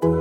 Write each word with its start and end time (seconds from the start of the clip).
Hello 0.00 0.12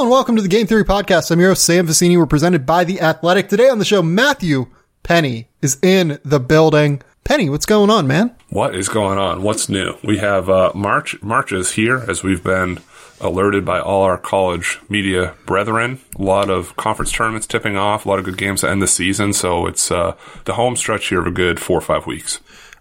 and 0.00 0.08
welcome 0.08 0.36
to 0.36 0.42
the 0.42 0.48
Game 0.48 0.68
Theory 0.68 0.84
Podcast. 0.84 1.32
I'm 1.32 1.40
your 1.40 1.48
host, 1.48 1.64
Sam 1.64 1.88
Vecenie. 1.88 2.16
We're 2.16 2.26
presented 2.26 2.64
by 2.64 2.84
The 2.84 3.00
Athletic. 3.00 3.48
Today 3.48 3.68
on 3.68 3.80
the 3.80 3.84
show, 3.84 4.00
Matthew 4.00 4.66
Penny 5.02 5.48
is 5.60 5.76
in 5.82 6.20
the 6.24 6.38
building. 6.38 7.02
Penny, 7.24 7.50
what's 7.50 7.66
going 7.66 7.90
on, 7.90 8.06
man? 8.06 8.32
What 8.50 8.76
is 8.76 8.88
going 8.88 9.18
on? 9.18 9.42
What's 9.42 9.68
new? 9.68 9.96
We 10.04 10.18
have 10.18 10.48
uh, 10.48 10.70
March 10.76 11.20
marches 11.20 11.72
here 11.72 12.04
as 12.08 12.22
we've 12.22 12.44
been 12.44 12.78
alerted 13.20 13.64
by 13.64 13.80
all 13.80 14.02
our 14.02 14.18
college 14.18 14.78
media 14.88 15.34
brethren. 15.46 16.00
A 16.16 16.22
lot 16.22 16.48
of 16.48 16.76
conference 16.76 17.10
tournaments 17.10 17.48
tipping 17.48 17.76
off, 17.76 18.06
a 18.06 18.08
lot 18.08 18.20
of 18.20 18.24
good 18.24 18.38
games 18.38 18.60
to 18.60 18.70
end 18.70 18.82
the 18.82 18.86
season. 18.86 19.32
So 19.32 19.66
it's 19.66 19.90
uh, 19.90 20.14
the 20.44 20.54
home 20.54 20.76
stretch 20.76 21.08
here 21.08 21.18
of 21.20 21.26
a 21.26 21.32
good 21.32 21.58
four 21.58 21.78
or 21.78 21.82
five 21.82 22.06
weeks. 22.06 22.38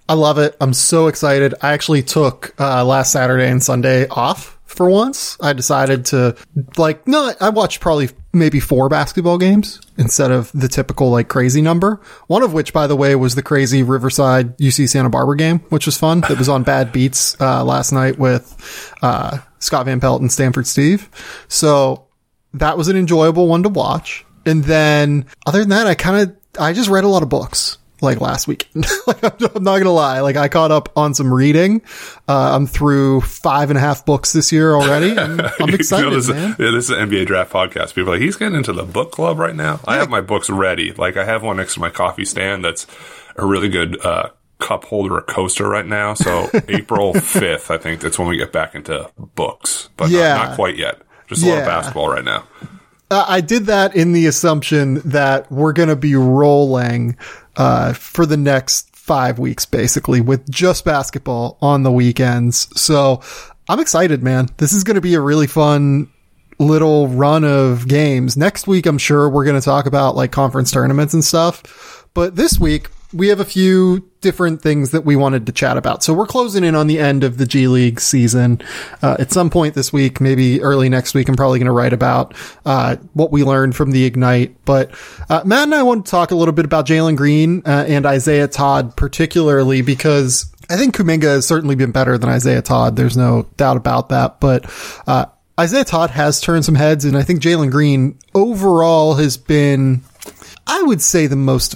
I 0.08 0.14
love 0.14 0.38
it. 0.38 0.56
I'm 0.62 0.74
so 0.74 1.08
excited. 1.08 1.56
I 1.62 1.74
actually 1.74 2.04
took 2.04 2.54
uh, 2.60 2.86
last 2.86 3.12
Saturday 3.12 3.50
and 3.50 3.62
Sunday 3.62 4.08
off 4.08 4.60
for 4.66 4.90
once. 4.90 5.38
I 5.42 5.54
decided 5.54 6.06
to 6.08 6.36
like 6.78 7.08
no, 7.08 7.34
I 7.40 7.50
watched 7.50 7.80
probably 7.80 8.10
maybe 8.34 8.60
four 8.60 8.90
basketball 8.90 9.38
games 9.38 9.80
instead 9.98 10.32
of 10.32 10.52
the 10.54 10.68
typical 10.68 11.10
like 11.10 11.28
crazy 11.28 11.62
number. 11.62 12.02
One 12.28 12.44
of 12.44 12.54
which, 12.54 12.74
by 12.74 12.86
the 12.86 12.96
way, 12.96 13.16
was 13.16 13.36
the 13.36 13.42
crazy 13.42 13.82
Riverside 13.82 14.58
UC 14.58 14.90
Santa 14.90 15.10
Barbara 15.10 15.38
game, 15.38 15.60
which 15.70 15.86
was 15.86 15.98
fun. 15.98 16.24
It 16.30 16.38
was 16.38 16.50
on 16.50 16.64
Bad 16.64 16.92
Beats 16.92 17.40
uh, 17.42 17.64
last 17.64 17.92
night 17.92 18.20
with 18.20 18.94
uh, 19.02 19.40
Scott 19.60 19.86
Van 19.86 20.00
Pelt 20.00 20.22
and 20.22 20.32
Stanford 20.32 20.68
Steve. 20.68 21.10
So 21.48 22.08
that 22.54 22.78
was 22.78 22.90
an 22.90 22.98
enjoyable 22.98 23.48
one 23.48 23.64
to 23.64 23.70
watch. 23.70 24.26
And 24.46 24.64
then 24.64 25.26
other 25.48 25.60
than 25.60 25.70
that, 25.70 25.88
I 25.88 25.96
kind 25.96 26.30
of 26.30 26.38
I 26.62 26.74
just 26.74 26.90
read 26.90 27.04
a 27.04 27.08
lot 27.10 27.24
of 27.24 27.30
books 27.30 27.80
like 28.02 28.20
last 28.22 28.48
week. 28.48 28.68
like, 29.08 29.24
I'm 29.24 29.64
not 29.64 29.78
gonna 29.78 29.92
lie. 29.92 30.20
Like 30.22 30.36
I 30.36 30.48
caught 30.48 30.72
up 30.72 30.90
on 30.96 31.14
some 31.14 31.34
reading. 31.34 31.82
Uh, 32.28 32.56
I'm 32.56 32.68
through 32.68 33.22
five 33.22 33.70
and 33.70 33.78
a 33.78 33.80
half 33.82 34.06
books 34.06 34.34
this 34.34 34.52
year 34.52 34.74
already. 34.76 35.12
I'm, 35.18 35.40
I'm 35.60 35.70
excited, 35.74 36.06
you 36.06 36.10
know, 36.12 36.16
this, 36.16 36.30
man. 36.30 36.56
Yeah, 36.60 36.72
this 36.72 36.86
is 36.86 36.90
an 36.92 37.10
NBA 37.10 37.26
draft 37.28 37.52
podcast. 37.52 37.96
People 37.96 38.10
are 38.10 38.14
like, 38.16 38.22
he's 38.22 38.36
getting 38.36 38.56
into 38.58 38.74
the 38.74 38.84
book 38.84 39.12
club 39.12 39.40
right 39.40 39.56
now. 39.56 39.80
I 39.88 39.96
have 39.96 40.10
my 40.10 40.22
books 40.22 40.50
ready. 40.50 40.92
Like 40.94 41.18
I 41.18 41.26
have 41.26 41.44
one 41.44 41.58
next 41.58 41.76
to 41.76 41.80
my 41.80 41.90
coffee 41.90 42.26
stand 42.26 42.64
that's 42.66 42.86
a 43.38 43.46
really 43.46 43.70
good, 43.70 44.04
uh, 44.06 44.30
cup 44.60 44.86
holder, 44.86 45.18
a 45.18 45.22
coaster 45.22 45.68
right 45.68 45.86
now. 45.86 46.14
So 46.14 46.50
April 46.70 47.14
5th, 47.14 47.70
I 47.70 47.78
think 47.78 48.02
that's 48.02 48.18
when 48.18 48.28
we 48.28 48.38
get 48.38 48.52
back 48.54 48.74
into 48.76 49.10
books, 49.18 49.90
but 49.98 50.10
Yeah. 50.10 50.36
not, 50.36 50.46
not 50.50 50.56
quite 50.56 50.78
yet. 50.78 51.02
Just 51.28 51.44
a 51.44 51.50
lot 51.50 51.58
of 51.60 51.66
basketball 51.66 52.10
right 52.10 52.24
now. 52.24 52.48
Uh, 53.12 53.26
I 53.28 53.42
did 53.42 53.66
that 53.68 53.96
in 53.96 54.14
the 54.14 54.26
assumption 54.26 54.96
that 55.06 55.52
we're 55.52 55.74
going 55.74 55.90
to 55.90 55.96
be 55.96 56.16
rolling 56.16 57.18
uh, 57.56 57.94
for 57.94 58.26
the 58.26 58.38
next 58.38 58.96
five 58.96 59.38
weeks, 59.38 59.66
basically, 59.66 60.22
with 60.22 60.50
just 60.50 60.84
basketball 60.84 61.58
on 61.62 61.84
the 61.84 61.92
weekends. 61.92 62.68
So 62.80 63.22
I'm 63.70 63.80
excited, 63.80 64.24
man. 64.24 64.50
This 64.58 64.74
is 64.74 64.84
going 64.84 64.96
to 64.96 65.02
be 65.02 65.14
a 65.14 65.22
really 65.22 65.48
fun 65.48 66.12
little 66.58 67.08
run 67.08 67.44
of 67.44 67.88
games. 67.88 68.36
Next 68.36 68.66
week, 68.66 68.86
I'm 68.86 68.98
sure 68.98 69.30
we're 69.30 69.46
going 69.46 69.60
to 69.60 69.66
talk 69.66 69.86
about 69.86 70.16
like 70.16 70.32
conference 70.32 70.72
tournaments 70.72 71.14
and 71.14 71.24
stuff. 71.24 72.08
But 72.14 72.36
this 72.36 72.60
week, 72.60 72.90
we 73.16 73.30
have 73.30 73.40
a 73.40 73.46
few 73.46 74.10
different 74.20 74.62
things 74.62 74.92
that 74.92 75.06
we 75.06 75.16
wanted 75.16 75.46
to 75.46 75.52
chat 75.52 75.78
about. 75.78 76.04
So 76.04 76.14
we're 76.14 76.28
closing 76.28 76.64
in 76.64 76.76
on 76.76 76.88
the 76.88 77.00
end 77.00 77.24
of 77.24 77.38
the 77.38 77.46
G 77.46 77.68
League 77.68 78.00
season. 78.00 78.62
Uh, 79.02 79.16
at 79.20 79.32
some 79.32 79.50
point 79.50 79.74
this 79.74 79.94
week, 79.94 80.20
maybe 80.20 80.62
early 80.62 80.90
next 80.90 81.14
week, 81.14 81.30
I'm 81.30 81.36
probably 81.36 81.60
going 81.60 81.68
to 81.68 81.72
write 81.72 81.94
about 81.94 82.36
uh, 82.66 82.98
what 83.14 83.32
we 83.32 83.44
learned 83.44 83.76
from 83.76 83.92
the 83.92 84.04
Ignite. 84.04 84.66
But 84.66 84.92
uh, 85.30 85.44
Matt 85.46 85.64
and 85.64 85.76
I 85.76 85.84
want 85.84 86.06
to 86.06 86.12
talk 86.12 86.32
a 86.32 86.36
little 86.36 86.54
bit 86.54 86.66
about 86.66 86.88
Jalen 86.88 87.16
Green 87.16 87.62
uh, 87.66 87.86
and 87.88 88.06
Isaiah 88.06 88.48
Todd, 88.48 88.98
particularly 88.98 89.82
because 89.82 90.52
I 90.70 90.76
think 90.76 90.96
Kuminga 90.96 91.24
has 91.24 91.48
certainly 91.48 91.76
been 91.76 91.92
better 91.92 92.18
than 92.18 92.30
Isaiah 92.30 92.62
Todd. 92.62 92.96
There's 92.98 93.16
no 93.16 93.48
doubt 93.56 93.78
about 93.78 94.10
that. 94.10 94.42
But 94.42 94.66
uh, 95.08 95.28
Isaiah 95.60 95.86
Todd 95.86 96.10
has 96.10 96.42
turned 96.42 96.66
some 96.66 96.76
heads, 96.76 97.06
and 97.06 97.16
I 97.16 97.24
think 97.24 97.42
Jalen 97.42 97.72
Green 97.72 98.20
overall 98.34 99.14
has 99.14 99.38
been, 99.38 100.02
I 100.68 100.82
would 100.82 101.02
say, 101.02 101.28
the 101.28 101.38
most 101.38 101.76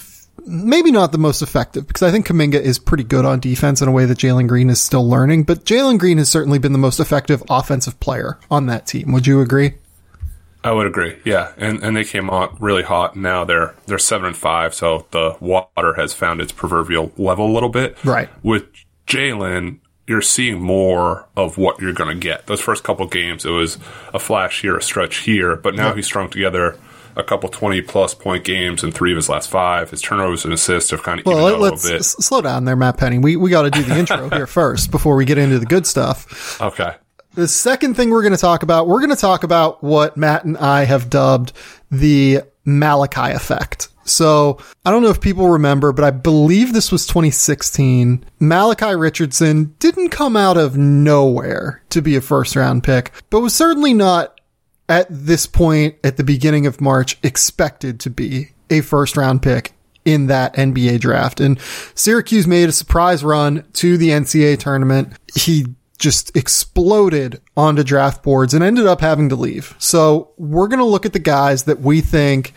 maybe 0.50 0.92
not 0.92 1.12
the 1.12 1.18
most 1.18 1.42
effective 1.42 1.88
because 1.88 2.04
I 2.04 2.12
think 2.12 2.28
Kuminga 2.28 2.60
is 2.60 2.80
pretty 2.80 3.04
good 3.04 3.26
on 3.26 3.40
defense 3.40 3.82
in 3.82 3.88
a 3.88 3.92
way 3.92 4.06
that 4.06 4.18
Jalen 4.18 4.48
Green 4.48 4.70
is 4.70 4.82
still 4.82 5.08
learning, 5.08 5.44
but 5.44 5.64
Jalen 5.64 6.00
Green 6.00 6.18
has 6.18 6.30
certainly 6.30 6.60
been 6.60 6.74
the 6.74 6.80
most 6.80 7.00
effective 7.00 7.44
offensive 7.50 8.00
player 8.00 8.40
on 8.50 8.66
that 8.66 8.88
team. 8.88 9.12
Would 9.12 9.28
you 9.28 9.42
agree? 9.42 9.76
I 10.64 10.72
would 10.72 10.88
agree. 10.88 11.18
Yeah, 11.24 11.54
and 11.58 11.82
and 11.82 11.96
they 11.96 12.04
came 12.04 12.30
out 12.30 12.60
really 12.62 12.84
hot. 12.84 13.16
Now 13.16 13.46
they're 13.46 13.76
they're 13.86 13.98
seven 13.98 14.28
and 14.28 14.38
five, 14.38 14.74
so 14.74 15.06
the 15.12 15.38
water 15.40 15.94
has 15.94 16.14
found 16.14 16.42
its 16.42 16.52
proverbial 16.52 17.14
level 17.18 17.50
a 17.50 17.54
little 17.54 17.70
bit. 17.70 17.98
Right. 18.04 18.28
With 18.44 18.66
Jalen, 19.08 19.80
you're 20.06 20.22
seeing 20.22 20.60
more 20.60 21.28
of 21.38 21.58
what 21.58 21.80
you're 21.80 21.94
going 21.94 22.14
to 22.14 22.20
get. 22.20 22.48
Those 22.48 22.60
first 22.60 22.84
couple 22.84 23.06
games, 23.08 23.46
it 23.46 23.52
was 23.52 23.78
a 24.14 24.20
flash 24.20 24.62
here, 24.62 24.76
a 24.76 24.82
stretch 24.82 25.18
here, 25.18 25.56
but 25.56 25.76
now 25.76 25.94
he's 25.94 26.08
strung 26.08 26.30
together 26.30 26.78
a 27.16 27.24
couple 27.24 27.50
twenty 27.50 27.82
plus 27.82 28.14
point 28.14 28.44
games 28.44 28.84
in 28.84 28.92
three 28.92 29.12
of 29.12 29.16
his 29.18 29.30
last 29.30 29.50
five. 29.50 29.90
His 29.92 30.02
turnovers 30.02 30.46
and 30.46 30.54
assists 30.54 30.92
have 30.92 31.04
kind 31.04 31.20
of 31.20 31.26
Well, 31.26 31.40
a 31.40 31.58
let's 31.58 31.84
little 31.84 31.98
bit. 31.98 32.00
s- 32.02 32.16
slow 32.26 32.42
down 32.42 32.66
there, 32.66 32.76
Matt 32.76 32.98
Penny. 32.98 33.18
We 33.18 33.36
we 33.36 33.50
got 33.50 33.64
to 33.64 33.72
do 33.72 33.84
the 33.84 33.98
intro 33.98 34.30
here 34.30 34.48
first 34.48 34.92
before 34.92 35.16
we 35.16 35.26
get 35.26 35.38
into 35.38 35.60
the 35.60 35.66
good 35.66 35.86
stuff. 35.88 36.60
Okay. 36.62 36.96
The 37.36 37.48
second 37.48 37.94
thing 37.96 38.10
we're 38.10 38.24
going 38.24 38.34
to 38.34 38.40
talk 38.40 38.64
about, 38.64 38.88
we're 38.88 39.00
going 39.00 39.12
to 39.12 39.16
talk 39.16 39.44
about 39.44 39.84
what 39.84 40.18
Matt 40.18 40.46
and 40.46 40.58
I 40.58 40.84
have 40.86 41.10
dubbed 41.10 41.54
the 41.92 42.42
Malachi 42.66 43.32
effect. 43.34 43.88
So 44.04 44.58
I 44.84 44.90
don't 44.90 45.04
know 45.04 45.10
if 45.12 45.22
people 45.22 45.48
remember, 45.50 45.92
but 45.92 46.04
I 46.04 46.10
believe 46.10 46.74
this 46.74 46.92
was 46.92 47.06
2016. 47.06 48.26
Malachi 48.40 48.96
Richardson 48.96 49.76
didn't 49.78 50.10
come 50.10 50.36
out 50.36 50.58
of 50.58 50.76
nowhere 50.78 51.84
to 51.90 52.02
be 52.02 52.16
a 52.16 52.22
first 52.22 52.56
round 52.56 52.84
pick, 52.84 53.12
but 53.30 53.42
was 53.42 53.54
certainly 53.54 53.94
not 53.94 54.39
at 54.90 55.08
this 55.10 55.46
point 55.46 55.96
at 56.04 56.18
the 56.18 56.24
beginning 56.24 56.66
of 56.66 56.82
March 56.82 57.18
expected 57.24 58.00
to 58.02 58.10
be 58.10 58.50
a 58.70 58.82
first 58.82 59.16
round 59.16 59.42
pick 59.42 59.74
in 60.04 60.28
that 60.28 60.56
NBA 60.56 61.00
draft. 61.00 61.40
And 61.40 61.60
Syracuse 61.94 62.48
made 62.48 62.68
a 62.68 62.74
surprise 62.74 63.24
run 63.24 63.66
to 63.74 63.98
the 63.98 64.10
NCAA 64.10 64.60
tournament. 64.60 65.14
He 65.36 65.68
just 66.00 66.36
exploded 66.36 67.42
onto 67.56 67.84
draft 67.84 68.24
boards 68.24 68.54
and 68.54 68.64
ended 68.64 68.88
up 68.88 69.02
having 69.02 69.30
to 69.30 69.36
leave. 69.36 69.76
So 69.78 70.32
we're 70.38 70.68
going 70.68 70.80
to 70.80 70.86
look 70.86 71.06
at 71.06 71.14
the 71.14 71.20
guys 71.20 71.64
that 71.64 71.82
we 71.82 72.02
think 72.02 72.54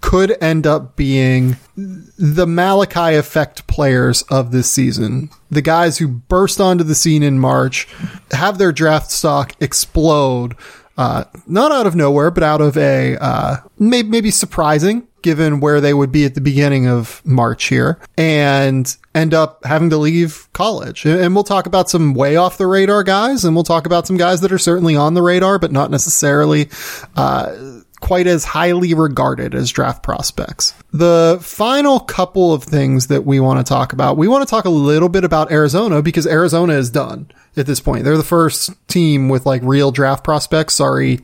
could 0.00 0.36
end 0.42 0.66
up 0.66 0.96
being 0.96 1.56
the 1.76 2.46
Malachi 2.46 3.16
effect 3.16 3.66
players 3.66 4.22
of 4.22 4.50
this 4.50 4.70
season. 4.70 5.30
The 5.50 5.62
guys 5.62 5.98
who 5.98 6.08
burst 6.08 6.60
onto 6.60 6.84
the 6.84 6.94
scene 6.94 7.22
in 7.22 7.38
March, 7.38 7.88
have 8.30 8.58
their 8.58 8.72
draft 8.72 9.10
stock 9.10 9.52
explode, 9.60 10.54
uh, 10.96 11.24
not 11.46 11.72
out 11.72 11.86
of 11.86 11.94
nowhere, 11.94 12.30
but 12.30 12.42
out 12.42 12.60
of 12.60 12.76
a, 12.76 13.16
uh, 13.16 13.56
maybe, 13.78 14.08
maybe 14.08 14.30
surprising 14.30 15.06
given 15.22 15.58
where 15.58 15.80
they 15.80 15.92
would 15.92 16.12
be 16.12 16.24
at 16.24 16.36
the 16.36 16.40
beginning 16.40 16.86
of 16.86 17.20
March 17.24 17.64
here 17.64 17.98
and 18.16 18.96
end 19.12 19.34
up 19.34 19.64
having 19.64 19.90
to 19.90 19.96
leave 19.96 20.48
college. 20.52 21.04
And 21.04 21.20
and 21.20 21.34
we'll 21.34 21.42
talk 21.42 21.66
about 21.66 21.90
some 21.90 22.14
way 22.14 22.36
off 22.36 22.58
the 22.58 22.68
radar 22.68 23.02
guys 23.02 23.44
and 23.44 23.56
we'll 23.56 23.64
talk 23.64 23.86
about 23.86 24.06
some 24.06 24.16
guys 24.16 24.40
that 24.42 24.52
are 24.52 24.58
certainly 24.58 24.94
on 24.94 25.14
the 25.14 25.22
radar, 25.22 25.58
but 25.58 25.72
not 25.72 25.90
necessarily, 25.90 26.68
uh, 27.16 27.80
quite 28.00 28.26
as 28.26 28.44
highly 28.44 28.94
regarded 28.94 29.54
as 29.54 29.70
draft 29.70 30.02
prospects. 30.02 30.74
The 30.92 31.38
final 31.42 31.98
couple 31.98 32.52
of 32.52 32.62
things 32.62 33.08
that 33.08 33.24
we 33.24 33.40
want 33.40 33.58
to 33.58 33.68
talk 33.68 33.92
about, 33.92 34.16
we 34.16 34.28
want 34.28 34.46
to 34.46 34.50
talk 34.50 34.64
a 34.64 34.70
little 34.70 35.08
bit 35.08 35.24
about 35.24 35.50
Arizona 35.50 36.02
because 36.02 36.26
Arizona 36.26 36.74
is 36.74 36.90
done 36.90 37.30
at 37.56 37.66
this 37.66 37.80
point. 37.80 38.04
They're 38.04 38.16
the 38.16 38.22
first 38.22 38.70
team 38.88 39.28
with 39.28 39.46
like 39.46 39.62
real 39.64 39.90
draft 39.90 40.24
prospects. 40.24 40.74
Sorry, 40.74 41.20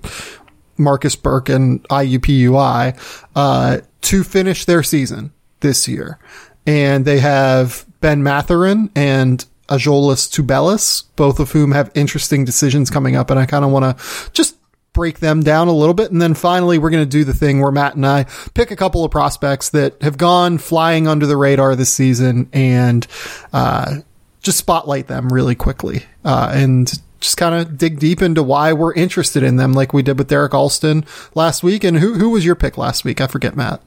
Marcus 0.79 1.17
Burk 1.17 1.49
and 1.49 1.83
IUPUI, 1.89 3.27
uh, 3.37 3.81
to 4.03 4.25
finish 4.25 4.65
their 4.65 4.83
season 4.83 5.33
this 5.61 5.87
year. 5.89 6.19
And 6.67 7.05
they 7.05 7.21
have 7.21 7.85
Ben 8.01 8.23
Mathurin 8.23 8.91
and 8.95 9.45
Azuolas 9.69 10.29
Tubelis, 10.31 11.05
both 11.17 11.41
of 11.41 11.53
whom 11.53 11.73
have 11.73 11.91
interesting 11.95 12.45
decisions 12.45 12.91
coming 12.91 13.17
up. 13.17 13.31
And 13.31 13.39
I 13.39 13.47
kind 13.47 13.65
of 13.65 13.71
want 13.71 13.99
to 13.99 14.31
just 14.33 14.57
break 14.93 15.21
them 15.21 15.43
down 15.43 15.69
a 15.69 15.73
little 15.73 15.95
bit. 15.95 16.13
And 16.13 16.21
then 16.21 16.35
finally, 16.35 16.79
we're 16.79 16.91
going 16.91 17.05
to 17.05 17.09
do 17.09 17.25
the 17.25 17.33
thing 17.33 17.61
where 17.61 17.73
Matt 17.73 17.95
and 17.95 18.07
I 18.07 18.25
pick 18.55 18.71
a 18.71 18.77
couple 18.77 19.05
of 19.05 19.11
prospects 19.11 19.71
that 19.71 20.01
have 20.03 20.19
gone 20.19 20.59
flying 20.59 21.09
under 21.09 21.27
the 21.27 21.37
radar 21.37 21.75
this 21.75 21.93
season 21.93 22.49
and, 22.53 23.07
uh, 23.53 24.01
just 24.43 24.59
spotlight 24.59 25.07
them 25.07 25.29
really 25.33 25.55
quickly 25.55 26.05
uh, 26.25 26.51
and 26.55 26.93
just 27.21 27.37
kind 27.37 27.55
of 27.55 27.79
dig 27.79 27.99
deep 28.01 28.21
into 28.21 28.43
why 28.43 28.73
we're 28.73 28.93
interested 28.95 29.43
in 29.45 29.57
them, 29.57 29.73
like 29.73 29.93
we 29.93 30.03
did 30.03 30.19
with 30.19 30.29
Derrick 30.29 30.53
Alston 30.55 31.05
last 31.35 31.63
week. 31.63 31.85
And 31.85 31.99
who 31.99 32.15
who 32.15 32.31
was 32.31 32.45
your 32.45 32.55
pick 32.57 32.77
last 32.77 33.05
week? 33.05 33.21
I 33.21 33.27
forget, 33.29 33.55
Matt. 33.57 33.81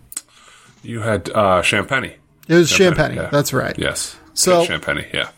You 0.84 1.02
had 1.02 1.30
uh, 1.30 1.62
Champagnie. 1.62 2.16
It 2.48 2.54
was 2.56 2.72
Champagnie. 2.72 3.16
yeah. 3.16 3.30
That's 3.31 3.52
right. 3.54 3.78
Yes. 3.78 4.16
So- 4.34 4.66
Good 4.66 4.81
Champagnie. 4.81 5.12
Yeah. 5.13 5.30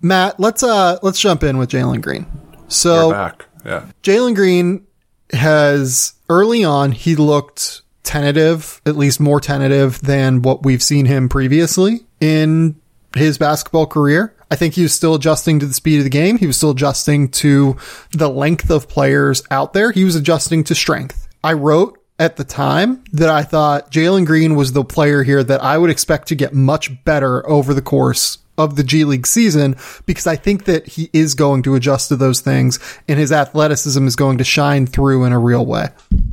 Matt, 0.00 0.40
let's 0.40 0.62
uh 0.64 0.98
let's 1.02 1.20
jump 1.20 1.44
in 1.44 1.58
with 1.58 1.70
Jalen 1.70 2.00
Green. 2.02 2.26
We're 2.52 2.58
So 2.68 3.10
back. 3.12 3.46
Yeah. 3.64 3.86
Jalen 4.02 4.34
Green 4.34 4.84
has 5.32 6.14
early 6.28 6.64
on 6.64 6.90
he 6.92 7.14
looked 7.14 7.82
tentative, 8.02 8.80
at 8.84 8.96
least 8.96 9.20
more 9.20 9.40
tentative 9.40 10.00
than 10.00 10.42
what 10.42 10.64
we've 10.64 10.82
seen 10.82 11.06
him 11.06 11.28
previously 11.28 12.00
in 12.20 12.74
his 13.16 13.38
basketball 13.38 13.86
career. 13.86 14.34
I 14.50 14.56
think 14.56 14.74
he 14.74 14.82
was 14.82 14.92
still 14.92 15.14
adjusting 15.14 15.60
to 15.60 15.66
the 15.66 15.74
speed 15.74 15.98
of 15.98 16.04
the 16.04 16.10
game. 16.10 16.36
He 16.38 16.46
was 16.46 16.56
still 16.56 16.70
adjusting 16.70 17.30
to 17.30 17.76
the 18.12 18.28
length 18.28 18.70
of 18.70 18.88
players 18.88 19.42
out 19.50 19.72
there. 19.72 19.92
He 19.92 20.04
was 20.04 20.14
adjusting 20.14 20.64
to 20.64 20.74
strength. 20.74 21.28
I 21.42 21.54
wrote 21.54 21.98
at 22.18 22.36
the 22.36 22.44
time 22.44 23.02
that 23.12 23.30
I 23.30 23.42
thought 23.42 23.90
Jalen 23.90 24.26
Green 24.26 24.54
was 24.54 24.72
the 24.72 24.84
player 24.84 25.22
here 25.22 25.42
that 25.42 25.62
I 25.62 25.78
would 25.78 25.90
expect 25.90 26.28
to 26.28 26.34
get 26.34 26.52
much 26.52 27.04
better 27.04 27.48
over 27.48 27.72
the 27.74 27.82
course 27.82 28.38
of 28.58 28.76
the 28.76 28.84
G 28.84 29.04
League 29.04 29.26
season 29.26 29.76
because 30.06 30.26
I 30.26 30.36
think 30.36 30.66
that 30.66 30.86
he 30.86 31.08
is 31.12 31.34
going 31.34 31.62
to 31.62 31.74
adjust 31.74 32.08
to 32.08 32.16
those 32.16 32.40
things 32.40 32.78
and 33.08 33.18
his 33.18 33.32
athleticism 33.32 34.06
is 34.06 34.16
going 34.16 34.38
to 34.38 34.44
shine 34.44 34.86
through 34.86 35.24
in 35.24 35.32
a 35.32 35.38
real 35.38 35.64
way. 35.64 35.88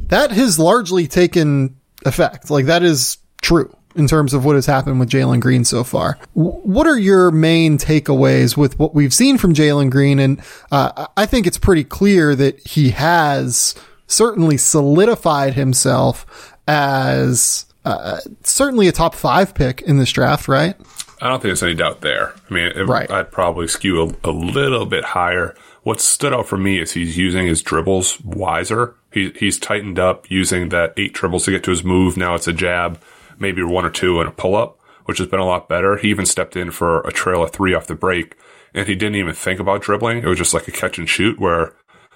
That 0.07 0.31
has 0.31 0.59
largely 0.59 1.07
taken 1.07 1.77
effect. 2.05 2.49
Like 2.49 2.65
that 2.65 2.83
is 2.83 3.17
true 3.41 3.73
in 3.95 4.07
terms 4.07 4.33
of 4.33 4.45
what 4.45 4.55
has 4.55 4.65
happened 4.65 4.99
with 4.99 5.09
Jalen 5.09 5.39
Green 5.39 5.65
so 5.65 5.83
far. 5.83 6.17
What 6.33 6.87
are 6.87 6.97
your 6.99 7.31
main 7.31 7.77
takeaways 7.77 8.55
with 8.55 8.77
what 8.77 8.93
we've 8.93 9.13
seen 9.13 9.37
from 9.37 9.53
Jalen 9.53 9.89
Green? 9.89 10.19
And 10.19 10.41
uh, 10.71 11.07
I 11.17 11.25
think 11.25 11.47
it's 11.47 11.57
pretty 11.57 11.83
clear 11.83 12.35
that 12.35 12.59
he 12.67 12.91
has 12.91 13.75
certainly 14.07 14.57
solidified 14.57 15.53
himself 15.53 16.55
as 16.67 17.65
uh, 17.85 18.19
certainly 18.43 18.87
a 18.87 18.91
top 18.91 19.15
five 19.15 19.53
pick 19.55 19.81
in 19.81 19.97
this 19.97 20.11
draft, 20.11 20.47
right? 20.47 20.75
I 21.21 21.27
don't 21.27 21.41
think 21.41 21.49
there's 21.49 21.63
any 21.63 21.75
doubt 21.75 22.01
there. 22.01 22.33
I 22.49 22.53
mean, 22.53 22.65
it, 22.67 22.85
Right. 22.87 23.09
I'd 23.11 23.31
probably 23.31 23.67
skew 23.67 24.01
a, 24.01 24.29
a 24.29 24.31
little 24.31 24.85
bit 24.85 25.03
higher. 25.03 25.55
What 25.83 25.99
stood 25.99 26.33
out 26.33 26.47
for 26.47 26.57
me 26.57 26.79
is 26.79 26.91
he's 26.93 27.17
using 27.17 27.47
his 27.47 27.61
dribbles 27.61 28.21
wiser. 28.21 28.95
He, 29.11 29.31
he's 29.31 29.57
tightened 29.57 29.97
up 29.97 30.29
using 30.29 30.69
that 30.69 30.93
eight 30.97 31.13
dribbles 31.13 31.45
to 31.45 31.51
get 31.51 31.63
to 31.63 31.71
his 31.71 31.83
move. 31.83 32.15
Now 32.15 32.35
it's 32.35 32.47
a 32.47 32.53
jab, 32.53 33.01
maybe 33.39 33.63
one 33.63 33.85
or 33.85 33.89
two 33.89 34.19
in 34.21 34.27
a 34.27 34.31
pull 34.31 34.55
up, 34.55 34.79
which 35.05 35.17
has 35.17 35.27
been 35.27 35.39
a 35.39 35.45
lot 35.45 35.69
better. 35.69 35.97
He 35.97 36.09
even 36.09 36.25
stepped 36.25 36.55
in 36.55 36.71
for 36.71 37.01
a 37.01 37.11
trail 37.11 37.43
of 37.43 37.51
three 37.51 37.73
off 37.73 37.87
the 37.87 37.95
break 37.95 38.35
and 38.73 38.87
he 38.87 38.95
didn't 38.95 39.15
even 39.15 39.33
think 39.33 39.59
about 39.59 39.81
dribbling. 39.81 40.19
It 40.19 40.27
was 40.27 40.37
just 40.37 40.53
like 40.53 40.67
a 40.67 40.71
catch 40.71 40.99
and 40.99 41.09
shoot 41.09 41.39
where 41.39 41.73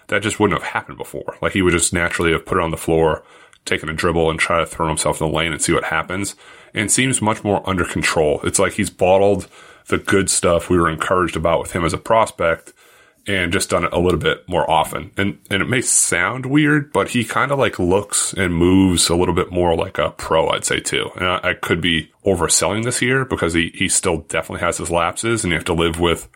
that 0.08 0.22
just 0.22 0.40
wouldn't 0.40 0.60
have 0.62 0.72
happened 0.72 0.98
before. 0.98 1.38
Like 1.42 1.54
he 1.54 1.62
would 1.62 1.74
just 1.74 1.94
naturally 1.94 2.31
have 2.31 2.46
put 2.46 2.58
it 2.58 2.64
on 2.64 2.72
the 2.72 2.78
floor, 2.78 3.24
taken 3.66 3.90
a 3.90 3.94
dribble 3.94 4.30
and 4.30 4.40
try 4.40 4.60
to 4.60 4.66
throw 4.66 4.88
himself 4.88 5.22
in 5.22 5.28
the 5.28 5.34
lane 5.34 5.52
and 5.52 5.62
see 5.62 5.74
what 5.74 5.86
happens. 5.86 6.36
And 6.74 6.92
seems 6.92 7.22
much 7.22 7.44
more 7.44 7.68
under 7.70 7.86
control. 7.86 8.42
It's 8.44 8.60
like 8.60 8.74
he's 8.74 8.90
bottled 8.90 9.48
the 9.88 10.00
good 10.00 10.30
stuff 10.30 10.70
we 10.70 10.78
were 10.78 10.90
encouraged 10.90 11.36
about 11.36 11.60
with 11.60 11.72
him 11.74 11.86
as 11.86 11.94
a 11.94 11.98
prospect 11.98 12.74
and 13.25 13.54
just 13.54 13.70
done 13.70 13.86
it 13.86 13.94
a 13.94 14.00
little 14.00 14.20
bit 14.20 14.48
more 14.50 14.70
often. 14.70 15.12
And 15.18 15.40
and 15.50 15.62
it 15.62 15.70
may 15.70 15.81
sound 15.81 16.46
weird, 16.46 16.92
but 16.92 17.10
he 17.10 17.24
kind 17.24 17.52
of 17.52 17.60
like 17.60 17.80
looks 17.80 18.34
and 18.34 18.54
moves 18.54 19.10
a 19.10 19.16
little 19.16 19.34
bit 19.34 19.52
more 19.52 19.75
like 19.75 19.98
a 19.98 20.12
pro, 20.12 20.50
I'd 20.50 20.66
say 20.66 20.80
too. 20.80 21.10
And 21.16 21.28
I, 21.28 21.40
I 21.44 21.54
could 21.54 21.81
be 21.81 22.12
overselling 22.25 22.84
this 22.84 23.00
here 23.00 23.25
because 23.25 23.54
he 23.54 23.72
he 23.74 23.88
still 23.88 24.20
definitely 24.20 24.66
has 24.66 24.78
his 24.78 24.92
lapses, 24.92 25.44
and 25.44 25.52
you 25.52 25.58
have 25.58 25.66
to 25.66 25.74
live 25.74 26.00
with 26.00 26.28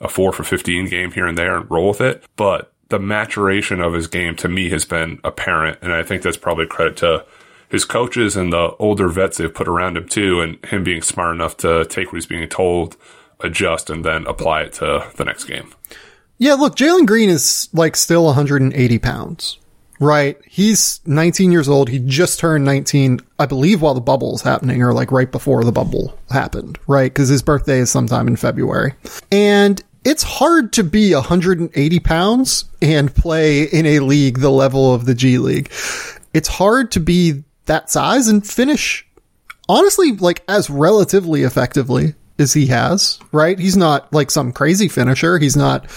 a 0.00 0.08
four 0.08 0.32
for 0.32 0.44
fifteen 0.44 0.88
game 0.88 1.12
here 1.12 1.26
and 1.26 1.36
there 1.36 1.56
and 1.56 1.70
roll 1.70 1.88
with 1.88 2.00
it. 2.00 2.24
But 2.36 2.72
the 2.88 2.98
maturation 2.98 3.80
of 3.80 3.92
his 3.92 4.06
game 4.06 4.34
to 4.36 4.48
me 4.48 4.70
has 4.70 4.84
been 4.84 5.20
apparent, 5.22 5.78
and 5.82 5.92
I 5.92 6.02
think 6.02 6.22
that's 6.22 6.36
probably 6.36 6.66
credit 6.66 6.96
to 6.98 7.24
his 7.68 7.84
coaches 7.84 8.36
and 8.36 8.52
the 8.52 8.74
older 8.78 9.08
vets 9.08 9.36
they've 9.36 9.54
put 9.54 9.68
around 9.68 9.96
him 9.96 10.08
too, 10.08 10.40
and 10.40 10.64
him 10.64 10.82
being 10.82 11.02
smart 11.02 11.34
enough 11.34 11.56
to 11.58 11.84
take 11.84 12.08
what 12.08 12.16
he's 12.16 12.26
being 12.26 12.48
told, 12.48 12.96
adjust, 13.40 13.90
and 13.90 14.04
then 14.04 14.26
apply 14.26 14.62
it 14.62 14.72
to 14.72 15.08
the 15.16 15.24
next 15.24 15.44
game. 15.44 15.72
Yeah, 16.40 16.54
look, 16.54 16.74
Jalen 16.74 17.06
Green 17.06 17.28
is 17.28 17.68
like 17.74 17.94
still 17.96 18.24
180 18.24 18.98
pounds, 18.98 19.58
right? 20.00 20.38
He's 20.46 21.02
19 21.04 21.52
years 21.52 21.68
old. 21.68 21.90
He 21.90 21.98
just 21.98 22.38
turned 22.40 22.64
19, 22.64 23.20
I 23.38 23.44
believe, 23.44 23.82
while 23.82 23.92
the 23.92 24.00
bubble 24.00 24.34
is 24.34 24.40
happening, 24.40 24.82
or 24.82 24.94
like 24.94 25.12
right 25.12 25.30
before 25.30 25.62
the 25.64 25.70
bubble 25.70 26.18
happened, 26.30 26.78
right? 26.86 27.12
Because 27.12 27.28
his 27.28 27.42
birthday 27.42 27.80
is 27.80 27.90
sometime 27.90 28.26
in 28.26 28.36
February. 28.36 28.94
And 29.30 29.84
it's 30.02 30.22
hard 30.22 30.72
to 30.72 30.82
be 30.82 31.12
180 31.12 32.00
pounds 32.00 32.64
and 32.80 33.14
play 33.14 33.64
in 33.64 33.84
a 33.84 34.00
league 34.00 34.38
the 34.38 34.50
level 34.50 34.94
of 34.94 35.04
the 35.04 35.14
G 35.14 35.36
League. 35.36 35.70
It's 36.32 36.48
hard 36.48 36.90
to 36.92 37.00
be 37.00 37.44
that 37.66 37.90
size 37.90 38.28
and 38.28 38.46
finish 38.46 39.06
honestly 39.68 40.12
like 40.12 40.42
as 40.48 40.70
relatively 40.70 41.42
effectively 41.42 42.14
as 42.38 42.54
he 42.54 42.66
has, 42.66 43.18
right? 43.30 43.58
He's 43.58 43.76
not 43.76 44.10
like 44.12 44.30
some 44.30 44.52
crazy 44.52 44.88
finisher. 44.88 45.38
He's 45.38 45.56
not 45.56 45.90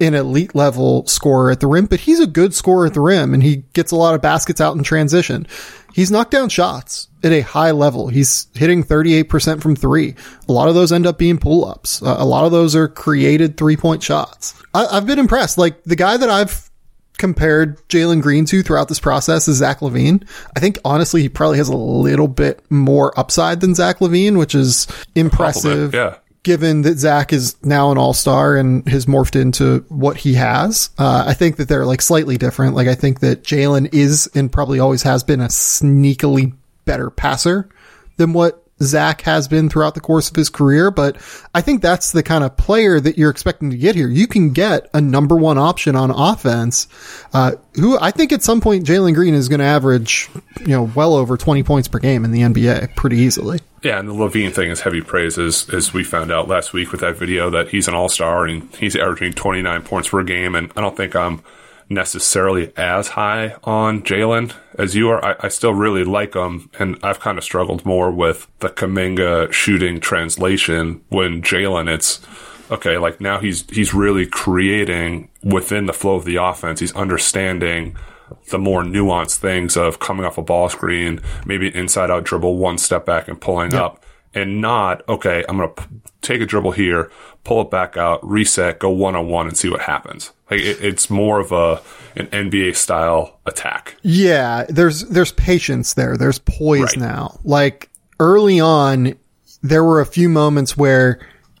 an 0.00 0.14
elite 0.14 0.54
level 0.54 1.06
scorer 1.06 1.50
at 1.50 1.60
the 1.60 1.66
rim, 1.66 1.86
but 1.86 2.00
he's 2.00 2.20
a 2.20 2.26
good 2.26 2.54
scorer 2.54 2.86
at 2.86 2.94
the 2.94 3.00
rim 3.00 3.32
and 3.32 3.42
he 3.42 3.64
gets 3.72 3.92
a 3.92 3.96
lot 3.96 4.14
of 4.14 4.20
baskets 4.20 4.60
out 4.60 4.76
in 4.76 4.82
transition. 4.82 5.46
He's 5.92 6.10
knocked 6.10 6.30
down 6.30 6.48
shots 6.50 7.08
at 7.24 7.32
a 7.32 7.40
high 7.40 7.70
level. 7.72 8.08
He's 8.08 8.46
hitting 8.54 8.84
38% 8.84 9.60
from 9.60 9.76
three. 9.76 10.14
A 10.48 10.52
lot 10.52 10.68
of 10.68 10.74
those 10.74 10.92
end 10.92 11.06
up 11.06 11.18
being 11.18 11.38
pull 11.38 11.64
ups. 11.64 12.02
Uh, 12.02 12.16
a 12.18 12.24
lot 12.24 12.44
of 12.44 12.52
those 12.52 12.76
are 12.76 12.88
created 12.88 13.56
three 13.56 13.76
point 13.76 14.02
shots. 14.02 14.54
I, 14.74 14.86
I've 14.86 15.06
been 15.06 15.18
impressed. 15.18 15.58
Like 15.58 15.82
the 15.84 15.96
guy 15.96 16.16
that 16.16 16.30
I've 16.30 16.70
compared 17.18 17.76
Jalen 17.88 18.22
Green 18.22 18.46
to 18.46 18.62
throughout 18.62 18.88
this 18.88 19.00
process 19.00 19.46
is 19.48 19.58
Zach 19.58 19.80
LaVine. 19.80 20.26
I 20.56 20.60
think 20.60 20.78
honestly 20.84 21.22
he 21.22 21.28
probably 21.28 21.58
has 21.58 21.68
a 21.68 21.76
little 21.76 22.28
bit 22.28 22.62
more 22.70 23.18
upside 23.18 23.60
than 23.60 23.74
Zach 23.74 23.98
LaVine, 23.98 24.38
which 24.38 24.54
is 24.54 24.86
impressive. 25.14 25.94
yeah. 25.94 26.16
Given 26.42 26.82
that 26.82 26.96
Zach 26.98 27.34
is 27.34 27.56
now 27.62 27.90
an 27.90 27.98
all 27.98 28.14
star 28.14 28.56
and 28.56 28.88
has 28.88 29.04
morphed 29.04 29.38
into 29.38 29.84
what 29.88 30.16
he 30.16 30.34
has, 30.34 30.88
uh, 30.98 31.24
I 31.26 31.34
think 31.34 31.56
that 31.56 31.68
they're 31.68 31.84
like 31.84 32.00
slightly 32.00 32.38
different. 32.38 32.74
Like 32.74 32.88
I 32.88 32.94
think 32.94 33.20
that 33.20 33.42
Jalen 33.42 33.92
is 33.92 34.30
and 34.34 34.50
probably 34.50 34.80
always 34.80 35.02
has 35.02 35.22
been 35.22 35.40
a 35.40 35.48
sneakily 35.48 36.54
better 36.86 37.10
passer 37.10 37.68
than 38.16 38.32
what 38.32 38.64
Zach 38.82 39.20
has 39.22 39.46
been 39.46 39.68
throughout 39.68 39.94
the 39.94 40.00
course 40.00 40.30
of 40.30 40.36
his 40.36 40.48
career, 40.48 40.90
but 40.90 41.16
I 41.54 41.60
think 41.60 41.82
that's 41.82 42.12
the 42.12 42.22
kind 42.22 42.42
of 42.42 42.56
player 42.56 42.98
that 42.98 43.18
you're 43.18 43.30
expecting 43.30 43.70
to 43.70 43.76
get 43.76 43.94
here. 43.94 44.08
You 44.08 44.26
can 44.26 44.52
get 44.52 44.88
a 44.94 45.00
number 45.00 45.36
one 45.36 45.58
option 45.58 45.96
on 45.96 46.10
offense, 46.10 46.88
uh, 47.34 47.52
who 47.74 47.98
I 48.00 48.10
think 48.10 48.32
at 48.32 48.42
some 48.42 48.60
point 48.60 48.86
Jalen 48.86 49.14
Green 49.14 49.34
is 49.34 49.48
going 49.48 49.60
to 49.60 49.66
average, 49.66 50.30
you 50.60 50.68
know, 50.68 50.90
well 50.94 51.14
over 51.14 51.36
20 51.36 51.62
points 51.62 51.88
per 51.88 51.98
game 51.98 52.24
in 52.24 52.32
the 52.32 52.40
NBA 52.40 52.96
pretty 52.96 53.18
easily. 53.18 53.60
Yeah, 53.82 53.98
and 53.98 54.08
the 54.08 54.12
LaVine 54.12 54.52
thing 54.52 54.70
is 54.70 54.80
heavy 54.80 55.00
praise, 55.00 55.38
as, 55.38 55.68
as 55.70 55.94
we 55.94 56.04
found 56.04 56.30
out 56.30 56.48
last 56.48 56.74
week 56.74 56.92
with 56.92 57.00
that 57.00 57.16
video 57.16 57.48
that 57.50 57.68
he's 57.68 57.88
an 57.88 57.94
all 57.94 58.10
star 58.10 58.44
and 58.44 58.74
he's 58.76 58.94
averaging 58.94 59.32
29 59.32 59.82
points 59.82 60.10
per 60.10 60.22
game. 60.22 60.54
And 60.54 60.70
I 60.76 60.82
don't 60.82 60.96
think 60.96 61.16
I'm 61.16 61.42
necessarily 61.88 62.72
as 62.76 63.08
high 63.08 63.56
on 63.64 64.02
Jalen 64.02 64.54
as 64.78 64.94
you 64.94 65.08
are. 65.08 65.24
I, 65.24 65.36
I 65.40 65.48
still 65.48 65.74
really 65.74 66.04
like 66.04 66.34
him, 66.34 66.70
and 66.78 66.98
I've 67.02 67.20
kind 67.20 67.38
of 67.38 67.44
struggled 67.44 67.84
more 67.86 68.10
with 68.10 68.48
the 68.60 68.68
Kuminga 68.68 69.52
shooting 69.52 69.98
translation 69.98 71.02
when 71.08 71.42
Jalen, 71.42 71.92
it's 71.92 72.20
okay, 72.70 72.98
like 72.98 73.20
now 73.20 73.40
he's 73.40 73.68
he's 73.70 73.92
really 73.92 74.26
creating 74.26 75.28
within 75.42 75.86
the 75.86 75.92
flow 75.92 76.14
of 76.14 76.24
the 76.24 76.36
offense. 76.36 76.80
He's 76.80 76.94
understanding 76.94 77.96
the 78.50 78.58
more 78.58 78.82
nuanced 78.82 79.38
things 79.38 79.76
of 79.76 79.98
coming 79.98 80.24
off 80.24 80.38
a 80.38 80.42
ball 80.42 80.68
screen, 80.68 81.20
maybe 81.46 81.68
an 81.68 81.74
inside 81.74 82.10
out 82.10 82.24
dribble, 82.24 82.56
one 82.56 82.78
step 82.78 83.04
back 83.06 83.28
and 83.28 83.40
pulling 83.40 83.74
up, 83.74 84.02
and 84.34 84.60
not, 84.60 85.06
okay, 85.08 85.44
I'm 85.48 85.56
going 85.56 85.72
to 85.74 85.82
p- 85.82 85.88
take 86.22 86.40
a 86.40 86.46
dribble 86.46 86.72
here, 86.72 87.10
pull 87.44 87.60
it 87.62 87.70
back 87.70 87.96
out, 87.96 88.26
reset, 88.28 88.78
go 88.78 88.90
one 88.90 89.16
on 89.16 89.28
one 89.28 89.46
and 89.48 89.56
see 89.56 89.68
what 89.68 89.80
happens. 89.80 90.32
Like 90.50 90.60
it, 90.60 90.82
it's 90.82 91.10
more 91.10 91.40
of 91.40 91.52
a, 91.52 91.80
an 92.16 92.26
NBA 92.28 92.76
style 92.76 93.38
attack. 93.46 93.96
Yeah, 94.02 94.66
there's 94.68 95.02
there's 95.08 95.32
patience 95.32 95.94
there. 95.94 96.16
There's 96.16 96.38
poise 96.40 96.80
Right. 96.82 96.96
now. 96.98 97.40
Like 97.44 97.88
early 98.18 98.58
on, 98.60 99.14
there 99.62 99.84
were 99.84 100.00
a 100.00 100.06
few 100.06 100.28
moments 100.28 100.76
where 100.76 101.18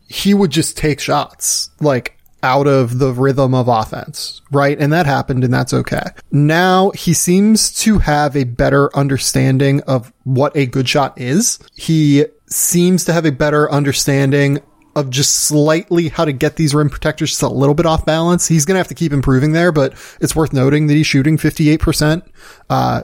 he 0.08 0.34
would 0.34 0.50
just 0.50 0.76
take 0.76 0.98
shots 1.00 1.70
like 1.80 2.16
out 2.42 2.66
of 2.66 2.98
the 2.98 3.12
rhythm 3.12 3.54
of 3.54 3.68
offense, 3.68 4.40
right? 4.50 4.78
And 4.78 4.92
that 4.92 5.06
happened 5.06 5.44
and 5.44 5.52
that's 5.52 5.74
okay. 5.74 6.04
Now 6.30 6.90
he 6.90 7.14
seems 7.14 7.72
to 7.82 7.98
have 7.98 8.36
a 8.36 8.44
better 8.44 8.94
understanding 8.96 9.82
of 9.82 10.12
what 10.24 10.56
a 10.56 10.66
good 10.66 10.88
shot 10.88 11.20
is. 11.20 11.58
He 11.74 12.26
seems 12.46 13.04
to 13.04 13.12
have 13.12 13.26
a 13.26 13.32
better 13.32 13.70
understanding 13.70 14.60
of 14.96 15.10
just 15.10 15.36
slightly 15.36 16.08
how 16.08 16.24
to 16.24 16.32
get 16.32 16.56
these 16.56 16.74
rim 16.74 16.90
protectors 16.90 17.30
just 17.30 17.42
a 17.42 17.48
little 17.48 17.74
bit 17.74 17.86
off 17.86 18.04
balance. 18.04 18.48
He's 18.48 18.64
going 18.64 18.74
to 18.74 18.80
have 18.80 18.88
to 18.88 18.94
keep 18.94 19.12
improving 19.12 19.52
there, 19.52 19.70
but 19.70 19.94
it's 20.20 20.34
worth 20.34 20.52
noting 20.52 20.88
that 20.88 20.94
he's 20.94 21.06
shooting 21.06 21.36
58%, 21.36 22.22
uh, 22.68 23.02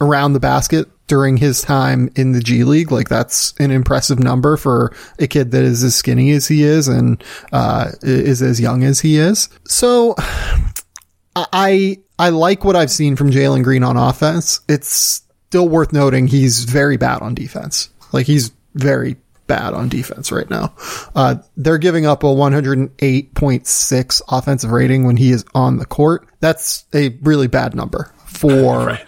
around 0.00 0.32
the 0.32 0.40
basket 0.40 0.88
during 1.08 1.38
his 1.38 1.60
time 1.60 2.10
in 2.14 2.32
the 2.32 2.40
G 2.40 2.62
League. 2.62 2.92
Like 2.92 3.08
that's 3.08 3.52
an 3.58 3.70
impressive 3.70 4.18
number 4.18 4.56
for 4.56 4.94
a 5.18 5.26
kid 5.26 5.50
that 5.50 5.64
is 5.64 5.82
as 5.82 5.96
skinny 5.96 6.30
as 6.30 6.46
he 6.46 6.62
is 6.62 6.86
and 6.86 7.22
uh, 7.52 7.90
is 8.02 8.40
as 8.42 8.60
young 8.60 8.84
as 8.84 9.00
he 9.00 9.16
is. 9.16 9.48
So 9.66 10.14
I 11.36 11.98
I 12.18 12.30
like 12.30 12.64
what 12.64 12.76
I've 12.76 12.90
seen 12.90 13.16
from 13.16 13.30
Jalen 13.30 13.64
Green 13.64 13.82
on 13.82 13.96
offense. 13.96 14.60
It's 14.68 15.22
still 15.48 15.68
worth 15.68 15.92
noting 15.92 16.28
he's 16.28 16.64
very 16.64 16.96
bad 16.96 17.22
on 17.22 17.34
defense. 17.34 17.88
Like 18.12 18.26
he's 18.26 18.52
very 18.74 19.16
bad 19.46 19.74
on 19.74 19.88
defense 19.88 20.30
right 20.30 20.48
now. 20.48 20.74
Uh, 21.14 21.36
they're 21.56 21.78
giving 21.78 22.06
up 22.06 22.22
a 22.22 22.26
108.6 22.26 24.22
offensive 24.28 24.70
rating 24.70 25.04
when 25.04 25.16
he 25.16 25.30
is 25.32 25.44
on 25.54 25.78
the 25.78 25.86
court. 25.86 26.28
That's 26.40 26.84
a 26.94 27.08
really 27.22 27.46
bad 27.48 27.74
number 27.74 28.12
for 28.26 28.78
right. 28.86 29.07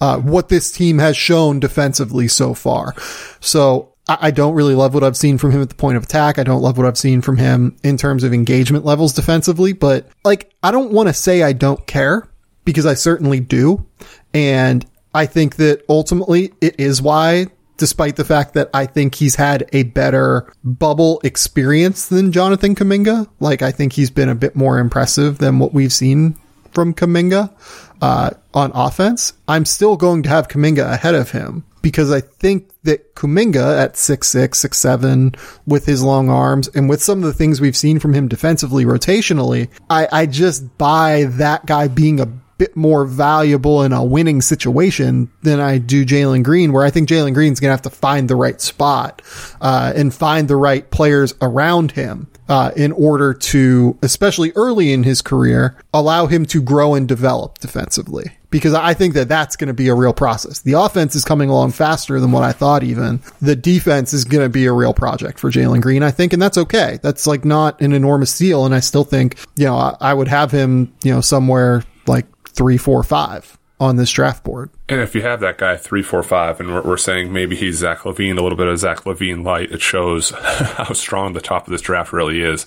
Uh, 0.00 0.18
what 0.18 0.48
this 0.48 0.72
team 0.72 0.98
has 0.98 1.16
shown 1.16 1.60
defensively 1.60 2.28
so 2.28 2.54
far. 2.54 2.94
So 3.40 3.94
I, 4.08 4.30
don't 4.30 4.54
really 4.54 4.74
love 4.74 4.94
what 4.94 5.04
I've 5.04 5.16
seen 5.16 5.38
from 5.38 5.52
him 5.52 5.62
at 5.62 5.68
the 5.68 5.74
point 5.74 5.96
of 5.96 6.04
attack. 6.04 6.38
I 6.38 6.42
don't 6.42 6.62
love 6.62 6.78
what 6.78 6.86
I've 6.86 6.98
seen 6.98 7.22
from 7.22 7.36
him 7.36 7.76
in 7.84 7.96
terms 7.96 8.24
of 8.24 8.32
engagement 8.32 8.84
levels 8.84 9.12
defensively, 9.12 9.72
but 9.72 10.08
like, 10.24 10.52
I 10.62 10.70
don't 10.70 10.92
want 10.92 11.08
to 11.08 11.12
say 11.12 11.42
I 11.42 11.52
don't 11.52 11.86
care 11.86 12.28
because 12.64 12.86
I 12.86 12.94
certainly 12.94 13.40
do. 13.40 13.86
And 14.34 14.84
I 15.14 15.26
think 15.26 15.56
that 15.56 15.84
ultimately 15.88 16.52
it 16.60 16.80
is 16.80 17.00
why 17.02 17.46
despite 17.76 18.16
the 18.16 18.24
fact 18.24 18.52
that 18.54 18.68
I 18.74 18.84
think 18.84 19.14
he's 19.14 19.36
had 19.36 19.66
a 19.72 19.84
better 19.84 20.52
bubble 20.62 21.18
experience 21.24 22.08
than 22.08 22.30
Jonathan 22.30 22.74
Kuminga. 22.74 23.26
Like, 23.40 23.62
I 23.62 23.72
think 23.72 23.94
he's 23.94 24.10
been 24.10 24.28
a 24.28 24.34
bit 24.34 24.54
more 24.54 24.78
impressive 24.78 25.38
than 25.38 25.58
what 25.58 25.72
we've 25.72 25.92
seen 25.92 26.36
from 26.72 26.94
Kuminga 26.94 27.52
uh, 28.00 28.30
on 28.54 28.72
offense. 28.74 29.32
I'm 29.48 29.64
still 29.64 29.96
going 29.96 30.22
to 30.24 30.28
have 30.28 30.48
Kuminga 30.48 30.92
ahead 30.92 31.14
of 31.14 31.30
him 31.30 31.64
because 31.82 32.12
I 32.12 32.20
think 32.20 32.70
that 32.82 33.14
Kuminga 33.14 33.78
at 33.82 33.94
6'6, 33.94 34.50
6'7 34.50 35.38
with 35.66 35.86
his 35.86 36.02
long 36.02 36.28
arms 36.28 36.68
and 36.68 36.88
with 36.88 37.02
some 37.02 37.18
of 37.18 37.24
the 37.24 37.32
things 37.32 37.60
we've 37.60 37.76
seen 37.76 37.98
from 37.98 38.14
him 38.14 38.28
defensively, 38.28 38.84
rotationally, 38.84 39.68
I, 39.88 40.08
I 40.10 40.26
just 40.26 40.78
buy 40.78 41.24
that 41.30 41.66
guy 41.66 41.88
being 41.88 42.20
a 42.20 42.26
bit 42.26 42.76
more 42.76 43.06
valuable 43.06 43.82
in 43.82 43.92
a 43.94 44.04
winning 44.04 44.42
situation 44.42 45.30
than 45.40 45.60
I 45.60 45.78
do 45.78 46.04
Jalen 46.04 46.44
Green, 46.44 46.72
where 46.72 46.84
I 46.84 46.90
think 46.90 47.08
Jalen 47.08 47.32
Green's 47.32 47.58
going 47.58 47.70
to 47.70 47.72
have 47.72 47.82
to 47.82 47.90
find 47.90 48.28
the 48.28 48.36
right 48.36 48.60
spot 48.60 49.22
uh, 49.62 49.94
and 49.96 50.12
find 50.12 50.46
the 50.46 50.56
right 50.56 50.88
players 50.90 51.32
around 51.40 51.92
him. 51.92 52.28
Uh, 52.50 52.72
in 52.74 52.90
order 52.90 53.32
to, 53.32 53.96
especially 54.02 54.50
early 54.56 54.92
in 54.92 55.04
his 55.04 55.22
career, 55.22 55.76
allow 55.94 56.26
him 56.26 56.44
to 56.44 56.60
grow 56.60 56.94
and 56.94 57.06
develop 57.06 57.58
defensively. 57.58 58.24
Because 58.50 58.74
I 58.74 58.92
think 58.92 59.14
that 59.14 59.28
that's 59.28 59.54
going 59.54 59.68
to 59.68 59.72
be 59.72 59.86
a 59.86 59.94
real 59.94 60.12
process. 60.12 60.58
The 60.58 60.72
offense 60.72 61.14
is 61.14 61.24
coming 61.24 61.48
along 61.48 61.70
faster 61.70 62.18
than 62.18 62.32
what 62.32 62.42
I 62.42 62.50
thought 62.50 62.82
even. 62.82 63.20
The 63.40 63.54
defense 63.54 64.12
is 64.12 64.24
going 64.24 64.42
to 64.44 64.48
be 64.48 64.66
a 64.66 64.72
real 64.72 64.92
project 64.92 65.38
for 65.38 65.48
Jalen 65.48 65.80
Green, 65.80 66.02
I 66.02 66.10
think, 66.10 66.32
and 66.32 66.42
that's 66.42 66.58
okay. 66.58 66.98
That's 67.02 67.24
like 67.24 67.44
not 67.44 67.80
an 67.80 67.92
enormous 67.92 68.36
deal. 68.36 68.66
And 68.66 68.74
I 68.74 68.80
still 68.80 69.04
think, 69.04 69.38
you 69.54 69.66
know, 69.66 69.76
I, 69.76 69.96
I 70.00 70.12
would 70.12 70.26
have 70.26 70.50
him, 70.50 70.92
you 71.04 71.14
know, 71.14 71.20
somewhere 71.20 71.84
like 72.08 72.26
three, 72.48 72.78
four, 72.78 73.04
five 73.04 73.56
on 73.80 73.96
this 73.96 74.10
draft 74.10 74.44
board. 74.44 74.70
And 74.88 75.00
if 75.00 75.14
you 75.14 75.22
have 75.22 75.40
that 75.40 75.58
guy 75.58 75.76
three, 75.76 76.02
four, 76.02 76.22
five, 76.22 76.60
and 76.60 76.72
we're, 76.72 76.82
we're 76.82 76.96
saying 76.98 77.32
maybe 77.32 77.56
he's 77.56 77.78
Zach 77.78 78.00
LaVine, 78.00 78.38
a 78.38 78.42
little 78.42 78.58
bit 78.58 78.68
of 78.68 78.78
Zach 78.78 78.98
LaVine 79.04 79.42
light, 79.42 79.72
it 79.72 79.80
shows 79.80 80.30
how 80.38 80.92
strong 80.92 81.32
the 81.32 81.40
top 81.40 81.66
of 81.66 81.72
this 81.72 81.80
draft 81.80 82.12
really 82.12 82.42
is. 82.42 82.66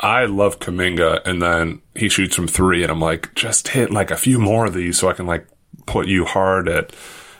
I 0.00 0.24
love 0.24 0.58
Kuminga, 0.58 1.26
and 1.26 1.42
then 1.42 1.82
he 1.94 2.08
shoots 2.08 2.34
from 2.34 2.48
three, 2.48 2.82
and 2.82 2.90
I'm 2.90 3.00
like, 3.00 3.34
just 3.34 3.68
hit 3.68 3.90
like 3.90 4.10
a 4.10 4.16
few 4.16 4.38
more 4.38 4.66
of 4.66 4.74
these 4.74 4.98
so 4.98 5.08
I 5.08 5.12
can 5.12 5.26
like 5.26 5.46
put 5.86 6.06
you 6.06 6.24
hard 6.24 6.68
at 6.68 6.92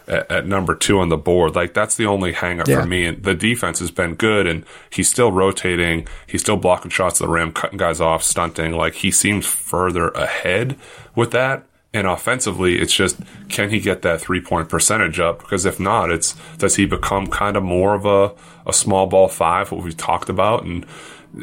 at, 0.07 0.31
at 0.31 0.47
number 0.47 0.75
two 0.75 0.99
on 0.99 1.09
the 1.09 1.17
board. 1.17 1.55
Like 1.55 1.75
that's 1.75 1.97
the 1.97 2.07
only 2.07 2.33
hangup 2.33 2.69
yeah. 2.69 2.81
for 2.81 2.87
me. 2.87 3.07
And 3.07 3.23
the 3.23 3.35
defense 3.35 3.79
has 3.79 3.91
been 3.91 4.15
good, 4.15 4.47
and 4.47 4.65
he's 4.91 5.09
still 5.09 5.33
rotating. 5.33 6.07
He's 6.27 6.41
still 6.41 6.57
blocking 6.57 6.91
shots 6.91 7.21
at 7.21 7.27
the 7.27 7.33
rim, 7.33 7.53
cutting 7.53 7.79
guys 7.79 8.01
off, 8.01 8.23
stunting. 8.23 8.73
Like 8.73 8.95
he 8.95 9.11
seems 9.11 9.47
further 9.47 10.09
ahead 10.09 10.77
with 11.15 11.31
that. 11.33 11.67
And 11.95 12.07
offensively, 12.07 12.79
it's 12.79 12.95
just 12.95 13.21
can 13.49 13.71
he 13.71 13.79
get 13.79 14.03
that 14.03 14.21
three 14.21 14.41
point 14.41 14.69
percentage 14.69 15.21
up? 15.21 15.41
Because 15.41 15.67
if 15.67 15.79
not, 15.79 16.11
it's 16.11 16.35
does 16.57 16.77
he 16.77 16.87
become 16.87 17.27
kind 17.27 17.57
of 17.57 17.63
more 17.63 17.95
of 17.95 18.07
a, 18.07 18.35
a 18.67 18.73
small 18.73 19.07
ball 19.07 19.29
five, 19.29 19.71
what 19.71 19.85
we've 19.85 19.97
talked 19.97 20.31
about? 20.31 20.65
And 20.65 20.87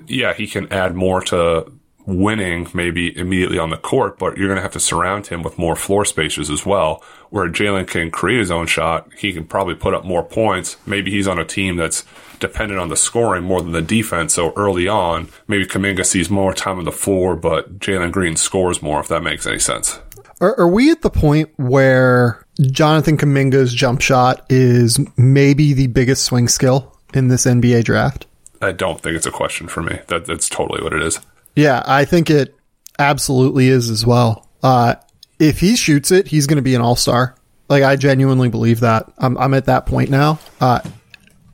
yeah, 0.07 0.33
he 0.33 0.47
can 0.47 0.71
add 0.71 0.95
more 0.95 1.21
to 1.25 1.71
winning 2.09 2.67
maybe 2.73 3.15
immediately 3.17 3.59
on 3.59 3.69
the 3.69 3.77
court, 3.77 4.17
but 4.17 4.37
you're 4.37 4.47
going 4.47 4.57
to 4.57 4.63
have 4.63 4.71
to 4.71 4.79
surround 4.79 5.27
him 5.27 5.43
with 5.43 5.59
more 5.59 5.75
floor 5.75 6.03
spaces 6.05 6.49
as 6.49 6.65
well. 6.65 7.03
Where 7.29 7.47
Jalen 7.47 7.87
can 7.87 8.09
create 8.09 8.39
his 8.39 8.51
own 8.51 8.65
shot, 8.65 9.07
he 9.17 9.31
can 9.31 9.45
probably 9.45 9.75
put 9.75 9.93
up 9.93 10.03
more 10.03 10.23
points. 10.23 10.77
Maybe 10.87 11.11
he's 11.11 11.27
on 11.27 11.37
a 11.37 11.45
team 11.45 11.75
that's 11.75 12.03
dependent 12.39 12.79
on 12.79 12.89
the 12.89 12.97
scoring 12.97 13.43
more 13.43 13.61
than 13.61 13.73
the 13.73 13.81
defense. 13.81 14.33
So 14.33 14.53
early 14.55 14.87
on, 14.87 15.29
maybe 15.47 15.65
Kuminga 15.65 16.05
sees 16.05 16.29
more 16.29 16.53
time 16.53 16.79
on 16.79 16.85
the 16.85 16.91
floor, 16.91 17.35
but 17.35 17.79
Jalen 17.79 18.11
Green 18.11 18.35
scores 18.35 18.81
more, 18.81 18.99
if 18.99 19.07
that 19.09 19.21
makes 19.21 19.45
any 19.45 19.59
sense. 19.59 19.99
Are, 20.41 20.59
are 20.59 20.67
we 20.67 20.91
at 20.91 21.01
the 21.01 21.09
point 21.09 21.49
where 21.57 22.45
Jonathan 22.61 23.17
Kuminga's 23.17 23.73
jump 23.73 24.01
shot 24.01 24.45
is 24.49 24.99
maybe 25.17 25.73
the 25.73 25.87
biggest 25.87 26.23
swing 26.23 26.47
skill 26.47 26.97
in 27.13 27.27
this 27.27 27.45
NBA 27.45 27.83
draft? 27.83 28.25
I 28.61 28.71
don't 28.71 29.01
think 29.01 29.15
it's 29.15 29.25
a 29.25 29.31
question 29.31 29.67
for 29.67 29.81
me. 29.81 29.99
That 30.07 30.25
that's 30.25 30.49
totally 30.49 30.81
what 30.83 30.93
it 30.93 31.01
is. 31.01 31.19
Yeah, 31.55 31.83
I 31.85 32.05
think 32.05 32.29
it 32.29 32.55
absolutely 32.97 33.67
is 33.67 33.89
as 33.89 34.05
well. 34.05 34.47
Uh, 34.61 34.95
if 35.39 35.59
he 35.59 35.75
shoots 35.75 36.11
it, 36.11 36.27
he's 36.27 36.47
going 36.47 36.57
to 36.57 36.61
be 36.61 36.75
an 36.75 36.81
all 36.81 36.95
star. 36.95 37.35
Like 37.69 37.83
I 37.83 37.95
genuinely 37.95 38.49
believe 38.49 38.81
that. 38.81 39.11
I'm, 39.17 39.37
I'm 39.37 39.53
at 39.53 39.65
that 39.65 39.85
point 39.85 40.09
now. 40.09 40.39
Uh, 40.59 40.81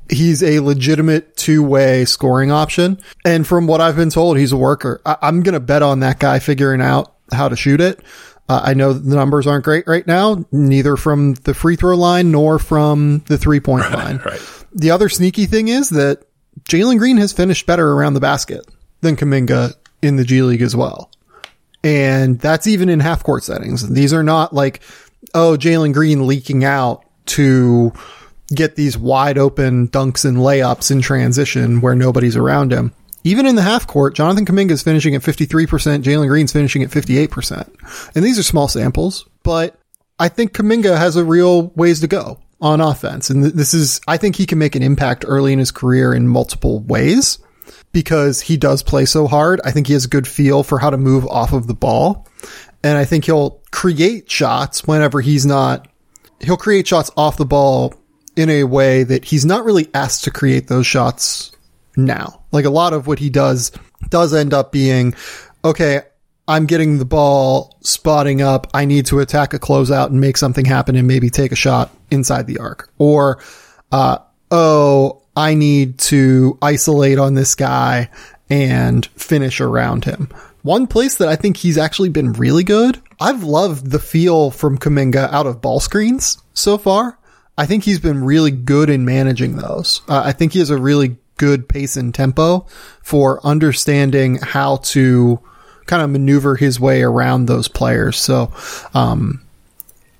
he's 0.09 0.41
a 0.43 0.59
legitimate 0.59 1.35
two 1.37 1.63
way 1.63 2.05
scoring 2.05 2.51
option. 2.51 2.99
And 3.23 3.45
from 3.45 3.67
what 3.67 3.81
I've 3.81 3.95
been 3.95 4.09
told, 4.09 4.37
he's 4.37 4.51
a 4.51 4.57
worker. 4.57 5.01
I, 5.05 5.17
am 5.21 5.43
going 5.43 5.53
to 5.53 5.59
bet 5.59 5.83
on 5.83 5.99
that 5.99 6.19
guy 6.19 6.39
figuring 6.39 6.81
out 6.81 7.13
how 7.31 7.49
to 7.49 7.55
shoot 7.55 7.81
it. 7.81 7.99
Uh, 8.47 8.61
I 8.63 8.73
know 8.75 8.93
the 8.93 9.15
numbers 9.15 9.47
aren't 9.47 9.65
great 9.65 9.87
right 9.87 10.05
now, 10.05 10.45
neither 10.51 10.97
from 10.97 11.33
the 11.33 11.53
free 11.53 11.75
throw 11.75 11.95
line 11.95 12.31
nor 12.31 12.59
from 12.59 13.23
the 13.27 13.37
three 13.37 13.59
point 13.59 13.91
line. 13.91 14.21
right. 14.25 14.41
The 14.73 14.91
other 14.91 15.09
sneaky 15.09 15.45
thing 15.45 15.67
is 15.67 15.89
that 15.91 16.25
Jalen 16.63 16.99
Green 16.99 17.17
has 17.17 17.33
finished 17.33 17.65
better 17.65 17.93
around 17.93 18.13
the 18.13 18.19
basket 18.19 18.65
than 19.01 19.15
Kuminga 19.15 19.73
in 20.01 20.15
the 20.15 20.23
G 20.23 20.41
League 20.41 20.61
as 20.61 20.75
well. 20.75 21.11
And 21.83 22.39
that's 22.39 22.67
even 22.67 22.89
in 22.89 22.99
half 22.99 23.23
court 23.23 23.43
settings. 23.43 23.87
These 23.87 24.13
are 24.13 24.23
not 24.23 24.53
like, 24.53 24.81
oh, 25.33 25.55
Jalen 25.57 25.93
Green 25.93 26.27
leaking 26.27 26.63
out 26.63 27.05
to 27.27 27.93
get 28.53 28.75
these 28.75 28.97
wide 28.97 29.37
open 29.37 29.87
dunks 29.87 30.25
and 30.25 30.37
layups 30.37 30.91
in 30.91 31.01
transition 31.01 31.81
where 31.81 31.95
nobody's 31.95 32.35
around 32.35 32.71
him. 32.71 32.93
Even 33.25 33.47
in 33.47 33.55
the 33.55 33.63
half 33.63 33.87
court, 33.87 34.13
Jonathan 34.13 34.45
Kuminga 34.45 34.71
is 34.71 34.83
finishing 34.83 35.15
at 35.15 35.21
53%, 35.21 36.03
Jalen 36.03 36.27
Green's 36.27 36.53
finishing 36.53 36.83
at 36.83 36.91
58%. 36.91 38.15
And 38.15 38.23
these 38.23 38.37
are 38.37 38.43
small 38.43 38.67
samples, 38.67 39.27
but 39.41 39.79
I 40.19 40.29
think 40.29 40.53
Kuminga 40.53 40.95
has 40.95 41.15
a 41.15 41.25
real 41.25 41.69
ways 41.69 42.01
to 42.01 42.07
go 42.07 42.39
on 42.61 42.81
offense. 42.81 43.31
And 43.31 43.43
this 43.43 43.73
is, 43.73 43.99
I 44.07 44.17
think 44.17 44.35
he 44.35 44.45
can 44.45 44.59
make 44.59 44.75
an 44.75 44.83
impact 44.83 45.25
early 45.27 45.53
in 45.53 45.59
his 45.59 45.71
career 45.71 46.13
in 46.13 46.27
multiple 46.27 46.81
ways 46.81 47.39
because 47.91 48.41
he 48.41 48.57
does 48.57 48.83
play 48.83 49.05
so 49.05 49.25
hard. 49.25 49.59
I 49.65 49.71
think 49.71 49.87
he 49.87 49.93
has 49.93 50.05
a 50.05 50.09
good 50.09 50.27
feel 50.27 50.61
for 50.61 50.77
how 50.77 50.91
to 50.91 50.97
move 50.97 51.25
off 51.25 51.51
of 51.51 51.65
the 51.65 51.73
ball. 51.73 52.27
And 52.83 52.95
I 52.95 53.05
think 53.05 53.25
he'll 53.25 53.61
create 53.71 54.29
shots 54.29 54.85
whenever 54.85 55.19
he's 55.19 55.47
not, 55.47 55.87
he'll 56.41 56.57
create 56.57 56.85
shots 56.85 57.09
off 57.17 57.37
the 57.37 57.45
ball 57.45 57.95
in 58.35 58.51
a 58.51 58.65
way 58.65 59.03
that 59.03 59.25
he's 59.25 59.45
not 59.45 59.65
really 59.65 59.89
asked 59.95 60.25
to 60.25 60.31
create 60.31 60.67
those 60.67 60.85
shots 60.85 61.51
now. 61.97 62.44
Like 62.55 62.65
a 62.65 62.69
lot 62.69 62.93
of 62.93 63.05
what 63.05 63.19
he 63.19 63.29
does 63.29 63.71
does 64.09 64.33
end 64.33 64.53
up 64.53 64.71
being, 64.71 65.13
okay, 65.63 66.03
I'm 66.47 66.67
getting 66.67 66.99
the 66.99 67.05
ball 67.05 67.77
spotting 67.81 68.41
up. 68.41 68.67
I 68.73 68.85
need 68.85 69.07
to 69.07 69.19
attack 69.19 69.53
a 69.53 69.59
closeout 69.59 70.07
and 70.07 70.21
make 70.21 70.37
something 70.37 70.63
happen 70.63 70.95
and 70.95 71.05
maybe 71.05 71.29
take 71.29 71.51
a 71.51 71.55
shot 71.55 71.91
inside 72.09 72.47
the 72.47 72.59
arc. 72.59 72.89
Or, 72.97 73.43
uh, 73.91 74.19
oh, 74.51 75.21
I 75.35 75.53
need 75.55 75.97
to 75.99 76.57
isolate 76.61 77.19
on 77.19 77.33
this 77.33 77.55
guy 77.55 78.09
and 78.49 79.05
finish 79.05 79.59
around 79.59 80.05
him. 80.05 80.29
One 80.61 80.87
place 80.87 81.17
that 81.17 81.27
I 81.27 81.35
think 81.35 81.57
he's 81.57 81.77
actually 81.77 82.09
been 82.09 82.31
really 82.33 82.63
good. 82.63 83.01
I've 83.19 83.43
loved 83.43 83.91
the 83.91 83.99
feel 83.99 84.49
from 84.49 84.77
Kuminga 84.77 85.31
out 85.33 85.45
of 85.45 85.61
ball 85.61 85.79
screens 85.79 86.37
so 86.53 86.77
far. 86.77 87.19
I 87.57 87.65
think 87.65 87.83
he's 87.83 87.99
been 87.99 88.23
really 88.23 88.51
good 88.51 88.89
in 88.89 89.05
managing 89.05 89.57
those. 89.57 90.01
Uh, 90.07 90.21
I 90.25 90.31
think 90.31 90.53
he 90.53 90.59
has 90.59 90.69
a 90.69 90.77
really 90.77 91.17
good 91.37 91.67
pace 91.67 91.97
and 91.97 92.13
tempo 92.13 92.65
for 93.01 93.45
understanding 93.45 94.37
how 94.37 94.77
to 94.77 95.39
kind 95.85 96.01
of 96.01 96.09
maneuver 96.09 96.55
his 96.55 96.79
way 96.79 97.01
around 97.01 97.45
those 97.45 97.67
players. 97.67 98.17
So, 98.17 98.51
um, 98.93 99.41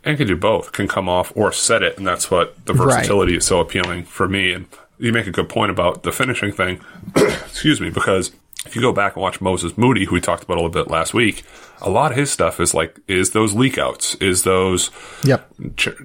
and 0.03 0.17
can 0.17 0.27
do 0.27 0.37
both, 0.37 0.71
can 0.71 0.87
come 0.87 1.09
off 1.09 1.31
or 1.35 1.51
set 1.51 1.81
it, 1.81 1.97
and 1.97 2.05
that's 2.05 2.29
what 2.29 2.63
the 2.65 2.73
versatility 2.73 3.33
right. 3.33 3.39
is 3.39 3.45
so 3.45 3.59
appealing 3.59 4.03
for 4.03 4.27
me. 4.27 4.53
And 4.53 4.67
you 4.99 5.11
make 5.11 5.25
a 5.25 5.31
good 5.31 5.49
point 5.49 5.71
about 5.71 6.03
the 6.03 6.11
finishing 6.11 6.51
thing. 6.51 6.79
Excuse 7.15 7.81
me, 7.81 7.89
because 7.89 8.31
if 8.65 8.75
you 8.75 8.81
go 8.81 8.93
back 8.93 9.15
and 9.15 9.23
watch 9.23 9.41
Moses 9.41 9.77
Moody, 9.77 10.05
who 10.05 10.13
we 10.13 10.21
talked 10.21 10.43
about 10.43 10.55
a 10.55 10.61
little 10.61 10.69
bit 10.69 10.91
last 10.91 11.13
week, 11.13 11.43
a 11.81 11.89
lot 11.89 12.11
of 12.11 12.17
his 12.17 12.31
stuff 12.31 12.59
is 12.59 12.73
like, 12.73 12.99
is 13.07 13.31
those 13.31 13.53
leak 13.53 13.77
outs, 13.77 14.15
is 14.15 14.43
those, 14.43 14.91
Yep. 15.23 15.47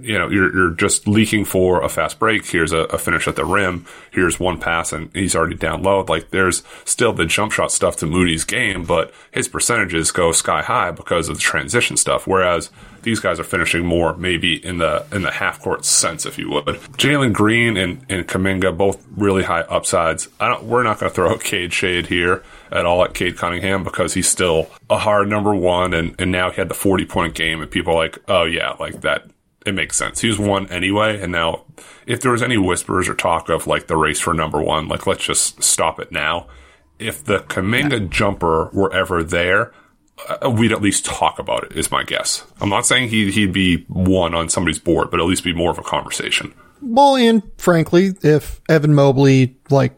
you 0.00 0.18
know, 0.18 0.28
you're, 0.28 0.52
you're 0.54 0.70
just 0.70 1.06
leaking 1.08 1.44
for 1.44 1.82
a 1.82 1.88
fast 1.88 2.18
break. 2.18 2.46
Here's 2.46 2.72
a, 2.72 2.80
a 2.84 2.98
finish 2.98 3.26
at 3.28 3.36
the 3.36 3.44
rim. 3.44 3.86
Here's 4.10 4.40
one 4.40 4.58
pass 4.58 4.92
and 4.92 5.10
he's 5.14 5.34
already 5.36 5.56
down 5.56 5.82
low. 5.82 6.04
Like 6.08 6.30
there's 6.30 6.62
still 6.84 7.12
the 7.12 7.26
jump 7.26 7.52
shot 7.52 7.72
stuff 7.72 7.96
to 7.98 8.06
Moody's 8.06 8.44
game, 8.44 8.84
but 8.84 9.12
his 9.30 9.48
percentages 9.48 10.10
go 10.10 10.32
sky 10.32 10.62
high 10.62 10.90
because 10.90 11.28
of 11.28 11.36
the 11.36 11.40
transition 11.40 11.96
stuff. 11.96 12.26
Whereas 12.26 12.70
these 13.02 13.20
guys 13.20 13.40
are 13.40 13.44
finishing 13.44 13.84
more 13.86 14.14
maybe 14.16 14.54
in 14.64 14.78
the, 14.78 15.06
in 15.12 15.22
the 15.22 15.30
half 15.30 15.60
court 15.60 15.84
sense, 15.84 16.26
if 16.26 16.36
you 16.36 16.50
would. 16.50 16.64
Jalen 16.66 17.32
Green 17.32 17.76
and, 17.76 18.04
and 18.10 18.26
Kuminga, 18.28 18.76
both 18.76 19.02
really 19.16 19.44
high 19.44 19.62
upsides. 19.62 20.28
I 20.38 20.48
don't, 20.48 20.64
we're 20.64 20.82
not 20.82 20.98
going 20.98 21.10
to 21.10 21.14
throw 21.14 21.32
a 21.34 21.38
Cade 21.50 21.72
shade 21.72 22.08
here 22.08 22.42
at 22.72 22.86
all 22.86 23.04
at 23.04 23.14
Cade 23.14 23.36
Cunningham 23.36 23.84
because 23.84 24.14
he's 24.14 24.28
still 24.28 24.70
a 24.88 24.98
hard 24.98 25.28
number 25.28 25.54
one 25.54 25.92
and, 25.94 26.14
and 26.18 26.30
now 26.30 26.50
he 26.50 26.56
had 26.56 26.68
the 26.68 26.74
40 26.74 27.06
point 27.06 27.34
game 27.34 27.60
and 27.60 27.70
people 27.70 27.94
are 27.94 28.04
like, 28.04 28.18
oh 28.28 28.44
yeah, 28.44 28.74
like 28.78 29.00
that, 29.02 29.28
it 29.66 29.74
makes 29.74 29.96
sense. 29.96 30.20
He 30.20 30.28
was 30.28 30.38
one 30.38 30.66
anyway. 30.70 31.20
And 31.20 31.32
now 31.32 31.64
if 32.06 32.20
there 32.20 32.32
was 32.32 32.42
any 32.42 32.58
whispers 32.58 33.08
or 33.08 33.14
talk 33.14 33.48
of 33.48 33.66
like 33.66 33.86
the 33.86 33.96
race 33.96 34.20
for 34.20 34.34
number 34.34 34.60
one, 34.60 34.88
like 34.88 35.06
let's 35.06 35.24
just 35.24 35.62
stop 35.62 36.00
it 36.00 36.12
now. 36.12 36.46
If 36.98 37.24
the 37.24 37.38
Kuminga 37.38 38.10
jumper 38.10 38.68
were 38.72 38.92
ever 38.92 39.24
there, 39.24 39.72
uh, 40.28 40.50
we'd 40.50 40.72
at 40.72 40.82
least 40.82 41.04
talk 41.04 41.38
about 41.38 41.64
it 41.64 41.72
is 41.72 41.90
my 41.90 42.04
guess. 42.04 42.44
I'm 42.60 42.68
not 42.68 42.86
saying 42.86 43.08
he'd, 43.08 43.32
he'd 43.32 43.52
be 43.52 43.84
one 43.88 44.34
on 44.34 44.48
somebody's 44.48 44.78
board, 44.78 45.10
but 45.10 45.20
at 45.20 45.26
least 45.26 45.44
be 45.44 45.54
more 45.54 45.70
of 45.70 45.78
a 45.78 45.82
conversation. 45.82 46.52
Well, 46.82 47.16
and 47.16 47.42
frankly, 47.58 48.14
if 48.22 48.60
Evan 48.68 48.94
Mobley, 48.94 49.56
like, 49.70 49.94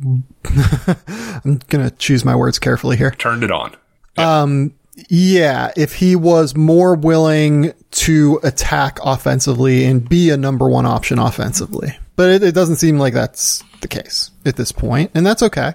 I'm 0.04 1.60
going 1.68 1.88
to 1.88 1.94
choose 1.98 2.24
my 2.24 2.36
words 2.36 2.58
carefully 2.58 2.96
here. 2.96 3.10
Turned 3.12 3.42
it 3.42 3.50
on. 3.50 3.76
Yeah, 5.08 5.70
if 5.76 5.94
he 5.94 6.16
was 6.16 6.56
more 6.56 6.94
willing 6.96 7.72
to 7.92 8.40
attack 8.42 8.98
offensively 9.04 9.84
and 9.84 10.08
be 10.08 10.30
a 10.30 10.36
number 10.36 10.68
one 10.68 10.86
option 10.86 11.18
offensively. 11.18 11.96
But 12.16 12.30
it, 12.30 12.42
it 12.42 12.54
doesn't 12.54 12.76
seem 12.76 12.98
like 12.98 13.14
that's 13.14 13.62
the 13.80 13.88
case 13.88 14.32
at 14.44 14.56
this 14.56 14.72
point, 14.72 15.12
and 15.14 15.24
that's 15.24 15.42
okay. 15.42 15.74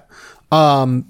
Um, 0.51 1.09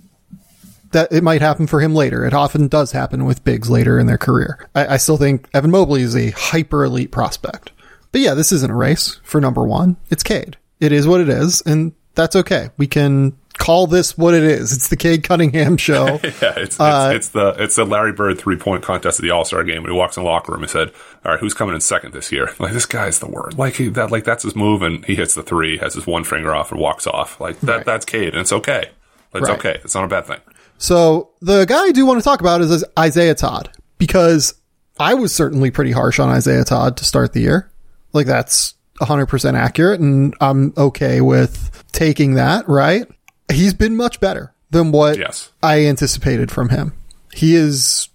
that 0.91 1.11
it 1.11 1.23
might 1.23 1.41
happen 1.41 1.65
for 1.65 1.81
him 1.81 1.95
later. 1.95 2.23
It 2.23 2.35
often 2.35 2.67
does 2.67 2.91
happen 2.91 3.25
with 3.25 3.43
bigs 3.43 3.69
later 3.69 3.97
in 3.97 4.05
their 4.05 4.19
career. 4.19 4.67
I, 4.75 4.93
I 4.93 4.97
still 4.97 5.17
think 5.17 5.49
Evan 5.53 5.71
Mobley 5.71 6.03
is 6.03 6.15
a 6.15 6.29
hyper 6.31 6.85
elite 6.85 7.11
prospect. 7.11 7.71
But 8.11 8.21
yeah, 8.21 8.35
this 8.35 8.51
isn't 8.51 8.71
a 8.71 8.75
race 8.75 9.19
for 9.23 9.41
number 9.41 9.63
one. 9.63 9.97
It's 10.11 10.21
Cade. 10.21 10.57
It 10.79 10.91
is 10.91 11.07
what 11.07 11.19
it 11.19 11.29
is, 11.29 11.61
and 11.61 11.93
that's 12.15 12.35
okay. 12.35 12.69
We 12.77 12.87
can 12.87 13.37
call 13.57 13.85
this 13.87 14.17
what 14.17 14.33
it 14.33 14.43
is. 14.43 14.73
It's 14.73 14.87
the 14.87 14.97
Cade 14.97 15.23
Cunningham 15.23 15.77
show. 15.77 16.05
Yeah, 16.05 16.19
it's, 16.23 16.57
it's, 16.57 16.79
uh, 16.79 17.11
it's 17.15 17.29
the 17.29 17.55
it's 17.59 17.75
the 17.75 17.85
Larry 17.85 18.11
Bird 18.11 18.39
three 18.39 18.55
point 18.57 18.83
contest 18.83 19.19
at 19.19 19.23
the 19.23 19.31
All 19.31 19.45
Star 19.45 19.63
game. 19.63 19.83
When 19.83 19.91
he 19.91 19.97
walks 19.97 20.17
in 20.17 20.23
the 20.23 20.29
locker 20.29 20.51
room, 20.51 20.61
he 20.61 20.67
said, 20.67 20.91
"All 21.25 21.31
right, 21.31 21.39
who's 21.39 21.53
coming 21.53 21.75
in 21.75 21.81
second 21.81 22.13
this 22.13 22.31
year?" 22.31 22.49
Like 22.59 22.73
this 22.73 22.85
guy's 22.85 23.19
the 23.19 23.27
word. 23.29 23.57
Like 23.57 23.75
he, 23.75 23.89
that, 23.89 24.11
like 24.11 24.23
that's 24.23 24.43
his 24.43 24.55
move, 24.55 24.81
and 24.81 25.03
he 25.05 25.15
hits 25.15 25.35
the 25.35 25.43
three, 25.43 25.77
has 25.77 25.93
his 25.95 26.07
one 26.07 26.23
finger 26.23 26.53
off, 26.55 26.71
and 26.71 26.79
walks 26.79 27.05
off. 27.07 27.39
Like 27.39 27.59
that. 27.61 27.77
Right. 27.77 27.85
That's 27.85 28.05
Cade, 28.05 28.29
and 28.33 28.41
it's 28.41 28.53
okay. 28.53 28.89
It's 29.33 29.47
Right. 29.49 29.57
okay. 29.59 29.79
It's 29.83 29.95
not 29.95 30.03
a 30.03 30.07
bad 30.07 30.25
thing. 30.25 30.39
So 30.77 31.31
the 31.41 31.65
guy 31.65 31.85
I 31.85 31.91
do 31.91 32.05
want 32.05 32.19
to 32.19 32.23
talk 32.23 32.41
about 32.41 32.61
is 32.61 32.83
Isaiah 32.99 33.35
Todd 33.35 33.69
because 33.97 34.53
I 34.99 35.13
was 35.13 35.33
certainly 35.33 35.71
pretty 35.71 35.91
harsh 35.91 36.19
on 36.19 36.29
Isaiah 36.29 36.63
Todd 36.63 36.97
to 36.97 37.05
start 37.05 37.33
the 37.33 37.39
year. 37.41 37.71
Like 38.11 38.27
that's 38.27 38.75
100% 39.05 39.53
accurate 39.55 39.99
and 39.99 40.33
I'm 40.41 40.73
okay 40.77 41.21
with 41.21 41.83
taking 41.91 42.35
that, 42.35 42.67
right? 42.67 43.05
He's 43.51 43.73
been 43.73 43.95
much 43.95 44.19
better 44.19 44.53
than 44.71 44.91
what 44.91 45.17
Yes. 45.17 45.51
I 45.61 45.85
anticipated 45.85 46.49
from 46.51 46.69
him. 46.69 46.93
He 47.33 47.55
is 47.55 48.09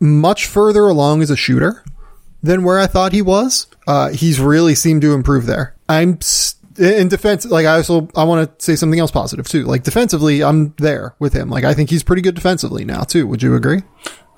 much 0.00 0.46
further 0.46 0.82
along 0.88 1.22
as 1.22 1.30
a 1.30 1.36
shooter 1.36 1.84
than 2.42 2.64
where 2.64 2.78
I 2.78 2.86
thought 2.86 3.12
he 3.12 3.22
was. 3.22 3.66
Uh, 3.86 4.10
he's 4.10 4.40
really 4.40 4.74
seemed 4.74 5.02
to 5.02 5.14
improve 5.14 5.46
there. 5.46 5.74
I'm 5.88 6.18
in 6.78 7.08
defense. 7.08 7.44
Like 7.44 7.66
I 7.66 7.76
also, 7.76 8.08
I 8.16 8.24
want 8.24 8.58
to 8.58 8.64
say 8.64 8.76
something 8.76 8.98
else 8.98 9.10
positive 9.10 9.46
too. 9.48 9.64
Like 9.64 9.82
defensively, 9.84 10.42
I'm 10.42 10.74
there 10.78 11.14
with 11.18 11.32
him. 11.32 11.50
Like 11.50 11.64
I 11.64 11.74
think 11.74 11.90
he's 11.90 12.02
pretty 12.02 12.22
good 12.22 12.34
defensively 12.34 12.84
now 12.84 13.02
too. 13.02 13.26
Would 13.26 13.42
you 13.42 13.54
agree? 13.54 13.82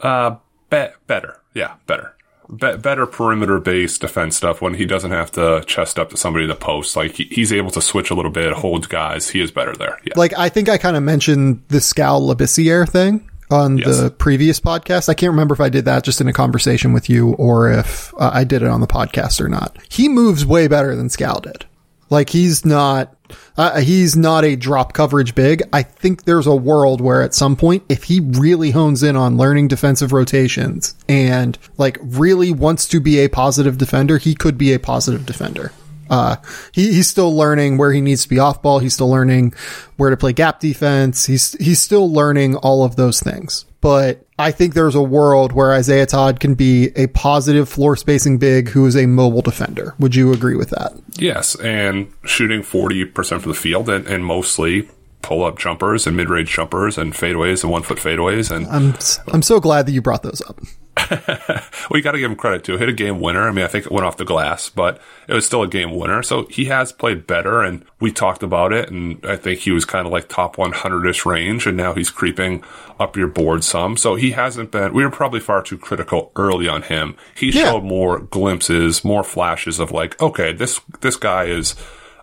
Uh, 0.03 0.37
be- 0.71 0.89
better. 1.07 1.41
Yeah, 1.55 1.75
better. 1.87 2.14
Be- 2.49 2.77
better 2.77 3.07
perimeter 3.07 3.59
based 3.59 4.01
defense 4.01 4.37
stuff 4.37 4.61
when 4.61 4.75
he 4.75 4.85
doesn't 4.85 5.11
have 5.11 5.31
to 5.33 5.63
chest 5.67 5.99
up 5.99 6.11
to 6.11 6.17
somebody 6.17 6.45
in 6.45 6.49
the 6.51 6.55
post. 6.57 6.95
Like 6.97 7.13
he, 7.13 7.25
he's 7.25 7.53
able 7.53 7.71
to 7.73 7.81
switch 7.81 8.11
a 8.11 8.15
little 8.15 8.31
bit, 8.31 8.53
hold 8.53 8.89
guys. 8.89 9.31
He 9.31 9.41
is 9.41 9.51
better 9.51 9.75
there. 9.75 9.99
Yeah. 10.05 10.13
Like 10.17 10.33
I 10.39 10.49
think 10.49 10.69
I 10.69 10.77
kind 10.79 10.97
of 10.97 11.03
mentioned 11.03 11.63
the 11.69 11.81
Skal 11.81 12.21
Labissiere 12.23 12.89
thing 12.89 13.29
on 13.51 13.79
Yes. 13.79 13.99
the 14.01 14.11
previous 14.11 14.59
podcast. 14.61 15.09
I 15.09 15.15
can't 15.15 15.31
remember 15.33 15.55
if 15.55 15.61
I 15.61 15.69
did 15.69 15.85
that 15.87 16.03
just 16.05 16.21
in 16.21 16.29
a 16.29 16.33
conversation 16.33 16.93
with 16.93 17.09
you 17.11 17.33
or 17.35 17.71
if 17.71 18.13
uh, 18.15 18.31
I 18.33 18.45
did 18.45 18.63
it 18.63 18.69
on 18.69 18.81
the 18.81 18.87
podcast 18.87 19.41
or 19.41 19.49
not. 19.49 19.77
He 19.89 20.09
moves 20.09 20.45
way 20.47 20.67
better 20.69 20.95
than 20.97 21.09
Skal 21.11 21.41
did. 21.41 21.65
Like 22.11 22.31
he's 22.31 22.65
not, 22.65 23.17
uh, 23.57 23.81
he's 23.81 24.17
not 24.17 24.45
a 24.45 24.57
drop 24.57 24.93
coverage 24.93 25.35
big. 25.35 25.63
I 25.73 25.83
think 25.83 26.25
there's 26.25 26.47
a 26.47 26.55
world 26.55 27.01
where 27.01 27.23
at 27.23 27.35
some 27.35 27.57
point, 27.57 27.83
if 27.89 28.05
he 28.05 28.21
really 28.21 28.71
hones 28.71 29.03
in 29.03 29.17
on 29.17 29.37
learning 29.37 29.69
defensive 29.69 30.13
rotations 30.13 30.95
and 31.09 31.59
like 31.79 31.99
really 32.03 32.53
wants 32.53 32.87
to 32.89 33.01
be 33.01 33.21
a 33.21 33.29
positive 33.29 33.79
defender, 33.79 34.19
he 34.19 34.35
could 34.35 34.59
be 34.59 34.73
a 34.73 34.79
positive 34.79 35.27
defender. 35.27 35.73
Uh, 36.11 36.37
he, 36.73 36.93
he's 36.93 37.09
still 37.09 37.35
learning 37.35 37.79
where 37.79 37.93
he 37.93 38.01
needs 38.01 38.25
to 38.25 38.29
be 38.29 38.39
off 38.39 38.61
ball. 38.61 38.79
He's 38.79 38.95
still 38.95 39.11
learning 39.11 39.55
where 39.97 40.11
to 40.11 40.17
play 40.17 40.35
gap 40.35 40.61
defense. 40.61 41.25
He's, 41.27 41.53
he's 41.55 41.81
still 41.81 42.13
learning 42.13 42.57
all 42.57 42.85
of 42.85 42.97
those 42.97 43.21
things. 43.21 43.65
But 43.85 44.25
I 44.39 44.51
think 44.51 44.73
there's 44.73 44.95
a 44.95 45.03
world 45.03 45.53
where 45.53 45.71
Isaiah 45.75 46.07
Todd 46.07 46.41
can 46.41 46.55
be 46.55 46.89
a 46.97 47.07
positive 47.09 47.69
floor 47.69 47.97
spacing 47.97 48.39
big 48.39 48.71
who 48.71 48.87
is 48.87 48.97
a 48.97 49.05
mobile 49.05 49.43
defender. 49.43 49.95
Would 49.99 50.15
you 50.15 50.33
agree 50.33 50.57
with 50.57 50.71
that? 50.71 50.95
Yes, 51.19 51.55
and 51.57 52.11
shooting 52.25 52.63
40% 52.63 53.43
from 53.43 53.53
the 53.53 53.55
field 53.55 53.91
and, 53.91 54.07
and 54.07 54.25
mostly 54.25 54.89
pull 55.21 55.45
up 55.45 55.59
jumpers 55.59 56.07
and 56.07 56.17
mid 56.17 56.31
range 56.31 56.51
jumpers 56.51 56.97
and 56.97 57.13
fadeaways 57.13 57.63
and 57.63 57.71
one 57.71 57.83
foot 57.83 57.99
fadeaways. 57.99 58.51
And 58.51 58.67
I'm, 58.69 58.95
I'm 59.35 59.43
so 59.43 59.61
glad 59.61 59.85
that 59.85 59.93
you 59.93 60.01
brought 60.01 60.23
those 60.23 60.41
up. 60.49 60.59
well, 61.11 61.97
you 61.97 62.03
got 62.03 62.13
to 62.13 62.19
give 62.19 62.31
him 62.31 62.37
credit 62.37 62.65
too. 62.65 62.77
Hit 62.77 62.89
a 62.89 62.93
game 62.93 63.21
winner. 63.21 63.49
I 63.49 63.53
mean, 63.53 63.65
I 63.65 63.69
think 63.69 63.87
it 63.87 63.93
went 63.93 64.07
off 64.07 64.17
the 64.17 64.25
glass, 64.25 64.69
but 64.69 65.01
it 65.29 65.35
was 65.35 65.45
still 65.45 65.63
a 65.63 65.69
game 65.69 65.95
winner. 65.95 66.23
So 66.23 66.47
he 66.47 66.67
has 66.67 66.93
played 66.93 67.27
better, 67.27 67.63
and 67.63 67.85
we 68.01 68.13
talked 68.13 68.43
about 68.43 68.73
it. 68.73 68.91
And 68.91 69.25
I 69.27 69.37
think 69.37 69.61
he 69.61 69.71
was 69.71 69.85
kind 69.85 70.07
of 70.07 70.13
like 70.13 70.29
top 70.29 70.57
100 70.59 71.07
ish 71.09 71.27
range, 71.27 71.67
and 71.67 71.77
now 71.77 71.95
he's 71.95 72.11
creeping 72.11 72.63
up 73.01 73.17
your 73.17 73.29
board 73.29 73.65
some. 73.65 73.97
So 73.97 74.15
he 74.15 74.31
hasn't 74.33 74.71
been. 74.71 74.95
We 74.95 75.05
were 75.05 75.11
probably 75.11 75.41
far 75.41 75.63
too 75.63 75.79
critical 75.79 76.31
early 76.37 76.69
on 76.69 76.83
him. 76.83 77.17
He 77.37 77.51
Yeah. 77.51 77.73
showed 77.73 77.85
more 77.85 78.21
glimpses, 78.21 79.05
more 79.05 79.25
flashes 79.25 79.79
of 79.81 79.91
like, 79.91 80.21
okay, 80.23 80.53
this 80.53 80.81
this 81.01 81.17
guy 81.17 81.45
is 81.45 81.75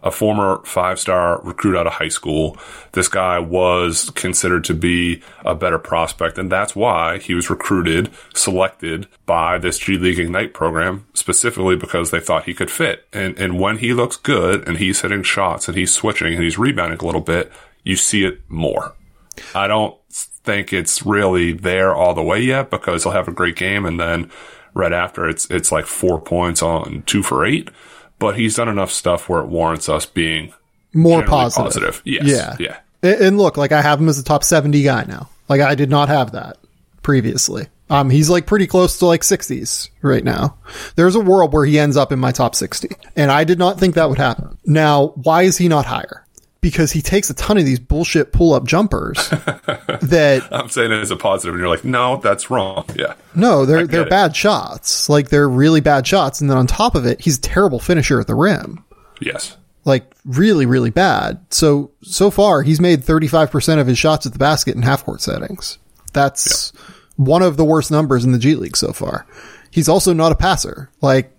a 0.03 0.11
former 0.11 0.61
five 0.65 0.99
star 0.99 1.41
recruit 1.43 1.77
out 1.77 1.87
of 1.87 1.93
high 1.93 2.07
school. 2.07 2.57
This 2.93 3.07
guy 3.07 3.39
was 3.39 4.09
considered 4.11 4.63
to 4.65 4.73
be 4.73 5.21
a 5.45 5.55
better 5.55 5.77
prospect, 5.77 6.37
and 6.37 6.51
that's 6.51 6.75
why 6.75 7.19
he 7.19 7.33
was 7.33 7.49
recruited, 7.49 8.09
selected 8.33 9.07
by 9.25 9.57
this 9.57 9.77
G 9.77 9.97
League 9.97 10.19
Ignite 10.19 10.53
program, 10.53 11.05
specifically 11.13 11.75
because 11.75 12.11
they 12.11 12.19
thought 12.19 12.45
he 12.45 12.53
could 12.53 12.71
fit. 12.71 13.07
And 13.13 13.37
and 13.37 13.59
when 13.59 13.77
he 13.77 13.93
looks 13.93 14.17
good 14.17 14.67
and 14.67 14.77
he's 14.77 15.01
hitting 15.01 15.23
shots 15.23 15.67
and 15.67 15.77
he's 15.77 15.93
switching 15.93 16.33
and 16.33 16.43
he's 16.43 16.57
rebounding 16.57 16.99
a 16.99 17.05
little 17.05 17.21
bit, 17.21 17.51
you 17.83 17.95
see 17.95 18.25
it 18.25 18.41
more. 18.49 18.95
I 19.55 19.67
don't 19.67 19.97
think 20.09 20.73
it's 20.73 21.05
really 21.05 21.53
there 21.53 21.93
all 21.93 22.13
the 22.13 22.23
way 22.23 22.39
yet 22.41 22.69
because 22.69 23.03
he'll 23.03 23.11
have 23.13 23.27
a 23.27 23.33
great 23.33 23.55
game 23.55 23.85
and 23.85 23.99
then 23.99 24.31
right 24.73 24.93
after 24.93 25.27
it's 25.27 25.49
it's 25.51 25.71
like 25.71 25.85
four 25.85 26.19
points 26.19 26.61
on 26.61 27.03
two 27.03 27.23
for 27.23 27.45
eight. 27.45 27.69
But 28.21 28.37
he's 28.37 28.55
done 28.55 28.69
enough 28.69 28.91
stuff 28.91 29.27
where 29.27 29.41
it 29.41 29.47
warrants 29.47 29.89
us 29.89 30.05
being 30.05 30.53
More 30.93 31.25
positive. 31.25 31.65
positive. 31.65 32.01
Yes. 32.05 32.25
Yeah. 32.25 32.55
Yeah. 32.59 32.77
And, 33.03 33.37
look, 33.37 33.57
like 33.57 33.71
I 33.73 33.81
have 33.81 33.99
him 33.99 34.07
as 34.07 34.19
a 34.19 34.23
top 34.23 34.43
70 34.43 34.83
guy 34.83 35.03
now. 35.05 35.27
Like 35.49 35.59
I 35.59 35.75
did 35.75 35.89
not 35.89 36.07
have 36.07 36.31
that 36.33 36.57
previously. 37.01 37.67
Um, 37.89 38.09
he's 38.09 38.29
like 38.29 38.45
pretty 38.45 38.67
close 38.67 38.99
to 38.99 39.05
like 39.07 39.21
60s 39.21 39.89
right 40.01 40.23
now. 40.23 40.55
There's 40.95 41.15
a 41.15 41.19
world 41.19 41.51
where 41.51 41.65
he 41.65 41.77
ends 41.77 41.97
up 41.97 42.11
in 42.13 42.19
my 42.19 42.31
top 42.31 42.55
60. 42.55 42.89
And 43.17 43.29
I 43.31 43.43
did 43.43 43.59
not 43.59 43.79
think 43.79 43.95
that 43.95 44.07
would 44.07 44.17
happen. 44.19 44.57
Now, 44.65 45.07
why 45.15 45.41
is 45.41 45.57
he 45.57 45.67
not 45.67 45.85
higher? 45.85 46.20
Because 46.61 46.91
he 46.91 47.01
takes 47.01 47.29
a 47.29 47.33
ton 47.33 47.57
of 47.57 47.65
these 47.65 47.79
bullshit 47.79 48.31
pull 48.31 48.53
up 48.53 48.65
jumpers 48.65 49.17
that 49.29 50.47
I'm 50.51 50.69
saying 50.69 50.91
it 50.91 50.99
as 50.99 51.09
a 51.09 51.15
positive, 51.17 51.55
and 51.55 51.59
you're 51.59 51.69
like, 51.69 51.83
no, 51.83 52.17
that's 52.17 52.49
wrong. 52.51 52.85
Yeah. 52.95 53.15
no, 53.33 53.65
they're, 53.65 53.87
they're 53.87 54.03
it. 54.03 54.09
bad 54.11 54.35
shots. 54.35 55.09
Like 55.09 55.29
they're 55.29 55.49
really 55.49 55.81
bad 55.81 56.05
shots. 56.05 56.39
And 56.39 56.49
then 56.49 56.57
on 56.57 56.67
top 56.67 56.93
of 56.93 57.05
it, 57.07 57.19
he's 57.21 57.37
a 57.39 57.41
terrible 57.41 57.79
finisher 57.79 58.19
at 58.19 58.27
the 58.27 58.35
rim. 58.35 58.83
Yes. 59.19 59.57
like 59.85 60.13
really, 60.23 60.65
really 60.67 60.91
bad. 60.91 61.43
So, 61.49 61.91
so 62.03 62.29
far 62.29 62.61
he's 62.61 62.79
made 62.79 63.01
35% 63.01 63.79
of 63.79 63.87
his 63.87 63.97
shots 63.97 64.25
at 64.27 64.33
the 64.33 64.39
basket 64.39 64.75
in 64.75 64.83
half 64.83 65.03
court 65.03 65.21
settings. 65.21 65.79
That's 66.13 66.71
one 67.15 67.41
of 67.41 67.57
the 67.57 67.65
worst 67.65 67.89
numbers 67.89 68.23
in 68.23 68.33
the 68.33 68.39
G 68.39 68.53
League 68.55 68.77
so 68.77 68.93
far. 68.93 69.25
He's 69.71 69.89
also 69.89 70.13
not 70.13 70.31
a 70.31 70.35
passer. 70.35 70.91
Like 71.01 71.35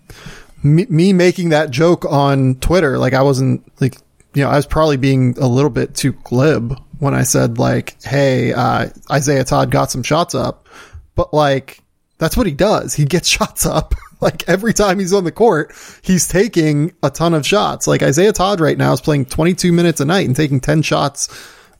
me, 0.64 0.87
me 0.88 1.12
making 1.12 1.50
that 1.50 1.70
joke 1.70 2.04
on 2.06 2.56
Twitter, 2.56 2.98
like 2.98 3.12
I 3.14 3.22
wasn't 3.22 3.62
like, 3.80 3.96
you 4.34 4.42
know, 4.42 4.50
I 4.50 4.56
was 4.56 4.66
probably 4.66 4.96
being 4.96 5.36
a 5.38 5.46
little 5.46 5.70
bit 5.70 5.94
too 5.94 6.12
glib 6.12 6.78
when 6.98 7.14
I 7.14 7.22
said 7.22 7.58
like, 7.58 8.02
"Hey, 8.02 8.52
uh, 8.52 8.88
Isaiah 9.10 9.44
Todd 9.44 9.70
got 9.70 9.90
some 9.90 10.02
shots 10.02 10.34
up," 10.34 10.68
but 11.14 11.34
like 11.34 11.82
that's 12.18 12.36
what 12.36 12.46
he 12.46 12.52
does. 12.52 12.94
He 12.94 13.04
gets 13.04 13.28
shots 13.36 13.66
up. 13.66 13.94
like 14.20 14.48
every 14.48 14.72
time 14.72 14.98
he's 14.98 15.12
on 15.12 15.24
the 15.24 15.32
court, 15.32 15.72
he's 16.02 16.28
taking 16.28 16.92
a 17.02 17.10
ton 17.10 17.34
of 17.34 17.46
shots. 17.46 17.86
Like 17.86 18.02
Isaiah 18.02 18.32
Todd 18.32 18.60
right 18.60 18.78
now 18.78 18.92
is 18.92 19.00
playing 19.00 19.26
22 19.26 19.72
minutes 19.72 20.00
a 20.00 20.04
night 20.04 20.26
and 20.26 20.36
taking 20.36 20.60
10 20.60 20.82
shots 20.82 21.28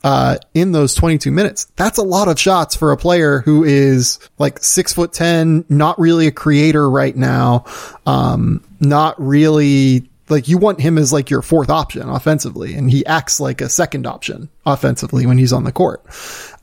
uh, 0.03 0.39
in 0.53 0.73
those 0.73 0.95
22 0.95 1.31
minutes. 1.31 1.67
That's 1.77 1.99
a 1.99 2.03
lot 2.03 2.27
of 2.27 2.39
shots 2.41 2.75
for 2.75 2.91
a 2.91 2.97
player 2.97 3.41
who 3.41 3.63
is 3.63 4.19
like 4.39 4.59
six 4.59 4.93
foot 4.93 5.13
10, 5.13 5.67
not 5.69 5.99
really 6.01 6.27
a 6.27 6.33
creator 6.33 6.91
right 6.91 7.15
now. 7.15 7.67
Um, 8.05 8.65
not 8.81 9.15
really 9.23 10.11
like 10.33 10.49
you 10.49 10.59
want 10.59 10.81
him 10.81 10.99
as 10.99 11.13
like 11.13 11.31
your 11.31 11.43
fourth 11.43 11.71
option 11.71 12.09
offensively 12.09 12.75
and 12.75 12.91
he 12.91 13.07
acts 13.07 13.39
like 13.39 13.61
a 13.61 13.69
second 13.69 14.07
option 14.07 14.49
offensively 14.67 15.27
when 15.27 15.39
he's 15.39 15.53
on 15.53 15.65
the 15.65 15.73
court. 15.73 16.05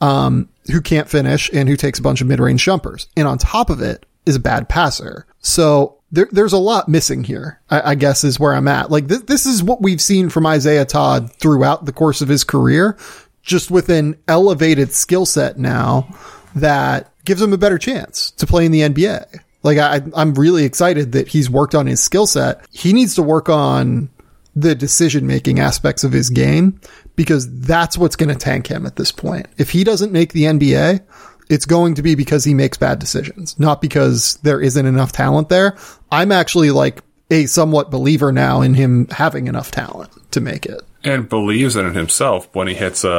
Um, 0.02 0.50
who 0.72 0.82
can't 0.82 1.10
finish 1.10 1.50
and 1.54 1.70
who 1.70 1.78
takes 1.78 2.00
a 2.00 2.02
bunch 2.02 2.22
of 2.22 2.28
mid-range 2.28 2.64
jumpers. 2.64 3.08
And 3.16 3.28
on 3.28 3.38
top 3.38 3.70
of 3.70 3.82
it 3.82 4.06
is 4.26 4.36
a 4.36 4.40
bad 4.40 4.70
passer. 4.70 5.26
So 5.40 5.98
there, 6.12 6.28
there's 6.32 6.54
a 6.54 6.58
lot 6.58 6.90
missing 6.90 7.24
here, 7.24 7.60
I, 7.70 7.92
I, 7.92 7.96
guess 7.96 8.24
is 8.24 8.40
where 8.40 8.54
I'm 8.54 8.68
at. 8.68 8.92
Like 8.92 9.08
th- 9.08 9.26
this 9.26 9.46
is 9.46 9.64
what 9.64 9.82
we've 9.82 10.02
seen 10.02 10.30
from 10.30 10.46
Isaiah 10.46 10.86
Todd 10.86 11.32
throughout 11.34 11.86
the 11.86 11.94
course 11.94 12.22
of 12.22 12.28
his 12.28 12.44
career 12.44 12.98
just 13.42 13.72
with 13.72 13.90
an 13.90 14.16
elevated 14.28 14.92
skill 14.92 15.26
set 15.26 15.58
now 15.58 16.08
that 16.56 17.12
gives 17.26 17.42
him 17.42 17.54
a 17.54 17.58
better 17.58 17.78
chance 17.78 18.32
to 18.32 18.48
play 18.48 18.66
in 18.66 18.72
the 18.72 18.82
NBA. 18.82 19.42
Like 19.64 19.78
I, 19.78 20.02
I'm 20.16 20.34
really 20.34 20.64
excited 20.64 21.12
that 21.14 21.28
he's 21.28 21.50
worked 21.50 21.76
on 21.76 21.88
his 21.88 22.02
skill 22.02 22.28
set. 22.28 22.66
He 22.72 22.94
needs 22.94 23.16
to 23.16 23.24
work 23.24 23.50
on 23.50 24.10
the 24.56 24.76
decision 24.76 25.28
making 25.28 25.60
aspects 25.60 26.04
of 26.04 26.12
his 26.12 26.30
game 26.30 26.80
because 27.16 27.50
that's 27.62 27.98
what's 27.98 28.16
going 28.16 28.30
to 28.30 28.36
tank 28.36 28.68
him 28.68 28.86
at 28.86 28.96
this 28.96 29.12
point. 29.12 29.48
If 29.58 29.70
he 29.70 29.84
doesn't 29.84 30.12
make 30.12 30.34
the 30.34 30.44
NBA, 30.44 31.02
it's 31.50 31.66
going 31.66 31.96
to 31.96 32.02
be 32.02 32.16
because 32.16 32.44
he 32.44 32.54
makes 32.54 32.78
bad 32.78 33.00
decisions, 33.00 33.60
not 33.60 33.82
because 33.82 34.36
there 34.44 34.62
isn't 34.62 34.86
enough 34.86 35.12
talent 35.12 35.50
there. 35.50 35.78
I'm 36.12 36.32
actually 36.32 36.72
like 36.72 37.02
a 37.32 37.46
somewhat 37.46 37.92
believer 37.92 38.32
now 38.32 38.62
in 38.62 38.74
him 38.74 39.08
having 39.10 39.48
enough 39.48 39.72
talent 39.72 40.12
to 40.32 40.42
make 40.42 40.66
it 40.66 40.82
and 41.04 41.30
believes 41.30 41.76
in 41.76 41.86
it 41.86 41.96
himself 41.96 42.54
when 42.54 42.68
he 42.68 42.74
hits 42.74 43.04
a, 43.04 43.10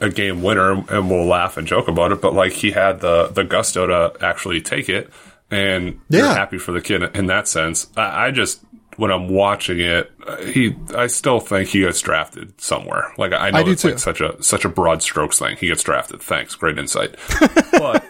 a, 0.00 0.06
a, 0.06 0.10
game 0.10 0.42
winner 0.42 0.72
and 0.88 1.10
we'll 1.10 1.26
laugh 1.26 1.56
and 1.56 1.66
joke 1.66 1.88
about 1.88 2.12
it 2.12 2.20
but 2.20 2.32
like 2.32 2.52
he 2.52 2.70
had 2.70 3.00
the 3.00 3.28
the 3.28 3.42
gusto 3.42 3.86
to 3.86 4.24
actually 4.24 4.60
take 4.60 4.88
it 4.88 5.10
and 5.54 6.00
yeah. 6.08 6.20
you're 6.20 6.34
happy 6.34 6.58
for 6.58 6.72
the 6.72 6.80
kid 6.80 7.02
in 7.16 7.26
that 7.26 7.48
sense 7.48 7.88
I, 7.96 8.26
I 8.26 8.30
just 8.30 8.64
when 8.96 9.10
I'm 9.10 9.28
watching 9.28 9.80
it, 9.80 10.12
he 10.44 10.76
I 10.94 11.06
still 11.08 11.40
think 11.40 11.68
he 11.68 11.80
gets 11.80 12.00
drafted 12.00 12.58
somewhere. 12.60 13.12
Like 13.18 13.32
I 13.32 13.50
know 13.50 13.58
I 13.58 13.70
it's 13.70 13.84
like 13.84 13.98
such 13.98 14.20
a 14.20 14.40
such 14.42 14.64
a 14.64 14.68
broad 14.68 15.02
strokes 15.02 15.38
thing. 15.38 15.56
He 15.56 15.68
gets 15.68 15.82
drafted. 15.82 16.22
Thanks, 16.22 16.54
great 16.54 16.78
insight. 16.78 17.16
but 17.72 18.04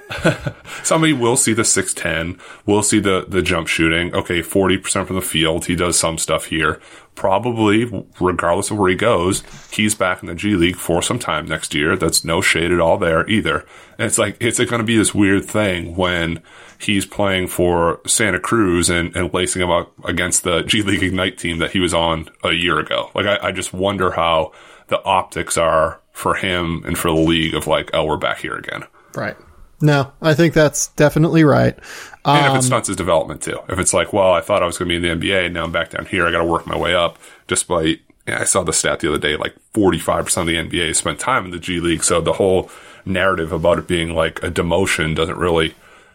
somebody 0.82 1.12
will 1.12 1.36
see 1.36 1.52
the 1.52 1.64
six 1.64 1.94
ten, 1.94 2.38
will 2.66 2.82
see 2.82 3.00
the 3.00 3.24
the 3.28 3.42
jump 3.42 3.68
shooting. 3.68 4.14
Okay, 4.14 4.42
forty 4.42 4.78
percent 4.78 5.06
from 5.06 5.16
the 5.16 5.22
field. 5.22 5.66
He 5.66 5.76
does 5.76 5.98
some 5.98 6.18
stuff 6.18 6.46
here. 6.46 6.80
Probably, 7.14 7.84
regardless 8.20 8.72
of 8.72 8.78
where 8.78 8.90
he 8.90 8.96
goes, 8.96 9.44
he's 9.70 9.94
back 9.94 10.20
in 10.20 10.26
the 10.26 10.34
G 10.34 10.56
League 10.56 10.76
for 10.76 11.00
some 11.00 11.18
time 11.18 11.46
next 11.46 11.72
year. 11.72 11.96
That's 11.96 12.24
no 12.24 12.40
shade 12.40 12.72
at 12.72 12.80
all 12.80 12.98
there 12.98 13.28
either. 13.28 13.64
And 13.98 14.06
it's 14.06 14.18
like 14.18 14.36
it's 14.40 14.58
going 14.58 14.80
to 14.80 14.82
be 14.82 14.96
this 14.96 15.14
weird 15.14 15.44
thing 15.44 15.94
when 15.94 16.42
he's 16.84 17.06
playing 17.06 17.48
for 17.48 18.00
Santa 18.06 18.40
Cruz 18.40 18.90
and, 18.90 19.14
and 19.16 19.32
lacing 19.32 19.62
him 19.62 19.70
up 19.70 19.92
against 20.04 20.44
the 20.44 20.62
G 20.62 20.82
League 20.82 21.02
Ignite 21.02 21.38
team 21.38 21.58
that 21.58 21.72
he 21.72 21.80
was 21.80 21.94
on 21.94 22.28
a 22.42 22.52
year 22.52 22.78
ago. 22.78 23.10
Like, 23.14 23.26
I, 23.26 23.48
I 23.48 23.52
just 23.52 23.72
wonder 23.72 24.12
how 24.12 24.52
the 24.88 25.02
optics 25.02 25.56
are 25.56 26.00
for 26.12 26.34
him 26.34 26.84
and 26.86 26.96
for 26.96 27.08
the 27.08 27.20
league 27.20 27.54
of 27.54 27.66
like, 27.66 27.90
oh, 27.92 28.04
we're 28.04 28.16
back 28.16 28.38
here 28.38 28.56
again. 28.56 28.84
Right. 29.14 29.36
No, 29.80 30.12
I 30.22 30.34
think 30.34 30.54
that's 30.54 30.88
definitely 30.88 31.44
right. 31.44 31.76
Um, 32.24 32.36
and 32.36 32.46
if 32.46 32.52
it 32.52 32.56
um, 32.56 32.62
stunts 32.62 32.88
his 32.88 32.96
development 32.96 33.42
too. 33.42 33.58
If 33.68 33.78
it's 33.78 33.92
like, 33.92 34.12
well, 34.12 34.32
I 34.32 34.40
thought 34.40 34.62
I 34.62 34.66
was 34.66 34.78
going 34.78 34.88
to 34.88 35.00
be 35.00 35.08
in 35.08 35.20
the 35.20 35.26
NBA, 35.26 35.46
and 35.46 35.54
now 35.54 35.64
I'm 35.64 35.72
back 35.72 35.90
down 35.90 36.06
here. 36.06 36.26
I 36.26 36.30
got 36.30 36.38
to 36.38 36.44
work 36.44 36.66
my 36.66 36.76
way 36.76 36.94
up. 36.94 37.18
Despite, 37.48 38.00
yeah, 38.26 38.40
I 38.40 38.44
saw 38.44 38.62
the 38.62 38.72
stat 38.72 39.00
the 39.00 39.08
other 39.08 39.18
day, 39.18 39.36
like 39.36 39.54
45% 39.74 40.36
of 40.38 40.46
the 40.46 40.54
NBA 40.54 40.94
spent 40.96 41.18
time 41.18 41.44
in 41.44 41.50
the 41.50 41.58
G 41.58 41.80
League. 41.80 42.04
So 42.04 42.20
the 42.20 42.34
whole 42.34 42.70
narrative 43.04 43.52
about 43.52 43.78
it 43.78 43.86
being 43.86 44.14
like 44.14 44.42
a 44.42 44.50
demotion 44.50 45.14
doesn't 45.14 45.36
really 45.36 45.74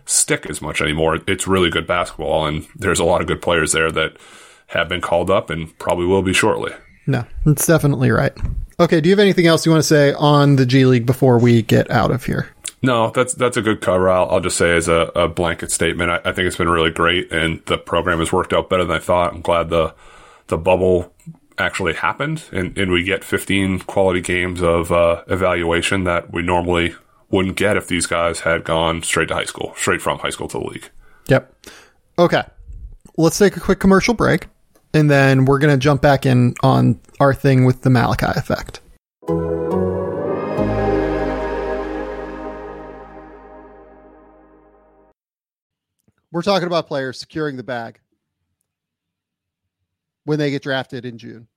stick 0.09 0.45
as 0.49 0.61
much 0.61 0.81
anymore. 0.81 1.19
It's 1.27 1.47
really 1.47 1.69
good 1.69 1.87
basketball, 1.87 2.45
and 2.45 2.67
there's 2.75 2.99
a 2.99 3.05
lot 3.05 3.21
of 3.21 3.27
good 3.27 3.41
players 3.41 3.71
there 3.71 3.91
that 3.91 4.17
have 4.67 4.89
been 4.89 5.01
called 5.01 5.29
up 5.29 5.49
and 5.49 5.77
probably 5.79 6.05
will 6.05 6.21
be 6.21 6.33
shortly. 6.33 6.71
No, 7.07 7.25
it's 7.45 7.65
definitely 7.65 8.11
right. 8.11 8.33
Okay, 8.79 9.01
do 9.01 9.09
you 9.09 9.13
have 9.13 9.19
anything 9.19 9.47
else 9.47 9.65
you 9.65 9.71
want 9.71 9.81
to 9.81 9.87
say 9.87 10.13
on 10.13 10.55
the 10.55 10.65
G 10.65 10.85
League 10.85 11.05
before 11.05 11.39
we 11.39 11.61
get 11.61 11.89
out 11.89 12.11
of 12.11 12.25
here? 12.25 12.49
No, 12.81 13.09
that's 13.09 13.33
that's 13.33 13.57
a 13.57 13.61
good 13.61 13.81
cover. 13.81 14.09
I'll, 14.09 14.29
I'll 14.29 14.39
just 14.39 14.57
say 14.57 14.75
as 14.75 14.87
a, 14.87 15.11
a 15.15 15.27
blanket 15.27 15.71
statement, 15.71 16.11
I, 16.11 16.17
I, 16.29 16.31
think 16.31 16.47
it's 16.47 16.55
been 16.55 16.69
really 16.69 16.91
great, 16.91 17.31
and 17.31 17.61
the 17.65 17.77
program 17.77 18.19
has 18.19 18.31
worked 18.31 18.53
out 18.53 18.69
better 18.69 18.85
than 18.85 18.95
I 18.95 18.99
thought. 18.99 19.33
I'm 19.33 19.41
glad 19.41 19.69
the 19.69 19.93
the 20.47 20.57
bubble 20.57 21.13
actually 21.57 21.93
happened, 21.93 22.45
and, 22.53 22.77
and 22.77 22.89
we 22.89 23.03
get 23.03 23.23
15 23.23 23.79
quality 23.79 24.21
games 24.21 24.61
of 24.61 24.91
uh, 24.91 25.23
evaluation 25.27 26.05
that 26.05 26.31
we 26.31 26.41
normally 26.41 26.95
wouldn't 27.31 27.57
get 27.57 27.77
if 27.77 27.87
these 27.87 28.05
guys 28.05 28.41
had 28.41 28.63
gone 28.63 29.03
straight 29.03 29.27
to 29.29 29.35
high 29.35 29.45
school, 29.45 29.73
straight 29.75 30.01
from 30.01 30.19
high 30.19 30.29
school 30.29 30.47
to 30.49 30.59
the 30.59 30.65
league. 30.65 30.89
Yep. 31.27 31.53
Okay. 32.17 32.43
Let's 33.17 33.37
take 33.37 33.55
a 33.57 33.59
quick 33.59 33.79
commercial 33.79 34.13
break, 34.13 34.47
and 34.93 35.09
then 35.09 35.45
we're 35.45 35.59
going 35.59 35.73
to 35.73 35.77
jump 35.77 36.01
back 36.01 36.25
in 36.25 36.55
on 36.63 36.99
our 37.19 37.33
thing 37.33 37.65
with 37.65 37.81
the 37.81 37.89
Malachi 37.89 38.27
effect. 38.27 38.81
We're 46.31 46.43
talking 46.43 46.67
about 46.67 46.87
players 46.87 47.19
securing 47.19 47.57
the 47.57 47.63
bag 47.63 47.99
when 50.25 50.37
they 50.37 50.51
get 50.51 50.61
drafted 50.61 51.05
in 51.05 51.17
June. 51.17 51.47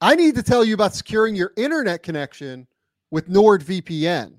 I 0.00 0.14
need 0.14 0.34
to 0.34 0.42
tell 0.42 0.64
you 0.64 0.74
about 0.74 0.94
securing 0.94 1.34
your 1.34 1.52
internet 1.56 2.02
connection 2.02 2.66
with 3.10 3.28
NordVPN. 3.28 4.34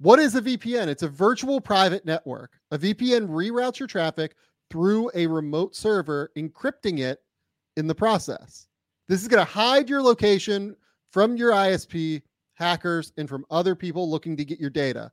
What 0.00 0.20
is 0.20 0.36
a 0.36 0.42
VPN? 0.42 0.86
It's 0.86 1.02
a 1.02 1.08
virtual 1.08 1.60
private 1.60 2.04
network. 2.04 2.52
A 2.70 2.78
VPN 2.78 3.28
reroutes 3.28 3.80
your 3.80 3.88
traffic 3.88 4.36
through 4.70 5.10
a 5.14 5.26
remote 5.26 5.74
server, 5.74 6.30
encrypting 6.36 7.00
it 7.00 7.18
in 7.76 7.88
the 7.88 7.94
process. 7.94 8.68
This 9.08 9.22
is 9.22 9.28
going 9.28 9.44
to 9.44 9.50
hide 9.50 9.88
your 9.88 10.00
location 10.00 10.76
from 11.10 11.36
your 11.36 11.50
ISP, 11.50 12.22
hackers, 12.54 13.12
and 13.16 13.28
from 13.28 13.44
other 13.50 13.74
people 13.74 14.08
looking 14.08 14.36
to 14.36 14.44
get 14.44 14.60
your 14.60 14.70
data. 14.70 15.10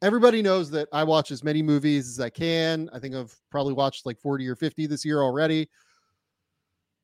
Everybody 0.00 0.42
knows 0.42 0.70
that 0.70 0.88
I 0.92 1.02
watch 1.02 1.32
as 1.32 1.42
many 1.42 1.60
movies 1.60 2.08
as 2.08 2.20
I 2.20 2.30
can. 2.30 2.88
I 2.92 3.00
think 3.00 3.16
I've 3.16 3.36
probably 3.50 3.74
watched 3.74 4.06
like 4.06 4.20
40 4.20 4.46
or 4.48 4.54
50 4.54 4.86
this 4.86 5.04
year 5.04 5.22
already. 5.22 5.68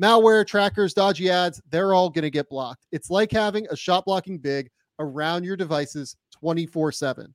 malware, 0.00 0.46
trackers, 0.46 0.94
dodgy 0.94 1.30
ads, 1.30 1.60
they're 1.70 1.94
all 1.94 2.10
going 2.10 2.22
to 2.22 2.30
get 2.30 2.48
blocked. 2.48 2.86
It's 2.92 3.10
like 3.10 3.32
having 3.32 3.66
a 3.70 3.76
shot 3.76 4.04
blocking 4.04 4.38
big 4.38 4.70
around 4.98 5.44
your 5.44 5.56
devices 5.56 6.16
24 6.32 6.92
7. 6.92 7.34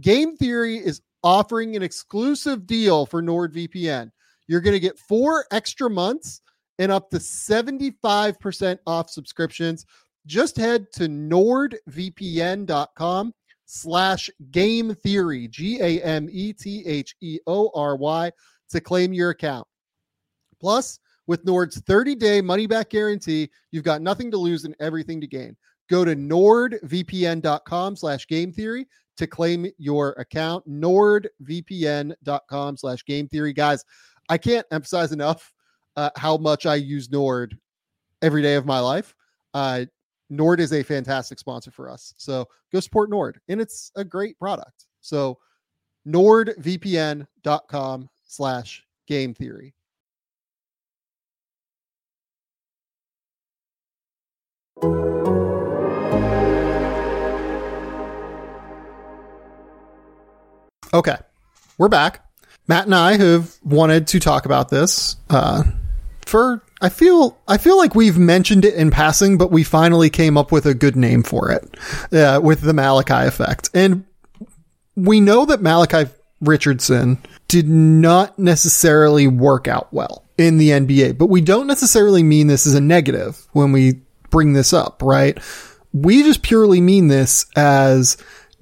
Game 0.00 0.36
Theory 0.36 0.76
is 0.78 1.02
offering 1.22 1.76
an 1.76 1.82
exclusive 1.82 2.66
deal 2.66 3.06
for 3.06 3.22
NordVPN. 3.22 4.10
You're 4.48 4.60
going 4.60 4.74
to 4.74 4.80
get 4.80 4.98
four 4.98 5.46
extra 5.50 5.88
months 5.88 6.40
and 6.78 6.90
up 6.90 7.10
to 7.10 7.18
75% 7.18 8.78
off 8.86 9.10
subscriptions. 9.10 9.86
Just 10.26 10.56
head 10.56 10.86
to 10.92 11.04
nordvpn.com 11.08 11.74
slash 13.66 14.30
game 14.50 14.94
theory, 14.96 15.48
G 15.48 15.80
A 15.80 16.02
M 16.02 16.28
E 16.30 16.52
T 16.52 16.84
H 16.86 17.16
E 17.20 17.38
O 17.46 17.70
R 17.74 17.96
Y, 17.96 18.30
to 18.70 18.80
claim 18.80 19.12
your 19.12 19.30
account. 19.30 19.66
Plus, 20.60 20.98
with 21.26 21.44
Nord's 21.44 21.80
30 21.80 22.14
day 22.16 22.40
money 22.40 22.66
back 22.66 22.90
guarantee, 22.90 23.50
you've 23.70 23.84
got 23.84 24.02
nothing 24.02 24.30
to 24.30 24.36
lose 24.36 24.64
and 24.64 24.76
everything 24.80 25.20
to 25.20 25.26
gain. 25.26 25.56
Go 25.90 26.04
to 26.04 26.14
nordvpn.com 26.16 27.96
slash 27.96 28.26
game 28.26 28.52
theory 28.52 28.86
to 29.16 29.26
claim 29.26 29.66
your 29.78 30.10
account. 30.12 30.68
nordvpn.com 30.68 32.76
slash 32.76 33.04
game 33.04 33.26
theory. 33.28 33.52
Guys, 33.52 33.84
I 34.28 34.38
can't 34.38 34.66
emphasize 34.70 35.10
enough 35.12 35.52
uh, 35.96 36.10
how 36.16 36.36
much 36.36 36.66
I 36.66 36.76
use 36.76 37.10
Nord 37.10 37.58
every 38.22 38.42
day 38.42 38.54
of 38.54 38.66
my 38.66 38.78
life. 38.78 39.14
Uh, 39.52 39.86
Nord 40.30 40.60
is 40.60 40.72
a 40.72 40.82
fantastic 40.82 41.38
sponsor 41.38 41.70
for 41.70 41.90
us. 41.90 42.14
So 42.16 42.46
go 42.72 42.80
support 42.80 43.10
Nord, 43.10 43.38
and 43.48 43.60
it's 43.60 43.92
a 43.96 44.04
great 44.04 44.38
product. 44.38 44.86
So 45.02 45.36
nordvpn.com 46.08 48.08
slash 48.24 48.86
game 49.06 49.34
theory. 49.34 49.74
Okay, 60.94 61.16
we're 61.78 61.88
back. 61.88 62.26
Matt 62.66 62.86
and 62.86 62.94
I 62.94 63.16
have 63.16 63.56
wanted 63.62 64.08
to 64.08 64.18
talk 64.18 64.44
about 64.44 64.70
this 64.70 65.16
uh, 65.30 65.62
for. 66.26 66.64
I 66.80 66.88
feel 66.88 67.38
I 67.46 67.58
feel 67.58 67.78
like 67.78 67.94
we've 67.94 68.18
mentioned 68.18 68.64
it 68.64 68.74
in 68.74 68.90
passing, 68.90 69.38
but 69.38 69.52
we 69.52 69.62
finally 69.62 70.10
came 70.10 70.36
up 70.36 70.50
with 70.50 70.66
a 70.66 70.74
good 70.74 70.96
name 70.96 71.22
for 71.22 71.52
it 71.52 71.76
uh, 72.12 72.40
with 72.42 72.62
the 72.62 72.72
Malachi 72.72 73.28
effect, 73.28 73.70
and 73.74 74.04
we 74.96 75.20
know 75.20 75.46
that 75.46 75.62
Malachi 75.62 76.10
Richardson 76.40 77.18
did 77.46 77.68
not 77.68 78.36
necessarily 78.36 79.28
work 79.28 79.68
out 79.68 79.92
well 79.92 80.24
in 80.36 80.58
the 80.58 80.70
NBA, 80.70 81.18
but 81.18 81.26
we 81.26 81.40
don't 81.40 81.68
necessarily 81.68 82.24
mean 82.24 82.48
this 82.48 82.66
as 82.66 82.74
a 82.74 82.80
negative 82.80 83.46
when 83.52 83.70
we 83.70 84.00
bring 84.32 84.54
this 84.54 84.72
up, 84.72 85.00
right? 85.04 85.38
We 85.92 86.24
just 86.24 86.42
purely 86.42 86.80
mean 86.80 87.06
this 87.06 87.46
as 87.54 88.16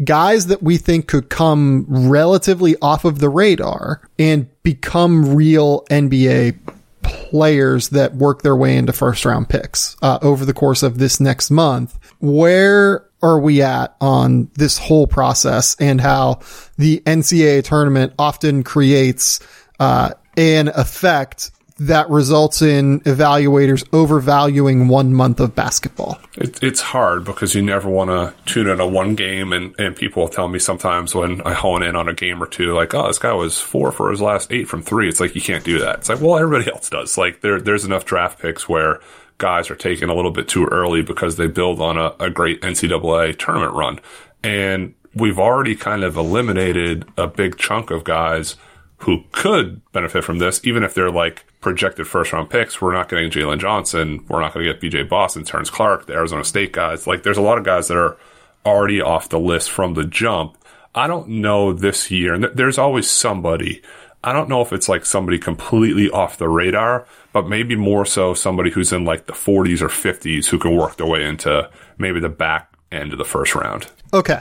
guys 0.04 0.46
that 0.48 0.62
we 0.62 0.76
think 0.76 1.06
could 1.08 1.30
come 1.30 1.86
relatively 1.88 2.76
off 2.82 3.04
of 3.04 3.18
the 3.18 3.28
radar 3.30 4.02
and 4.18 4.48
become 4.62 5.34
real 5.34 5.84
NBA 5.86 6.58
players 7.02 7.90
that 7.90 8.14
work 8.14 8.42
their 8.42 8.56
way 8.56 8.76
into 8.76 8.92
first 8.92 9.24
round 9.24 9.48
picks 9.48 9.96
uh, 10.02 10.18
over 10.20 10.44
the 10.44 10.52
course 10.52 10.82
of 10.82 10.98
this 10.98 11.20
next 11.20 11.50
month. 11.50 11.98
Where 12.18 13.06
are 13.22 13.38
we 13.38 13.62
at 13.62 13.94
on 14.00 14.50
this 14.54 14.78
whole 14.78 15.06
process 15.06 15.76
and 15.78 16.00
how 16.00 16.40
the 16.76 17.02
NCAA 17.06 17.64
tournament 17.64 18.14
often 18.18 18.62
creates 18.62 19.40
uh, 19.78 20.12
an 20.36 20.68
effect 20.68 21.50
that 21.80 22.10
results 22.10 22.60
in 22.60 23.00
evaluators 23.00 23.88
overvaluing 23.90 24.86
one 24.86 25.14
month 25.14 25.40
of 25.40 25.54
basketball. 25.54 26.18
It, 26.36 26.62
it's 26.62 26.82
hard 26.82 27.24
because 27.24 27.54
you 27.54 27.62
never 27.62 27.88
want 27.88 28.10
to 28.10 28.34
tune 28.44 28.68
in 28.68 28.80
a 28.80 28.86
one 28.86 29.14
game, 29.14 29.54
and, 29.54 29.74
and 29.80 29.96
people 29.96 30.28
tell 30.28 30.46
me 30.46 30.58
sometimes 30.58 31.14
when 31.14 31.40
I 31.40 31.54
hone 31.54 31.82
in 31.82 31.96
on 31.96 32.06
a 32.06 32.12
game 32.12 32.42
or 32.42 32.46
two, 32.46 32.74
like, 32.74 32.92
oh, 32.92 33.06
this 33.06 33.18
guy 33.18 33.32
was 33.32 33.58
four 33.58 33.92
for 33.92 34.10
his 34.10 34.20
last 34.20 34.52
eight 34.52 34.68
from 34.68 34.82
three. 34.82 35.08
It's 35.08 35.20
like 35.20 35.34
you 35.34 35.40
can't 35.40 35.64
do 35.64 35.78
that. 35.78 36.00
It's 36.00 36.10
like, 36.10 36.20
well, 36.20 36.36
everybody 36.36 36.70
else 36.74 36.90
does. 36.90 37.16
Like 37.16 37.40
there, 37.40 37.58
there's 37.58 37.86
enough 37.86 38.04
draft 38.04 38.38
picks 38.40 38.68
where 38.68 39.00
guys 39.38 39.70
are 39.70 39.76
taken 39.76 40.10
a 40.10 40.14
little 40.14 40.32
bit 40.32 40.48
too 40.48 40.66
early 40.66 41.00
because 41.00 41.38
they 41.38 41.46
build 41.46 41.80
on 41.80 41.96
a, 41.96 42.14
a 42.20 42.28
great 42.28 42.60
NCAA 42.60 43.38
tournament 43.38 43.72
run, 43.72 44.00
and 44.44 44.94
we've 45.14 45.38
already 45.38 45.74
kind 45.74 46.04
of 46.04 46.18
eliminated 46.18 47.06
a 47.16 47.26
big 47.26 47.56
chunk 47.56 47.90
of 47.90 48.04
guys 48.04 48.56
who 48.98 49.24
could 49.32 49.80
benefit 49.92 50.24
from 50.24 50.40
this, 50.40 50.60
even 50.62 50.82
if 50.82 50.92
they're 50.92 51.10
like 51.10 51.46
projected 51.60 52.06
first 52.06 52.32
round 52.32 52.50
picks. 52.50 52.80
We're 52.80 52.92
not 52.92 53.08
getting 53.08 53.30
Jalen 53.30 53.58
Johnson. 53.58 54.24
We're 54.28 54.40
not 54.40 54.54
going 54.54 54.66
to 54.66 54.72
get 54.72 54.80
BJ 54.80 55.08
Boston, 55.08 55.44
Terrence 55.44 55.70
Clarke, 55.70 56.06
the 56.06 56.14
Arizona 56.14 56.44
State 56.44 56.72
guys. 56.72 57.06
Like 57.06 57.22
there's 57.22 57.36
a 57.38 57.42
lot 57.42 57.58
of 57.58 57.64
guys 57.64 57.88
that 57.88 57.96
are 57.96 58.16
already 58.64 59.00
off 59.00 59.28
the 59.28 59.38
list 59.38 59.70
from 59.70 59.94
the 59.94 60.04
jump. 60.04 60.56
I 60.94 61.06
don't 61.06 61.28
know 61.28 61.72
this 61.72 62.10
year, 62.10 62.34
and 62.34 62.42
th- 62.42 62.56
there's 62.56 62.78
always 62.78 63.08
somebody. 63.08 63.82
I 64.22 64.32
don't 64.32 64.48
know 64.48 64.60
if 64.60 64.72
it's 64.72 64.88
like 64.88 65.06
somebody 65.06 65.38
completely 65.38 66.10
off 66.10 66.36
the 66.36 66.48
radar, 66.48 67.06
but 67.32 67.48
maybe 67.48 67.74
more 67.76 68.04
so 68.04 68.34
somebody 68.34 68.70
who's 68.70 68.92
in 68.92 69.04
like 69.04 69.26
the 69.26 69.32
40s 69.32 69.80
or 69.80 69.88
50s 69.88 70.46
who 70.46 70.58
can 70.58 70.76
work 70.76 70.96
their 70.96 71.06
way 71.06 71.24
into 71.24 71.70
maybe 71.96 72.20
the 72.20 72.28
back 72.28 72.74
end 72.92 73.12
of 73.12 73.18
the 73.18 73.24
first 73.24 73.54
round. 73.54 73.86
Okay. 74.12 74.40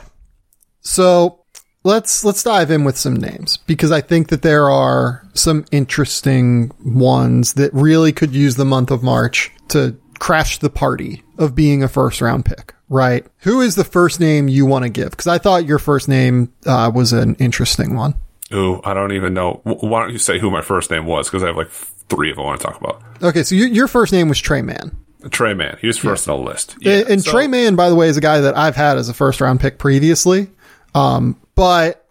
So 0.81 1.45
let's 1.83 2.23
let's 2.23 2.43
dive 2.43 2.71
in 2.71 2.83
with 2.83 2.97
some 2.97 3.15
names 3.15 3.57
because 3.57 3.91
I 3.91 4.01
think 4.01 4.29
that 4.29 4.41
there 4.41 4.69
are 4.69 5.27
some 5.33 5.65
interesting 5.71 6.71
ones 6.83 7.53
that 7.53 7.73
really 7.73 8.11
could 8.11 8.33
use 8.33 8.55
the 8.55 8.65
month 8.65 8.91
of 8.91 9.03
March 9.03 9.51
to 9.69 9.97
crash 10.19 10.57
the 10.57 10.69
party 10.69 11.23
of 11.37 11.55
being 11.55 11.83
a 11.83 11.87
first 11.87 12.21
round 12.21 12.45
pick. 12.45 12.75
Right? 12.91 13.25
Who 13.39 13.61
is 13.61 13.75
the 13.75 13.83
first 13.83 14.19
name 14.19 14.47
you 14.47 14.65
want 14.65 14.83
to 14.83 14.89
give? 14.89 15.11
Because 15.11 15.27
I 15.27 15.37
thought 15.37 15.65
your 15.65 15.77
first 15.77 16.07
name 16.07 16.51
uh, 16.65 16.91
was 16.93 17.13
an 17.13 17.35
interesting 17.35 17.95
one. 17.95 18.15
Ooh, 18.51 18.81
I 18.83 18.95
don't 18.95 19.11
even 19.11 19.35
know. 19.35 19.61
Why 19.63 20.01
don't 20.01 20.11
you 20.11 20.17
say 20.17 20.39
who 20.39 20.49
my 20.49 20.61
first 20.61 20.89
name 20.89 21.05
was? 21.05 21.27
Because 21.27 21.43
I 21.43 21.47
have 21.47 21.55
like 21.55 21.69
three 21.69 22.31
of 22.31 22.37
them 22.37 22.45
I 22.45 22.47
want 22.47 22.61
to 22.61 22.67
talk 22.67 22.81
about. 22.81 23.03
Okay, 23.21 23.43
so 23.43 23.53
your, 23.53 23.67
your 23.67 23.87
first 23.87 24.11
name 24.11 24.27
was 24.27 24.39
Tre 24.39 24.63
Mann. 24.63 24.97
Tre 25.29 25.53
Mann. 25.53 25.77
He 25.79 25.85
was 25.85 25.99
first 25.99 26.25
yeah. 26.25 26.33
on 26.33 26.39
the 26.39 26.49
list. 26.49 26.75
Yeah, 26.79 26.93
and, 26.93 27.09
and 27.09 27.23
so. 27.23 27.31
Tre 27.31 27.45
Mann, 27.45 27.75
by 27.75 27.89
the 27.89 27.95
way, 27.95 28.07
is 28.07 28.17
a 28.17 28.21
guy 28.21 28.39
that 28.39 28.57
I've 28.57 28.75
had 28.75 28.97
as 28.97 29.07
a 29.07 29.13
first 29.13 29.39
round 29.39 29.59
pick 29.59 29.77
previously. 29.77 30.47
Um, 30.95 31.39
but 31.59 32.05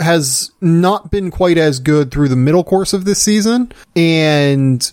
has 0.00 0.50
not 0.62 1.10
been 1.10 1.30
quite 1.30 1.58
as 1.58 1.78
good 1.78 2.10
through 2.10 2.26
the 2.26 2.36
middle 2.36 2.64
course 2.64 2.94
of 2.94 3.04
this 3.04 3.20
season 3.20 3.70
and 3.94 4.90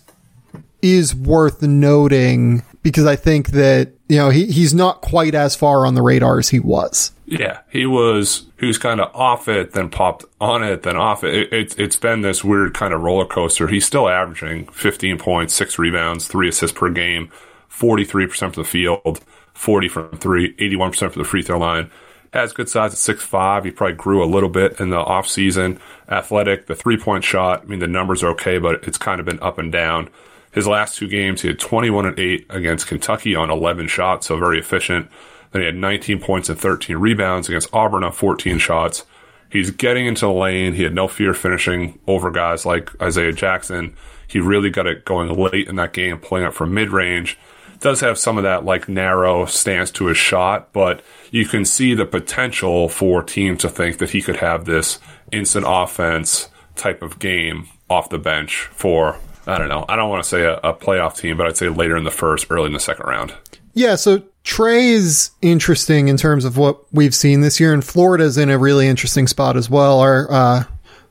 is 0.81 1.15
worth 1.15 1.61
noting 1.61 2.61
because 2.83 3.05
I 3.05 3.15
think 3.15 3.51
that, 3.51 3.93
you 4.09 4.17
know, 4.17 4.29
he, 4.29 4.47
he's 4.47 4.73
not 4.73 4.99
quite 4.99 5.33
as 5.33 5.55
far 5.55 5.85
on 5.85 5.95
the 5.95 6.01
radar 6.01 6.39
as 6.39 6.49
he 6.49 6.59
was. 6.59 7.13
Yeah, 7.25 7.59
he 7.69 7.85
was, 7.85 8.47
he 8.59 8.65
was 8.65 8.77
kind 8.77 8.99
of 8.99 9.15
off 9.15 9.47
it, 9.47 9.71
then 9.71 9.87
popped 9.87 10.25
on 10.41 10.61
it, 10.61 10.83
then 10.83 10.97
off 10.97 11.23
it. 11.23 11.33
it, 11.33 11.53
it 11.53 11.79
it's 11.79 11.95
been 11.95 12.19
this 12.19 12.43
weird 12.43 12.73
kind 12.73 12.93
of 12.93 12.99
roller 12.99 13.25
coaster. 13.25 13.69
He's 13.69 13.85
still 13.85 14.09
averaging 14.09 14.67
15 14.73 15.19
points, 15.19 15.53
six 15.53 15.79
rebounds, 15.79 16.27
three 16.27 16.49
assists 16.49 16.77
per 16.77 16.89
game, 16.89 17.31
43% 17.71 18.37
from 18.37 18.51
the 18.51 18.65
field, 18.65 19.21
40 19.53 19.87
from 19.87 20.17
three, 20.17 20.53
81% 20.55 21.13
from 21.13 21.21
the 21.21 21.27
free 21.27 21.43
throw 21.43 21.59
line 21.59 21.89
has 22.33 22.53
good 22.53 22.69
size 22.69 22.93
at 22.93 22.97
six 22.97 23.23
five. 23.23 23.65
He 23.65 23.71
probably 23.71 23.95
grew 23.95 24.23
a 24.23 24.25
little 24.25 24.49
bit 24.49 24.79
in 24.79 24.89
the 24.89 24.97
off 24.97 25.27
season. 25.27 25.79
Athletic, 26.09 26.67
the 26.67 26.75
three 26.75 26.97
point 26.97 27.23
shot. 27.23 27.63
I 27.63 27.65
mean, 27.65 27.79
the 27.79 27.87
numbers 27.87 28.23
are 28.23 28.29
okay, 28.29 28.57
but 28.57 28.83
it's 28.87 28.97
kind 28.97 29.19
of 29.19 29.25
been 29.25 29.41
up 29.41 29.57
and 29.57 29.71
down. 29.71 30.09
His 30.51 30.67
last 30.67 30.97
two 30.97 31.07
games, 31.07 31.41
he 31.41 31.47
had 31.47 31.59
21 31.59 32.05
and 32.05 32.19
8 32.19 32.45
against 32.49 32.87
Kentucky 32.87 33.35
on 33.35 33.49
11 33.49 33.87
shots, 33.87 34.27
so 34.27 34.37
very 34.37 34.59
efficient. 34.59 35.09
Then 35.51 35.61
he 35.61 35.65
had 35.65 35.75
19 35.75 36.19
points 36.19 36.49
and 36.49 36.59
13 36.59 36.97
rebounds 36.97 37.47
against 37.47 37.73
Auburn 37.73 38.03
on 38.03 38.11
14 38.11 38.57
shots. 38.57 39.05
He's 39.49 39.71
getting 39.71 40.05
into 40.05 40.25
the 40.25 40.31
lane. 40.31 40.73
He 40.73 40.83
had 40.83 40.93
no 40.93 41.07
fear 41.07 41.33
finishing 41.33 41.99
over 42.07 42.31
guys 42.31 42.65
like 42.65 42.89
Isaiah 43.01 43.33
Jackson. 43.33 43.95
He 44.27 44.39
really 44.39 44.69
got 44.69 44.87
it 44.87 45.03
going 45.03 45.37
late 45.37 45.67
in 45.67 45.75
that 45.75 45.93
game, 45.93 46.19
playing 46.19 46.45
up 46.45 46.53
from 46.53 46.73
mid 46.73 46.89
range 46.89 47.37
does 47.81 47.99
have 47.99 48.17
some 48.17 48.37
of 48.37 48.43
that 48.43 48.63
like 48.63 48.87
narrow 48.87 49.45
stance 49.45 49.91
to 49.91 50.05
his 50.05 50.17
shot, 50.17 50.71
but 50.71 51.03
you 51.31 51.45
can 51.45 51.65
see 51.65 51.93
the 51.93 52.05
potential 52.05 52.87
for 52.87 53.21
teams 53.21 53.61
to 53.61 53.69
think 53.69 53.97
that 53.97 54.11
he 54.11 54.21
could 54.21 54.37
have 54.37 54.65
this 54.65 54.99
instant 55.31 55.65
offense 55.67 56.49
type 56.75 57.01
of 57.01 57.19
game 57.19 57.67
off 57.89 58.09
the 58.09 58.17
bench 58.17 58.69
for 58.71 59.17
I 59.47 59.57
don't 59.57 59.69
know. 59.69 59.85
I 59.89 59.95
don't 59.95 60.09
want 60.09 60.23
to 60.23 60.29
say 60.29 60.43
a, 60.43 60.57
a 60.57 60.73
playoff 60.73 61.17
team, 61.17 61.35
but 61.35 61.47
I'd 61.47 61.57
say 61.57 61.67
later 61.67 61.97
in 61.97 62.03
the 62.03 62.11
first, 62.11 62.47
early 62.49 62.67
in 62.67 62.73
the 62.73 62.79
second 62.79 63.07
round. 63.07 63.33
Yeah, 63.73 63.95
so 63.95 64.21
Tre 64.43 64.89
is 64.89 65.31
interesting 65.41 66.07
in 66.07 66.17
terms 66.17 66.45
of 66.45 66.57
what 66.57 66.81
we've 66.93 67.15
seen 67.15 67.41
this 67.41 67.59
year, 67.59 67.73
and 67.73 67.83
Florida's 67.83 68.37
in 68.37 68.49
a 68.49 68.57
really 68.57 68.87
interesting 68.87 69.27
spot 69.27 69.57
as 69.57 69.69
well. 69.69 69.99
Our 69.99 70.31
uh, 70.31 70.63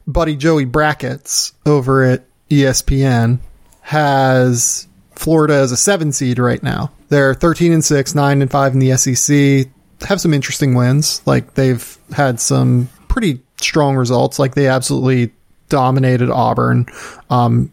buddy 0.07 0.37
Joey 0.37 0.65
Brackets 0.65 1.53
over 1.67 2.05
at 2.05 2.25
ESPN 2.51 3.41
has 3.81 4.87
Florida 5.21 5.55
as 5.55 5.71
a 5.71 5.77
seven 5.77 6.13
seed 6.13 6.39
right 6.39 6.63
now. 6.63 6.91
They're 7.11 7.35
13 7.35 7.73
and 7.73 7.85
six, 7.85 8.15
nine 8.15 8.41
and 8.41 8.51
five 8.51 8.73
in 8.73 8.79
the 8.79 8.97
SEC. 8.97 9.71
Have 10.09 10.21
some 10.21 10.33
interesting 10.33 10.75
wins. 10.75 11.21
Like 11.27 11.55
they've 11.55 11.99
had 12.15 12.41
some 12.41 12.89
pretty 13.09 13.43
strong 13.61 13.97
results. 13.97 14.39
Like 14.39 14.55
they 14.55 14.67
absolutely 14.67 15.33
dominated 15.69 16.31
Auburn 16.31 16.87
um, 17.29 17.71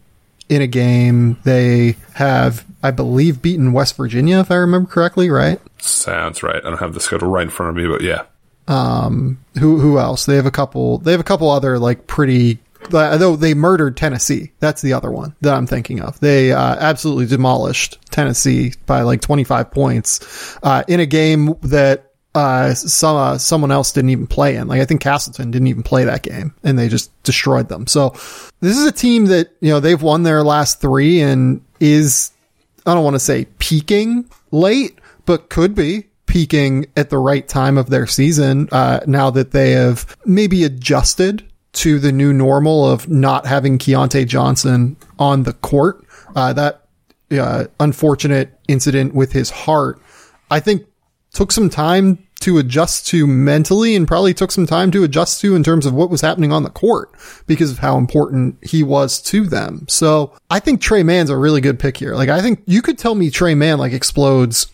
in 0.50 0.60
a 0.60 0.66
game. 0.66 1.38
They 1.44 1.96
have, 2.14 2.66
I 2.82 2.90
believe, 2.90 3.40
beaten 3.40 3.72
West 3.72 3.96
Virginia, 3.96 4.40
if 4.40 4.50
I 4.50 4.56
remember 4.56 4.90
correctly. 4.90 5.30
Right? 5.30 5.58
Sounds 5.78 6.42
right. 6.42 6.56
I 6.56 6.68
don't 6.68 6.78
have 6.80 6.92
the 6.92 7.00
schedule 7.00 7.28
right 7.28 7.44
in 7.44 7.50
front 7.50 7.70
of 7.70 7.76
me, 7.76 7.88
but 7.88 8.02
yeah. 8.02 8.24
Um, 8.66 9.42
who 9.58 9.78
who 9.78 9.98
else? 9.98 10.26
They 10.26 10.36
have 10.36 10.44
a 10.44 10.50
couple. 10.50 10.98
They 10.98 11.12
have 11.12 11.20
a 11.20 11.24
couple 11.24 11.50
other 11.50 11.78
like 11.78 12.06
pretty 12.06 12.58
though 12.90 13.36
they 13.36 13.54
murdered 13.54 13.96
Tennessee. 13.96 14.52
That's 14.60 14.82
the 14.82 14.92
other 14.92 15.10
one 15.10 15.34
that 15.40 15.54
I'm 15.54 15.66
thinking 15.66 16.00
of. 16.00 16.18
They 16.20 16.52
uh, 16.52 16.76
absolutely 16.78 17.26
demolished 17.26 17.98
Tennessee 18.10 18.72
by 18.86 19.02
like 19.02 19.20
25 19.20 19.70
points 19.70 20.58
uh, 20.62 20.84
in 20.88 21.00
a 21.00 21.06
game 21.06 21.54
that 21.62 22.12
uh, 22.34 22.74
some 22.74 23.16
uh, 23.16 23.38
someone 23.38 23.72
else 23.72 23.92
didn't 23.92 24.10
even 24.10 24.26
play 24.26 24.56
in. 24.56 24.68
Like 24.68 24.80
I 24.80 24.84
think 24.84 25.00
Castleton 25.00 25.50
didn't 25.50 25.68
even 25.68 25.82
play 25.82 26.04
that 26.04 26.22
game, 26.22 26.54
and 26.62 26.78
they 26.78 26.88
just 26.88 27.10
destroyed 27.22 27.68
them. 27.68 27.86
So 27.86 28.10
this 28.60 28.76
is 28.76 28.86
a 28.86 28.92
team 28.92 29.26
that 29.26 29.50
you 29.60 29.70
know 29.70 29.80
they've 29.80 30.00
won 30.00 30.22
their 30.22 30.42
last 30.42 30.80
three 30.80 31.20
and 31.20 31.62
is 31.80 32.32
I 32.86 32.94
don't 32.94 33.04
want 33.04 33.14
to 33.14 33.20
say 33.20 33.46
peaking 33.58 34.28
late, 34.50 34.98
but 35.26 35.48
could 35.48 35.74
be 35.74 36.06
peaking 36.26 36.86
at 36.96 37.10
the 37.10 37.18
right 37.18 37.48
time 37.48 37.76
of 37.76 37.90
their 37.90 38.06
season. 38.06 38.68
Uh, 38.70 39.00
now 39.06 39.30
that 39.30 39.50
they 39.50 39.72
have 39.72 40.16
maybe 40.24 40.64
adjusted 40.64 41.44
to 41.78 42.00
the 42.00 42.10
new 42.10 42.32
normal 42.32 42.90
of 42.90 43.08
not 43.08 43.46
having 43.46 43.78
Keyontae 43.78 44.26
Johnson 44.26 44.96
on 45.16 45.44
the 45.44 45.52
court. 45.52 46.04
Uh, 46.34 46.52
that 46.52 46.82
uh, 47.30 47.66
unfortunate 47.78 48.58
incident 48.66 49.14
with 49.14 49.30
his 49.30 49.50
heart, 49.50 50.00
I 50.50 50.58
think 50.58 50.86
took 51.32 51.52
some 51.52 51.70
time 51.70 52.18
to 52.40 52.58
adjust 52.58 53.06
to 53.08 53.28
mentally 53.28 53.94
and 53.94 54.08
probably 54.08 54.34
took 54.34 54.50
some 54.50 54.66
time 54.66 54.90
to 54.90 55.04
adjust 55.04 55.40
to 55.40 55.54
in 55.54 55.62
terms 55.62 55.86
of 55.86 55.94
what 55.94 56.10
was 56.10 56.20
happening 56.20 56.52
on 56.52 56.64
the 56.64 56.70
court 56.70 57.10
because 57.46 57.70
of 57.70 57.78
how 57.78 57.96
important 57.96 58.56
he 58.62 58.82
was 58.82 59.22
to 59.22 59.46
them. 59.46 59.86
So 59.88 60.32
I 60.50 60.58
think 60.58 60.80
Tre 60.80 61.04
Mann's 61.04 61.30
a 61.30 61.36
really 61.36 61.60
good 61.60 61.78
pick 61.78 61.96
here. 61.96 62.16
Like 62.16 62.28
I 62.28 62.40
think 62.40 62.60
you 62.66 62.82
could 62.82 62.98
tell 62.98 63.14
me 63.14 63.30
Tre 63.30 63.54
Mann 63.54 63.78
like 63.78 63.92
explodes 63.92 64.66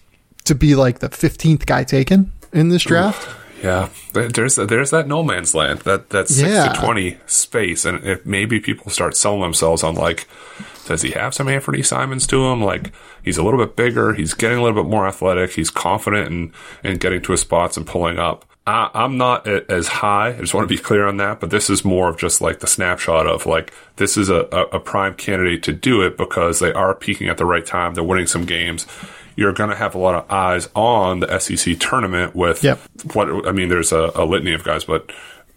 to 0.45 0.55
be 0.55 0.75
like 0.75 1.01
the 1.01 1.11
15th 1.11 1.67
guy 1.67 1.85
taken 1.85 2.33
in 2.53 2.71
this 2.71 2.83
draft. 2.83 3.29
Yeah, 3.65 3.89
there's 4.13 4.57
there's 4.57 4.91
that 4.91 5.09
no 5.09 5.23
man's 5.23 5.55
land 5.55 5.81
that 5.81 6.11
that 6.11 6.29
six 6.29 6.51
yeah. 6.51 6.69
to 6.69 6.79
twenty 6.79 7.17
space, 7.25 7.87
and 7.87 8.05
if 8.05 8.27
maybe 8.27 8.61
people 8.61 8.91
start 8.91 9.17
selling 9.17 9.41
themselves 9.41 9.83
on 9.83 9.95
like, 9.95 10.29
does 10.85 11.01
he 11.01 11.13
have 11.13 11.33
some 11.33 11.47
Anfernee 11.47 11.83
Simons 11.83 12.27
to 12.27 12.45
him? 12.45 12.63
Like 12.63 12.93
he's 13.23 13.39
a 13.39 13.43
little 13.43 13.59
bit 13.59 13.75
bigger, 13.75 14.13
he's 14.13 14.35
getting 14.35 14.59
a 14.59 14.63
little 14.63 14.83
bit 14.83 14.91
more 14.91 15.09
athletic, 15.09 15.53
he's 15.53 15.71
confident 15.71 16.29
in 16.29 16.53
in 16.83 16.99
getting 16.99 17.23
to 17.23 17.33
his 17.33 17.41
spots 17.41 17.79
and 17.79 17.87
pulling 17.87 18.19
up. 18.19 18.45
I, 18.67 18.91
am 18.93 19.17
not 19.17 19.47
as 19.47 19.89
high. 19.89 20.29
I 20.29 20.41
just 20.41 20.53
want 20.53 20.69
to 20.69 20.75
be 20.75 20.81
clear 20.81 21.07
on 21.07 21.17
that, 21.17 21.41
but 21.41 21.49
this 21.49 21.71
is 21.71 21.87
more 21.87 22.11
of 22.11 22.19
just 22.19 22.43
like 22.43 22.61
the 22.61 22.67
snapshot 22.67 23.27
of 23.27 23.47
like 23.47 23.73
this 23.97 24.19
is 24.19 24.29
a, 24.29 24.41
a 24.73 24.79
prime 24.79 25.15
candidate 25.15 25.63
to 25.63 25.73
do 25.73 26.03
it 26.03 26.19
because 26.19 26.61
they 26.61 26.73
are 26.75 26.95
peaking 26.95 27.29
at 27.29 27.39
the 27.39 27.47
right 27.47 27.65
time. 27.65 27.95
They're 27.95 28.05
winning 28.05 28.27
some 28.27 28.45
games 28.45 28.87
you're 29.37 29.53
going 29.53 29.71
to 29.71 29.77
have 29.77 29.95
a 29.95 29.99
lot 29.99 30.15
of 30.15 30.31
eyes 30.31 30.69
on 30.75 31.21
the 31.21 31.39
SEC 31.39 31.79
tournament 31.79 32.35
with 32.35 32.63
yep. 32.63 32.79
what 33.13 33.47
I 33.47 33.53
mean. 33.53 33.69
There's 33.69 33.93
a, 33.93 34.13
a, 34.15 34.25
litany 34.25 34.55
of 34.55 34.65
guys, 34.65 34.85
but 34.85 35.11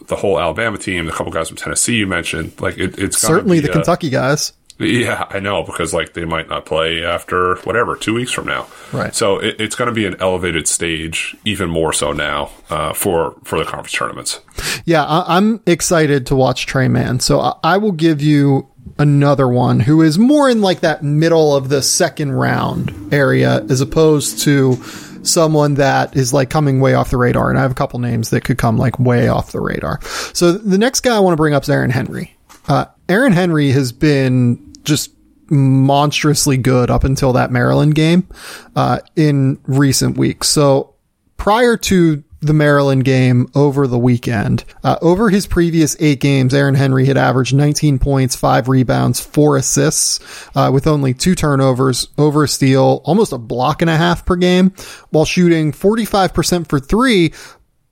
the 0.08 0.16
whole 0.16 0.40
Alabama 0.40 0.78
team, 0.78 1.06
the 1.06 1.12
couple 1.12 1.32
guys 1.32 1.50
from 1.50 1.58
Tennessee 1.58 1.96
you 1.96 2.08
mentioned, 2.08 2.60
like 2.60 2.78
it, 2.78 2.98
it's 2.98 3.20
certainly 3.20 3.60
the 3.60 3.70
a, 3.70 3.74
Kentucky 3.74 4.10
guys. 4.10 4.54
Yeah, 4.80 5.26
I 5.30 5.40
know 5.40 5.64
because 5.64 5.94
like 5.94 6.14
they 6.14 6.26
might 6.26 6.50
not 6.50 6.66
play 6.66 7.04
after 7.04 7.56
whatever 7.58 7.96
two 7.96 8.14
weeks 8.14 8.32
from 8.32 8.46
now. 8.46 8.68
Right. 8.94 9.14
So 9.14 9.40
it, 9.40 9.60
it's 9.60 9.76
going 9.76 9.88
to 9.88 9.94
be 9.94 10.06
an 10.06 10.16
elevated 10.20 10.68
stage, 10.68 11.36
even 11.46 11.70
more 11.70 11.94
so 11.94 12.12
now 12.12 12.52
uh, 12.70 12.94
for 12.94 13.36
for 13.44 13.58
the 13.58 13.66
conference 13.66 13.94
tournaments. 13.94 14.40
Yeah, 14.86 15.04
I, 15.04 15.38
am 15.38 15.62
excited 15.66 16.28
to 16.28 16.36
watch 16.36 16.68
Tre 16.68 16.88
Mann. 16.88 17.20
So 17.20 17.40
I, 17.40 17.54
I 17.64 17.78
will 17.78 17.92
give 17.92 18.22
you 18.22 18.70
another 19.00 19.48
one 19.48 19.80
who 19.80 20.02
is 20.02 20.18
more 20.18 20.50
in 20.50 20.62
like 20.62 20.82
that 20.82 21.04
middle 21.04 21.56
of 21.56 21.70
the 21.70 21.82
second 21.82 22.32
round 22.32 23.14
area 23.14 23.64
as 23.70 23.82
opposed 23.82 24.40
to 24.42 24.76
someone 25.24 25.76
that 25.76 26.16
is 26.16 26.34
like 26.34 26.50
coming 26.50 26.80
way 26.80 26.94
off 26.94 27.10
the 27.10 27.18
radar. 27.18 27.50
And 27.50 27.60
I 27.60 27.62
have 27.62 27.72
a 27.72 27.76
couple 27.76 28.00
names 28.00 28.30
that 28.30 28.44
could 28.44 28.58
come 28.58 28.78
like 28.78 29.00
way 29.00 29.28
off 29.28 29.52
the 29.52 29.62
radar. 29.62 30.02
So 30.34 30.54
the 30.54 30.78
next 30.78 31.02
guy 31.02 31.16
I 31.16 31.20
want 31.20 31.34
to 31.34 31.38
bring 31.38 31.54
up 31.54 31.64
is 31.64 31.70
Aaron 31.70 31.92
Henry. 31.92 32.36
Uh, 32.68 32.86
Aaron 33.10 33.34
Henry 33.34 33.72
has 33.72 33.92
been 33.92 34.74
just 34.84 35.12
monstrously 35.50 36.58
good 36.58 36.90
up 36.90 37.04
until 37.04 37.34
that 37.34 37.52
Maryland 37.52 37.96
game 37.96 38.28
uh, 38.76 39.00
in 39.16 39.60
recent 39.66 40.18
weeks. 40.18 40.50
So 40.50 40.96
prior 41.38 41.78
to 41.78 42.24
the 42.40 42.54
Maryland 42.54 43.04
game 43.04 43.48
over 43.56 43.88
the 43.88 43.98
weekend. 43.98 44.64
Uh, 44.84 44.98
over 45.02 45.30
his 45.30 45.48
previous 45.48 45.96
eight 46.00 46.20
games, 46.20 46.54
Aaron 46.54 46.76
Henry 46.76 47.06
had 47.06 47.18
averaged 47.18 47.56
19 47.56 48.00
points, 48.00 48.36
five 48.36 48.68
rebounds, 48.68 49.20
four 49.20 49.58
assists, 49.58 50.20
uh, 50.56 50.70
with 50.72 50.88
only 50.88 51.14
two 51.14 51.36
turnovers, 51.36 52.08
over 52.18 52.44
a 52.44 52.48
steal, 52.48 53.02
almost 53.06 53.34
a 53.34 53.38
block 53.38 53.82
and 53.82 53.90
a 53.90 53.98
half 53.98 54.26
per 54.26 54.36
game, 54.36 54.74
while 55.10 55.26
shooting 55.26 55.72
45% 55.72 56.68
for 56.68 56.80
three. 56.80 57.34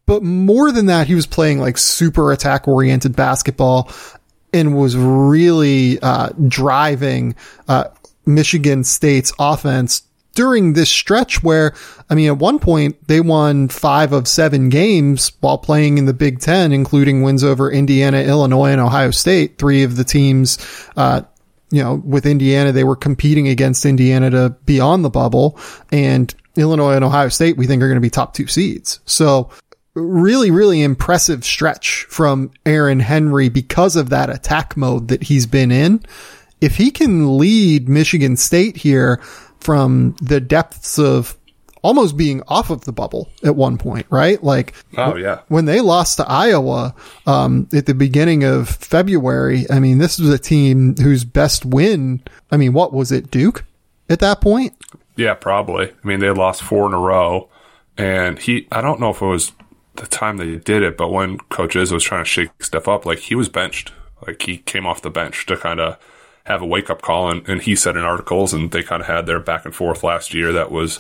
But 0.06 0.22
more 0.22 0.72
than 0.72 0.88
that, 0.88 1.08
he 1.08 1.16
was 1.16 1.26
playing 1.26 1.60
like 1.60 1.78
super 1.78 2.32
attack 2.32 2.68
oriented 2.68 3.16
basketball 3.16 3.92
and 4.54 4.78
was 4.78 4.96
really 4.96 6.00
uh, 6.00 6.30
driving 6.48 7.36
uh, 7.68 7.86
Michigan 8.26 8.84
State's 8.84 9.34
offense 9.40 10.04
during 10.36 10.74
this 10.74 10.90
stretch 10.90 11.42
where, 11.42 11.74
I 12.10 12.16
mean, 12.16 12.28
at 12.28 12.38
one 12.38 12.60
point 12.60 13.08
they 13.08 13.20
won 13.20 13.68
five 13.68 14.14
of 14.14 14.28
seven 14.28 14.70
games 14.70 15.32
while 15.40 15.58
playing 15.58 15.98
in 15.98 16.06
the 16.06 16.14
Big 16.14 16.40
Ten, 16.40 16.72
including 16.72 17.24
wins 17.24 17.44
over 17.44 17.72
Indiana, 17.72 18.22
Illinois, 18.22 18.72
and 18.72 18.82
Ohio 18.82 19.12
State. 19.12 19.58
Three 19.58 19.84
of 19.84 19.96
the 19.96 20.04
teams, 20.04 20.60
uh, 20.96 21.24
you 21.72 21.82
know, 21.82 21.96
with 21.96 22.26
Indiana, 22.26 22.72
they 22.72 22.84
were 22.84 22.96
competing 22.96 23.48
against 23.48 23.86
Indiana 23.86 24.30
to 24.30 24.50
be 24.66 24.80
on 24.80 25.02
the 25.02 25.10
bubble 25.10 25.60
and 25.92 26.34
Illinois 26.58 26.94
and 26.94 27.04
Ohio 27.04 27.30
State, 27.30 27.58
we 27.58 27.68
think 27.68 27.82
are 27.82 27.88
going 27.88 27.96
to 27.96 28.02
be 28.02 28.10
top 28.10 28.34
two 28.34 28.48
seeds. 28.48 29.00
So 29.06 29.50
really, 29.94 30.52
really 30.52 30.82
impressive 30.82 31.44
stretch 31.44 32.06
from 32.10 32.52
Aaron 32.66 33.00
Henry 33.00 33.50
because 33.50 33.96
of 33.96 34.10
that 34.10 34.30
attack 34.30 34.78
mode 34.78 35.08
that 35.10 35.24
he's 35.24 35.46
been 35.46 35.72
in. 35.72 36.04
If 36.62 36.78
he 36.78 36.92
can 36.92 37.38
lead 37.38 37.90
Michigan 37.90 38.38
State 38.38 38.78
here, 38.78 39.22
from 39.66 40.16
the 40.22 40.40
depths 40.40 41.00
of 41.00 41.36
almost 41.82 42.16
being 42.16 42.44
off 42.48 42.70
of 42.70 42.82
the 42.82 42.92
bubble 42.92 43.32
at 43.44 43.56
one 43.56 43.80
point, 43.80 44.06
right? 44.12 44.44
Like, 44.44 44.76
oh 44.96 45.16
yeah, 45.16 45.42
when 45.48 45.66
they 45.66 45.82
lost 45.82 46.18
to 46.18 46.30
Iowa 46.30 46.94
um, 47.26 47.68
at 47.74 47.88
the 47.88 47.96
beginning 47.96 48.44
of 48.44 48.70
February, 48.70 49.66
I 49.72 49.80
mean, 49.80 49.98
this 49.98 50.20
was 50.20 50.30
a 50.30 50.38
team 50.38 50.96
whose 50.98 51.26
best 51.26 51.66
win. 51.66 52.22
I 52.52 52.58
mean, 52.58 52.74
what 52.74 52.94
was 52.94 53.12
it, 53.12 53.32
Duke, 53.32 53.66
at 54.08 54.20
that 54.20 54.40
point? 54.40 54.74
Yeah, 55.16 55.34
probably. 55.34 55.88
I 55.90 56.08
mean, 56.08 56.20
they 56.20 56.30
lost 56.30 56.62
four 56.62 56.86
in 56.86 56.94
a 56.94 57.00
row, 57.00 57.50
and 57.98 58.38
he. 58.38 58.68
I 58.72 58.82
don't 58.82 59.00
know 59.00 59.10
if 59.10 59.22
it 59.22 59.26
was 59.26 59.52
the 59.96 60.06
time 60.06 60.38
they 60.38 60.58
did 60.58 60.84
it, 60.84 60.96
but 60.96 61.12
when 61.12 61.40
Coach 61.50 61.74
Izzo 61.74 61.94
was 61.94 62.04
trying 62.04 62.24
to 62.24 62.30
shake 62.30 62.64
stuff 62.64 62.88
up, 62.88 63.08
like 63.08 63.20
he 63.20 63.34
was 63.34 63.50
benched. 63.50 63.94
Like 64.28 64.44
he 64.44 64.58
came 64.60 64.86
off 64.86 65.02
the 65.02 65.10
bench 65.10 65.46
to 65.48 65.58
kind 65.58 65.80
of 65.80 65.98
have 66.46 66.62
a 66.62 66.66
wake 66.66 66.90
up 66.90 67.02
call. 67.02 67.30
And, 67.30 67.48
and 67.48 67.62
he 67.62 67.76
said 67.76 67.98
in 67.98 68.04
articles, 68.04 68.54
and 68.54 68.72
they 68.72 68.84
kind 68.84 69.02
of 69.02 69.08
had 69.08 69.26
their 69.26 69.40
back 69.40 69.66
and 69.66 69.76
forth 69.76 70.04
last 70.04 70.34
year 70.34 70.54
that 70.54 70.72
was. 70.72 71.00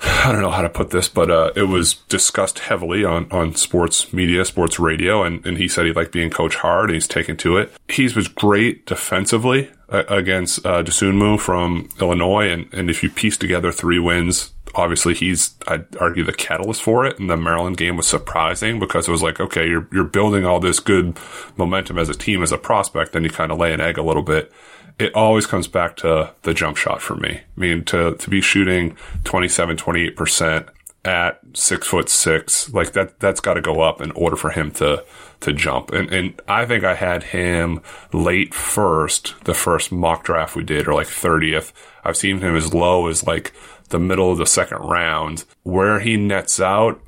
I 0.00 0.30
don't 0.30 0.42
know 0.42 0.50
how 0.50 0.62
to 0.62 0.68
put 0.68 0.90
this, 0.90 1.08
but 1.08 1.28
uh, 1.28 1.50
it 1.56 1.64
was 1.64 1.94
discussed 2.08 2.60
heavily 2.60 3.04
on, 3.04 3.26
on 3.32 3.56
sports 3.56 4.12
media, 4.12 4.44
sports 4.44 4.78
radio, 4.78 5.24
and, 5.24 5.44
and 5.44 5.58
he 5.58 5.66
said 5.66 5.86
he 5.86 5.92
liked 5.92 6.12
being 6.12 6.30
coach 6.30 6.54
hard 6.54 6.88
and 6.88 6.94
he's 6.94 7.08
taken 7.08 7.36
to 7.38 7.56
it. 7.56 7.72
He 7.88 8.04
was 8.04 8.28
great 8.28 8.86
defensively 8.86 9.70
uh, 9.88 10.04
against 10.08 10.64
uh, 10.64 10.84
Dosunmu 10.84 11.40
from 11.40 11.88
Illinois, 12.00 12.48
and, 12.48 12.72
and 12.72 12.90
if 12.90 13.02
you 13.02 13.10
piece 13.10 13.36
together 13.36 13.72
three 13.72 13.98
wins 13.98 14.52
obviously 14.78 15.12
he's 15.12 15.54
I'd 15.66 15.84
argue 15.96 16.24
the 16.24 16.32
catalyst 16.32 16.82
for 16.82 17.04
it. 17.04 17.18
And 17.18 17.28
the 17.28 17.36
Maryland 17.36 17.76
game 17.76 17.96
was 17.96 18.06
surprising 18.06 18.78
because 18.78 19.08
it 19.08 19.10
was 19.10 19.22
like, 19.22 19.40
okay, 19.40 19.68
you're 19.68 19.88
you're 19.92 20.04
building 20.04 20.46
all 20.46 20.60
this 20.60 20.80
good 20.80 21.18
momentum 21.56 21.98
as 21.98 22.08
a 22.08 22.14
team 22.14 22.42
as 22.42 22.52
a 22.52 22.58
prospect, 22.58 23.12
then 23.12 23.24
you 23.24 23.30
kind 23.30 23.52
of 23.52 23.58
lay 23.58 23.72
an 23.72 23.80
egg 23.80 23.98
a 23.98 24.02
little 24.02 24.22
bit. 24.22 24.52
It 24.98 25.14
always 25.14 25.46
comes 25.46 25.68
back 25.68 25.96
to 25.98 26.32
the 26.42 26.54
jump 26.54 26.76
shot 26.76 27.02
for 27.02 27.16
me. 27.16 27.40
I 27.40 27.60
mean, 27.60 27.84
to 27.86 28.14
to 28.14 28.30
be 28.30 28.40
shooting 28.40 28.96
27, 29.24 29.76
28 29.76 30.16
percent 30.16 30.68
at 31.04 31.40
six 31.54 31.86
foot 31.86 32.08
six, 32.08 32.72
like 32.72 32.92
that 32.92 33.18
that's 33.18 33.40
got 33.40 33.54
to 33.54 33.60
go 33.60 33.80
up 33.80 34.00
in 34.00 34.12
order 34.12 34.36
for 34.36 34.50
him 34.50 34.70
to 34.72 35.04
to 35.40 35.52
jump. 35.52 35.90
And 35.92 36.12
and 36.12 36.40
I 36.46 36.66
think 36.66 36.84
I 36.84 36.94
had 36.94 37.24
him 37.24 37.82
late 38.12 38.54
first, 38.54 39.34
the 39.44 39.54
first 39.54 39.90
mock 39.90 40.24
draft 40.24 40.54
we 40.54 40.62
did, 40.62 40.86
or 40.86 40.94
like 40.94 41.08
thirtieth. 41.08 41.72
I've 42.04 42.16
seen 42.16 42.40
him 42.40 42.56
as 42.56 42.72
low 42.72 43.08
as 43.08 43.26
like 43.26 43.52
the 43.88 43.98
middle 43.98 44.30
of 44.30 44.38
the 44.38 44.46
second 44.46 44.78
round. 44.78 45.44
Where 45.62 46.00
he 46.00 46.16
nets 46.16 46.60
out 46.60 47.00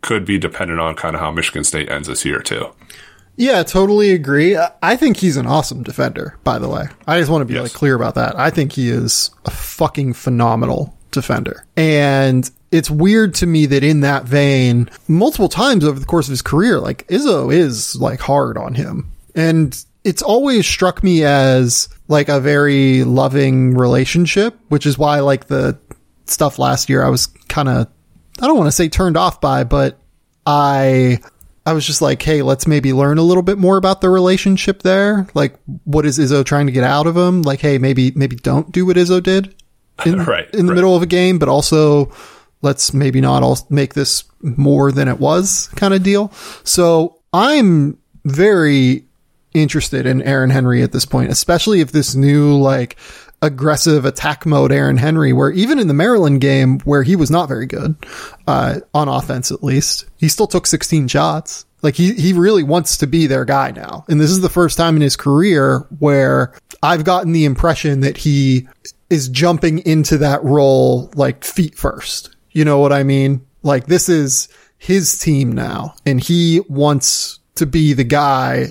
could 0.00 0.24
be 0.24 0.38
dependent 0.38 0.80
on 0.80 0.94
kind 0.94 1.14
of 1.14 1.20
how 1.20 1.30
Michigan 1.30 1.64
State 1.64 1.90
ends 1.90 2.08
this 2.08 2.24
year 2.24 2.40
too. 2.40 2.68
Yeah, 3.36 3.62
totally 3.64 4.12
agree. 4.12 4.56
I 4.82 4.96
think 4.96 5.16
he's 5.16 5.36
an 5.36 5.46
awesome 5.46 5.82
defender, 5.82 6.38
by 6.44 6.58
the 6.58 6.68
way. 6.68 6.84
I 7.06 7.18
just 7.18 7.30
want 7.30 7.42
to 7.42 7.46
be 7.46 7.54
yes. 7.54 7.64
like 7.64 7.72
clear 7.72 7.96
about 7.96 8.14
that. 8.14 8.38
I 8.38 8.50
think 8.50 8.72
he 8.72 8.90
is 8.90 9.30
a 9.44 9.50
fucking 9.50 10.12
phenomenal 10.12 10.96
defender. 11.10 11.64
And 11.76 12.48
it's 12.70 12.90
weird 12.90 13.34
to 13.36 13.46
me 13.46 13.66
that 13.66 13.82
in 13.82 14.00
that 14.00 14.24
vein, 14.24 14.88
multiple 15.08 15.48
times 15.48 15.84
over 15.84 15.98
the 15.98 16.06
course 16.06 16.28
of 16.28 16.32
his 16.32 16.42
career, 16.42 16.78
like 16.78 17.06
Izzo 17.08 17.52
is 17.52 17.96
like 17.96 18.20
hard 18.20 18.56
on 18.56 18.74
him. 18.74 19.10
And 19.34 19.84
it's 20.04 20.22
always 20.22 20.66
struck 20.66 21.02
me 21.02 21.24
as 21.24 21.88
like 22.08 22.28
a 22.28 22.40
very 22.40 23.04
loving 23.04 23.74
relationship, 23.74 24.58
which 24.68 24.86
is 24.86 24.98
why 24.98 25.20
like 25.20 25.46
the 25.46 25.78
stuff 26.26 26.58
last 26.58 26.88
year 26.88 27.04
I 27.04 27.08
was 27.08 27.26
kind 27.48 27.68
of 27.68 27.88
I 28.40 28.46
don't 28.46 28.56
want 28.56 28.68
to 28.68 28.72
say 28.72 28.88
turned 28.88 29.16
off 29.16 29.40
by, 29.40 29.64
but 29.64 29.98
I 30.46 31.18
I 31.66 31.72
was 31.72 31.86
just 31.86 32.02
like, 32.02 32.20
hey, 32.20 32.42
let's 32.42 32.66
maybe 32.66 32.92
learn 32.92 33.18
a 33.18 33.22
little 33.22 33.42
bit 33.42 33.56
more 33.56 33.76
about 33.76 34.00
the 34.00 34.10
relationship 34.10 34.82
there. 34.82 35.26
Like, 35.34 35.58
what 35.84 36.04
is 36.04 36.18
Izzo 36.18 36.44
trying 36.44 36.66
to 36.66 36.72
get 36.72 36.84
out 36.84 37.06
of 37.06 37.16
him? 37.16 37.42
Like, 37.42 37.60
hey, 37.60 37.78
maybe 37.78 38.12
maybe 38.14 38.36
don't 38.36 38.70
do 38.70 38.84
what 38.84 38.96
Izzo 38.96 39.22
did 39.22 39.54
in, 40.06 40.24
right, 40.24 40.48
in 40.52 40.66
the 40.66 40.72
right. 40.72 40.76
middle 40.76 40.96
of 40.96 41.02
a 41.02 41.06
game, 41.06 41.38
but 41.38 41.48
also 41.48 42.12
let's 42.60 42.92
maybe 42.92 43.20
not 43.20 43.42
all 43.42 43.58
make 43.70 43.94
this 43.94 44.24
more 44.40 44.90
than 44.90 45.08
it 45.08 45.20
was 45.20 45.68
kind 45.76 45.94
of 45.94 46.02
deal. 46.02 46.32
So 46.64 47.20
I'm 47.32 47.98
very 48.24 49.04
interested 49.54 50.04
in 50.04 50.20
Aaron 50.22 50.50
Henry 50.50 50.82
at 50.82 50.92
this 50.92 51.04
point, 51.04 51.30
especially 51.30 51.80
if 51.80 51.92
this 51.92 52.14
new 52.14 52.56
like 52.56 52.96
aggressive 53.40 54.04
attack 54.04 54.44
mode 54.46 54.72
Aaron 54.72 54.96
Henry, 54.96 55.32
where 55.32 55.50
even 55.50 55.78
in 55.78 55.88
the 55.88 55.94
Maryland 55.94 56.40
game 56.40 56.80
where 56.80 57.02
he 57.02 57.16
was 57.16 57.30
not 57.30 57.48
very 57.48 57.66
good, 57.66 57.94
uh, 58.46 58.80
on 58.92 59.08
offense 59.08 59.50
at 59.52 59.62
least, 59.62 60.06
he 60.16 60.28
still 60.28 60.46
took 60.46 60.66
16 60.66 61.08
shots. 61.08 61.66
Like 61.82 61.94
he, 61.94 62.14
he 62.14 62.32
really 62.32 62.62
wants 62.62 62.96
to 62.98 63.06
be 63.06 63.26
their 63.26 63.44
guy 63.44 63.70
now. 63.70 64.04
And 64.08 64.18
this 64.18 64.30
is 64.30 64.40
the 64.40 64.48
first 64.48 64.78
time 64.78 64.96
in 64.96 65.02
his 65.02 65.16
career 65.16 65.86
where 65.98 66.54
I've 66.82 67.04
gotten 67.04 67.32
the 67.32 67.44
impression 67.44 68.00
that 68.00 68.16
he 68.16 68.66
is 69.10 69.28
jumping 69.28 69.80
into 69.80 70.18
that 70.18 70.42
role 70.42 71.12
like 71.14 71.44
feet 71.44 71.74
first. 71.74 72.34
You 72.52 72.64
know 72.64 72.78
what 72.78 72.92
I 72.92 73.02
mean? 73.02 73.46
Like 73.62 73.86
this 73.86 74.08
is 74.08 74.48
his 74.78 75.18
team 75.18 75.52
now 75.52 75.94
and 76.06 76.20
he 76.20 76.60
wants 76.68 77.40
to 77.56 77.66
be 77.66 77.92
the 77.92 78.04
guy 78.04 78.68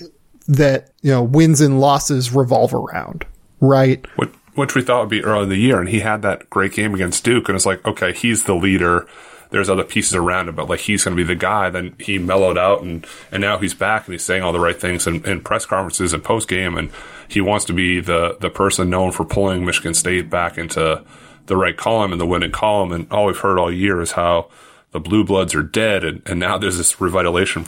that, 0.48 0.91
you 1.02 1.12
know, 1.12 1.24
wins 1.24 1.62
and 1.62 1.80
losses 1.80 2.34
revolve 2.34 2.74
around. 2.74 3.26
Right. 3.60 4.06
What, 4.18 4.30
which 4.56 4.76
we 4.76 4.82
thought 4.82 5.02
would 5.02 5.10
be 5.10 5.24
early 5.24 5.44
in 5.44 5.50
the 5.50 5.56
year. 5.56 5.80
And 5.80 5.89
he 5.89 6.02
had 6.02 6.22
that 6.22 6.50
great 6.50 6.74
game 6.74 6.94
against 6.94 7.24
Duke. 7.24 7.50
And 7.50 7.56
it's 7.56 7.66
like, 7.66 7.86
okay, 7.86 8.14
he's 8.14 8.44
the 8.44 8.56
leader. 8.56 9.08
There's 9.50 9.70
other 9.70 9.84
pieces 9.84 10.16
around 10.16 10.50
him, 10.50 10.56
but 10.56 10.68
like 10.68 10.82
he's 10.82 11.04
going 11.04 11.16
to 11.16 11.24
be 11.24 11.28
the 11.28 11.36
guy. 11.36 11.70
Then 11.70 11.96
he 12.00 12.18
mellowed 12.18 12.58
out 12.58 12.82
and, 12.82 13.06
and 13.32 13.41
now 13.41 13.58
he's 13.60 13.74
back 13.74 14.06
and 14.06 14.14
he's 14.14 14.24
saying 14.24 14.41
all 14.41 14.52
the 14.52 14.60
right 14.60 14.80
things 14.80 15.06
in, 15.06 15.24
in 15.26 15.41
press 15.41 15.66
conferences 15.66 16.12
and 16.12 16.24
post 16.24 16.48
game. 16.48 16.76
And 16.78 16.91
he 17.28 17.39
wants 17.39 17.66
to 17.66 17.74
be 17.74 18.00
the, 18.00 18.38
the 18.41 18.50
person 18.50 18.89
known 18.89 19.12
for 19.12 19.26
pulling 19.26 19.64
Michigan 19.64 19.94
State 19.94 20.30
back 20.30 20.58
into 20.58 21.04
the 21.46 21.56
right 21.56 21.78
column 21.78 22.12
and 22.12 22.20
the 22.20 22.26
winning 22.26 22.52
column. 22.52 22.91
And 22.91 23.12
all 23.12 23.26
we've 23.28 23.38
heard 23.38 23.60
all 23.60 23.72
year 23.72 24.02
is 24.02 24.14
how 24.14 24.50
the 24.91 25.00
blue 25.00 25.24
bloods 25.24 25.54
are 25.54 25.64
dead. 25.64 26.04
And, 26.04 26.22
and 26.26 26.39
now 26.39 26.58
there's 26.58 26.78
this 26.78 26.96
revitalization 26.96 27.66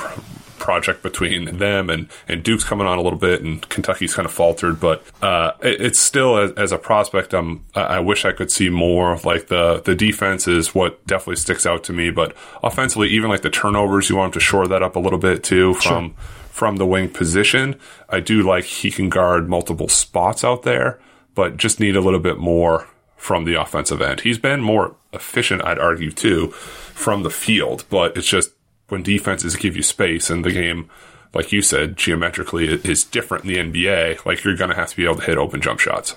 project 0.66 1.04
between 1.04 1.60
them 1.60 1.92
and, 1.92 2.08
and 2.28 2.42
Duke's 2.42 2.64
coming 2.64 2.88
on 2.88 2.98
a 2.98 3.02
little 3.04 3.20
bit 3.20 3.44
and 3.44 3.70
Kentucky's 3.70 4.16
kind 4.16 4.26
of 4.26 4.34
faltered, 4.34 4.80
but, 4.80 5.06
uh, 5.22 5.52
it, 5.62 5.80
it's 5.80 6.00
still 6.00 6.40
as, 6.40 6.52
as, 6.54 6.72
a 6.72 6.80
prospect, 6.80 7.36
I'm, 7.36 7.64
I 7.76 8.00
wish 8.00 8.26
I 8.26 8.32
could 8.32 8.50
see 8.50 8.70
more 8.70 9.16
like 9.24 9.46
the, 9.46 9.84
the 9.86 9.94
defense 9.94 10.48
is 10.48 10.74
what 10.74 11.06
definitely 11.06 11.36
sticks 11.36 11.68
out 11.68 11.84
to 11.84 11.94
me, 11.94 12.10
but 12.10 12.36
offensively, 12.64 13.10
even 13.10 13.30
like 13.30 13.44
the 13.44 13.52
turnovers, 13.52 14.10
you 14.10 14.16
want 14.16 14.30
him 14.30 14.40
to 14.40 14.44
shore 14.44 14.68
that 14.68 14.82
up 14.82 14.96
a 14.96 15.00
little 15.00 15.20
bit 15.20 15.44
too 15.44 15.76
from, 15.76 16.10
sure. 16.10 16.26
from 16.50 16.78
the 16.78 16.86
wing 16.88 17.10
position. 17.10 17.76
I 18.10 18.20
do 18.20 18.42
like 18.42 18.64
he 18.64 18.90
can 18.90 19.10
guard 19.10 19.48
multiple 19.48 19.88
spots 19.88 20.44
out 20.44 20.64
there, 20.64 21.00
but 21.36 21.58
just 21.58 21.80
need 21.80 21.96
a 21.96 22.02
little 22.02 22.20
bit 22.20 22.40
more 22.40 22.88
from 23.16 23.46
the 23.46 23.54
offensive 23.54 24.02
end. 24.02 24.22
He's 24.22 24.40
been 24.40 24.62
more 24.62 24.96
efficient, 25.14 25.64
I'd 25.64 25.78
argue 25.78 26.10
too, 26.10 26.48
from 26.50 27.22
the 27.22 27.30
field, 27.30 27.86
but 27.92 28.18
it's 28.18 28.28
just 28.28 28.50
when 28.90 29.04
defenses 29.04 29.56
give 29.56 29.76
you 29.76 29.84
space 29.84 30.30
and 30.30 30.46
the 30.46 30.52
game, 30.52 30.90
like 31.34 31.52
you 31.52 31.62
said, 31.62 31.98
geometrically 31.98 32.68
is 32.68 33.04
different 33.04 33.46
in 33.46 33.50
the 33.50 33.58
NBA, 33.58 34.26
like 34.26 34.44
you're 34.44 34.56
going 34.56 34.70
to 34.70 34.76
have 34.76 34.90
to 34.90 34.96
be 34.96 35.06
able 35.06 35.16
to 35.16 35.26
hit 35.26 35.38
open 35.38 35.62
jump 35.62 35.80
shots. 35.80 36.16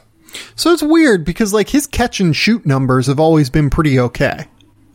So 0.54 0.72
it's 0.72 0.82
weird 0.82 1.24
because 1.24 1.52
like 1.52 1.68
his 1.70 1.86
catch 1.86 2.20
and 2.20 2.36
shoot 2.36 2.66
numbers 2.66 3.06
have 3.06 3.18
always 3.18 3.50
been 3.50 3.70
pretty 3.70 3.98
okay 3.98 4.46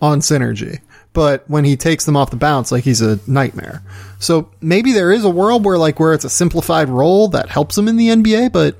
on 0.02 0.20
synergy. 0.20 0.82
But 1.12 1.48
when 1.50 1.64
he 1.64 1.78
takes 1.78 2.06
them 2.06 2.18
off 2.18 2.32
the 2.32 2.38
bounce, 2.38 2.72
like 2.72 2.84
he's 2.84 3.02
a 3.02 3.20
nightmare. 3.28 3.84
So 4.20 4.50
maybe 4.62 4.94
there 4.94 5.12
is 5.12 5.26
a 5.26 5.30
world 5.30 5.66
where 5.66 5.78
like 5.78 6.00
where 6.00 6.14
it's 6.14 6.26
a 6.26 6.30
simplified 6.30 6.90
role 6.90 7.28
that 7.30 7.50
helps 7.50 7.78
him 7.78 7.88
in 7.88 7.98
the 7.98 8.08
NBA, 8.08 8.52
but 8.52 8.78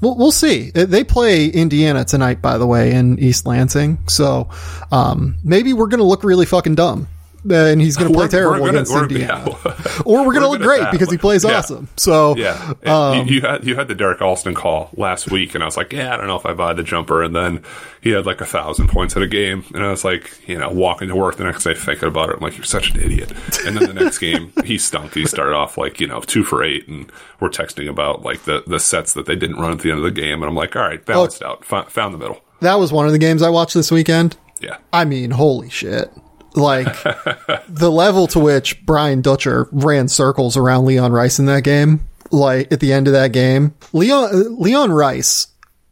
we'll, 0.00 0.16
we'll 0.16 0.32
see. 0.32 0.70
They 0.70 1.04
play 1.04 1.46
Indiana 1.46 2.04
tonight, 2.04 2.40
by 2.42 2.58
the 2.58 2.66
way, 2.66 2.92
in 2.92 3.18
East 3.18 3.46
Lansing. 3.46 3.98
So, 4.08 4.48
um, 4.90 5.36
maybe 5.44 5.72
we're 5.72 5.86
going 5.86 5.98
to 5.98 6.04
look 6.04 6.24
really 6.24 6.46
fucking 6.46 6.74
dumb 6.74 7.06
and 7.48 7.80
he's 7.80 7.96
going 7.96 8.12
to 8.12 8.16
play 8.16 8.28
terrible 8.28 8.66
gonna, 8.66 8.70
against 8.70 8.94
Indiana. 8.94 9.44
Yeah. 9.46 10.02
or 10.04 10.26
we're 10.26 10.32
going 10.32 10.42
to 10.42 10.48
look 10.48 10.60
great 10.60 10.90
because 10.90 11.10
he 11.10 11.18
plays 11.18 11.44
yeah. 11.44 11.58
awesome. 11.58 11.88
So 11.96 12.36
yeah, 12.36 12.74
um, 12.84 13.26
you, 13.26 13.36
you, 13.36 13.40
had 13.40 13.66
you 13.66 13.76
had 13.76 13.88
the 13.88 13.94
Derrick 13.94 14.20
Alston 14.20 14.54
call 14.54 14.90
last 14.96 15.30
week, 15.30 15.54
and 15.54 15.62
I 15.62 15.66
was 15.66 15.76
like, 15.76 15.92
yeah, 15.92 16.12
I 16.12 16.16
don't 16.16 16.26
know 16.26 16.36
if 16.36 16.44
I 16.44 16.52
buy 16.52 16.74
the 16.74 16.82
jumper. 16.82 17.22
And 17.22 17.34
then 17.34 17.62
he 18.00 18.10
had 18.10 18.26
like 18.26 18.40
a 18.40 18.46
thousand 18.46 18.88
points 18.88 19.16
at 19.16 19.22
a 19.22 19.26
game, 19.26 19.64
and 19.74 19.84
I 19.84 19.90
was 19.90 20.04
like, 20.04 20.46
you 20.48 20.58
know, 20.58 20.70
walking 20.70 21.08
to 21.08 21.16
work 21.16 21.36
the 21.36 21.44
next 21.44 21.64
day 21.64 21.74
thinking 21.74 22.08
about 22.08 22.30
it, 22.30 22.36
I'm 22.36 22.40
like, 22.40 22.56
you're 22.56 22.64
such 22.64 22.94
an 22.94 23.00
idiot. 23.00 23.32
And 23.64 23.76
then 23.76 23.94
the 23.94 24.04
next 24.04 24.18
game, 24.18 24.52
he 24.64 24.78
stunk. 24.78 25.14
He 25.14 25.26
started 25.26 25.54
off 25.54 25.78
like 25.78 26.00
you 26.00 26.06
know 26.06 26.20
two 26.20 26.44
for 26.44 26.62
eight, 26.62 26.88
and 26.88 27.10
we're 27.40 27.50
texting 27.50 27.88
about 27.88 28.22
like 28.22 28.42
the 28.44 28.64
the 28.66 28.80
sets 28.80 29.14
that 29.14 29.26
they 29.26 29.36
didn't 29.36 29.56
run 29.56 29.72
at 29.72 29.80
the 29.80 29.90
end 29.90 29.98
of 29.98 30.04
the 30.04 30.10
game, 30.10 30.42
and 30.42 30.44
I'm 30.44 30.56
like, 30.56 30.76
all 30.76 30.82
right, 30.82 31.04
balanced 31.04 31.42
oh, 31.42 31.50
out, 31.50 31.64
F- 31.70 31.90
found 31.90 32.14
the 32.14 32.18
middle. 32.18 32.40
That 32.60 32.74
was 32.74 32.92
one 32.92 33.06
of 33.06 33.12
the 33.12 33.18
games 33.18 33.40
I 33.40 33.48
watched 33.48 33.74
this 33.74 33.90
weekend. 33.90 34.36
Yeah, 34.60 34.76
I 34.92 35.06
mean, 35.06 35.30
holy 35.30 35.70
shit 35.70 36.12
like 36.54 36.86
the 37.68 37.90
level 37.90 38.26
to 38.28 38.38
which 38.38 38.84
Brian 38.84 39.22
Dutcher 39.22 39.68
ran 39.72 40.08
circles 40.08 40.56
around 40.56 40.86
Leon 40.86 41.12
Rice 41.12 41.38
in 41.38 41.46
that 41.46 41.64
game, 41.64 42.06
like 42.30 42.72
at 42.72 42.80
the 42.80 42.92
end 42.92 43.06
of 43.06 43.12
that 43.14 43.32
game, 43.32 43.74
Leon 43.92 44.60
Leon 44.60 44.92
Rice. 44.92 45.48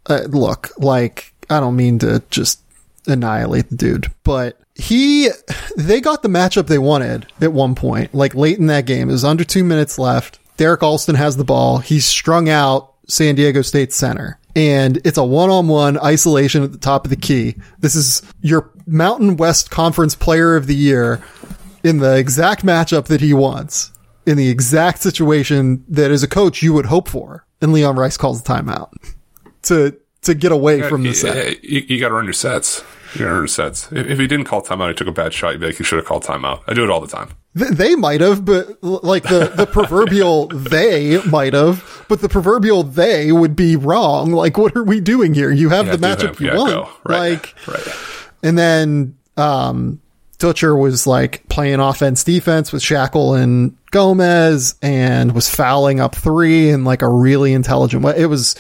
Uh, 0.06 0.22
look, 0.28 0.70
like 0.78 1.32
I 1.50 1.60
don't 1.60 1.76
mean 1.76 1.98
to 2.00 2.22
just 2.30 2.60
annihilate 3.06 3.70
the 3.70 3.76
dude, 3.76 4.06
but 4.24 4.58
he 4.74 5.30
they 5.76 6.00
got 6.00 6.22
the 6.22 6.28
matchup 6.28 6.66
they 6.66 6.78
wanted 6.78 7.26
at 7.40 7.52
one 7.52 7.74
point, 7.74 8.14
like 8.14 8.34
late 8.34 8.58
in 8.58 8.66
that 8.66 8.86
game. 8.86 9.08
It 9.08 9.12
was 9.12 9.24
under 9.24 9.44
two 9.44 9.64
minutes 9.64 9.98
left. 9.98 10.38
Derrick 10.56 10.82
Alston 10.82 11.14
has 11.14 11.36
the 11.36 11.44
ball. 11.44 11.78
He's 11.78 12.04
strung 12.04 12.48
out 12.48 12.94
San 13.06 13.36
Diego 13.36 13.62
State 13.62 13.92
center 13.92 14.38
and 14.58 14.96
it's 15.04 15.18
a 15.18 15.24
one-on-one 15.24 15.98
isolation 15.98 16.64
at 16.64 16.72
the 16.72 16.78
top 16.78 17.04
of 17.04 17.10
the 17.10 17.16
key. 17.16 17.54
This 17.78 17.94
is 17.94 18.22
your 18.40 18.72
Mountain 18.88 19.36
West 19.36 19.70
Conference 19.70 20.14
Player 20.14 20.56
of 20.56 20.66
the 20.66 20.74
Year 20.74 21.22
in 21.84 21.98
the 21.98 22.16
exact 22.16 22.64
matchup 22.64 23.06
that 23.06 23.20
he 23.20 23.32
wants, 23.32 23.92
in 24.26 24.36
the 24.36 24.48
exact 24.48 25.00
situation 25.00 25.84
that 25.88 26.10
as 26.10 26.22
a 26.22 26.28
coach 26.28 26.62
you 26.62 26.72
would 26.72 26.86
hope 26.86 27.08
for. 27.08 27.46
And 27.60 27.72
Leon 27.72 27.96
Rice 27.96 28.16
calls 28.16 28.42
the 28.42 28.48
timeout 28.52 28.90
to 29.62 29.96
to 30.22 30.34
get 30.34 30.52
away 30.52 30.82
from 30.82 31.02
the 31.02 31.14
set. 31.14 31.62
You, 31.64 31.80
you 31.86 32.00
got 32.00 32.08
to 32.08 32.14
run 32.14 32.24
your 32.24 32.32
sets. 32.32 32.84
You 33.14 33.20
got 33.20 33.24
to 33.26 33.30
run 33.30 33.40
your 33.42 33.46
sets. 33.48 33.90
If, 33.92 34.06
if 34.06 34.18
he 34.18 34.26
didn't 34.26 34.46
call 34.46 34.62
timeout, 34.62 34.88
he 34.88 34.94
took 34.94 35.06
a 35.06 35.12
bad 35.12 35.32
shot. 35.32 35.52
You'd 35.52 35.60
be 35.60 35.66
like, 35.66 35.76
he 35.76 35.84
should 35.84 35.98
have 35.98 36.06
called 36.06 36.24
timeout. 36.24 36.62
I 36.66 36.74
do 36.74 36.84
it 36.84 36.90
all 36.90 37.00
the 37.00 37.08
time. 37.08 37.30
They 37.54 37.96
might 37.96 38.20
have, 38.20 38.44
but 38.44 38.82
like 38.82 39.24
the, 39.24 39.52
the 39.56 39.66
proverbial 39.66 40.46
they 40.48 41.20
might 41.24 41.54
have, 41.54 42.04
but 42.08 42.20
the 42.20 42.28
proverbial 42.28 42.84
they 42.84 43.32
would 43.32 43.56
be 43.56 43.74
wrong. 43.74 44.32
Like, 44.32 44.58
what 44.58 44.76
are 44.76 44.84
we 44.84 45.00
doing 45.00 45.34
here? 45.34 45.50
You 45.50 45.70
have 45.70 45.86
yeah, 45.86 45.96
the 45.96 46.06
matchup 46.06 46.40
you 46.40 46.48
yeah, 46.48 46.56
want. 46.56 46.88
Right. 47.04 47.30
Like, 47.30 47.54
right. 47.66 48.17
And 48.42 48.58
then, 48.58 49.16
um, 49.36 50.00
Dutcher 50.38 50.76
was 50.76 51.06
like 51.06 51.48
playing 51.48 51.80
offense 51.80 52.22
defense 52.22 52.72
with 52.72 52.82
Schakel 52.82 53.40
and 53.40 53.76
Gomez 53.90 54.76
and 54.80 55.32
was 55.34 55.52
fouling 55.52 55.98
up 55.98 56.14
three 56.14 56.70
in 56.70 56.84
like 56.84 57.02
a 57.02 57.08
really 57.08 57.52
intelligent 57.52 58.04
way. 58.04 58.14
It 58.16 58.26
was, 58.26 58.54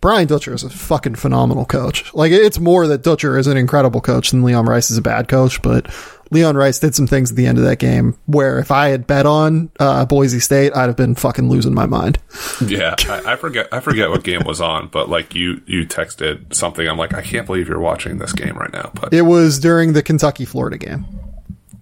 Brian 0.00 0.26
Dutcher 0.26 0.54
is 0.54 0.64
a 0.64 0.70
fucking 0.70 1.14
phenomenal 1.14 1.64
coach. 1.64 2.12
Like 2.14 2.32
it's 2.32 2.58
more 2.58 2.88
that 2.88 3.02
Dutcher 3.02 3.38
is 3.38 3.46
an 3.46 3.56
incredible 3.56 4.00
coach 4.00 4.30
than 4.30 4.42
Leon 4.42 4.66
Rice 4.66 4.90
is 4.90 4.98
a 4.98 5.02
bad 5.02 5.28
coach, 5.28 5.62
but 5.62 5.86
Leon 6.30 6.56
Rice 6.56 6.78
did 6.78 6.94
some 6.94 7.06
things 7.06 7.30
at 7.30 7.36
the 7.36 7.46
end 7.46 7.58
of 7.58 7.64
that 7.64 7.78
game 7.78 8.16
where 8.26 8.58
if 8.58 8.70
I 8.70 8.88
had 8.88 9.06
bet 9.06 9.26
on 9.26 9.70
uh, 9.80 10.06
Boise 10.06 10.38
State, 10.38 10.74
I'd 10.76 10.86
have 10.86 10.96
been 10.96 11.16
fucking 11.16 11.48
losing 11.48 11.74
my 11.74 11.86
mind. 11.86 12.18
Yeah, 12.64 12.94
I, 13.08 13.32
I, 13.32 13.36
forget 13.36 13.68
I 13.72 13.80
forget 13.80 14.10
what 14.10 14.22
game 14.22 14.42
was 14.44 14.60
on, 14.60 14.88
but 14.88 15.08
like 15.08 15.34
you 15.34 15.60
you 15.66 15.86
texted 15.86 16.54
something. 16.54 16.86
I'm 16.86 16.96
like, 16.96 17.14
I 17.14 17.22
can't 17.22 17.46
believe 17.46 17.68
you're 17.68 17.80
watching 17.80 18.18
this 18.18 18.32
game 18.32 18.56
right 18.56 18.72
now. 18.72 18.90
But 18.94 19.12
it 19.12 19.22
was 19.22 19.58
during 19.58 19.92
the 19.92 20.02
Kentucky 20.02 20.44
Florida 20.44 20.78
game. 20.78 21.06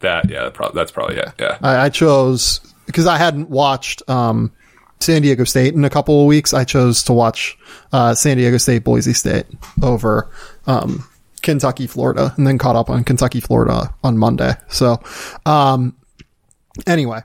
That 0.00 0.30
yeah, 0.30 0.50
that's 0.72 0.92
probably 0.92 1.16
yeah 1.16 1.32
yeah. 1.38 1.58
I, 1.60 1.86
I 1.86 1.88
chose 1.90 2.60
because 2.86 3.06
I 3.06 3.18
hadn't 3.18 3.50
watched 3.50 4.02
um, 4.08 4.52
San 5.00 5.22
Diego 5.22 5.44
State 5.44 5.74
in 5.74 5.84
a 5.84 5.90
couple 5.90 6.20
of 6.20 6.26
weeks. 6.26 6.54
I 6.54 6.64
chose 6.64 7.02
to 7.04 7.12
watch 7.12 7.58
uh, 7.92 8.14
San 8.14 8.36
Diego 8.36 8.56
State 8.56 8.84
Boise 8.84 9.12
State 9.12 9.46
over 9.82 10.30
um, 10.66 11.06
Kentucky, 11.42 11.86
Florida, 11.86 12.34
and 12.36 12.46
then 12.46 12.58
caught 12.58 12.76
up 12.76 12.90
on 12.90 13.04
Kentucky, 13.04 13.40
Florida 13.40 13.94
on 14.02 14.18
Monday. 14.18 14.54
So, 14.68 15.02
um, 15.46 15.96
anyway, 16.86 17.22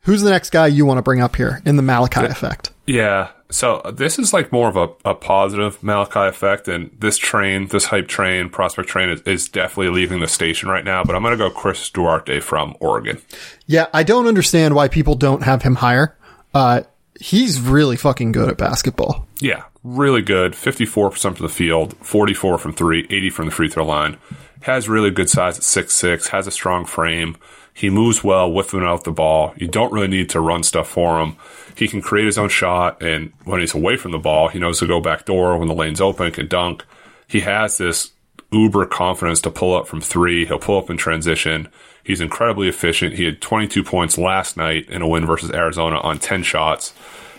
who's 0.00 0.22
the 0.22 0.30
next 0.30 0.50
guy 0.50 0.66
you 0.66 0.86
want 0.86 0.98
to 0.98 1.02
bring 1.02 1.20
up 1.20 1.36
here 1.36 1.62
in 1.64 1.76
the 1.76 1.82
Malachi 1.82 2.22
yeah. 2.22 2.26
effect? 2.26 2.70
Yeah. 2.86 3.28
So 3.48 3.80
this 3.94 4.18
is 4.18 4.32
like 4.32 4.50
more 4.50 4.68
of 4.68 4.76
a, 4.76 4.88
a 5.04 5.14
positive 5.14 5.80
Malachi 5.82 6.28
effect, 6.28 6.66
and 6.66 6.90
this 6.98 7.16
train, 7.16 7.68
this 7.68 7.84
hype 7.84 8.08
train, 8.08 8.50
prospect 8.50 8.88
train, 8.88 9.08
is, 9.08 9.20
is 9.22 9.48
definitely 9.48 9.90
leaving 9.90 10.20
the 10.20 10.26
station 10.26 10.68
right 10.68 10.84
now. 10.84 11.04
But 11.04 11.14
I'm 11.14 11.22
going 11.22 11.36
to 11.36 11.38
go 11.38 11.50
Chris 11.50 11.88
Duarte 11.90 12.40
from 12.40 12.76
Oregon. 12.80 13.18
Yeah, 13.66 13.86
I 13.94 14.02
don't 14.02 14.26
understand 14.26 14.74
why 14.74 14.88
people 14.88 15.14
don't 15.14 15.44
have 15.44 15.62
him 15.62 15.76
higher. 15.76 16.16
Uh, 16.54 16.82
he's 17.20 17.60
really 17.60 17.96
fucking 17.96 18.32
good 18.32 18.48
at 18.48 18.58
basketball. 18.58 19.25
Yeah, 19.40 19.64
really 19.82 20.22
good. 20.22 20.52
54% 20.52 21.20
from 21.20 21.34
the 21.34 21.52
field, 21.52 21.96
44 21.98 22.58
from 22.58 22.72
three, 22.72 23.06
80 23.10 23.30
from 23.30 23.44
the 23.46 23.52
free 23.52 23.68
throw 23.68 23.84
line. 23.84 24.16
Has 24.62 24.88
really 24.88 25.10
good 25.10 25.30
size 25.30 25.58
at 25.58 25.64
six 25.64 25.92
six. 25.92 26.28
has 26.28 26.46
a 26.46 26.50
strong 26.50 26.84
frame. 26.84 27.36
He 27.72 27.90
moves 27.90 28.24
well 28.24 28.50
with 28.50 28.72
and 28.72 28.82
without 28.82 29.04
the 29.04 29.12
ball. 29.12 29.52
You 29.56 29.68
don't 29.68 29.92
really 29.92 30.08
need 30.08 30.30
to 30.30 30.40
run 30.40 30.62
stuff 30.62 30.88
for 30.88 31.20
him. 31.20 31.36
He 31.76 31.88
can 31.88 32.00
create 32.00 32.24
his 32.24 32.38
own 32.38 32.48
shot, 32.48 33.02
and 33.02 33.32
when 33.44 33.60
he's 33.60 33.74
away 33.74 33.98
from 33.98 34.12
the 34.12 34.18
ball, 34.18 34.48
he 34.48 34.58
knows 34.58 34.78
to 34.78 34.86
go 34.86 34.98
back 34.98 35.26
door 35.26 35.58
when 35.58 35.68
the 35.68 35.74
lane's 35.74 36.00
open, 36.00 36.32
can 36.32 36.48
dunk. 36.48 36.84
He 37.28 37.40
has 37.40 37.76
this 37.76 38.12
uber 38.50 38.86
confidence 38.86 39.42
to 39.42 39.50
pull 39.50 39.76
up 39.76 39.86
from 39.86 40.00
three. 40.00 40.46
He'll 40.46 40.58
pull 40.58 40.78
up 40.78 40.88
in 40.88 40.96
transition. 40.96 41.68
He's 42.02 42.22
incredibly 42.22 42.68
efficient. 42.68 43.14
He 43.14 43.24
had 43.24 43.42
22 43.42 43.84
points 43.84 44.16
last 44.16 44.56
night 44.56 44.88
in 44.88 45.02
a 45.02 45.08
win 45.08 45.26
versus 45.26 45.50
Arizona 45.50 45.98
on 45.98 46.18
10 46.18 46.44
shots 46.44 46.94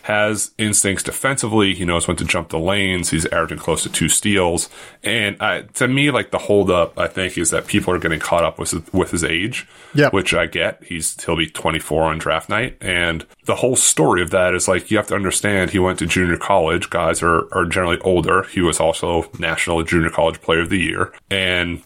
has 0.08 0.52
instincts 0.58 1.04
defensively. 1.04 1.74
He 1.74 1.84
knows 1.86 2.08
when 2.08 2.16
to 2.18 2.24
jump 2.26 2.50
the 2.50 2.58
lanes. 2.60 3.10
He's 3.10 3.26
averaging 3.26 3.58
close 3.58 3.84
to 3.84 3.90
two 3.90 4.08
steals. 4.10 4.70
And 5.04 5.36
uh, 5.42 5.64
to 5.76 5.88
me, 5.88 6.12
like 6.12 6.32
the 6.32 6.38
holdup, 6.38 6.98
I 6.98 7.08
think, 7.08 7.38
is 7.38 7.50
that 7.52 7.68
people 7.68 7.94
are 7.94 8.00
getting 8.00 8.20
caught 8.20 8.44
up 8.46 8.58
with 8.58 8.94
with 8.94 9.12
his 9.12 9.24
age, 9.24 9.68
Yep. 9.96 10.14
which 10.14 10.34
I 10.34 10.46
get. 10.46 10.82
He's 10.84 11.22
he'll 11.26 11.36
be 11.36 11.48
24 11.48 12.04
on 12.04 12.18
draft 12.18 12.48
night, 12.50 12.78
and 12.82 13.26
the 13.46 13.56
whole 13.56 13.76
story 13.76 14.22
of 14.22 14.32
that 14.32 14.54
is 14.56 14.68
like 14.68 14.90
you 14.90 14.98
have 14.98 15.08
to 15.08 15.16
understand. 15.16 15.72
He 15.72 15.80
went 15.80 16.00
to 16.00 16.06
junior 16.06 16.38
college. 16.38 16.90
Guys 16.90 17.22
are 17.22 17.54
are 17.54 17.66
generally 17.66 18.00
older. 18.02 18.44
He 18.44 18.62
was 18.62 18.80
also 18.80 19.30
national 19.40 19.84
junior 19.84 20.10
college 20.10 20.42
player 20.42 20.62
of 20.62 20.70
the 20.70 20.80
year, 20.80 21.12
and 21.30 21.84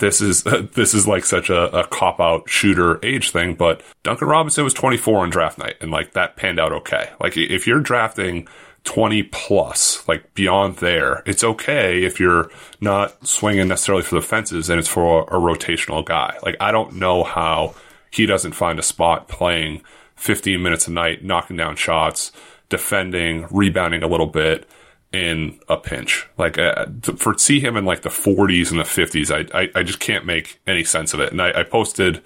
this 0.00 0.20
is 0.20 0.42
this 0.74 0.92
is 0.94 1.06
like 1.06 1.24
such 1.24 1.48
a, 1.48 1.78
a 1.78 1.86
cop 1.86 2.20
out 2.20 2.48
shooter 2.48 2.98
age 3.04 3.30
thing, 3.30 3.54
but 3.54 3.82
Duncan 4.02 4.28
Robinson 4.28 4.64
was 4.64 4.74
24 4.74 5.20
on 5.20 5.30
draft 5.30 5.58
night, 5.58 5.76
and 5.80 5.90
like 5.90 6.12
that 6.12 6.36
panned 6.36 6.58
out 6.58 6.72
okay. 6.72 7.10
Like 7.20 7.36
if 7.36 7.66
you're 7.66 7.80
drafting 7.80 8.48
20 8.84 9.24
plus, 9.24 10.06
like 10.08 10.34
beyond 10.34 10.76
there, 10.76 11.22
it's 11.26 11.44
okay 11.44 12.02
if 12.02 12.18
you're 12.18 12.50
not 12.80 13.26
swinging 13.26 13.68
necessarily 13.68 14.02
for 14.02 14.16
the 14.16 14.26
fences 14.26 14.70
and 14.70 14.80
it's 14.80 14.88
for 14.88 15.20
a, 15.20 15.36
a 15.36 15.40
rotational 15.40 16.04
guy. 16.04 16.36
Like 16.42 16.56
I 16.60 16.72
don't 16.72 16.96
know 16.96 17.22
how 17.22 17.74
he 18.10 18.26
doesn't 18.26 18.52
find 18.52 18.78
a 18.78 18.82
spot 18.82 19.28
playing 19.28 19.82
15 20.16 20.60
minutes 20.62 20.88
a 20.88 20.90
night, 20.90 21.24
knocking 21.24 21.56
down 21.56 21.76
shots, 21.76 22.32
defending, 22.68 23.46
rebounding 23.50 24.02
a 24.02 24.08
little 24.08 24.26
bit 24.26 24.66
in 25.12 25.58
a 25.68 25.76
pinch. 25.76 26.28
Like 26.38 26.58
uh, 26.58 26.86
to, 27.02 27.16
for 27.16 27.36
see 27.36 27.60
him 27.60 27.76
in 27.76 27.84
like 27.84 28.02
the 28.02 28.10
40s 28.10 28.70
and 28.70 28.78
the 28.78 28.84
50s, 28.84 29.30
I, 29.30 29.62
I, 29.62 29.68
I 29.74 29.82
just 29.82 30.00
can't 30.00 30.24
make 30.24 30.60
any 30.66 30.84
sense 30.84 31.14
of 31.14 31.20
it. 31.20 31.32
And 31.32 31.40
I, 31.42 31.60
I 31.60 31.62
posted 31.64 32.22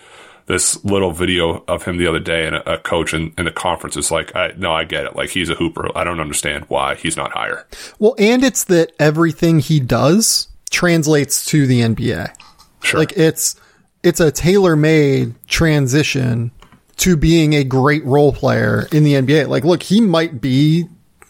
this 0.47 0.85
little 0.85 1.11
video 1.11 1.64
of 1.68 1.85
him 1.85 1.97
the 1.97 2.07
other 2.07 2.18
day, 2.18 2.47
and 2.47 2.57
a, 2.57 2.74
a 2.74 2.78
coach 2.78 3.14
in, 3.14 3.32
in 3.39 3.47
the 3.47 3.51
conference 3.51 3.97
is 3.97 4.11
like, 4.11 4.35
I, 4.37 4.53
"No, 4.59 4.72
I 4.72 4.85
get 4.85 5.05
it. 5.05 5.16
Like 5.16 5.30
he's 5.30 5.49
a 5.49 5.55
hooper. 5.55 5.89
I 5.97 6.05
don't 6.05 6.20
understand 6.20 6.66
why 6.68 6.97
he's 6.97 7.16
not 7.16 7.32
higher." 7.32 7.66
Well, 7.99 8.14
and 8.18 8.45
it's 8.45 8.64
that 8.64 8.93
everything 8.99 9.61
he 9.61 9.80
does 9.80 10.49
translates 10.70 11.45
to 11.47 11.66
the 11.66 11.80
NBA. 11.80 12.35
Sure. 12.82 13.01
Like 13.01 13.12
it's 13.16 13.57
it's 14.03 14.20
a 14.20 14.30
tailor-made 14.30 15.35
transition 15.49 16.51
to 16.97 17.16
being 17.16 17.55
a 17.55 17.64
great 17.64 18.05
role 18.05 18.32
player 18.32 18.87
in 18.93 19.03
the 19.03 19.14
NBA. 19.14 19.49
Like, 19.49 19.64
look, 19.64 19.82
he 19.82 20.01
might 20.01 20.41
be 20.41 20.87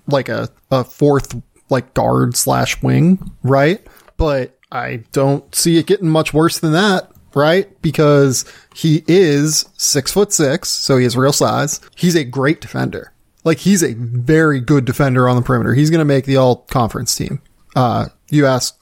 like 0.06 0.28
a, 0.28 0.48
a 0.70 0.84
fourth 0.84 1.40
like 1.70 1.94
guard 1.94 2.36
slash 2.36 2.82
wing, 2.82 3.32
right? 3.42 3.84
But 4.16 4.58
I 4.70 5.04
don't 5.12 5.54
see 5.54 5.78
it 5.78 5.86
getting 5.86 6.08
much 6.08 6.34
worse 6.34 6.58
than 6.58 6.72
that, 6.72 7.10
right? 7.34 7.80
Because 7.82 8.44
he 8.74 9.04
is 9.06 9.68
six 9.76 10.12
foot 10.12 10.32
six, 10.32 10.68
so 10.68 10.96
he 10.96 11.04
has 11.04 11.16
real 11.16 11.32
size. 11.32 11.80
He's 11.96 12.14
a 12.16 12.24
great 12.24 12.60
defender. 12.60 13.12
Like 13.44 13.58
he's 13.58 13.82
a 13.82 13.94
very 13.94 14.60
good 14.60 14.84
defender 14.84 15.28
on 15.28 15.36
the 15.36 15.42
perimeter. 15.42 15.74
He's 15.74 15.90
going 15.90 16.00
to 16.00 16.04
make 16.04 16.24
the 16.24 16.36
all 16.36 16.56
conference 16.56 17.14
team. 17.14 17.40
Uh, 17.76 18.08
you 18.30 18.46
ask 18.46 18.80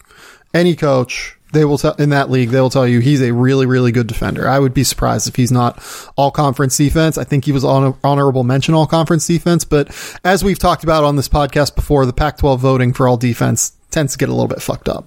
any 0.54 0.76
coach, 0.76 1.36
they 1.52 1.64
will 1.64 1.78
tell 1.78 1.94
in 1.94 2.10
that 2.10 2.30
league, 2.30 2.50
they 2.50 2.60
will 2.60 2.70
tell 2.70 2.86
you 2.86 3.00
he's 3.00 3.22
a 3.22 3.32
really, 3.32 3.66
really 3.66 3.92
good 3.92 4.06
defender. 4.06 4.48
I 4.48 4.58
would 4.58 4.74
be 4.74 4.84
surprised 4.84 5.28
if 5.28 5.36
he's 5.36 5.52
not 5.52 5.82
all 6.16 6.30
conference 6.30 6.76
defense. 6.76 7.18
I 7.18 7.24
think 7.24 7.44
he 7.44 7.52
was 7.52 7.64
on 7.64 7.96
honorable 8.02 8.44
mention 8.44 8.74
all 8.74 8.86
conference 8.86 9.26
defense, 9.26 9.64
but 9.64 9.88
as 10.24 10.42
we've 10.42 10.58
talked 10.58 10.84
about 10.84 11.04
on 11.04 11.16
this 11.16 11.28
podcast 11.28 11.74
before, 11.74 12.06
the 12.06 12.12
Pac 12.12 12.38
12 12.38 12.60
voting 12.60 12.92
for 12.92 13.06
all 13.06 13.16
defense 13.16 13.72
tends 13.90 14.12
to 14.12 14.18
get 14.18 14.28
a 14.28 14.32
little 14.32 14.48
bit 14.48 14.60
fucked 14.62 14.88
up. 14.88 15.06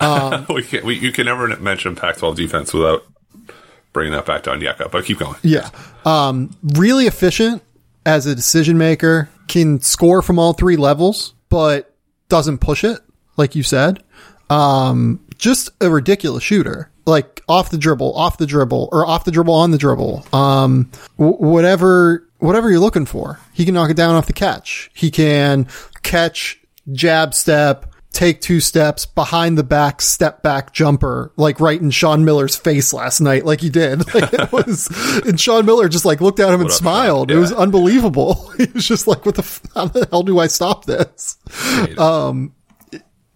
we 0.48 0.62
can, 0.62 0.84
we, 0.84 0.98
you 0.98 1.10
can 1.10 1.26
never 1.26 1.56
mention 1.56 1.96
Pac-12 1.96 2.36
defense 2.36 2.72
without 2.72 3.02
bringing 3.92 4.12
that 4.12 4.26
back 4.26 4.44
down 4.44 4.60
Yeka, 4.60 4.90
but 4.90 5.04
keep 5.04 5.18
going. 5.18 5.36
Yeah. 5.42 5.70
Um, 6.04 6.56
really 6.62 7.06
efficient 7.06 7.62
as 8.06 8.26
a 8.26 8.34
decision 8.34 8.78
maker, 8.78 9.28
can 9.48 9.80
score 9.80 10.22
from 10.22 10.38
all 10.38 10.52
three 10.52 10.76
levels, 10.76 11.34
but 11.48 11.94
doesn't 12.28 12.58
push 12.58 12.84
it, 12.84 13.00
like 13.36 13.54
you 13.54 13.62
said. 13.62 14.02
Um, 14.48 15.20
just 15.40 15.70
a 15.80 15.90
ridiculous 15.90 16.44
shooter. 16.44 16.90
Like 17.06 17.40
off 17.48 17.70
the 17.70 17.78
dribble, 17.78 18.14
off 18.14 18.38
the 18.38 18.46
dribble, 18.46 18.90
or 18.92 19.04
off 19.06 19.24
the 19.24 19.32
dribble 19.32 19.54
on 19.54 19.72
the 19.72 19.78
dribble. 19.78 20.24
Um, 20.32 20.90
w- 21.18 21.36
whatever, 21.38 22.28
whatever 22.38 22.70
you're 22.70 22.78
looking 22.78 23.06
for, 23.06 23.40
he 23.52 23.64
can 23.64 23.74
knock 23.74 23.90
it 23.90 23.96
down 23.96 24.14
off 24.14 24.26
the 24.26 24.32
catch. 24.32 24.90
He 24.94 25.10
can 25.10 25.66
catch, 26.02 26.60
jab 26.92 27.34
step, 27.34 27.86
take 28.12 28.40
two 28.42 28.60
steps 28.60 29.06
behind 29.06 29.56
the 29.58 29.64
back, 29.64 30.02
step 30.02 30.42
back 30.42 30.72
jumper, 30.72 31.32
like 31.36 31.58
right 31.58 31.80
in 31.80 31.90
Sean 31.90 32.24
Miller's 32.24 32.54
face 32.54 32.92
last 32.92 33.20
night, 33.20 33.44
like 33.44 33.60
he 33.60 33.70
did. 33.70 34.14
Like 34.14 34.32
it 34.32 34.52
was, 34.52 34.86
and 35.26 35.40
Sean 35.40 35.64
Miller 35.66 35.88
just 35.88 36.04
like 36.04 36.20
looked 36.20 36.38
at 36.38 36.52
him 36.52 36.60
and 36.60 36.68
up, 36.70 36.76
smiled. 36.76 37.30
Sean? 37.30 37.36
It 37.38 37.40
was 37.40 37.52
unbelievable. 37.52 38.52
He 38.58 38.66
was 38.66 38.86
just 38.86 39.06
like, 39.06 39.24
what 39.24 39.36
the, 39.36 39.42
f- 39.42 39.62
how 39.74 39.86
the 39.86 40.06
hell 40.10 40.22
do 40.22 40.38
I 40.38 40.46
stop 40.48 40.84
this? 40.84 41.38
Um, 41.98 42.54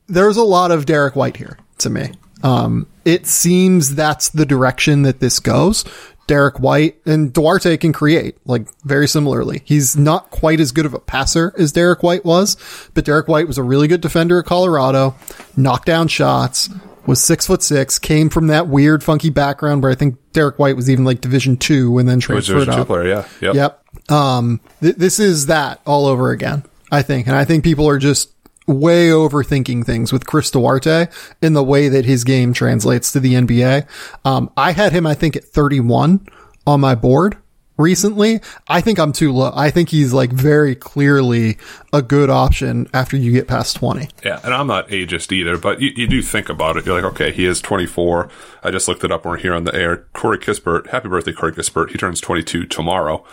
there's 0.06 0.36
a 0.36 0.42
lot 0.44 0.70
of 0.70 0.84
Derrick 0.86 1.16
White 1.16 1.36
here 1.38 1.56
to 1.84 1.90
me. 1.90 2.12
Um, 2.42 2.86
it 3.04 3.26
seems 3.26 3.94
that's 3.94 4.28
the 4.30 4.44
direction 4.44 5.02
that 5.02 5.20
this 5.20 5.40
goes. 5.40 5.84
Derrick 6.26 6.58
White 6.58 6.96
and 7.04 7.32
Duarte 7.32 7.76
can 7.76 7.92
create 7.92 8.36
like 8.46 8.66
very 8.82 9.06
similarly. 9.06 9.62
He's 9.64 9.96
not 9.96 10.30
quite 10.30 10.58
as 10.60 10.72
good 10.72 10.86
of 10.86 10.94
a 10.94 10.98
passer 10.98 11.52
as 11.58 11.72
Derrick 11.72 12.02
White 12.02 12.24
was, 12.24 12.56
but 12.94 13.04
Derrick 13.04 13.28
White 13.28 13.46
was 13.46 13.58
a 13.58 13.62
really 13.62 13.88
good 13.88 14.00
defender 14.00 14.38
at 14.38 14.46
Colorado, 14.46 15.14
knocked 15.56 15.86
down 15.86 16.08
shots, 16.08 16.70
was 17.06 17.22
six 17.22 17.46
foot 17.46 17.62
six, 17.62 17.98
came 17.98 18.30
from 18.30 18.46
that 18.46 18.68
weird 18.68 19.04
funky 19.04 19.30
background 19.30 19.82
where 19.82 19.92
I 19.92 19.94
think 19.94 20.16
Derrick 20.32 20.58
White 20.58 20.76
was 20.76 20.88
even 20.88 21.04
like 21.04 21.20
division 21.20 21.56
two 21.56 21.98
and 21.98 22.08
then 22.08 22.20
transferred 22.20 22.68
up. 22.68 22.86
player, 22.86 23.06
yeah, 23.06 23.28
yep. 23.40 23.54
Yep. 23.54 24.10
Um, 24.10 24.60
th- 24.80 24.96
this 24.96 25.20
is 25.20 25.46
that 25.46 25.80
all 25.86 26.06
over 26.06 26.30
again, 26.30 26.64
I 26.90 27.02
think. 27.02 27.26
And 27.26 27.36
I 27.36 27.44
think 27.44 27.64
people 27.64 27.86
are 27.88 27.98
just 27.98 28.33
way 28.66 29.08
overthinking 29.08 29.84
things 29.84 30.12
with 30.12 30.26
Chris 30.26 30.50
Duarte 30.50 31.08
in 31.42 31.52
the 31.52 31.64
way 31.64 31.88
that 31.88 32.04
his 32.04 32.24
game 32.24 32.52
translates 32.52 33.12
to 33.12 33.20
the 33.20 33.34
NBA. 33.34 33.86
Um, 34.24 34.50
I 34.56 34.72
had 34.72 34.92
him, 34.92 35.06
I 35.06 35.14
think, 35.14 35.36
at 35.36 35.44
31 35.44 36.26
on 36.66 36.80
my 36.80 36.94
board 36.94 37.36
recently. 37.76 38.40
I 38.68 38.80
think 38.80 38.98
I'm 38.98 39.12
too 39.12 39.32
low. 39.32 39.52
I 39.54 39.70
think 39.70 39.88
he's 39.88 40.12
like 40.12 40.32
very 40.32 40.74
clearly 40.74 41.58
a 41.92 42.02
good 42.02 42.30
option 42.30 42.88
after 42.94 43.16
you 43.16 43.32
get 43.32 43.48
past 43.48 43.76
20. 43.76 44.08
Yeah, 44.24 44.40
and 44.44 44.54
I'm 44.54 44.66
not 44.66 44.88
ageist 44.88 45.32
either, 45.32 45.58
but 45.58 45.80
you, 45.80 45.90
you 45.94 46.06
do 46.06 46.22
think 46.22 46.48
about 46.48 46.76
it. 46.76 46.86
You're 46.86 47.00
like, 47.00 47.12
okay, 47.12 47.32
he 47.32 47.46
is 47.46 47.60
24. 47.60 48.28
I 48.62 48.70
just 48.70 48.88
looked 48.88 49.04
it 49.04 49.12
up 49.12 49.24
we're 49.24 49.36
here 49.36 49.54
on 49.54 49.64
the 49.64 49.74
air. 49.74 50.06
Corey 50.12 50.38
Kispert, 50.38 50.88
happy 50.88 51.08
birthday, 51.08 51.32
Corey 51.32 51.52
Kispert. 51.52 51.90
He 51.90 51.98
turns 51.98 52.20
22 52.20 52.66
tomorrow. 52.66 53.24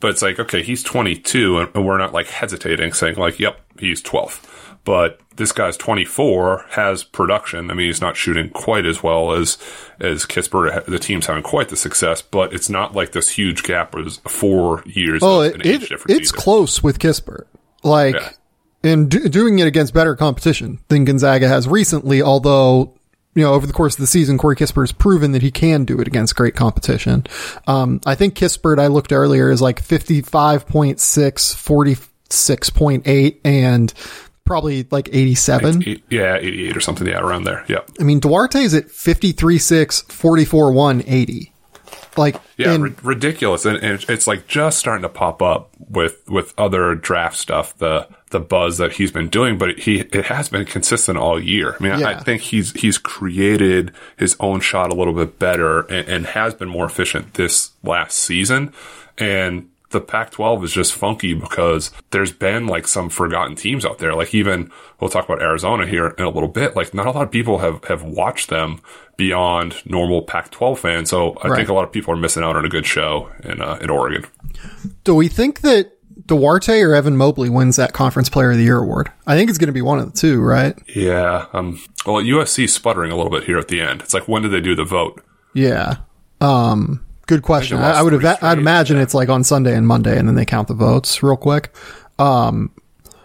But 0.00 0.10
it's 0.10 0.22
like, 0.22 0.40
okay, 0.40 0.64
he's 0.64 0.82
22, 0.82 1.58
and, 1.60 1.70
and 1.76 1.86
we're 1.86 1.96
not 1.96 2.12
like 2.12 2.26
hesitating, 2.26 2.92
saying 2.92 3.14
like, 3.16 3.38
yep, 3.38 3.60
he's 3.78 4.02
12. 4.02 4.61
But 4.84 5.20
this 5.36 5.52
guy's 5.52 5.76
24, 5.76 6.66
has 6.70 7.04
production. 7.04 7.70
I 7.70 7.74
mean, 7.74 7.86
he's 7.86 8.00
not 8.00 8.16
shooting 8.16 8.50
quite 8.50 8.84
as 8.84 9.02
well 9.02 9.32
as 9.32 9.56
as 10.00 10.24
Kispert. 10.26 10.86
The 10.86 10.98
team's 10.98 11.26
having 11.26 11.44
quite 11.44 11.68
the 11.68 11.76
success, 11.76 12.20
but 12.20 12.52
it's 12.52 12.68
not 12.68 12.92
like 12.94 13.12
this 13.12 13.28
huge 13.30 13.62
gap 13.62 13.94
was 13.94 14.16
four 14.28 14.82
years 14.84 15.22
Oh, 15.22 15.42
of 15.42 15.46
it, 15.46 15.54
an 15.54 15.60
age 15.66 15.84
it- 15.84 15.88
difference. 15.90 16.18
it's 16.18 16.32
either. 16.32 16.42
close 16.42 16.82
with 16.82 16.98
Kispert. 16.98 17.44
Like, 17.84 18.14
Yeah. 18.16 18.30
and 18.82 19.08
do, 19.08 19.28
doing 19.28 19.60
it 19.60 19.66
against 19.68 19.94
better 19.94 20.16
competition 20.16 20.80
than 20.88 21.04
Gonzaga 21.04 21.46
has 21.48 21.68
recently, 21.68 22.20
although, 22.20 22.92
you 23.36 23.42
know, 23.44 23.54
over 23.54 23.66
the 23.68 23.72
course 23.72 23.94
of 23.94 24.00
the 24.00 24.06
season, 24.08 24.36
Corey 24.36 24.56
Kispert 24.56 24.82
has 24.82 24.92
proven 24.92 25.30
that 25.32 25.42
he 25.42 25.50
can 25.52 25.84
do 25.84 26.00
it 26.00 26.08
against 26.08 26.34
great 26.34 26.56
competition. 26.56 27.24
Um, 27.68 28.00
I 28.04 28.16
think 28.16 28.34
Kispert, 28.34 28.80
I 28.80 28.88
looked 28.88 29.12
earlier, 29.12 29.50
is 29.50 29.62
like 29.62 29.80
55.6, 29.80 31.54
46.8, 32.28 33.36
and 33.44 33.94
probably 34.44 34.86
like 34.90 35.08
87. 35.12 35.82
Eight- 35.86 36.04
yeah, 36.10 36.36
88 36.36 36.76
or 36.76 36.80
something. 36.80 37.06
Yeah, 37.06 37.20
around 37.20 37.44
there. 37.44 37.64
Yep. 37.68 37.90
I 38.00 38.02
mean, 38.04 38.20
Duarte's 38.20 38.74
at 38.74 38.86
53.6, 38.88 40.04
44.1, 40.06 41.04
80. 41.06 41.48
Like, 42.16 42.36
Yeah, 42.58 42.72
and- 42.72 42.84
ri- 42.84 42.94
ridiculous, 43.02 43.64
and, 43.64 43.78
and 43.82 44.04
it's 44.08 44.26
like 44.26 44.46
just 44.46 44.78
starting 44.78 45.02
to 45.02 45.08
pop 45.08 45.40
up 45.40 45.70
with 45.88 46.20
with 46.28 46.52
other 46.58 46.94
draft 46.94 47.36
stuff. 47.38 47.76
The 47.78 48.06
the 48.30 48.40
buzz 48.40 48.76
that 48.78 48.92
he's 48.94 49.10
been 49.10 49.28
doing, 49.28 49.56
but 49.56 49.78
he 49.78 50.00
it 50.00 50.26
has 50.26 50.48
been 50.50 50.66
consistent 50.66 51.16
all 51.16 51.42
year. 51.42 51.74
I 51.78 51.82
mean, 51.82 51.92
I, 51.92 52.12
I 52.12 52.18
think 52.22 52.42
he's 52.42 52.72
he's 52.72 52.98
created 52.98 53.92
his 54.18 54.36
own 54.40 54.60
shot 54.60 54.90
a 54.90 54.94
little 54.94 55.14
bit 55.14 55.38
better 55.38 55.80
and, 55.82 56.06
and 56.08 56.26
has 56.28 56.52
been 56.54 56.68
more 56.68 56.84
efficient 56.84 57.32
this 57.34 57.70
last 57.82 58.18
season. 58.18 58.72
And 59.16 59.68
the 59.92 60.00
Pac-12 60.00 60.64
is 60.64 60.72
just 60.72 60.92
funky 60.94 61.34
because 61.34 61.90
there's 62.10 62.32
been 62.32 62.66
like 62.66 62.88
some 62.88 63.08
forgotten 63.08 63.54
teams 63.54 63.84
out 63.84 63.98
there. 63.98 64.14
Like 64.14 64.34
even 64.34 64.70
we'll 65.00 65.10
talk 65.10 65.24
about 65.26 65.40
Arizona 65.40 65.86
here 65.86 66.08
in 66.18 66.24
a 66.24 66.30
little 66.30 66.48
bit. 66.48 66.74
Like 66.74 66.92
not 66.92 67.06
a 67.06 67.10
lot 67.12 67.22
of 67.22 67.30
people 67.30 67.58
have 67.58 67.84
have 67.84 68.02
watched 68.02 68.50
them 68.50 68.80
beyond 69.16 69.76
normal 69.84 70.22
Pac-12 70.22 70.78
fans. 70.78 71.10
So 71.10 71.34
I 71.42 71.48
Right. 71.48 71.56
think 71.58 71.68
a 71.68 71.74
lot 71.74 71.84
of 71.84 71.92
people 71.92 72.12
are 72.12 72.16
missing 72.16 72.42
out 72.42 72.56
on 72.56 72.64
a 72.64 72.68
good 72.68 72.86
show 72.86 73.30
in 73.44 73.60
uh, 73.62 73.78
in 73.80 73.90
Oregon. 73.90 74.24
do 75.04 75.14
we 75.14 75.28
think 75.28 75.60
that 75.60 75.92
Duarte 76.26 76.80
or 76.80 76.94
Evan 76.94 77.16
Mobley 77.16 77.48
wins 77.50 77.76
that 77.76 77.94
Conference 77.94 78.28
Player 78.28 78.50
of 78.52 78.56
the 78.58 78.62
Year 78.64 78.78
award. 78.78 79.10
I 79.26 79.34
think 79.36 79.48
it's 79.48 79.58
going 79.58 79.68
to 79.68 79.72
be 79.72 79.82
one 79.82 79.98
of 79.98 80.12
the 80.12 80.18
two, 80.18 80.40
right? 80.40 80.76
Yeah. 80.94 81.46
Um, 81.52 81.80
well, 82.06 82.22
USC 82.22 82.68
sputtering 82.68 83.10
a 83.10 83.16
little 83.16 83.30
bit 83.30 83.44
here 83.44 83.58
at 83.58 83.68
the 83.68 83.80
end. 83.80 84.02
It's 84.02 84.14
like, 84.14 84.28
when 84.28 84.42
did 84.42 84.50
they 84.52 84.60
do 84.60 84.74
the 84.76 84.84
vote? 84.84 85.20
Yeah. 85.54 85.96
Um, 86.40 87.04
good 87.26 87.42
question. 87.42 87.78
I, 87.78 87.92
I 87.98 88.02
would 88.02 88.12
have. 88.12 88.38
I'd 88.42 88.58
imagine 88.58 88.98
it's 88.98 89.14
like 89.14 89.28
on 89.28 89.44
Sunday 89.44 89.76
and 89.76 89.86
Monday, 89.86 90.18
and 90.18 90.28
then 90.28 90.34
they 90.34 90.44
count 90.44 90.68
the 90.68 90.74
votes 90.74 91.22
real 91.22 91.36
quick. 91.36 91.74
Um, 92.18 92.70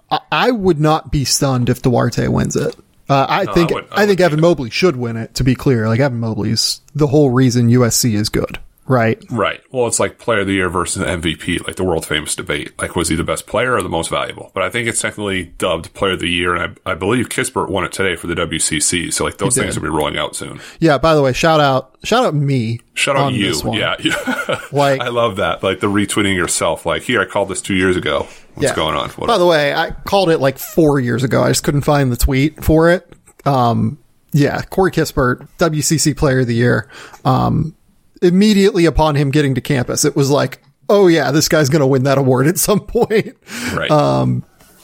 I, 0.10 0.20
I 0.32 0.52
would 0.52 0.80
not 0.80 1.12
be 1.12 1.26
stunned 1.26 1.70
if 1.70 1.82
Duarte 1.82 2.28
wins 2.28 2.56
it. 2.56 2.76
Uh, 3.10 3.26
I 3.30 3.46
think 3.54 3.72
I 3.72 3.76
would- 3.76 3.88
I 3.92 4.04
I, 4.04 4.06
think 4.06 4.20
Evan 4.20 4.42
Mobley 4.42 4.70
should 4.70 4.98
win 4.98 5.16
it. 5.18 5.36
To 5.36 5.44
be 5.44 5.56
clear, 5.56 5.88
like 5.88 6.00
Evan 6.00 6.20
Mobley's 6.20 6.82
the 6.94 7.08
whole 7.08 7.30
reason 7.30 7.70
USC 7.70 8.14
is 8.14 8.28
good, 8.30 8.60
right? 8.88 9.22
Right. 9.30 9.62
Well, 9.72 9.86
it's 9.88 10.00
like 10.00 10.18
player 10.18 10.40
of 10.40 10.48
the 10.48 10.54
year 10.54 10.70
versus 10.70 11.04
MVP, 11.04 11.66
like 11.68 11.76
the 11.76 11.84
world 11.84 12.06
famous 12.06 12.36
debate. 12.36 12.74
Like, 12.82 12.96
was 12.96 13.10
he 13.10 13.16
the 13.16 13.24
best 13.24 13.46
player 13.48 13.74
or 13.76 13.84
the 13.84 13.90
most 13.90 14.10
valuable? 14.10 14.52
But 14.54 14.64
I 14.64 14.70
think 14.70 14.88
it's 14.88 15.02
technically 15.02 15.46
dubbed 15.58 15.94
player 15.94 16.14
of 16.14 16.20
the 16.20 16.30
year, 16.30 16.56
and 16.56 16.78
I, 16.86 16.92
I 16.92 16.96
believe 16.96 17.30
Kispert 17.30 17.70
won 17.70 17.84
it 17.84 17.92
today 17.92 18.16
for 18.16 18.28
the 18.28 18.36
WCC. 18.36 19.14
So, 19.14 19.24
like, 19.26 19.38
those 19.38 19.56
things 19.56 19.76
will 19.76 19.84
be 19.84 19.90
rolling 19.96 20.18
out 20.18 20.36
soon. 20.36 20.60
Yeah. 20.80 20.98
By 20.98 21.14
the 21.16 21.22
way, 21.22 21.34
shout 21.34 21.60
out, 21.60 21.96
shout 22.04 22.26
out 22.26 22.34
me. 22.34 22.80
Shout 22.94 23.16
out 23.16 23.34
you. 23.34 23.54
Yeah. 23.74 23.96
Like- 24.72 25.02
I 25.02 25.10
love 25.10 25.36
that. 25.38 25.62
Like, 25.64 25.80
the 25.82 25.88
retweeting 25.88 26.36
yourself. 26.36 26.86
Like, 26.86 27.04
here, 27.04 27.22
I 27.22 27.26
called 27.26 27.50
this 27.50 27.62
two 27.62 27.76
years 27.76 27.96
ago. 27.98 28.28
What's 28.56 28.70
Yeah. 28.70 28.76
going 28.76 28.96
on? 28.96 29.10
What 29.12 29.28
By 29.28 29.38
the 29.38 29.46
way, 29.46 29.74
I 29.74 29.92
called 29.92 30.30
it 30.30 30.40
like 30.40 30.58
four 30.58 31.00
years 31.00 31.24
ago. 31.24 31.44
I 31.44 31.50
just 31.50 31.64
couldn't 31.64 31.82
find 31.82 32.12
the 32.12 32.18
tweet 32.18 32.64
for 32.64 32.90
it. 32.90 33.08
Um, 33.46 34.00
yeah, 34.34 34.62
Corey 34.64 34.92
Kispert, 34.92 35.48
WCC 35.58 36.16
Player 36.18 36.40
of 36.42 36.48
the 36.48 36.56
Year. 36.56 36.90
Um, 37.24 37.76
immediately 38.22 38.86
upon 38.86 39.16
him 39.16 39.32
getting 39.32 39.56
to 39.56 39.62
campus, 39.62 40.06
it 40.06 40.16
was 40.16 40.30
like, 40.30 40.62
oh 40.90 41.08
yeah, 41.08 41.32
this 41.32 41.50
guy's 41.50 41.70
going 41.70 41.82
to 41.82 41.88
win 41.88 42.04
that 42.04 42.18
award 42.18 42.48
at 42.48 42.58
some 42.58 42.80
point. 42.80 43.38
right. 43.74 43.92
um, 43.92 44.44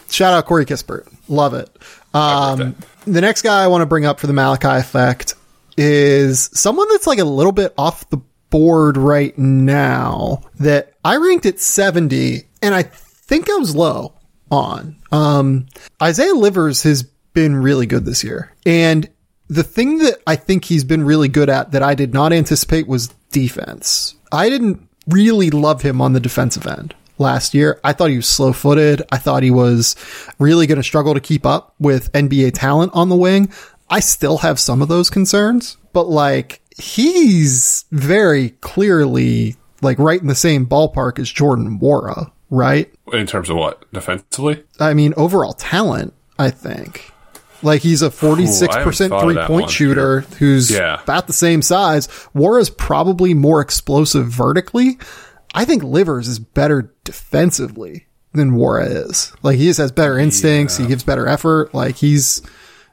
Shout 0.09 0.33
out 0.33 0.45
Corey 0.45 0.65
Kispert. 0.65 1.11
Love 1.27 1.55
it. 1.55 1.75
Um, 2.13 2.75
the 3.05 3.21
next 3.21 3.41
guy 3.41 3.63
I 3.63 3.67
want 3.67 3.81
to 3.81 3.87
bring 3.87 4.05
up 4.05 4.19
for 4.19 4.27
the 4.27 4.33
Malachi 4.33 4.67
effect 4.67 5.33
is 5.75 6.51
someone 6.53 6.87
that's 6.91 7.07
like 7.07 7.17
a 7.17 7.25
little 7.25 7.51
bit 7.51 7.73
off 7.79 8.07
the 8.11 8.17
board 8.51 8.97
right 8.97 9.35
now 9.39 10.41
that 10.59 10.93
I 11.03 11.17
ranked 11.17 11.47
at 11.47 11.59
70 11.59 12.43
and 12.61 12.75
I 12.75 12.83
think 12.83 13.49
I 13.49 13.55
was 13.55 13.75
low 13.75 14.13
on. 14.51 14.97
Um, 15.11 15.65
Isaiah 16.01 16.35
Livers 16.35 16.83
has 16.83 17.01
been 17.33 17.55
really 17.55 17.87
good 17.87 18.05
this 18.05 18.23
year. 18.23 18.53
And 18.65 19.09
the 19.49 19.63
thing 19.63 19.97
that 19.99 20.21
I 20.27 20.35
think 20.35 20.65
he's 20.65 20.83
been 20.83 21.03
really 21.03 21.27
good 21.27 21.49
at 21.49 21.71
that 21.71 21.81
I 21.81 21.95
did 21.95 22.13
not 22.13 22.31
anticipate 22.31 22.87
was 22.87 23.07
defense. 23.33 24.15
I 24.31 24.49
didn't 24.49 24.87
really 25.07 25.49
love 25.49 25.81
him 25.81 25.99
on 26.01 26.13
the 26.13 26.21
defensive 26.21 26.65
end 26.65 26.95
last 27.17 27.53
year. 27.53 27.79
I 27.83 27.93
thought 27.93 28.09
he 28.09 28.15
was 28.15 28.27
slow 28.27 28.53
footed. 28.53 29.01
I 29.11 29.17
thought 29.17 29.43
he 29.43 29.51
was 29.51 29.95
really 30.39 30.67
going 30.67 30.77
to 30.77 30.83
struggle 30.83 31.13
to 31.13 31.19
keep 31.19 31.45
up 31.45 31.75
with 31.79 32.11
NBA 32.13 32.53
talent 32.53 32.91
on 32.93 33.09
the 33.09 33.15
wing. 33.15 33.51
I 33.89 33.99
still 33.99 34.37
have 34.39 34.59
some 34.59 34.81
of 34.81 34.87
those 34.87 35.09
concerns, 35.09 35.77
but 35.91 36.07
like 36.07 36.61
he's 36.77 37.85
very 37.91 38.51
clearly 38.61 39.57
like 39.81 39.99
right 39.99 40.21
in 40.21 40.27
the 40.27 40.35
same 40.35 40.65
ballpark 40.65 41.19
as 41.19 41.29
Jordan 41.31 41.79
Nwora, 41.79 42.31
right? 42.49 42.91
In 43.11 43.27
terms 43.27 43.49
of 43.49 43.57
what? 43.57 43.91
Defensively? 43.91 44.63
I 44.79 44.93
mean, 44.93 45.13
overall 45.17 45.53
talent, 45.53 46.13
I 46.39 46.49
think. 46.49 47.12
Like 47.63 47.81
he's 47.81 48.01
a 48.01 48.09
46% 48.09 49.09
thought 49.09 49.23
of 49.23 49.33
three 49.33 49.43
point 49.45 49.69
shooter 49.69 50.21
who's 50.39 50.69
Yeah. 50.71 51.01
about 51.01 51.27
the 51.27 51.33
same 51.33 51.61
size. 51.61 52.07
Nwora's 52.35 52.69
probably 52.69 53.33
more 53.33 53.61
explosive 53.61 54.27
vertically. 54.27 54.97
I 55.55 55.65
think 55.65 55.83
Livers 55.83 56.27
is 56.27 56.39
better 56.39 56.93
defensively 57.03 58.07
than 58.33 58.51
Nwora 58.51 59.07
is. 59.09 59.31
Like 59.43 59.57
he 59.57 59.65
just 59.65 59.79
has 59.79 59.91
better 59.91 60.17
instincts. 60.17 60.77
He 60.77 60.87
gives 60.87 61.03
better 61.03 61.27
effort. 61.27 61.73
Like 61.73 61.95
he's, 61.95 62.41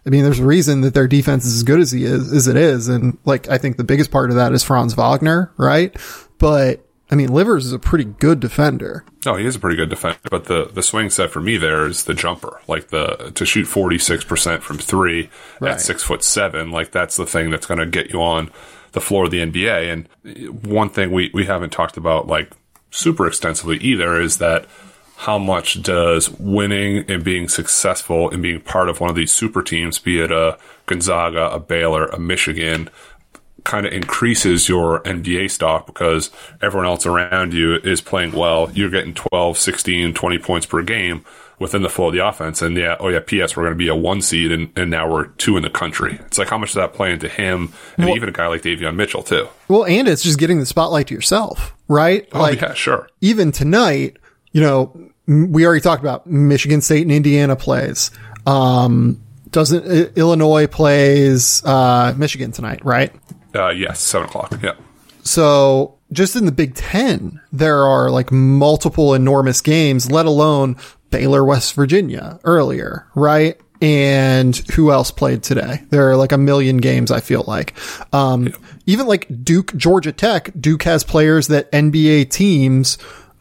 I 0.07 0.11
mean, 0.11 0.25
there's 0.25 0.39
a 0.41 0.45
reason 0.45 0.83
that 0.83 0.95
their 0.95 1.09
defense 1.09 1.45
is 1.47 1.57
as 1.57 1.63
good 1.63 1.81
as 1.81 1.91
he 1.91 2.05
is, 2.05 2.33
as 2.33 2.47
it 2.49 2.57
is. 2.57 2.89
And 2.89 3.19
like, 3.25 3.49
I 3.49 3.59
think 3.59 3.77
the 3.77 3.85
biggest 3.85 4.11
part 4.11 4.31
of 4.31 4.37
that 4.37 4.53
is 4.53 4.63
Franz 4.63 4.95
Wagner, 4.95 5.53
right? 5.57 5.97
But 6.39 6.87
I 7.11 7.17
mean, 7.17 7.33
Livers 7.33 7.67
is 7.67 7.73
a 7.73 7.79
pretty 7.79 8.05
good 8.05 8.39
defender. 8.41 9.05
No, 9.27 9.35
he 9.35 9.45
is 9.45 9.57
a 9.57 9.59
pretty 9.59 9.77
good 9.77 9.89
defender, 9.91 10.19
but 10.31 10.45
the 10.45 10.67
the 10.67 10.83
swing 10.83 11.11
set 11.11 11.31
for 11.31 11.41
me 11.41 11.57
there 11.57 11.87
is 11.87 12.05
the 12.05 12.15
jumper, 12.15 12.61
like 12.69 12.89
the 12.89 13.33
to 13.35 13.45
shoot 13.45 13.65
forty 13.67 13.99
six 13.99 14.25
percent 14.25 14.63
from 14.63 14.79
three 14.79 15.29
Right. 15.61 15.73
at 15.73 15.81
six 15.81 16.03
foot 16.03 16.23
seven, 16.23 16.71
like 16.71 16.93
that's 16.93 17.17
the 17.17 17.27
thing 17.27 17.51
that's 17.51 17.67
going 17.67 17.81
to 17.81 17.87
get 17.87 18.11
you 18.13 18.23
on 18.23 18.51
the 18.93 19.01
floor 19.01 19.25
of 19.25 19.31
the 19.31 19.39
NBA. 19.39 19.93
And 19.93 20.65
one 20.65 20.89
thing 20.89 21.11
we 21.11 21.31
we 21.35 21.47
haven't 21.47 21.71
talked 21.71 21.97
about 21.97 22.27
like 22.29 22.53
super 22.91 23.27
extensively 23.27 23.77
either 23.79 24.21
is 24.21 24.39
that 24.39 24.67
how 25.17 25.37
much 25.39 25.83
does 25.83 26.31
winning 26.39 27.05
and 27.11 27.23
being 27.23 27.47
successful 27.47 28.31
and 28.31 28.43
being 28.43 28.59
part 28.61 28.89
of 28.89 29.01
one 29.01 29.11
of 29.11 29.17
these 29.17 29.31
super 29.31 29.63
teams, 29.63 29.99
be 29.99 30.19
it 30.19 30.33
a 30.33 30.57
Gonzaga, 30.87 31.51
a 31.51 31.61
Baylor, 31.61 32.07
a 32.07 32.19
Michigan, 32.19 32.89
kind 33.65 33.87
of 33.87 33.93
increases 33.93 34.69
your 34.69 35.03
NBA 35.03 35.51
stock 35.51 35.87
because 35.87 36.31
everyone 36.61 36.87
else 36.87 37.07
around 37.07 37.53
you 37.53 37.77
is 37.77 38.01
playing 38.01 38.33
well. 38.33 38.71
You're 38.73 38.91
getting 38.91 39.15
12, 39.15 39.59
16, 39.59 40.15
20 40.15 40.39
points 40.39 40.67
per 40.67 40.83
game 40.83 41.25
within 41.61 41.83
the 41.83 41.89
flow 41.89 42.09
of 42.09 42.15
the 42.15 42.27
offense. 42.27 42.63
And 42.63 42.77
yeah, 42.77 42.97
oh 42.99 43.09
yeah, 43.09 43.21
PS, 43.21 43.57
we're 43.57 43.65
going 43.65 43.75
to 43.75 43.79
be 43.79 43.89
a 43.89 43.95
one 43.95 44.23
seed 44.23 44.51
and, 44.51 44.73
and 44.77 44.91
now 44.91 45.09
we're 45.09 45.27
two 45.27 45.57
in 45.57 45.63
the 45.63 45.71
country. 45.71 46.19
It's 46.27 46.39
like 46.39 46.49
how 46.49 46.59
much 46.59 46.71
does 46.71 46.77
that 46.77 46.95
play 46.95 47.13
into 47.13 47.29
him 47.29 47.73
and 47.97 48.09
even 48.11 48.29
a 48.29 48.33
guy 48.33 48.49
like 48.49 48.63
Davion 48.63 48.97
Mitchell 48.97 49.23
too? 49.23 49.47
Well, 49.69 49.85
and 49.85 50.09
it's 50.09 50.23
just 50.23 50.39
getting 50.39 50.59
the 50.59 50.67
spotlight 50.67 51.09
to 51.09 51.15
yourself, 51.15 51.75
right? 51.87 52.27
Oh 52.33 52.49
yeah, 52.49 52.75
sure. 52.75 53.09
even 53.21 53.53
tonight, 53.53 54.17
you 54.53 54.61
know, 54.63 55.11
we 55.27 55.65
already 55.65 55.83
talked 55.83 56.03
about 56.03 56.27
Michigan 56.27 56.81
State 56.81 57.03
and 57.03 57.13
Indiana 57.13 57.55
plays. 57.55 58.11
Um, 58.47 59.23
doesn't 59.51 60.17
Illinois 60.17 60.67
plays 60.67 61.63
uh, 61.65 62.15
Michigan 62.17 62.53
tonight, 62.53 62.85
right? 62.85 63.15
Uh, 63.55 63.69
yes, 63.71 64.01
seven 64.01 64.29
o'clock. 64.29 64.59
Yeah. 64.63 64.75
So 65.23 65.99
just 66.13 66.37
in 66.37 66.47
the 66.47 66.53
Big 66.53 66.75
Ten, 66.75 67.41
there 67.53 67.85
are 67.85 68.11
like 68.11 68.33
multiple 68.33 69.15
enormous 69.15 69.61
games, 69.61 70.11
let 70.11 70.27
alone 70.27 70.77
Baylor, 71.11 71.45
West 71.45 71.75
Virginia 71.75 72.39
earlier, 72.45 73.07
right? 73.15 73.61
And 73.83 74.55
who 74.75 74.93
else 74.93 75.11
played 75.11 75.43
today? 75.43 75.83
There 75.89 76.11
are 76.11 76.17
like 76.17 76.33
a 76.33 76.39
million 76.39 76.79
games, 76.79 77.11
I 77.11 77.21
feel 77.21 77.45
like. 77.47 77.75
Um, 78.13 78.53
even 78.87 79.07
like 79.07 79.27
Duke, 79.43 79.75
Georgia 79.75 80.13
Tech, 80.13 80.51
Duke 80.61 80.83
has 80.83 81.03
players 81.03 81.49
that 81.49 81.73
NBA 81.73 82.31
teams 82.31 82.99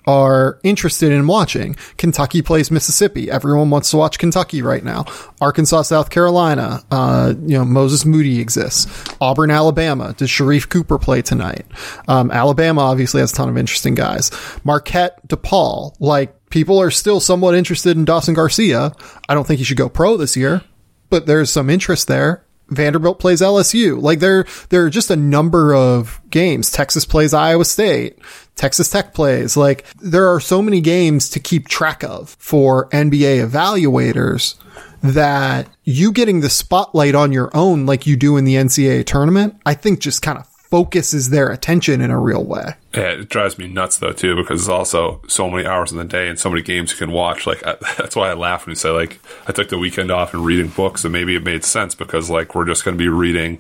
are 0.09 0.59
interested 0.63 1.11
in 1.11 1.27
watching. 1.27 1.75
Kentucky 1.97 2.41
plays 2.41 2.71
Mississippi. 2.71 3.29
Everyone 3.29 3.69
wants 3.69 3.91
to 3.91 3.97
watch 3.97 4.17
Kentucky 4.17 4.63
right 4.63 4.83
now. 4.83 5.05
Arkansas, 5.39 5.83
South 5.83 6.09
Carolina. 6.09 6.81
Uh, 6.89 7.35
you 7.45 7.55
know, 7.55 7.63
Moses 7.63 8.05
Moody 8.05 8.39
exists. 8.39 8.87
Auburn, 9.21 9.51
Alabama. 9.51 10.15
Does 10.17 10.29
Sharife 10.29 10.67
Cooper 10.67 10.97
play 10.97 11.21
tonight? 11.21 11.67
Um, 12.07 12.31
Alabama 12.31 12.81
obviously 12.81 13.21
has 13.21 13.31
a 13.31 13.35
ton 13.35 13.49
of 13.49 13.57
interesting 13.57 13.93
guys. 13.93 14.31
Marquette, 14.63 15.27
DePaul. 15.27 15.95
Like, 15.99 16.49
people 16.49 16.79
are 16.81 16.89
still 16.89 17.19
somewhat 17.19 17.53
interested 17.53 17.95
in 17.95 18.03
Dawson 18.03 18.33
Garcia. 18.33 18.93
I 19.27 19.35
don't 19.35 19.45
think 19.45 19.59
he 19.59 19.63
should 19.63 19.77
go 19.77 19.89
pro 19.89 20.17
this 20.17 20.35
year, 20.35 20.63
but 21.11 21.27
there's 21.27 21.51
some 21.51 21.69
interest 21.69 22.07
there. 22.07 22.43
Vanderbilt 22.69 23.19
plays 23.19 23.41
LSU. 23.41 24.01
Like 24.01 24.19
there, 24.19 24.45
there 24.69 24.85
are 24.85 24.89
just 24.89 25.11
a 25.11 25.15
number 25.15 25.73
of 25.73 26.19
games. 26.29 26.71
Texas 26.71 27.05
plays 27.05 27.33
Iowa 27.33 27.65
State. 27.65 28.19
Texas 28.55 28.89
Tech 28.89 29.13
plays. 29.13 29.55
Like 29.55 29.85
there 29.95 30.27
are 30.27 30.39
so 30.39 30.61
many 30.61 30.81
games 30.81 31.29
to 31.29 31.39
keep 31.39 31.67
track 31.67 32.03
of 32.03 32.35
for 32.39 32.89
NBA 32.89 33.47
evaluators 33.47 34.55
that 35.01 35.69
you 35.83 36.11
getting 36.11 36.41
the 36.41 36.49
spotlight 36.49 37.15
on 37.15 37.31
your 37.31 37.49
own, 37.55 37.85
like 37.85 38.05
you 38.05 38.17
do 38.17 38.37
in 38.37 38.43
the 38.43 38.55
NCAA 38.55 39.05
tournament, 39.05 39.55
I 39.65 39.73
think 39.73 39.99
just 39.99 40.21
kind 40.21 40.37
of 40.37 40.48
focuses 40.69 41.31
their 41.31 41.49
attention 41.49 41.99
in 41.99 42.11
a 42.11 42.19
real 42.19 42.43
way. 42.43 42.75
Yeah, 42.93 43.11
it 43.11 43.29
drives 43.29 43.57
me 43.57 43.67
nuts 43.67 43.97
though 43.97 44.11
too 44.11 44.35
because 44.35 44.61
there's 44.61 44.69
also 44.69 45.21
so 45.27 45.49
many 45.49 45.65
hours 45.65 45.91
in 45.91 45.97
the 45.97 46.03
day 46.03 46.27
and 46.27 46.39
so 46.39 46.49
many 46.49 46.61
games 46.61 46.91
you 46.91 46.97
can 46.97 47.11
watch. 47.11 47.47
Like 47.47 47.65
I, 47.65 47.77
that's 47.97 48.15
why 48.15 48.29
I 48.29 48.33
laugh 48.33 48.65
when 48.65 48.71
you 48.71 48.75
say 48.75 48.89
like 48.89 49.19
I 49.47 49.51
took 49.51 49.69
the 49.69 49.77
weekend 49.77 50.11
off 50.11 50.33
and 50.33 50.45
reading 50.45 50.69
books, 50.69 51.03
and 51.03 51.11
maybe 51.11 51.35
it 51.35 51.43
made 51.43 51.63
sense 51.63 51.95
because 51.95 52.29
like 52.29 52.55
we're 52.55 52.65
just 52.65 52.85
going 52.85 52.97
to 52.97 53.01
be 53.01 53.09
reading 53.09 53.59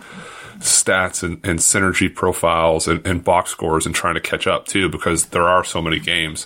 stats 0.59 1.23
and, 1.23 1.39
and 1.45 1.59
synergy 1.59 2.13
profiles 2.13 2.87
and, 2.87 3.05
and 3.07 3.23
box 3.23 3.49
scores 3.49 3.85
and 3.85 3.95
trying 3.95 4.15
to 4.15 4.21
catch 4.21 4.45
up 4.45 4.67
too 4.67 4.89
because 4.89 5.27
there 5.27 5.47
are 5.47 5.63
so 5.63 5.81
many 5.81 5.99
games. 5.99 6.45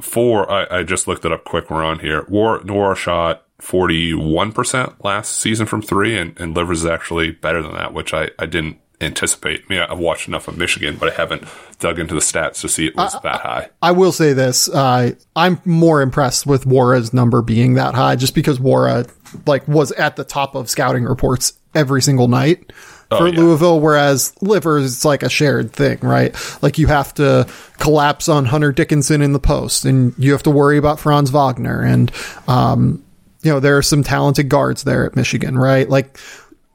Four, 0.00 0.50
I, 0.50 0.78
I 0.78 0.82
just 0.82 1.06
looked 1.06 1.26
it 1.26 1.32
up 1.32 1.44
quick. 1.44 1.70
We're 1.70 1.84
on 1.84 1.98
here. 1.98 2.22
Nwora 2.22 2.96
shot. 2.96 3.44
41% 3.60 5.04
last 5.04 5.32
season 5.36 5.66
from 5.66 5.82
three, 5.82 6.16
and, 6.16 6.38
and 6.40 6.56
Livers 6.56 6.80
is 6.80 6.86
actually 6.86 7.30
better 7.30 7.62
than 7.62 7.74
that, 7.74 7.92
which 7.92 8.14
I, 8.14 8.30
I 8.38 8.46
didn't 8.46 8.78
anticipate. 9.00 9.62
I 9.66 9.72
mean, 9.72 9.80
I've 9.80 9.98
watched 9.98 10.28
enough 10.28 10.48
of 10.48 10.58
Michigan, 10.58 10.96
but 10.98 11.12
I 11.12 11.14
haven't 11.14 11.44
dug 11.78 11.98
into 11.98 12.14
the 12.14 12.20
stats 12.20 12.60
to 12.60 12.68
see 12.68 12.86
it 12.86 12.96
was 12.96 13.16
that 13.22 13.40
high. 13.40 13.70
I 13.82 13.92
will 13.92 14.12
say 14.12 14.32
this: 14.32 14.68
uh, 14.68 15.12
I'm 15.34 15.60
more 15.64 16.02
impressed 16.02 16.46
with 16.46 16.64
Nwora's 16.64 17.12
number 17.12 17.42
being 17.42 17.74
that 17.74 17.94
high, 17.94 18.16
just 18.16 18.34
because 18.34 18.58
Nwora 18.58 19.10
like 19.46 19.66
was 19.66 19.92
at 19.92 20.16
the 20.16 20.24
top 20.24 20.54
of 20.54 20.68
scouting 20.68 21.04
reports 21.04 21.54
every 21.74 22.02
single 22.02 22.28
night. 22.28 22.72
for 23.16 23.26
yeah. 23.28 23.40
Louisville, 23.40 23.80
whereas 23.80 24.34
Livers 24.40 24.84
it's 24.84 25.04
like 25.04 25.22
a 25.22 25.28
shared 25.28 25.72
thing, 25.72 25.98
right? 26.00 26.34
Like 26.62 26.78
you 26.78 26.86
have 26.86 27.12
to 27.14 27.48
collapse 27.78 28.28
on 28.28 28.44
Hunter 28.44 28.72
Dickinson 28.72 29.20
in 29.22 29.32
the 29.32 29.40
post, 29.40 29.84
and 29.84 30.14
you 30.16 30.32
have 30.32 30.44
to 30.44 30.50
worry 30.50 30.78
about 30.78 31.00
Franz 31.00 31.30
Wagner, 31.30 31.82
and 31.82 32.12
um, 32.46 33.02
you 33.42 33.50
know 33.50 33.58
there 33.60 33.76
are 33.76 33.82
some 33.82 34.04
talented 34.04 34.48
guards 34.48 34.84
there 34.84 35.04
at 35.06 35.16
Michigan, 35.16 35.58
right? 35.58 35.88
Like 35.88 36.18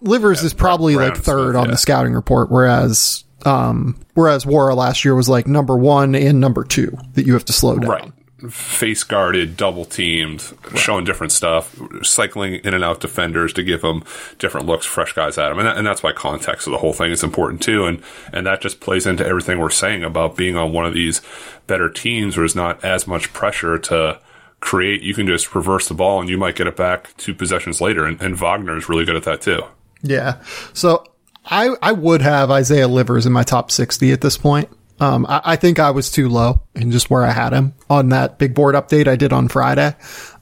Livers 0.06 0.44
is 0.44 0.54
probably 0.54 0.96
Brown 0.96 1.10
like 1.10 1.18
third 1.18 1.54
Smith, 1.54 1.56
on 1.56 1.66
yeah. 1.66 1.72
the 1.72 1.78
scouting 1.78 2.14
report, 2.14 2.52
whereas 2.52 3.24
um, 3.46 4.00
whereas 4.14 4.46
Nwora 4.46 4.76
last 4.76 5.06
year 5.06 5.16
was 5.16 5.30
like 5.30 5.48
number 5.48 5.78
one 5.78 6.16
and 6.16 6.40
number 6.40 6.64
two 6.64 6.98
that 7.14 7.26
you 7.26 7.34
have 7.34 7.46
to 7.46 7.54
slow 7.54 7.78
down. 7.78 7.90
Right. 7.90 8.12
Face 8.52 9.04
guarded, 9.04 9.56
double 9.56 9.86
teamed, 9.86 10.54
showing 10.76 11.06
different 11.06 11.32
stuff, 11.32 11.80
cycling 12.04 12.56
in 12.56 12.74
and 12.74 12.84
out 12.84 13.00
defenders 13.00 13.54
to 13.54 13.64
give 13.64 13.82
them 13.82 14.04
different 14.40 14.68
looks, 14.68 14.86
fresh 14.86 15.14
guys 15.14 15.38
at 15.38 15.50
them. 15.50 15.60
And, 15.60 15.68
that, 15.68 15.78
and 15.78 15.88
that's 15.88 16.04
why 16.04 16.12
context 16.12 16.68
of 16.68 16.72
the 16.72 16.78
whole 16.78 16.94
thing 16.94 17.12
is 17.12 17.24
important 17.24 17.62
too. 17.62 17.86
And, 17.86 18.04
and 18.34 18.46
that 18.46 18.62
just 18.62 18.82
plays 18.82 19.08
into 19.08 19.26
everything 19.26 19.60
we're 19.60 19.70
saying 19.70 20.04
about 20.04 20.36
being 20.36 20.58
on 20.58 20.74
one 20.74 20.86
of 20.86 20.94
these 20.94 21.22
better 21.66 21.90
teams 21.90 22.36
where 22.36 22.42
there's 22.42 22.56
not 22.56 22.84
as 22.84 23.08
much 23.08 23.32
pressure 23.32 23.80
to 23.80 24.20
create. 24.60 25.02
You 25.02 25.14
can 25.14 25.28
just 25.28 25.56
reverse 25.56 25.88
the 25.88 25.96
ball 25.96 26.20
and 26.20 26.30
you 26.30 26.38
might 26.38 26.56
get 26.56 26.68
it 26.68 26.76
back 26.76 27.16
two 27.18 27.34
possessions 27.34 27.80
later. 27.80 28.06
And, 28.06 28.22
and 28.22 28.36
Wagner 28.36 28.78
is 28.78 28.90
really 28.90 29.06
good 29.06 29.16
at 29.16 29.24
that 29.24 29.42
too. 29.42 29.64
Yeah. 30.06 30.42
So 30.74 31.04
I 31.46 31.76
I 31.82 31.92
would 31.92 32.22
have 32.22 32.52
Isaiah 32.52 32.88
Livers 32.88 33.26
in 33.26 33.34
my 33.34 33.44
top 33.44 33.72
sixty 33.72 34.12
at 34.12 34.22
this 34.22 34.38
point. 34.38 34.70
Um, 35.00 35.26
I, 35.28 35.42
I 35.44 35.56
think 35.56 35.80
I 35.80 35.92
was 35.92 36.10
too 36.10 36.30
low 36.30 36.62
in 36.74 36.92
just 36.92 37.10
where 37.10 37.24
I 37.24 37.32
had 37.32 37.54
him 37.54 37.74
on 37.90 38.10
that 38.10 38.38
big 38.38 38.54
board 38.54 38.76
update 38.76 39.08
I 39.08 39.16
did 39.16 39.34
on 39.34 39.48
Friday. 39.48 39.96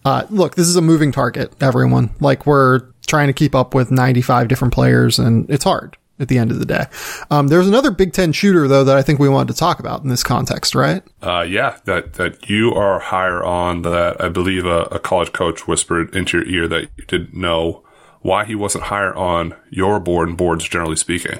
Uh, 0.05 0.25
look, 0.29 0.55
this 0.55 0.67
is 0.67 0.75
a 0.75 0.81
moving 0.81 1.11
target, 1.11 1.51
everyone. 1.61 2.11
Like 2.19 2.45
we're 2.45 2.81
trying 3.07 3.27
to 3.27 3.33
keep 3.33 3.55
up 3.55 3.73
with 3.73 3.91
95 3.91 4.47
different 4.47 4.73
players 4.73 5.17
and 5.17 5.49
it's 5.49 5.63
hard 5.63 5.97
at 6.19 6.27
the 6.27 6.37
end 6.37 6.51
of 6.51 6.59
the 6.59 6.65
day. 6.65 6.85
Um, 7.31 7.47
there's 7.47 7.67
another 7.67 7.89
Big 7.89 8.13
Ten 8.13 8.31
shooter 8.31 8.67
though 8.67 8.83
that 8.83 8.95
I 8.95 9.01
think 9.01 9.19
we 9.19 9.29
wanted 9.29 9.53
to 9.53 9.59
talk 9.59 9.79
about 9.79 10.03
in 10.03 10.09
this 10.09 10.23
context, 10.23 10.75
right? 10.75 11.03
Uh, 11.21 11.45
yeah, 11.47 11.77
that, 11.85 12.13
that 12.13 12.49
you 12.49 12.73
are 12.73 12.99
higher 12.99 13.43
on 13.43 13.81
that. 13.83 14.21
I 14.21 14.29
believe 14.29 14.65
a, 14.65 14.83
a 14.83 14.99
college 14.99 15.33
coach 15.33 15.67
whispered 15.67 16.15
into 16.15 16.37
your 16.37 16.47
ear 16.47 16.67
that 16.67 16.89
you 16.97 17.05
didn't 17.05 17.33
know 17.33 17.82
why 18.23 18.45
he 18.45 18.55
wasn't 18.55 18.85
higher 18.85 19.13
on 19.15 19.53
your 19.69 19.99
board 19.99 20.29
and 20.29 20.37
boards 20.37 20.67
generally 20.67 20.95
speaking. 20.95 21.39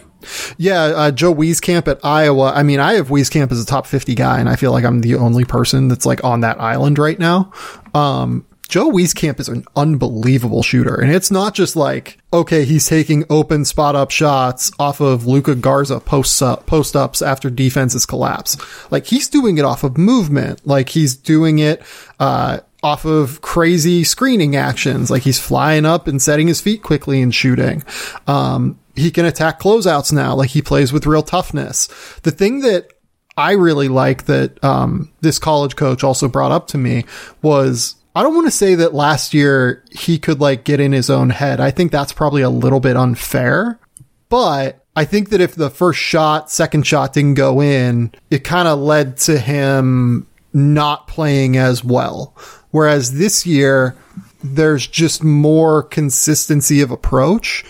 Yeah, 0.57 0.83
uh, 0.83 1.11
Joe 1.11 1.33
Wieskamp 1.33 1.87
at 1.87 1.99
Iowa. 2.03 2.53
I 2.53 2.63
mean, 2.63 2.79
I 2.79 2.93
have 2.93 3.07
Wieskamp 3.07 3.51
as 3.51 3.61
a 3.61 3.65
top 3.65 3.87
50 3.87 4.15
guy, 4.15 4.39
and 4.39 4.47
I 4.47 4.55
feel 4.55 4.71
like 4.71 4.85
I'm 4.85 5.01
the 5.01 5.15
only 5.15 5.45
person 5.45 5.87
that's 5.87 6.05
like 6.05 6.23
on 6.23 6.41
that 6.41 6.61
island 6.61 6.99
right 6.99 7.17
now. 7.17 7.51
Um, 7.93 8.45
Joe 8.69 8.89
Wieskamp 8.89 9.39
is 9.39 9.49
an 9.49 9.65
unbelievable 9.75 10.63
shooter. 10.63 10.95
And 10.95 11.11
it's 11.11 11.29
not 11.29 11.53
just 11.53 11.75
like, 11.75 12.17
okay, 12.31 12.65
he's 12.65 12.87
taking 12.87 13.23
open 13.29 13.65
spot 13.65 13.95
up 13.95 14.09
shots 14.09 14.71
off 14.79 14.99
of 14.99 15.27
Luka 15.27 15.53
Garza 15.53 15.99
post 15.99 16.41
up, 16.41 16.65
post 16.65 16.95
ups 16.95 17.21
after 17.21 17.49
defenses 17.49 18.05
collapse. 18.05 18.57
Like 18.89 19.05
he's 19.05 19.27
doing 19.27 19.57
it 19.57 19.65
off 19.65 19.83
of 19.83 19.97
movement. 19.97 20.65
Like 20.65 20.89
he's 20.89 21.15
doing 21.15 21.59
it, 21.59 21.83
uh, 22.19 22.59
off 22.83 23.05
of 23.05 23.41
crazy 23.41 24.03
screening 24.03 24.55
actions. 24.55 25.09
Like 25.09 25.23
he's 25.23 25.39
flying 25.39 25.85
up 25.85 26.07
and 26.07 26.21
setting 26.21 26.47
his 26.47 26.61
feet 26.61 26.83
quickly 26.83 27.21
and 27.21 27.33
shooting. 27.33 27.83
Um, 28.27 28.77
he 28.95 29.09
can 29.09 29.25
attack 29.25 29.59
closeouts 29.59 30.11
now. 30.11 30.35
Like 30.35 30.49
he 30.49 30.61
plays 30.61 30.91
with 30.91 31.07
real 31.07 31.23
toughness. 31.23 31.87
The 32.23 32.31
thing 32.31 32.59
that 32.61 32.91
I 33.37 33.53
really 33.53 33.87
like 33.87 34.25
that 34.25 34.63
um, 34.63 35.11
this 35.21 35.39
college 35.39 35.75
coach 35.75 36.03
also 36.03 36.27
brought 36.27 36.51
up 36.51 36.67
to 36.67 36.77
me 36.77 37.05
was 37.41 37.95
I 38.15 38.21
don't 38.21 38.35
want 38.35 38.47
to 38.47 38.51
say 38.51 38.75
that 38.75 38.93
last 38.93 39.33
year 39.33 39.83
he 39.91 40.19
could 40.19 40.39
like 40.39 40.65
get 40.65 40.79
in 40.79 40.91
his 40.91 41.09
own 41.09 41.31
head. 41.31 41.59
I 41.59 41.71
think 41.71 41.91
that's 41.91 42.13
probably 42.13 42.43
a 42.43 42.49
little 42.49 42.79
bit 42.79 42.95
unfair, 42.95 43.79
but 44.29 44.85
I 44.95 45.05
think 45.05 45.29
that 45.29 45.41
if 45.41 45.55
the 45.55 45.71
first 45.71 45.99
shot, 45.99 46.51
second 46.51 46.85
shot 46.85 47.13
didn't 47.13 47.33
go 47.33 47.61
in, 47.61 48.11
it 48.29 48.43
kind 48.43 48.67
of 48.67 48.77
led 48.77 49.17
to 49.17 49.39
him 49.39 50.27
not 50.53 51.07
playing 51.07 51.57
as 51.57 51.83
well. 51.83 52.35
Whereas 52.73 53.19
this 53.19 53.45
year, 53.45 53.95
there's 54.43 54.87
just 54.87 55.23
more 55.23 55.83
consistency 55.83 56.81
of 56.81 56.89
approach. 56.89 57.63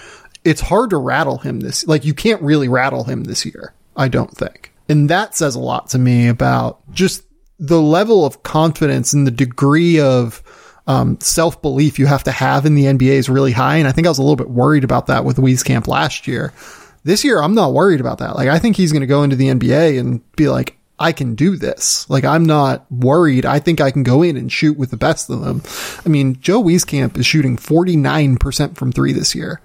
It's 0.46 0.62
hard 0.62 0.92
to 0.92 0.98
rattle 0.98 1.40
him 1.40 1.60
this, 1.60 1.86
like 1.86 2.06
you 2.06 2.14
can't 2.14 2.42
really 2.42 2.70
rattle 2.70 3.04
him 3.04 3.26
this 3.26 3.46
year. 3.46 3.74
I 3.98 4.08
don't 4.08 4.32
think. 4.32 4.72
And 4.88 5.10
that 5.10 5.36
says 5.36 5.56
a 5.56 5.60
lot 5.60 5.90
to 5.90 6.00
me 6.00 6.30
about 6.30 6.80
just 6.94 7.26
the 7.60 7.82
level 7.82 8.26
of 8.26 8.44
confidence 8.44 9.12
and 9.12 9.28
the 9.28 9.32
degree 9.32 10.00
of 10.00 10.42
um, 10.88 11.20
self 11.20 11.62
belief 11.62 12.00
you 12.00 12.06
have 12.06 12.24
to 12.24 12.32
have 12.32 12.66
in 12.66 12.76
the 12.76 12.86
NBA 12.86 13.12
is 13.12 13.30
really 13.30 13.52
high. 13.52 13.76
And 13.76 13.90
I 13.90 13.92
think 13.92 14.08
I 14.08 14.10
was 14.10 14.20
a 14.20 14.22
little 14.22 14.38
bit 14.38 14.50
worried 14.50 14.86
about 14.86 15.08
that 15.08 15.26
with 15.26 15.36
Wieskamp 15.36 15.86
last 15.86 16.28
year. 16.28 16.54
This 17.04 17.26
year, 17.26 17.42
I'm 17.42 17.56
not 17.56 17.74
worried 17.74 18.00
about 18.00 18.20
that. 18.20 18.38
Like, 18.38 18.48
I 18.48 18.58
think 18.58 18.78
he's 18.78 18.94
going 18.94 19.02
to 19.02 19.08
go 19.08 19.24
into 19.24 19.36
the 19.36 19.50
NBA 19.50 20.00
and 20.00 20.22
be 20.38 20.48
like, 20.48 20.78
I 21.00 21.12
can 21.12 21.36
do 21.36 21.56
this. 21.56 22.10
Like, 22.10 22.24
I'm 22.24 22.46
not 22.46 22.90
worried. 22.92 23.46
I 23.46 23.60
think 23.60 23.82
I 23.82 23.92
can 23.92 24.04
go 24.04 24.22
in 24.22 24.38
and 24.38 24.52
shoot 24.52 24.78
with 24.78 24.92
the 24.92 24.98
best 24.98 25.30
of 25.30 25.42
them. 25.42 25.62
I 26.06 26.10
mean, 26.10 26.40
Joe 26.40 26.62
Wieskamp 26.62 27.18
is 27.18 27.26
shooting 27.26 27.58
49% 27.58 28.76
from 28.76 28.92
three 28.92 29.12
this 29.12 29.34
year. 29.34 29.60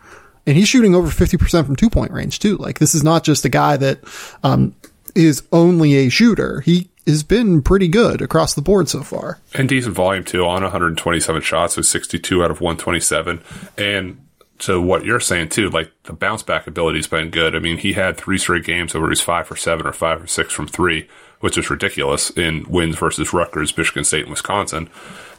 And 0.47 0.57
he's 0.57 0.69
shooting 0.69 0.95
over 0.95 1.09
50% 1.09 1.67
from 1.67 1.77
two 1.77 1.91
point 1.91 2.11
range 2.11 2.39
too. 2.39 2.57
Like, 2.57 2.79
this 2.79 2.95
is 2.95 3.05
not 3.05 3.25
just 3.25 3.45
a 3.45 3.51
guy 3.51 3.77
that, 3.77 4.01
um, 4.43 4.75
is 5.15 5.43
only 5.53 5.95
a 5.97 6.09
shooter. 6.09 6.61
He 6.61 6.89
has 7.07 7.23
been 7.23 7.63
pretty 7.63 7.89
good 7.89 8.23
across 8.23 8.55
the 8.55 8.63
board 8.63 8.89
so 8.89 9.03
far. 9.03 9.39
And 9.55 9.69
decent 9.69 9.95
volume 9.95 10.25
too 10.25 10.45
on 10.45 10.63
127 10.63 11.43
shots, 11.43 11.75
so 11.75 11.83
62 11.83 12.45
out 12.45 12.51
of 12.51 12.61
127. 12.61 13.41
And 13.77 14.19
to 14.61 14.81
what 14.81 15.05
you're 15.05 15.21
saying 15.21 15.49
too, 15.51 15.71
like 15.71 15.91
the 16.05 16.13
bounce 16.13 16.43
back 16.43 16.67
ability's 16.67 17.07
been 17.07 17.31
good. 17.31 17.55
I 17.55 17.59
mean, 17.61 17.79
he 17.79 17.93
had 17.93 18.17
three 18.17 18.39
straight 18.39 18.65
games 18.65 18.95
where 18.95 19.09
he's 19.09 19.21
five 19.21 19.47
for 19.47 19.57
seven 19.57 19.87
or 19.87 19.93
five 19.93 20.23
or 20.23 20.27
six 20.27 20.53
from 20.53 20.67
three, 20.67 21.09
which 21.41 21.57
is 21.57 21.71
ridiculous 21.71 22.31
in 22.31 22.65
wins 22.69 22.97
versus 22.99 23.33
Rutgers, 23.33 23.77
Michigan 23.77 24.05
State, 24.05 24.23
and 24.23 24.31
Wisconsin. 24.31 24.91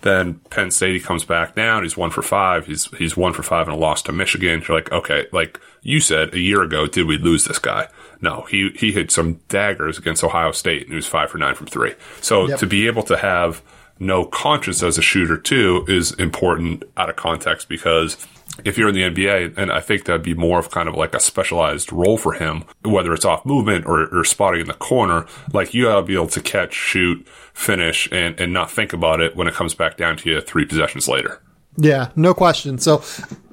Then 0.02 0.36
Penn 0.50 0.72
State, 0.72 0.94
he 0.94 1.00
comes 1.02 1.26
back 1.26 1.56
down. 1.56 1.84
He's 1.84 1.98
one 1.98 2.10
for 2.12 2.22
five. 2.22 2.66
He's 2.68 2.86
he's 2.98 3.18
one 3.18 3.34
for 3.34 3.44
five 3.44 3.68
in 3.68 3.74
a 3.74 3.78
loss 3.78 4.02
to 4.04 4.14
Michigan. 4.14 4.64
You're 4.66 4.78
like, 4.78 4.92
okay, 4.94 5.28
like 5.34 5.60
you 5.82 6.00
said 6.00 6.34
a 6.34 6.40
year 6.40 6.62
ago, 6.62 6.88
did 6.88 7.06
we 7.06 7.18
lose 7.18 7.44
this 7.44 7.60
guy? 7.60 7.88
No, 8.22 8.46
he 8.50 8.70
he 8.76 8.94
hit 8.94 9.12
some 9.12 9.36
daggers 9.50 9.98
against 9.98 10.24
Ohio 10.24 10.52
State, 10.54 10.84
and 10.84 10.92
he 10.92 10.96
was 10.96 11.06
five 11.08 11.30
for 11.30 11.38
nine 11.38 11.56
from 11.56 11.68
three. 11.68 11.96
So 12.22 12.48
Yep. 12.48 12.60
to 12.60 12.66
be 12.68 12.88
able 12.88 13.04
to 13.04 13.18
have 13.18 13.62
no 14.02 14.24
conscience 14.24 14.82
as 14.82 14.98
a 14.98 15.02
shooter 15.02 15.38
too 15.38 15.84
is 15.90 16.14
important 16.14 16.84
out 16.96 17.10
of 17.10 17.18
context 17.18 17.68
because 17.68 18.26
if 18.66 18.78
you're 18.78 18.90
in 18.90 18.96
the 18.96 19.04
NBA, 19.04 19.58
and 19.58 19.72
I 19.72 19.80
think 19.80 20.06
that'd 20.06 20.24
be 20.24 20.34
more 20.34 20.60
of 20.60 20.72
kind 20.72 20.90
of 20.90 20.96
like 20.96 21.14
a 21.14 21.20
specialized 21.20 21.92
role 21.92 22.18
for 22.18 22.34
him, 22.34 22.66
whether 22.84 23.14
it's 23.14 23.26
off 23.26 23.46
movement 23.46 23.86
or, 23.86 24.08
or 24.08 24.24
spotting 24.24 24.62
in 24.62 24.68
the 24.68 24.74
corner, 24.74 25.26
like 25.54 25.74
you 25.74 25.86
gotta 25.86 26.04
be 26.04 26.16
able 26.16 26.28
to 26.28 26.42
catch, 26.42 26.74
shoot, 26.74 27.28
finish, 27.54 28.10
and, 28.12 28.40
and 28.40 28.54
not 28.54 28.72
think 28.72 28.94
about 28.94 29.22
it 29.22 29.36
when 29.36 29.48
it 29.48 29.54
comes 29.54 29.74
back 29.74 29.98
down 29.98 30.18
to 30.18 30.30
you 30.30 30.42
three 30.42 30.66
possessions 30.66 31.08
later. 31.08 31.42
Yeah, 31.78 32.10
no 32.16 32.34
question. 32.34 32.78
So 32.78 33.04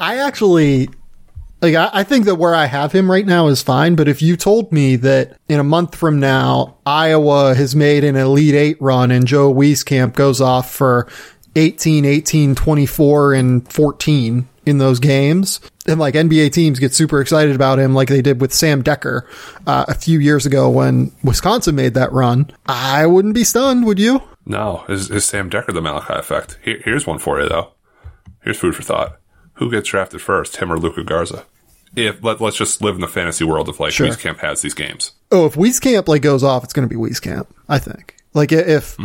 I 0.00 0.18
actually 0.18 0.88
like 1.62 1.74
I, 1.74 1.90
I 1.92 2.02
think 2.02 2.24
that 2.26 2.36
where 2.36 2.54
I 2.54 2.66
have 2.66 2.92
him 2.92 3.10
right 3.10 3.26
now 3.26 3.46
is 3.46 3.62
fine, 3.62 3.94
but 3.94 4.08
if 4.08 4.20
you 4.22 4.36
told 4.36 4.72
me 4.72 4.96
that 4.96 5.38
in 5.48 5.60
a 5.60 5.64
month 5.64 5.94
from 5.94 6.18
now 6.20 6.76
Iowa 6.84 7.54
has 7.54 7.74
made 7.76 8.04
an 8.04 8.16
Elite 8.16 8.54
Eight 8.54 8.76
run 8.80 9.10
and 9.10 9.26
Joe 9.26 9.52
Wieskamp 9.52 10.14
goes 10.14 10.40
off 10.40 10.72
for 10.72 11.08
18, 11.54 12.04
18, 12.04 12.54
24, 12.54 13.34
and 13.34 13.72
14 13.72 14.46
in 14.66 14.78
those 14.78 14.98
games, 14.98 15.60
and 15.86 15.98
like 16.00 16.14
NBA 16.14 16.52
teams 16.52 16.78
get 16.78 16.92
super 16.92 17.20
excited 17.20 17.54
about 17.54 17.78
him 17.78 17.94
like 17.94 18.08
they 18.08 18.20
did 18.20 18.40
with 18.40 18.52
Sam 18.52 18.82
Dekker 18.82 19.22
uh, 19.66 19.84
a 19.88 19.94
few 19.94 20.18
years 20.18 20.44
ago 20.44 20.68
when 20.68 21.12
Wisconsin 21.22 21.76
made 21.76 21.94
that 21.94 22.12
run, 22.12 22.50
I 22.66 23.06
wouldn't 23.06 23.34
be 23.34 23.44
stunned, 23.44 23.86
would 23.86 23.98
you? 23.98 24.20
No, 24.44 24.84
is, 24.88 25.10
is 25.10 25.24
Sam 25.24 25.48
Dekker 25.48 25.72
the 25.72 25.80
Malachi 25.80 26.14
effect? 26.14 26.58
Here, 26.62 26.80
here's 26.84 27.06
one 27.06 27.18
for 27.18 27.40
you 27.40 27.48
though. 27.48 27.72
Here's 28.42 28.58
food 28.58 28.74
for 28.76 28.82
thought. 28.82 29.18
Who 29.54 29.70
gets 29.70 29.88
drafted 29.88 30.20
first, 30.20 30.56
him 30.58 30.70
or 30.72 30.78
Luka 30.78 31.02
Garza? 31.04 31.46
If 31.94 32.22
let, 32.22 32.40
let's 32.40 32.56
just 32.56 32.82
live 32.82 32.94
in 32.96 33.00
the 33.00 33.08
fantasy 33.08 33.44
world 33.44 33.68
of 33.68 33.80
like 33.80 33.92
Sure. 33.92 34.08
Wieskamp 34.08 34.38
has 34.38 34.60
these 34.60 34.74
games. 34.74 35.12
Oh, 35.32 35.46
if 35.46 35.54
Wieskamp 35.54 36.08
like 36.08 36.20
goes 36.22 36.42
off, 36.44 36.62
it's 36.64 36.72
going 36.74 36.86
to 36.86 36.94
be 36.94 37.00
Wieskamp, 37.00 37.46
I 37.68 37.78
think. 37.78 38.16
Like 38.34 38.52
if 38.52 38.96
By 38.98 39.04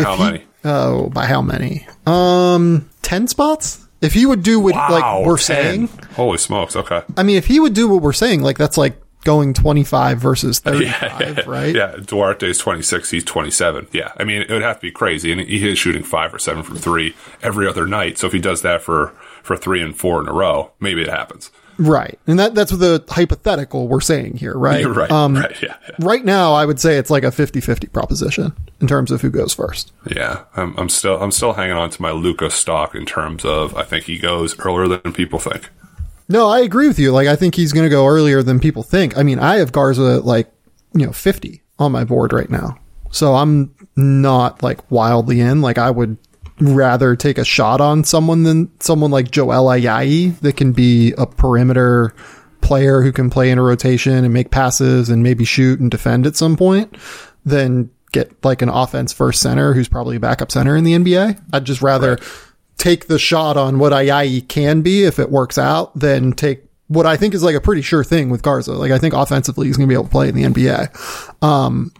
If 0.00 0.04
how 0.04 0.16
he- 0.16 0.24
many? 0.24 0.44
Oh, 0.64 1.08
by 1.10 1.26
how 1.26 1.42
many? 1.42 1.86
Um, 2.06 2.88
10 3.02 3.26
spots? 3.28 3.81
If 4.02 4.12
he 4.12 4.26
would 4.26 4.42
do 4.42 4.60
what 4.60 4.74
like 4.74 5.24
we're 5.24 5.38
10. 5.38 5.38
saying, 5.38 5.88
Holy 6.16 6.36
smokes! 6.38 6.76
Okay. 6.76 7.02
I 7.16 7.22
mean, 7.22 7.36
if 7.36 7.46
he 7.46 7.60
would 7.60 7.72
do 7.72 7.88
what 7.88 8.02
we're 8.02 8.12
saying, 8.12 8.42
like 8.42 8.58
that's 8.58 8.76
like 8.76 9.00
going 9.24 9.54
25 9.54 10.18
versus 10.18 10.58
35, 10.58 11.46
right? 11.46 11.74
Yeah, 11.74 11.96
Duarte 12.04 12.44
is 12.48 12.58
26, 12.58 13.10
he's 13.10 13.22
27. 13.24 13.86
Yeah, 13.92 14.10
I 14.18 14.24
mean, 14.24 14.42
it 14.42 14.50
would 14.50 14.62
have 14.62 14.76
to 14.78 14.82
be 14.82 14.90
crazy. 14.90 15.30
And 15.30 15.40
he 15.40 15.68
is 15.70 15.78
shooting 15.78 16.02
five 16.02 16.34
or 16.34 16.40
seven 16.40 16.64
from 16.64 16.76
three 16.76 17.14
every 17.40 17.68
other 17.68 17.86
night. 17.86 18.18
So 18.18 18.26
if 18.26 18.32
he 18.32 18.40
does 18.40 18.62
that 18.62 18.82
for, 18.82 19.10
for 19.44 19.56
three 19.56 19.80
and 19.80 19.96
four 19.96 20.20
in 20.20 20.28
a 20.28 20.32
row, 20.32 20.72
maybe 20.80 21.02
it 21.02 21.08
happens. 21.08 21.52
Right. 21.82 22.18
And 22.26 22.38
that, 22.38 22.54
that's 22.54 22.70
the 22.70 23.04
hypothetical 23.08 23.88
we're 23.88 24.00
saying 24.00 24.36
here, 24.36 24.54
right? 24.54 24.80
You're 24.80 24.92
right. 24.94 25.10
Um, 25.10 25.34
right. 25.34 25.60
Yeah. 25.60 25.76
Yeah. 25.88 25.96
right 25.98 26.24
now, 26.24 26.52
I 26.54 26.64
would 26.64 26.78
say 26.78 26.96
it's 26.96 27.10
like 27.10 27.24
a 27.24 27.28
50-50 27.28 27.92
proposition 27.92 28.52
in 28.80 28.86
terms 28.86 29.10
of 29.10 29.20
who 29.20 29.30
goes 29.30 29.52
first. 29.52 29.92
Yeah, 30.14 30.44
I'm, 30.56 30.76
I'm 30.78 30.88
still 30.88 31.20
I'm 31.20 31.32
still 31.32 31.54
hanging 31.54 31.76
on 31.76 31.90
to 31.90 32.02
my 32.02 32.12
Luka 32.12 32.50
stock 32.50 32.94
in 32.94 33.04
terms 33.04 33.44
of 33.44 33.74
I 33.76 33.82
think 33.82 34.04
he 34.04 34.18
goes 34.18 34.58
earlier 34.60 34.88
than 34.88 35.12
people 35.12 35.38
think. 35.38 35.70
No, 36.28 36.48
I 36.48 36.60
agree 36.60 36.88
with 36.88 36.98
you. 36.98 37.12
Like, 37.12 37.28
I 37.28 37.36
think 37.36 37.54
he's 37.54 37.72
going 37.72 37.84
to 37.84 37.90
go 37.90 38.06
earlier 38.06 38.42
than 38.42 38.60
people 38.60 38.82
think. 38.82 39.18
I 39.18 39.22
mean, 39.22 39.38
I 39.38 39.56
have 39.56 39.72
Garza 39.72 40.20
like, 40.20 40.50
you 40.94 41.04
know, 41.04 41.12
50 41.12 41.62
on 41.78 41.92
my 41.92 42.04
board 42.04 42.32
right 42.32 42.48
now. 42.48 42.78
So 43.10 43.34
I'm 43.34 43.74
not 43.96 44.62
like 44.62 44.90
wildly 44.90 45.40
in. 45.40 45.60
Like, 45.60 45.78
I 45.78 45.90
would 45.90 46.16
rather 46.62 47.16
take 47.16 47.38
a 47.38 47.44
shot 47.44 47.80
on 47.80 48.04
someone 48.04 48.44
than 48.44 48.70
someone 48.80 49.10
like 49.10 49.30
Joel 49.30 49.66
Ayayi 49.66 50.38
that 50.40 50.56
can 50.56 50.72
be 50.72 51.12
a 51.18 51.26
perimeter 51.26 52.14
player 52.60 53.02
who 53.02 53.12
can 53.12 53.28
play 53.28 53.50
in 53.50 53.58
a 53.58 53.62
rotation 53.62 54.24
and 54.24 54.32
make 54.32 54.50
passes 54.50 55.08
and 55.08 55.22
maybe 55.22 55.44
shoot 55.44 55.80
and 55.80 55.90
defend 55.90 56.26
at 56.26 56.36
some 56.36 56.56
point 56.56 56.96
than 57.44 57.90
get 58.12 58.32
like 58.44 58.62
an 58.62 58.68
offense 58.68 59.12
first 59.12 59.40
center 59.40 59.74
who's 59.74 59.88
probably 59.88 60.16
a 60.16 60.20
backup 60.20 60.52
center 60.52 60.76
in 60.76 60.84
the 60.84 60.92
NBA. 60.92 61.42
I'd 61.52 61.64
just 61.64 61.82
rather 61.82 62.12
right. 62.12 62.22
take 62.78 63.08
the 63.08 63.18
shot 63.18 63.56
on 63.56 63.78
what 63.78 63.92
Ayayi 63.92 64.46
can 64.46 64.82
be 64.82 65.04
if 65.04 65.18
it 65.18 65.30
works 65.30 65.58
out 65.58 65.98
than 65.98 66.32
take 66.32 66.64
what 66.88 67.06
I 67.06 67.16
think 67.16 67.34
is 67.34 67.42
like 67.42 67.56
a 67.56 67.60
pretty 67.60 67.82
sure 67.82 68.04
thing 68.04 68.28
with 68.28 68.42
Garza. 68.42 68.74
Like 68.74 68.92
I 68.92 68.98
think 68.98 69.14
offensively 69.14 69.66
he's 69.66 69.76
going 69.76 69.88
to 69.88 69.92
be 69.92 69.94
able 69.94 70.04
to 70.04 70.10
play 70.10 70.28
in 70.28 70.34
the 70.34 70.44
NBA. 70.44 71.42
Um, 71.42 71.90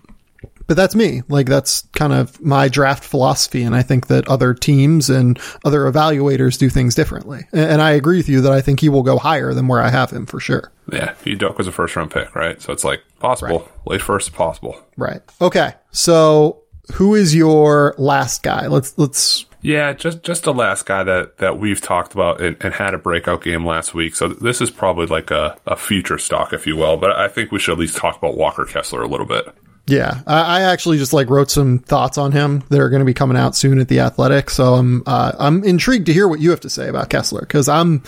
but 0.67 0.77
that's 0.77 0.95
me. 0.95 1.23
Like 1.29 1.47
that's 1.47 1.83
kind 1.93 2.13
of 2.13 2.41
my 2.41 2.69
draft 2.69 3.05
philosophy. 3.05 3.63
And 3.63 3.75
I 3.75 3.83
think 3.83 4.07
that 4.09 4.27
other 4.29 4.55
teams 4.55 5.11
and 5.11 5.39
other 5.65 5.81
evaluators 5.91 6.59
do 6.59 6.69
things 6.69 6.95
differently. 6.95 7.47
And 7.53 7.83
I 7.83 7.93
agree 7.93 8.17
with 8.17 8.29
you 8.29 8.41
that 8.43 8.53
I 8.53 8.61
think 8.61 8.81
he 8.81 8.89
will 8.89 9.03
go 9.03 9.19
higher 9.19 9.55
than 9.55 9.69
where 9.69 9.81
I 9.81 9.91
have 9.91 10.11
him 10.11 10.27
for 10.27 10.41
sure. 10.41 10.73
Yeah. 10.93 11.15
He 11.25 11.37
Udoka 11.37 11.59
was 11.59 11.67
a 11.67 11.73
first 11.73 11.97
round 11.97 12.11
pick, 12.11 12.35
right? 12.35 12.61
So 12.61 12.73
it's 12.73 12.85
like 12.85 13.03
possible, 13.19 13.61
right. 13.61 13.87
late 13.87 14.03
first 14.03 14.33
possible. 14.33 14.81
Right. 14.97 15.23
Okay. 15.41 15.75
So 15.91 16.63
who 16.95 17.15
is 17.15 17.35
your 17.35 17.95
last 17.99 18.43
guy? 18.43 18.67
Let's, 18.67 18.97
let's, 18.99 19.47
yeah, 19.63 19.93
just 19.93 20.25
just 20.25 20.43
the 20.43 20.53
last 20.53 20.87
guy 20.87 21.05
that, 21.05 21.39
that 21.39 21.57
we've 21.57 21.81
talked 21.81 22.15
about 22.15 22.41
and, 22.41 22.57
and, 22.61 22.75
had 22.75 22.95
a 22.95 22.99
breakout 22.99 23.45
game 23.45 23.65
last 23.65 23.95
week. 23.95 24.17
So 24.17 24.27
this 24.27 24.61
is 24.61 24.73
probably 24.73 25.07
like 25.07 25.31
a, 25.31 25.57
a 25.67 25.77
future 25.77 26.19
stock, 26.19 26.53
if 26.53 26.67
you 26.67 26.77
will. 26.77 26.97
But 26.97 27.13
I 27.13 27.29
think 27.29 27.53
we 27.53 27.61
should 27.61 27.75
at 27.75 27.79
least 27.79 27.97
talk 27.97 28.19
about 28.19 28.37
Walker 28.37 28.65
Kessler 28.65 29.03
a 29.03 29.07
little 29.07 29.25
bit. 29.25 29.55
Yeah, 29.87 30.21
I, 30.27 30.59
I, 30.59 30.61
actually 30.63 30.99
just 30.99 31.13
like 31.13 31.29
wrote 31.29 31.51
some 31.51 31.81
thoughts 31.81 32.17
on 32.17 32.31
him 32.31 32.63
that 32.69 32.79
are 32.79 32.89
going 32.89 33.01
to 33.01 33.07
be 33.07 33.15
coming 33.15 33.37
out 33.37 33.57
soon 33.57 33.81
at 33.81 33.89
the 33.89 33.99
Athletic. 33.99 34.49
So 34.49 34.75
I'm 34.75 35.03
uh, 35.07 35.33
I'm 35.39 35.65
intrigued 35.65 36.07
to 36.07 36.13
hear 36.13 36.29
what 36.29 36.41
you 36.41 36.51
have 36.51 36.61
to 36.61 36.71
say 36.71 36.89
about 36.89 37.11
Kessler 37.11 37.41
because 37.41 37.69
I'm 37.69 38.03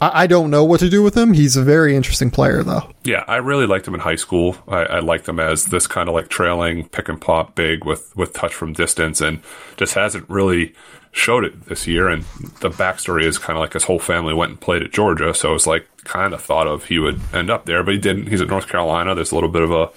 I, 0.00 0.24
I, 0.24 0.26
don't 0.26 0.50
know 0.50 0.64
what 0.64 0.80
to 0.80 0.90
do 0.90 1.02
with 1.02 1.16
him. 1.16 1.32
He's 1.32 1.56
a 1.56 1.62
very 1.62 1.96
interesting 1.96 2.30
player 2.30 2.62
though. 2.62 2.90
Yeah, 3.04 3.24
I 3.26 3.36
really 3.36 3.66
liked 3.66 3.88
him 3.88 3.94
in 3.94 4.00
high 4.00 4.16
school. 4.16 4.56
I, 4.68 4.84
I 4.84 4.98
liked 5.00 5.28
him 5.28 5.40
as 5.40 5.66
this 5.66 5.86
kind 5.86 6.08
of 6.08 6.14
like 6.14 6.28
trailing 6.28 6.88
pick 6.88 7.08
and 7.08 7.20
pop 7.20 7.54
big 7.54 7.84
with 7.84 8.14
with 8.16 8.32
touch 8.34 8.54
from 8.54 8.72
distance, 8.74 9.20
and 9.20 9.40
just 9.76 9.94
hasn't 9.94 10.28
really 10.28 10.74
showed 11.10 11.44
it 11.44 11.66
this 11.66 11.86
year. 11.86 12.08
And 12.08 12.24
the 12.60 12.70
backstory 12.70 13.24
is 13.24 13.38
kind 13.38 13.56
of 13.56 13.60
like 13.60 13.72
his 13.72 13.84
whole 13.84 13.98
family 13.98 14.34
went 14.34 14.50
and 14.50 14.60
played 14.60 14.82
at 14.82 14.92
Georgia, 14.92 15.32
so 15.32 15.54
it's 15.54 15.66
like 15.66 15.86
kind 16.04 16.34
of 16.34 16.42
thought 16.42 16.66
of 16.66 16.84
he 16.84 16.98
would 16.98 17.20
end 17.32 17.48
up 17.48 17.64
there, 17.64 17.82
but 17.82 17.94
he 17.94 18.00
didn't. 18.00 18.26
He's 18.26 18.42
at 18.42 18.48
North 18.48 18.68
Carolina. 18.68 19.14
There's 19.14 19.32
a 19.32 19.34
little 19.34 19.50
bit 19.50 19.62
of 19.62 19.70
a 19.70 19.90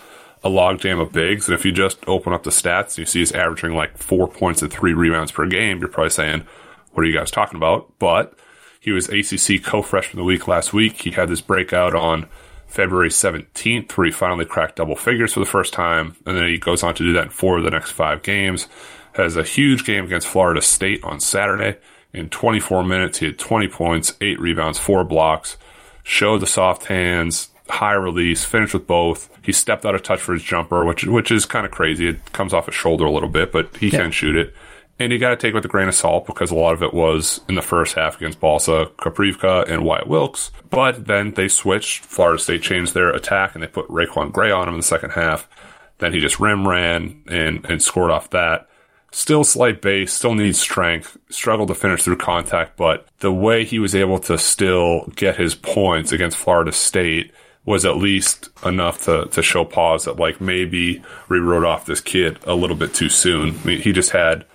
a 0.43 0.49
logjam 0.49 0.99
of 0.99 1.11
bigs. 1.11 1.47
And 1.47 1.55
if 1.55 1.65
you 1.65 1.71
just 1.71 1.99
open 2.07 2.33
up 2.33 2.43
the 2.43 2.49
stats 2.49 2.97
you 2.97 3.05
see 3.05 3.19
he's 3.19 3.31
averaging 3.31 3.75
like 3.75 3.97
four 3.97 4.27
points 4.27 4.61
and 4.61 4.71
three 4.71 4.93
rebounds 4.93 5.31
per 5.31 5.45
game, 5.45 5.79
you're 5.79 5.87
probably 5.87 6.09
saying, 6.09 6.45
what 6.91 7.03
are 7.03 7.07
you 7.07 7.17
guys 7.17 7.31
talking 7.31 7.57
about? 7.57 7.91
But 7.99 8.33
he 8.79 8.91
was 8.91 9.09
ACC 9.09 9.63
co-freshman 9.63 10.19
of 10.19 10.23
the 10.23 10.27
week 10.27 10.47
last 10.47 10.73
week. 10.73 11.01
He 11.01 11.11
had 11.11 11.29
this 11.29 11.41
breakout 11.41 11.93
on 11.95 12.27
February 12.67 13.09
17th 13.09 13.91
where 13.91 14.05
he 14.05 14.11
finally 14.11 14.45
cracked 14.45 14.77
double 14.77 14.95
figures 14.95 15.33
for 15.33 15.39
the 15.39 15.45
first 15.45 15.73
time. 15.73 16.15
And 16.25 16.35
then 16.35 16.47
he 16.47 16.57
goes 16.57 16.83
on 16.83 16.95
to 16.95 17.03
do 17.03 17.13
that 17.13 17.25
in 17.25 17.29
four 17.29 17.57
of 17.57 17.63
the 17.63 17.69
next 17.69 17.91
five 17.91 18.23
games. 18.23 18.67
Has 19.13 19.37
a 19.37 19.43
huge 19.43 19.85
game 19.85 20.05
against 20.05 20.27
Florida 20.27 20.61
State 20.61 21.03
on 21.03 21.19
Saturday. 21.19 21.77
In 22.13 22.29
24 22.29 22.83
minutes, 22.83 23.19
he 23.19 23.27
had 23.27 23.37
20 23.37 23.67
points, 23.67 24.13
eight 24.19 24.39
rebounds, 24.39 24.79
four 24.79 25.03
blocks, 25.03 25.57
showed 26.03 26.39
the 26.39 26.47
soft 26.47 26.85
hands, 26.85 27.50
high 27.72 27.93
release, 27.93 28.43
finished 28.43 28.74
with 28.74 28.86
both. 28.86 29.30
He 29.43 29.51
stepped 29.51 29.86
out 29.86 29.95
of 29.95 30.03
touch 30.03 30.19
for 30.19 30.34
his 30.34 30.43
jumper, 30.43 30.86
which 30.86 31.05
which 31.05 31.32
is 31.32 31.45
kind 31.45 31.65
of 31.65 31.72
crazy. 31.72 32.09
It 32.09 32.34
comes 32.34 32.53
off 32.53 32.67
his 32.67 32.76
shoulder 32.76 33.05
a 33.05 33.11
little 33.11 33.30
bit, 33.30 33.51
but 33.51 33.76
he 33.78 33.89
yeah. 33.89 33.99
can 33.99 34.11
shoot 34.11 34.36
it. 34.36 34.53
And 34.99 35.11
you 35.11 35.17
got 35.17 35.30
to 35.32 35.36
take 35.36 35.49
it 35.49 35.55
with 35.55 35.65
a 35.65 35.69
grain 35.69 35.88
of 35.88 35.95
salt 35.95 36.28
because 36.28 36.51
a 36.51 36.55
lot 36.55 36.74
of 36.74 36.84
it 36.84 36.93
was 36.93 37.41
in 37.49 37.55
the 37.55 37.63
first 37.63 37.95
half 37.95 38.17
against 38.17 38.39
Balsa, 38.39 38.91
Koprivica, 38.97 39.67
and 39.67 39.84
Wyatt 39.84 40.05
Wilkes. 40.05 40.51
But 40.69 41.07
then 41.07 41.32
they 41.32 41.47
switched. 41.47 42.03
Florida 42.03 42.38
State 42.38 42.61
changed 42.61 42.93
their 42.93 43.09
attack 43.09 43.55
and 43.55 43.63
they 43.63 43.67
put 43.67 43.88
RaiQuan 43.88 44.32
Gray 44.32 44.51
on 44.51 44.67
him 44.67 44.76
in 44.76 44.80
the 44.82 44.86
second 44.86 45.11
half. 45.11 45.49
Then 45.97 46.13
he 46.13 46.19
just 46.19 46.39
rim 46.39 46.67
ran 46.67 47.24
and, 47.28 47.65
and 47.65 47.82
scored 47.82 48.11
off 48.11 48.30
that. 48.30 48.67
Still 49.11 49.43
slight 49.43 49.82
base, 49.82 50.13
still 50.13 50.36
needs 50.36 50.59
strength, 50.59 51.17
struggled 51.30 51.69
to 51.69 51.76
finish 51.76 52.03
through 52.03 52.17
contact, 52.17 52.78
but 52.78 53.07
the 53.19 53.32
way 53.32 53.65
he 53.65 53.80
was 53.80 53.95
able 53.95 54.19
to 54.19 54.38
still 54.38 55.11
get 55.15 55.36
his 55.36 55.53
points 55.53 56.11
against 56.11 56.38
Florida 56.38 56.72
State 56.72 57.34
was 57.66 57.86
at 57.86 57.97
least 57.97 58.49
enough 58.66 59.05
to, 59.05 59.26
to 59.28 59.41
show 59.41 59.64
pause 59.64 60.05
that 60.05 60.18
like 60.18 60.41
maybe 60.41 61.01
we 61.30 61.39
wrote 61.39 61.64
off 61.64 61.86
this 61.86 62.01
kid 62.01 62.39
a 62.45 62.55
little 62.55 62.76
bit 62.76 62.93
too 62.93 63.09
soon. 63.09 63.59
I 63.59 63.66
mean, 63.66 63.82
he 63.82 63.91
just 63.91 64.12
had 64.12 64.45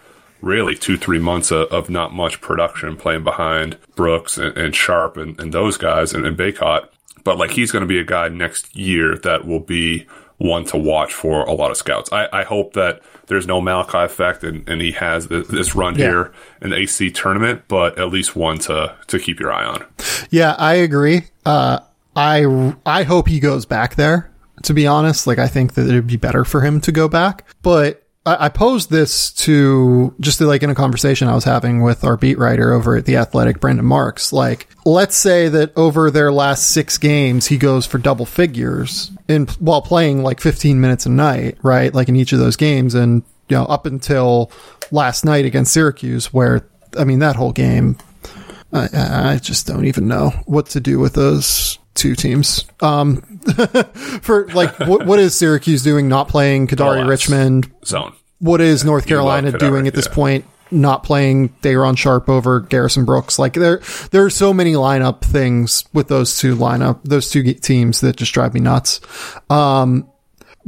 really 0.40 0.74
two, 0.74 0.96
three 0.96 1.18
months 1.18 1.50
of, 1.50 1.68
of 1.68 1.88
not 1.88 2.12
much 2.12 2.40
production 2.40 2.96
playing 2.96 3.24
behind 3.24 3.78
Brooks 3.94 4.38
and, 4.38 4.56
and 4.56 4.74
Sharpe 4.74 5.16
and, 5.16 5.38
and, 5.40 5.52
those 5.52 5.76
guys 5.76 6.12
and, 6.12 6.26
and 6.26 6.36
Bacot. 6.36 6.88
But 7.24 7.38
like 7.38 7.52
he's 7.52 7.72
going 7.72 7.82
to 7.82 7.86
be 7.88 7.98
a 7.98 8.04
guy 8.04 8.28
next 8.28 8.74
year 8.76 9.16
that 9.18 9.46
will 9.46 9.60
be 9.60 10.06
one 10.38 10.64
to 10.66 10.76
watch 10.76 11.14
for 11.14 11.42
a 11.44 11.52
lot 11.52 11.70
of 11.70 11.76
scouts. 11.76 12.12
I, 12.12 12.28
I 12.32 12.44
hope 12.44 12.74
that 12.74 13.00
there's 13.26 13.46
no 13.46 13.60
Malachi 13.60 13.98
effect 13.98 14.44
and, 14.44 14.68
and 14.68 14.80
he 14.80 14.92
has 14.92 15.28
this, 15.28 15.48
this 15.48 15.74
run 15.74 15.96
yeah. 15.96 16.08
here 16.08 16.32
in 16.60 16.70
the 16.70 16.76
AC 16.76 17.10
tournament, 17.12 17.62
but 17.68 17.98
at 17.98 18.08
least 18.08 18.36
one 18.36 18.58
to, 18.60 18.94
to 19.06 19.18
keep 19.18 19.40
your 19.40 19.52
eye 19.52 19.64
on. 19.64 19.84
Yeah, 20.30 20.54
I 20.58 20.74
agree. 20.74 21.22
Uh, 21.44 21.80
I 22.16 22.74
I 22.84 23.02
hope 23.02 23.28
he 23.28 23.40
goes 23.40 23.66
back 23.66 23.94
there. 23.94 24.32
To 24.64 24.74
be 24.74 24.86
honest, 24.86 25.26
like 25.26 25.38
I 25.38 25.48
think 25.48 25.74
that 25.74 25.86
it'd 25.86 26.06
be 26.06 26.16
better 26.16 26.44
for 26.44 26.62
him 26.62 26.80
to 26.82 26.92
go 26.92 27.08
back. 27.08 27.44
But 27.62 28.02
I, 28.24 28.46
I 28.46 28.48
posed 28.48 28.90
this 28.90 29.30
to 29.32 30.14
just 30.18 30.40
like 30.40 30.62
in 30.62 30.70
a 30.70 30.74
conversation 30.74 31.28
I 31.28 31.34
was 31.34 31.44
having 31.44 31.82
with 31.82 32.04
our 32.04 32.16
beat 32.16 32.38
writer 32.38 32.72
over 32.72 32.96
at 32.96 33.04
the 33.04 33.16
Athletic, 33.16 33.60
Brendan 33.60 33.84
Marks. 33.84 34.32
Like, 34.32 34.66
let's 34.86 35.14
say 35.14 35.48
that 35.50 35.76
over 35.76 36.10
their 36.10 36.32
last 36.32 36.68
six 36.68 36.96
games, 36.96 37.46
he 37.46 37.58
goes 37.58 37.84
for 37.84 37.98
double 37.98 38.26
figures 38.26 39.10
in 39.28 39.46
while 39.60 39.82
playing 39.82 40.22
like 40.22 40.40
15 40.40 40.80
minutes 40.80 41.04
a 41.04 41.10
night, 41.10 41.58
right? 41.62 41.94
Like 41.94 42.08
in 42.08 42.16
each 42.16 42.32
of 42.32 42.38
those 42.38 42.56
games, 42.56 42.94
and 42.94 43.22
you 43.48 43.56
know 43.56 43.66
up 43.66 43.84
until 43.84 44.50
last 44.90 45.24
night 45.24 45.44
against 45.44 45.72
Syracuse, 45.72 46.32
where 46.32 46.66
I 46.98 47.04
mean 47.04 47.18
that 47.18 47.36
whole 47.36 47.52
game 47.52 47.98
I, 48.72 49.32
I, 49.32 49.38
just 49.38 49.66
don't 49.66 49.84
even 49.84 50.08
know 50.08 50.30
what 50.46 50.66
to 50.70 50.80
do 50.80 50.98
with 50.98 51.14
those 51.14 51.78
two 51.96 52.14
teams. 52.14 52.64
Um, 52.80 53.16
for 54.22 54.48
like, 54.48 54.78
what, 54.80 55.06
what 55.06 55.18
is 55.18 55.34
Syracuse 55.34 55.82
doing? 55.82 56.08
Not 56.08 56.28
playing 56.28 56.68
Kadary 56.68 57.06
Richmond 57.08 57.72
zone. 57.84 58.14
What 58.38 58.60
is 58.60 58.82
yeah, 58.82 58.86
North 58.86 59.06
Carolina 59.06 59.52
doing 59.52 59.86
at 59.86 59.94
this 59.94 60.06
yeah. 60.06 60.14
point? 60.14 60.44
Not 60.70 61.04
playing 61.04 61.48
Day'Ron 61.62 61.94
Sharpe 61.96 62.28
over 62.28 62.60
Garrison 62.60 63.04
Brooks. 63.04 63.38
Like 63.38 63.54
there, 63.54 63.80
there 64.10 64.24
are 64.24 64.30
so 64.30 64.52
many 64.52 64.74
lineup 64.74 65.22
things 65.22 65.84
with 65.92 66.08
those 66.08 66.38
two 66.38 66.56
lineup, 66.56 67.00
those 67.04 67.30
two 67.30 67.54
teams 67.54 68.00
that 68.00 68.16
just 68.16 68.34
drive 68.34 68.52
me 68.52 68.60
nuts. 68.60 69.00
Um, 69.48 70.10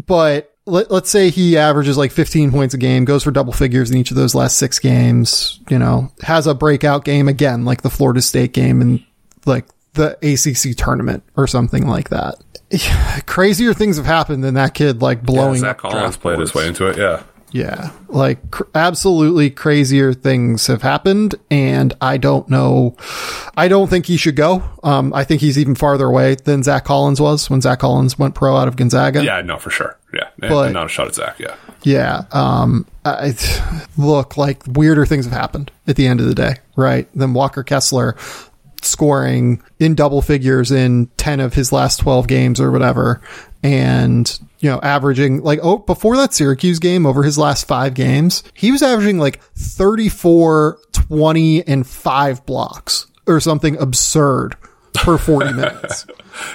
but 0.06 0.54
let, 0.68 0.90
us 0.90 1.08
say 1.08 1.30
he 1.30 1.56
averages 1.56 1.98
like 1.98 2.12
15 2.12 2.52
points 2.52 2.74
a 2.74 2.78
game, 2.78 3.04
goes 3.04 3.24
for 3.24 3.30
double 3.30 3.52
figures 3.52 3.90
in 3.90 3.96
each 3.96 4.10
of 4.10 4.16
those 4.16 4.34
last 4.34 4.58
six 4.58 4.78
games, 4.78 5.60
you 5.68 5.78
know, 5.78 6.12
has 6.22 6.46
a 6.46 6.54
breakout 6.54 7.04
game 7.04 7.26
again, 7.28 7.64
like 7.64 7.82
the 7.82 7.90
Florida 7.90 8.22
State 8.22 8.52
game 8.52 8.80
and 8.80 9.04
like 9.46 9.66
the 9.94 10.16
ACC 10.22 10.76
tournament 10.76 11.22
or 11.36 11.46
something 11.46 11.86
like 11.86 12.10
that. 12.10 12.36
Crazier 13.26 13.74
things 13.74 13.96
have 13.96 14.06
happened 14.06 14.44
than 14.44 14.54
that 14.54 14.74
kid 14.74 15.00
like 15.02 15.22
blowing. 15.22 15.54
Yeah, 15.54 15.60
Zach 15.60 15.78
Collins 15.78 16.16
played 16.16 16.38
his 16.38 16.54
way 16.54 16.66
into 16.66 16.86
it. 16.86 16.98
Yeah. 16.98 17.22
Yeah, 17.50 17.92
like 18.08 18.50
cr- 18.50 18.64
absolutely 18.74 19.50
crazier 19.50 20.12
things 20.12 20.66
have 20.66 20.82
happened, 20.82 21.34
and 21.50 21.94
I 22.00 22.18
don't 22.18 22.48
know. 22.48 22.96
I 23.56 23.68
don't 23.68 23.88
think 23.88 24.06
he 24.06 24.16
should 24.16 24.36
go. 24.36 24.62
Um, 24.82 25.14
I 25.14 25.24
think 25.24 25.40
he's 25.40 25.58
even 25.58 25.74
farther 25.74 26.04
away 26.04 26.34
than 26.34 26.62
Zach 26.62 26.84
Collins 26.84 27.20
was 27.20 27.48
when 27.48 27.60
Zach 27.60 27.78
Collins 27.78 28.18
went 28.18 28.34
pro 28.34 28.56
out 28.56 28.68
of 28.68 28.76
Gonzaga. 28.76 29.24
Yeah, 29.24 29.40
no, 29.40 29.56
for 29.56 29.70
sure. 29.70 29.96
Yeah, 30.12 30.28
but, 30.38 30.72
not 30.72 30.86
a 30.86 30.88
shot 30.88 31.08
at 31.08 31.14
Zach. 31.14 31.38
Yeah, 31.38 31.54
yeah. 31.82 32.24
Um, 32.32 32.86
I, 33.04 33.34
look, 33.96 34.36
like 34.36 34.62
weirder 34.66 35.06
things 35.06 35.24
have 35.24 35.34
happened 35.34 35.70
at 35.86 35.96
the 35.96 36.06
end 36.06 36.20
of 36.20 36.26
the 36.26 36.34
day, 36.34 36.56
right? 36.76 37.08
Than 37.14 37.32
Walker 37.32 37.62
Kessler 37.62 38.16
scoring 38.82 39.62
in 39.78 39.94
double 39.94 40.22
figures 40.22 40.70
in 40.70 41.06
10 41.16 41.40
of 41.40 41.54
his 41.54 41.72
last 41.72 41.98
12 42.00 42.26
games 42.26 42.60
or 42.60 42.70
whatever. 42.70 43.20
And, 43.62 44.38
you 44.60 44.70
know, 44.70 44.78
averaging 44.82 45.42
like, 45.42 45.58
oh, 45.62 45.78
before 45.78 46.16
that 46.16 46.32
Syracuse 46.32 46.78
game 46.78 47.06
over 47.06 47.22
his 47.22 47.36
last 47.38 47.66
five 47.66 47.94
games, 47.94 48.42
he 48.54 48.70
was 48.70 48.82
averaging 48.82 49.18
like 49.18 49.42
34, 49.54 50.78
20 50.92 51.66
and 51.66 51.86
five 51.86 52.44
blocks 52.46 53.06
or 53.26 53.40
something 53.40 53.76
absurd 53.78 54.56
per 54.94 55.18
40 55.18 55.52
minutes. 55.54 56.06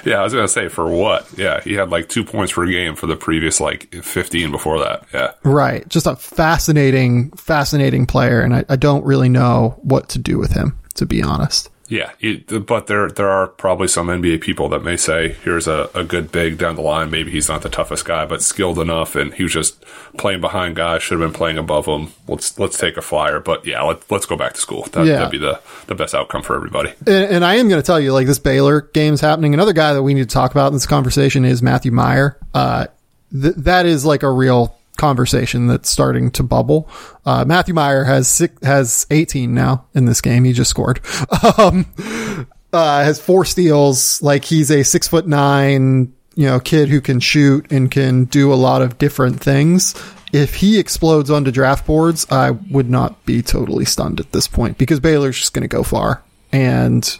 yeah, 0.04 0.20
I 0.20 0.22
was 0.22 0.32
going 0.32 0.44
to 0.44 0.52
say 0.52 0.68
for 0.68 0.86
what? 0.88 1.26
Yeah, 1.36 1.60
he 1.60 1.74
had 1.74 1.90
like 1.90 2.08
two 2.08 2.24
points 2.24 2.52
per 2.52 2.66
game 2.66 2.94
for 2.94 3.06
the 3.06 3.16
previous 3.16 3.60
like 3.60 3.92
15 3.94 4.50
before 4.50 4.78
that. 4.80 5.06
Yeah. 5.12 5.32
Right. 5.42 5.86
Just 5.88 6.06
a 6.06 6.16
fascinating, 6.16 7.30
fascinating 7.32 8.06
player. 8.06 8.40
And 8.40 8.54
I, 8.54 8.64
I 8.68 8.76
don't 8.76 9.04
really 9.04 9.28
know 9.28 9.78
what 9.82 10.08
to 10.10 10.18
do 10.18 10.38
with 10.38 10.52
him, 10.52 10.78
to 10.94 11.06
be 11.06 11.22
honest. 11.22 11.70
Yeah, 11.88 12.12
it, 12.18 12.66
but 12.66 12.86
there 12.86 13.10
there 13.10 13.28
are 13.28 13.46
probably 13.46 13.88
some 13.88 14.06
NBA 14.06 14.40
people 14.40 14.68
that 14.70 14.82
may 14.82 14.96
say, 14.96 15.36
"Here's 15.44 15.66
a, 15.68 15.90
a 15.94 16.02
good 16.02 16.32
big 16.32 16.56
down 16.56 16.76
the 16.76 16.82
line. 16.82 17.10
Maybe 17.10 17.30
he's 17.30 17.48
not 17.48 17.60
the 17.60 17.68
toughest 17.68 18.06
guy, 18.06 18.24
but 18.24 18.42
skilled 18.42 18.78
enough, 18.78 19.14
and 19.16 19.34
he 19.34 19.42
was 19.42 19.52
just 19.52 19.84
playing 20.16 20.40
behind 20.40 20.76
guys. 20.76 21.02
Should 21.02 21.20
have 21.20 21.30
been 21.30 21.36
playing 21.36 21.58
above 21.58 21.84
him. 21.86 22.12
Let's 22.26 22.58
let's 22.58 22.78
take 22.78 22.96
a 22.96 23.02
flyer. 23.02 23.38
But 23.38 23.66
yeah, 23.66 23.82
let, 23.82 24.10
let's 24.10 24.24
go 24.24 24.36
back 24.36 24.54
to 24.54 24.60
school. 24.60 24.84
That, 24.92 25.06
Yeah. 25.06 25.16
That'd 25.16 25.30
be 25.32 25.38
the 25.38 25.60
the 25.86 25.94
best 25.94 26.14
outcome 26.14 26.42
for 26.42 26.56
everybody. 26.56 26.94
And, 27.06 27.08
and 27.34 27.44
I 27.44 27.56
am 27.56 27.68
going 27.68 27.80
to 27.80 27.86
tell 27.86 28.00
you, 28.00 28.14
like 28.14 28.26
this 28.26 28.38
Baylor 28.38 28.80
game's 28.80 29.20
happening. 29.20 29.52
Another 29.52 29.74
guy 29.74 29.92
that 29.92 30.02
we 30.02 30.14
need 30.14 30.28
to 30.28 30.34
talk 30.34 30.52
about 30.52 30.68
in 30.68 30.72
this 30.72 30.86
conversation 30.86 31.44
is 31.44 31.60
Matthew 31.62 31.92
Meyer. 31.92 32.38
Uh, 32.54 32.86
th- 33.30 33.54
that 33.56 33.84
is 33.84 34.06
like 34.06 34.22
a 34.22 34.30
real 34.30 34.74
conversation 34.96 35.66
that's 35.66 35.88
starting 35.88 36.30
to 36.32 36.42
bubble. 36.42 36.88
Uh, 37.24 37.44
Matthew 37.46 37.74
Meyer 37.74 38.04
has 38.04 38.28
six, 38.28 38.64
has 38.64 39.06
18 39.10 39.52
now 39.52 39.86
in 39.94 40.04
this 40.04 40.20
game. 40.20 40.44
He 40.44 40.52
just 40.52 40.70
scored. 40.70 41.00
Um, 41.58 41.86
uh, 42.72 43.04
has 43.04 43.20
four 43.20 43.44
steals. 43.44 44.20
Like 44.22 44.44
he's 44.44 44.70
a 44.70 44.82
six 44.82 45.06
foot 45.06 45.26
nine, 45.26 46.12
you 46.34 46.46
know, 46.46 46.58
kid 46.58 46.88
who 46.88 47.00
can 47.00 47.20
shoot 47.20 47.70
and 47.70 47.90
can 47.90 48.24
do 48.24 48.52
a 48.52 48.56
lot 48.56 48.82
of 48.82 48.98
different 48.98 49.40
things. 49.40 49.94
If 50.32 50.56
he 50.56 50.78
explodes 50.78 51.30
onto 51.30 51.52
draft 51.52 51.86
boards, 51.86 52.26
I 52.30 52.50
would 52.50 52.90
not 52.90 53.24
be 53.24 53.42
totally 53.42 53.84
stunned 53.84 54.18
at 54.18 54.32
this 54.32 54.48
point 54.48 54.78
because 54.78 54.98
Baylor's 54.98 55.38
just 55.38 55.52
going 55.52 55.62
to 55.62 55.68
go 55.68 55.84
far 55.84 56.24
and 56.50 57.18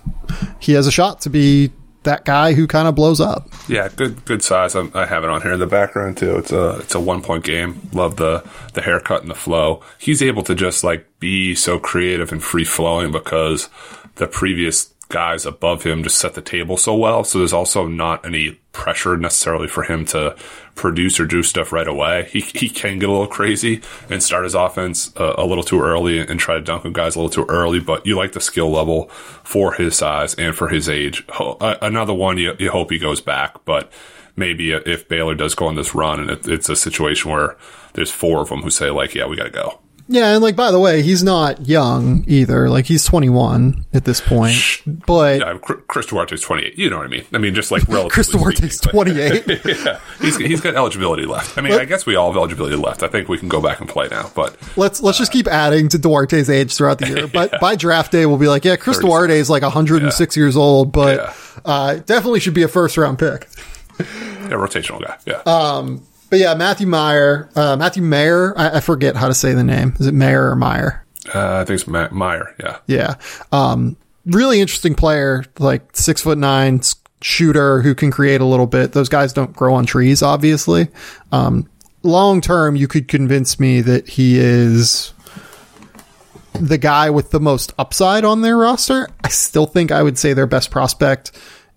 he 0.58 0.72
has 0.72 0.86
a 0.86 0.92
shot 0.92 1.20
to 1.22 1.30
be 1.30 1.72
that 2.04 2.24
guy 2.24 2.54
who 2.54 2.66
kind 2.66 2.88
of 2.88 2.94
blows 2.94 3.20
up. 3.20 3.48
Yeah, 3.68 3.88
good 3.88 4.24
good 4.24 4.42
size. 4.42 4.74
I'm, 4.74 4.90
I 4.94 5.06
have 5.06 5.24
it 5.24 5.30
on 5.30 5.42
here 5.42 5.52
in 5.52 5.60
the 5.60 5.66
background 5.66 6.16
too. 6.16 6.36
It's 6.36 6.52
a 6.52 6.78
it's 6.78 6.94
a 6.94 7.00
one 7.00 7.22
point 7.22 7.44
game. 7.44 7.88
Love 7.92 8.16
the 8.16 8.44
the 8.74 8.82
haircut 8.82 9.22
and 9.22 9.30
the 9.30 9.34
flow. 9.34 9.82
He's 9.98 10.22
able 10.22 10.42
to 10.44 10.54
just 10.54 10.84
like 10.84 11.06
be 11.18 11.54
so 11.54 11.78
creative 11.78 12.32
and 12.32 12.42
free 12.42 12.64
flowing 12.64 13.12
because 13.12 13.68
the 14.16 14.26
previous 14.26 14.92
guys 15.08 15.44
above 15.44 15.82
him 15.82 16.02
just 16.02 16.18
set 16.18 16.34
the 16.34 16.40
table 16.40 16.76
so 16.76 16.94
well. 16.94 17.24
So 17.24 17.38
there's 17.38 17.52
also 17.52 17.86
not 17.86 18.24
any 18.24 18.58
pressure 18.74 19.16
necessarily 19.16 19.68
for 19.68 19.84
him 19.84 20.04
to 20.04 20.36
produce 20.74 21.18
or 21.18 21.24
do 21.24 21.42
stuff 21.42 21.72
right 21.72 21.88
away. 21.88 22.28
He 22.30 22.40
he 22.40 22.68
can 22.68 22.98
get 22.98 23.08
a 23.08 23.12
little 23.12 23.26
crazy 23.26 23.80
and 24.10 24.22
start 24.22 24.44
his 24.44 24.54
offense 24.54 25.14
uh, 25.16 25.34
a 25.38 25.46
little 25.46 25.64
too 25.64 25.80
early 25.80 26.18
and 26.18 26.38
try 26.38 26.56
to 26.56 26.60
dunk 26.60 26.84
on 26.84 26.92
guys 26.92 27.16
a 27.16 27.20
little 27.20 27.30
too 27.30 27.50
early. 27.50 27.80
But 27.80 28.04
you 28.04 28.16
like 28.16 28.32
the 28.32 28.40
skill 28.40 28.70
level 28.70 29.08
for 29.44 29.72
his 29.72 29.96
size 29.96 30.34
and 30.34 30.54
for 30.54 30.68
his 30.68 30.88
age. 30.88 31.24
Another 31.60 32.12
one 32.12 32.36
you 32.36 32.54
you 32.58 32.70
hope 32.70 32.90
he 32.90 32.98
goes 32.98 33.22
back, 33.22 33.64
but 33.64 33.90
maybe 34.36 34.72
if 34.72 35.08
Baylor 35.08 35.34
does 35.34 35.54
go 35.54 35.66
on 35.66 35.76
this 35.76 35.94
run 35.94 36.20
and 36.20 36.30
it, 36.30 36.46
it's 36.46 36.68
a 36.68 36.76
situation 36.76 37.30
where 37.30 37.56
there's 37.94 38.10
four 38.10 38.42
of 38.42 38.48
them 38.48 38.62
who 38.62 38.70
say 38.70 38.90
like, 38.90 39.14
yeah, 39.14 39.26
we 39.26 39.36
got 39.36 39.44
to 39.44 39.50
go. 39.50 39.80
Yeah, 40.06 40.34
and 40.34 40.42
like 40.42 40.54
by 40.54 40.70
the 40.70 40.78
way, 40.78 41.00
he's 41.00 41.22
not 41.24 41.66
young 41.66 42.24
either. 42.26 42.68
Like 42.68 42.84
he's 42.84 43.04
21 43.06 43.86
at 43.94 44.04
this 44.04 44.20
point. 44.20 44.56
But 44.86 45.40
Uh, 45.42 45.58
Chr- 45.58 45.80
Chris 45.88 46.06
Duarte's 46.06 46.42
28. 46.42 46.76
You 46.78 46.90
know 46.90 46.98
what 46.98 47.06
I 47.06 47.08
mean? 47.08 47.24
I 47.32 47.38
mean, 47.38 47.54
just 47.54 47.70
like 47.70 47.82
relatively. 47.88 48.10
Chris 48.10 48.28
Duarte's 48.28 48.76
speaking, 48.76 48.98
but- 48.98 49.62
28. 49.64 49.84
yeah, 49.86 50.00
he's 50.20 50.36
he's 50.36 50.60
got 50.60 50.74
eligibility 50.74 51.24
left. 51.24 51.56
I 51.56 51.62
mean, 51.62 51.72
I 51.72 51.86
guess 51.86 52.04
we 52.04 52.16
all 52.16 52.30
have 52.30 52.36
eligibility 52.36 52.76
left. 52.76 53.02
I 53.02 53.08
think 53.08 53.28
we 53.30 53.38
can 53.38 53.48
go 53.48 53.62
back 53.62 53.80
and 53.80 53.88
play 53.88 54.08
now, 54.10 54.30
but 54.34 54.56
let's 54.76 55.00
let's 55.00 55.16
just 55.16 55.32
keep 55.32 55.46
adding 55.46 55.88
to 55.88 55.98
Duarte's 55.98 56.50
age 56.50 56.76
throughout 56.76 56.98
the 56.98 57.08
year. 57.08 57.26
But 57.26 57.58
by 57.60 57.74
draft 57.74 58.12
day, 58.12 58.26
we'll 58.26 58.36
be 58.36 58.48
like, 58.48 58.64
yeah, 58.66 58.76
Chris 58.76 58.96
36. 58.98 59.08
Duarte 59.10 59.38
is 59.38 59.48
like 59.48 59.62
106 59.62 60.36
years 60.36 60.56
old, 60.56 60.92
but 60.92 61.16
Yeah. 61.16 61.32
uh, 61.64 61.94
definitely 62.04 62.40
should 62.40 62.52
be 62.54 62.62
a 62.62 62.68
first 62.68 62.98
round 62.98 63.18
pick. 63.18 63.48
yeah, 63.98 64.50
rotational 64.50 65.00
guy. 65.02 65.16
Yeah, 65.24 65.40
Uh, 65.46 65.96
But 66.34 66.40
yeah, 66.40 66.54
Matthew 66.54 66.88
Meyer, 66.88 67.48
uh, 67.54 67.76
Matthew 67.76 68.02
Mayer, 68.02 68.58
I, 68.58 68.78
I 68.78 68.80
forget 68.80 69.14
how 69.14 69.28
to 69.28 69.34
say 69.34 69.52
the 69.52 69.62
name. 69.62 69.94
Is 70.00 70.08
it 70.08 70.14
Mayer 70.14 70.50
or 70.50 70.56
Meyer? 70.56 71.06
uh, 71.32 71.58
I 71.58 71.64
think 71.64 71.78
it's 71.78 71.86
Ma- 71.86 72.08
Meyer. 72.10 72.52
Yeah, 72.58 72.78
Yeah. 72.88 73.14
Um, 73.52 73.96
really 74.26 74.60
interesting 74.60 74.96
player, 74.96 75.44
like 75.60 75.94
six 75.94 76.22
foot 76.22 76.36
nine 76.36 76.80
shooter 77.20 77.82
who 77.82 77.94
can 77.94 78.10
create 78.10 78.40
a 78.40 78.44
little 78.44 78.66
bit. 78.66 78.90
Those 78.94 79.08
guys 79.08 79.32
don't 79.32 79.54
grow 79.54 79.74
on 79.74 79.86
trees, 79.86 80.24
obviously. 80.24 80.88
Um, 81.30 81.70
long 82.02 82.40
term, 82.40 82.74
you 82.74 82.88
could 82.88 83.06
convince 83.06 83.60
me 83.60 83.80
that 83.82 84.08
he 84.08 84.36
is 84.40 85.12
the 86.54 86.78
guy 86.78 87.10
with 87.10 87.30
the 87.30 87.38
most 87.38 87.72
upside 87.78 88.24
on 88.24 88.40
their 88.40 88.56
roster. 88.56 89.08
I 89.22 89.28
still 89.28 89.66
think 89.66 89.92
I 89.92 90.02
would 90.02 90.18
say 90.18 90.32
their 90.32 90.48
best 90.48 90.72
prospect 90.72 91.30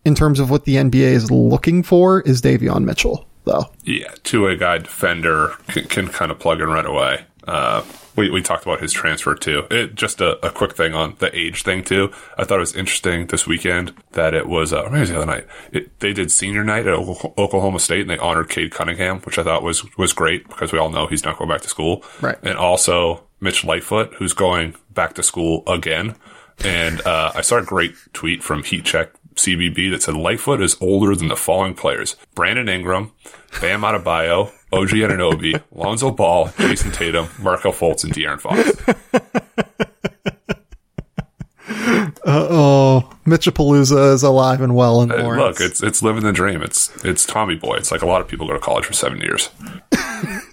in 0.03 0.16
terms 0.16 0.39
of 0.39 0.49
what 0.49 0.66
the 0.66 0.78
NBA 0.78 1.12
is 1.12 1.30
looking 1.30 1.84
for 1.84 2.22
is 2.22 2.41
Davion 2.41 2.86
Mitchell, 2.86 3.28
though. 3.48 3.72
yeah. 3.84 4.14
Two 4.24 4.45
way 4.45 4.56
guy 4.56 4.78
defender 4.78 5.56
can, 5.68 5.86
can 5.86 6.08
kind 6.08 6.32
of 6.32 6.39
plug 6.39 6.62
in 6.62 6.70
right 6.70 6.86
away. 6.86 7.26
Uh, 7.48 7.84
we, 8.18 8.30
we 8.30 8.41
talked 8.41 8.64
about 8.64 8.82
his 8.82 8.91
transfer 8.91 9.36
too. 9.36 9.66
It, 9.72 9.95
just 9.95 10.20
a, 10.22 10.45
a 10.45 10.50
quick 10.50 10.76
thing 10.76 10.93
on 10.93 11.16
the 11.20 11.34
age 11.38 11.64
thing 11.64 11.84
too. 11.84 12.12
I 12.38 12.43
thought 12.43 12.58
it 12.58 12.60
was 12.60 12.76
interesting 12.76 13.28
this 13.28 13.48
weekend 13.48 13.93
that 14.14 14.34
it 14.34 14.48
was, 14.48 14.74
uh, 14.74 14.84
maybe 14.86 14.98
it 14.98 15.00
was 15.02 15.10
the 15.10 15.18
other 15.18 15.26
night. 15.26 15.48
It, 15.72 16.00
they 16.00 16.14
did 16.14 16.32
senior 16.32 16.64
night 16.64 16.88
at 16.88 16.93
Oklahoma 16.93 17.34
Oklahoma 17.38 17.80
State 17.80 18.02
and 18.02 18.10
they 18.10 18.18
honored 18.18 18.50
Cade 18.50 18.72
Cunningham, 18.72 19.20
which 19.22 19.38
I 19.38 19.43
thought 19.43 19.64
was, 19.64 19.86
was 19.98 20.14
great 20.14 20.48
because 20.50 20.74
we 20.74 20.80
all 20.80 20.89
know 20.89 21.08
he's 21.08 21.24
not 21.24 21.38
going 21.38 21.50
back 21.50 21.62
to 21.62 21.70
school. 21.70 22.04
Right. 22.20 22.38
And 22.43 22.58
also 22.58 23.24
Mitch 23.39 23.64
Lightfoot, 23.64 24.16
who's 24.16 24.34
going 24.34 24.76
back 24.93 25.14
to 25.14 25.24
school 25.24 25.64
again. 25.68 26.16
And, 26.66 27.06
uh, 27.06 27.32
I 27.36 27.41
saw 27.41 27.58
a 27.58 27.64
great 27.64 27.93
tweet 28.14 28.43
from 28.43 28.64
Heat 28.64 28.84
Check 28.84 29.12
CBB 29.38 29.90
that 29.92 30.02
said 30.04 30.16
Lightfoot 30.16 30.62
is 30.62 30.76
older 30.82 31.16
than 31.16 31.28
the 31.28 31.36
following 31.36 31.74
players: 31.74 32.16
Brandon 32.36 32.68
Ingram, 32.70 33.12
Bam 33.62 33.82
Adebayo, 33.82 34.52
OG 34.72 34.90
Anunoby, 34.90 35.62
Lonzo 35.72 36.12
Ball, 36.12 36.48
Jayson 36.58 36.92
Tatum, 36.94 37.28
Markelle 37.42 37.72
Fultz, 37.74 38.04
and 38.04 38.14
De'Aaron 38.14 38.40
Fox. 38.40 38.72
Oh, 42.30 43.10
Mitchapalooza 43.26 44.14
is 44.14 44.22
alive 44.22 44.60
and 44.62 44.76
well 44.76 45.02
in 45.02 45.10
Lawrence. 45.10 45.60
Look, 45.60 45.70
it's 45.70 45.82
it's 45.82 46.04
living 46.04 46.24
the 46.24 46.34
dream. 46.34 46.62
It's 46.62 46.94
it's 47.06 47.26
Tommy 47.26 47.56
Boy. 47.56 47.76
It's 47.78 47.90
like 47.92 48.02
a 48.02 48.06
lot 48.06 48.20
of 48.20 48.28
people 48.28 48.48
go 48.48 48.54
to 48.54 48.60
college 48.60 48.86
for 48.86 48.92
seven 48.94 49.22
years. 49.22 49.50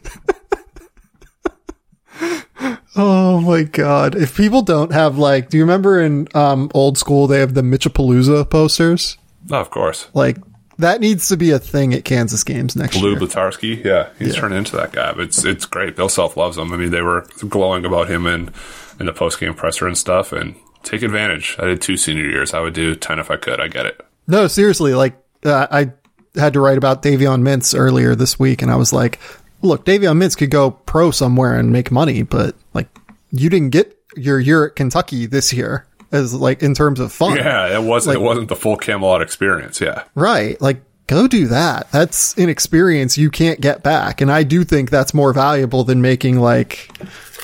Oh 2.96 3.40
my 3.40 3.64
god! 3.64 4.14
If 4.14 4.36
people 4.36 4.62
don't 4.62 4.92
have 4.92 5.18
like, 5.18 5.50
do 5.50 5.56
you 5.56 5.64
remember 5.64 6.00
in 6.00 6.28
um, 6.34 6.70
old 6.74 6.96
school 6.96 7.26
they 7.26 7.40
have 7.40 7.54
the 7.54 7.62
Mitchapalooza 7.62 8.48
posters? 8.48 9.18
Oh, 9.50 9.56
of 9.56 9.70
course. 9.70 10.08
Like 10.14 10.38
that 10.78 11.00
needs 11.00 11.28
to 11.28 11.36
be 11.36 11.50
a 11.50 11.58
thing 11.58 11.92
at 11.94 12.04
Kansas 12.04 12.44
games 12.44 12.76
next 12.76 12.96
Lou 12.96 13.10
year. 13.10 13.18
Blatarski, 13.18 13.84
yeah, 13.84 14.10
he's 14.18 14.36
turned 14.36 14.54
into 14.54 14.76
that 14.76 14.92
guy. 14.92 15.12
But 15.12 15.22
it's 15.24 15.44
it's 15.44 15.66
great. 15.66 15.96
Bill 15.96 16.08
Self 16.08 16.36
loves 16.36 16.56
him. 16.56 16.72
I 16.72 16.76
mean, 16.76 16.90
they 16.90 17.02
were 17.02 17.26
glowing 17.48 17.84
about 17.84 18.08
him 18.08 18.26
in 18.26 18.52
in 19.00 19.06
the 19.06 19.12
post 19.12 19.40
game 19.40 19.54
presser 19.54 19.86
and 19.86 19.98
stuff. 19.98 20.32
And 20.32 20.54
take 20.84 21.02
advantage. 21.02 21.56
I 21.58 21.64
did 21.64 21.82
two 21.82 21.96
senior 21.96 22.28
years. 22.28 22.54
I 22.54 22.60
would 22.60 22.74
do 22.74 22.94
ten 22.94 23.18
if 23.18 23.30
I 23.30 23.36
could. 23.36 23.60
I 23.60 23.68
get 23.68 23.86
it. 23.86 24.00
No, 24.28 24.46
seriously, 24.46 24.94
like 24.94 25.14
uh, 25.44 25.66
I 25.70 25.92
had 26.36 26.52
to 26.54 26.60
write 26.60 26.78
about 26.78 27.02
Davion 27.02 27.42
Mintz 27.42 27.76
earlier 27.78 28.14
this 28.14 28.38
week, 28.38 28.62
and 28.62 28.70
I 28.70 28.76
was 28.76 28.92
like, 28.92 29.18
look, 29.64 29.84
Davion 29.84 30.18
Mintz 30.18 30.36
could 30.36 30.50
go 30.50 30.70
pro 30.70 31.10
somewhere 31.10 31.54
and 31.56 31.72
make 31.72 31.90
money, 31.90 32.22
but 32.22 32.54
like 32.72 32.88
you 33.30 33.50
didn't 33.50 33.70
get 33.70 33.98
your 34.16 34.38
year 34.38 34.66
at 34.66 34.76
Kentucky 34.76 35.26
this 35.26 35.52
year 35.52 35.86
as 36.12 36.34
like 36.34 36.62
in 36.62 36.74
terms 36.74 37.00
of 37.00 37.12
fun. 37.12 37.36
Yeah, 37.36 37.78
it 37.78 37.82
wasn't 37.82 38.16
it 38.16 38.20
wasn't 38.20 38.48
the 38.48 38.56
full 38.56 38.76
Camelot 38.76 39.22
experience. 39.22 39.80
Yeah. 39.80 40.04
Right. 40.14 40.60
Like, 40.60 40.82
go 41.06 41.26
do 41.26 41.48
that. 41.48 41.90
That's 41.90 42.36
an 42.38 42.48
experience 42.48 43.18
you 43.18 43.30
can't 43.30 43.60
get 43.60 43.82
back. 43.82 44.20
And 44.20 44.30
I 44.30 44.42
do 44.42 44.64
think 44.64 44.90
that's 44.90 45.12
more 45.12 45.32
valuable 45.32 45.84
than 45.84 46.00
making 46.00 46.38
like, 46.38 46.90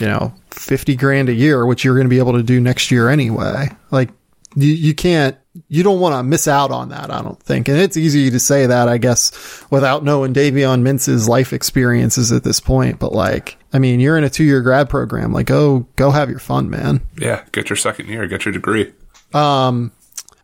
you 0.01 0.07
know, 0.07 0.33
50 0.51 0.97
grand 0.97 1.29
a 1.29 1.35
year, 1.35 1.67
which 1.67 1.85
you're 1.85 1.95
going 1.95 2.07
to 2.07 2.11
be 2.11 2.19
able 2.19 2.35
to 2.35 2.43
do 2.43 2.61
next 2.61 2.91
year 2.91 3.09
anyway. 3.09 3.69
Like, 3.91 4.11
you, 4.57 4.73
you 4.73 4.95
can't, 4.95 5.37
you 5.69 5.83
don't 5.83 6.01
want 6.01 6.15
to 6.15 6.23
miss 6.23 6.47
out 6.47 6.71
on 6.71 6.91
that, 6.91 7.11
I 7.11 7.23
don't 7.23 7.41
think. 7.43 7.69
And 7.69 7.79
it's 7.79 7.97
easy 7.97 8.31
to 8.31 8.39
say 8.39 8.67
that, 8.67 8.89
I 8.89 8.99
guess, 8.99 9.65
without 9.71 10.05
knowing 10.05 10.33
Davion 10.33 10.83
Mintz's 10.83 11.29
life 11.29 11.53
experiences 11.53 12.33
at 12.33 12.45
this 12.45 12.61
point. 12.61 12.99
But 12.99 13.13
like, 13.13 13.57
I 13.73 13.79
mean, 13.79 14.01
you're 14.01 14.17
in 14.17 14.25
a 14.25 14.31
two 14.31 14.45
year 14.45 14.61
grad 14.61 14.89
program. 14.89 15.33
Like, 15.33 15.47
go, 15.47 15.81
go 15.97 16.11
have 16.11 16.31
your 16.31 16.39
fun, 16.39 16.71
man. 16.71 17.01
Yeah, 17.19 17.45
get 17.53 17.69
your 17.69 17.77
second 17.77 18.09
year, 18.09 18.27
get 18.27 18.45
your 18.45 18.53
degree. 18.53 18.93
Um, 19.35 19.93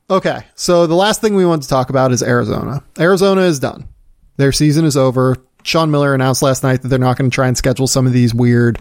Okay, 0.08 0.44
so 0.54 0.86
the 0.86 0.94
last 0.94 1.20
thing 1.20 1.34
we 1.34 1.44
want 1.44 1.64
to 1.64 1.68
talk 1.68 1.90
about 1.90 2.12
is 2.12 2.22
Arizona. 2.22 2.82
Arizona 2.98 3.40
is 3.42 3.58
done. 3.58 3.88
Their 4.36 4.52
season 4.52 4.84
is 4.84 4.96
over. 4.96 5.36
Sean 5.64 5.90
Miller 5.90 6.14
announced 6.14 6.42
last 6.42 6.62
night 6.62 6.82
that 6.82 6.88
they're 6.88 6.98
not 7.00 7.18
going 7.18 7.28
to 7.28 7.34
try 7.34 7.48
and 7.48 7.58
schedule 7.58 7.88
some 7.88 8.06
of 8.06 8.12
these 8.12 8.32
weird, 8.32 8.78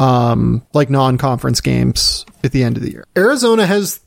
um, 0.00 0.66
like 0.72 0.90
non-conference 0.90 1.60
games 1.60 2.26
at 2.42 2.50
the 2.50 2.64
end 2.64 2.76
of 2.76 2.82
the 2.82 2.90
year. 2.90 3.04
Arizona 3.16 3.64
has, 3.66 4.00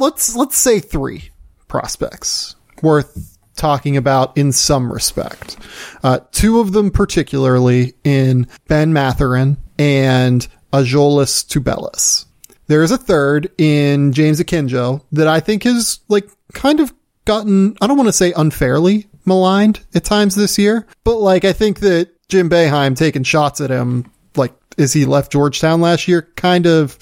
let's 0.00 0.34
let's 0.34 0.56
say 0.56 0.80
three 0.80 1.30
prospects 1.68 2.56
worth 2.82 3.38
talking 3.56 3.96
about 3.96 4.36
in 4.36 4.52
some 4.52 4.92
respect. 4.92 5.58
Uh, 6.02 6.20
two 6.32 6.60
of 6.60 6.72
them 6.72 6.90
particularly 6.90 7.94
in 8.04 8.48
Ben 8.68 8.92
Mathurin 8.92 9.58
and 9.78 10.46
Azuolas 10.72 11.46
Tubelis. 11.46 12.24
There 12.68 12.82
is 12.82 12.90
a 12.90 12.98
third 12.98 13.50
in 13.58 14.12
James 14.12 14.40
Akinjo 14.40 15.02
that 15.12 15.28
I 15.28 15.40
think 15.40 15.66
is 15.66 16.00
like 16.08 16.28
kind 16.54 16.80
of 16.80 16.92
gotten, 17.24 17.76
I 17.80 17.86
don't 17.86 17.96
want 17.96 18.08
to 18.08 18.12
say 18.12 18.32
unfairly 18.32 19.08
maligned 19.26 19.80
at 19.94 20.04
times 20.04 20.34
this 20.34 20.58
year, 20.58 20.86
but 21.04 21.16
like 21.18 21.44
I 21.44 21.52
think 21.52 21.80
that 21.80 22.10
Jim 22.28 22.48
Boeheim 22.48 22.96
taking 22.96 23.24
shots 23.24 23.60
at 23.60 23.70
him, 23.70 24.10
like 24.36 24.54
as 24.78 24.92
he 24.92 25.04
left 25.04 25.32
Georgetown 25.32 25.80
last 25.80 26.08
year, 26.08 26.22
kind 26.36 26.66
of 26.66 26.96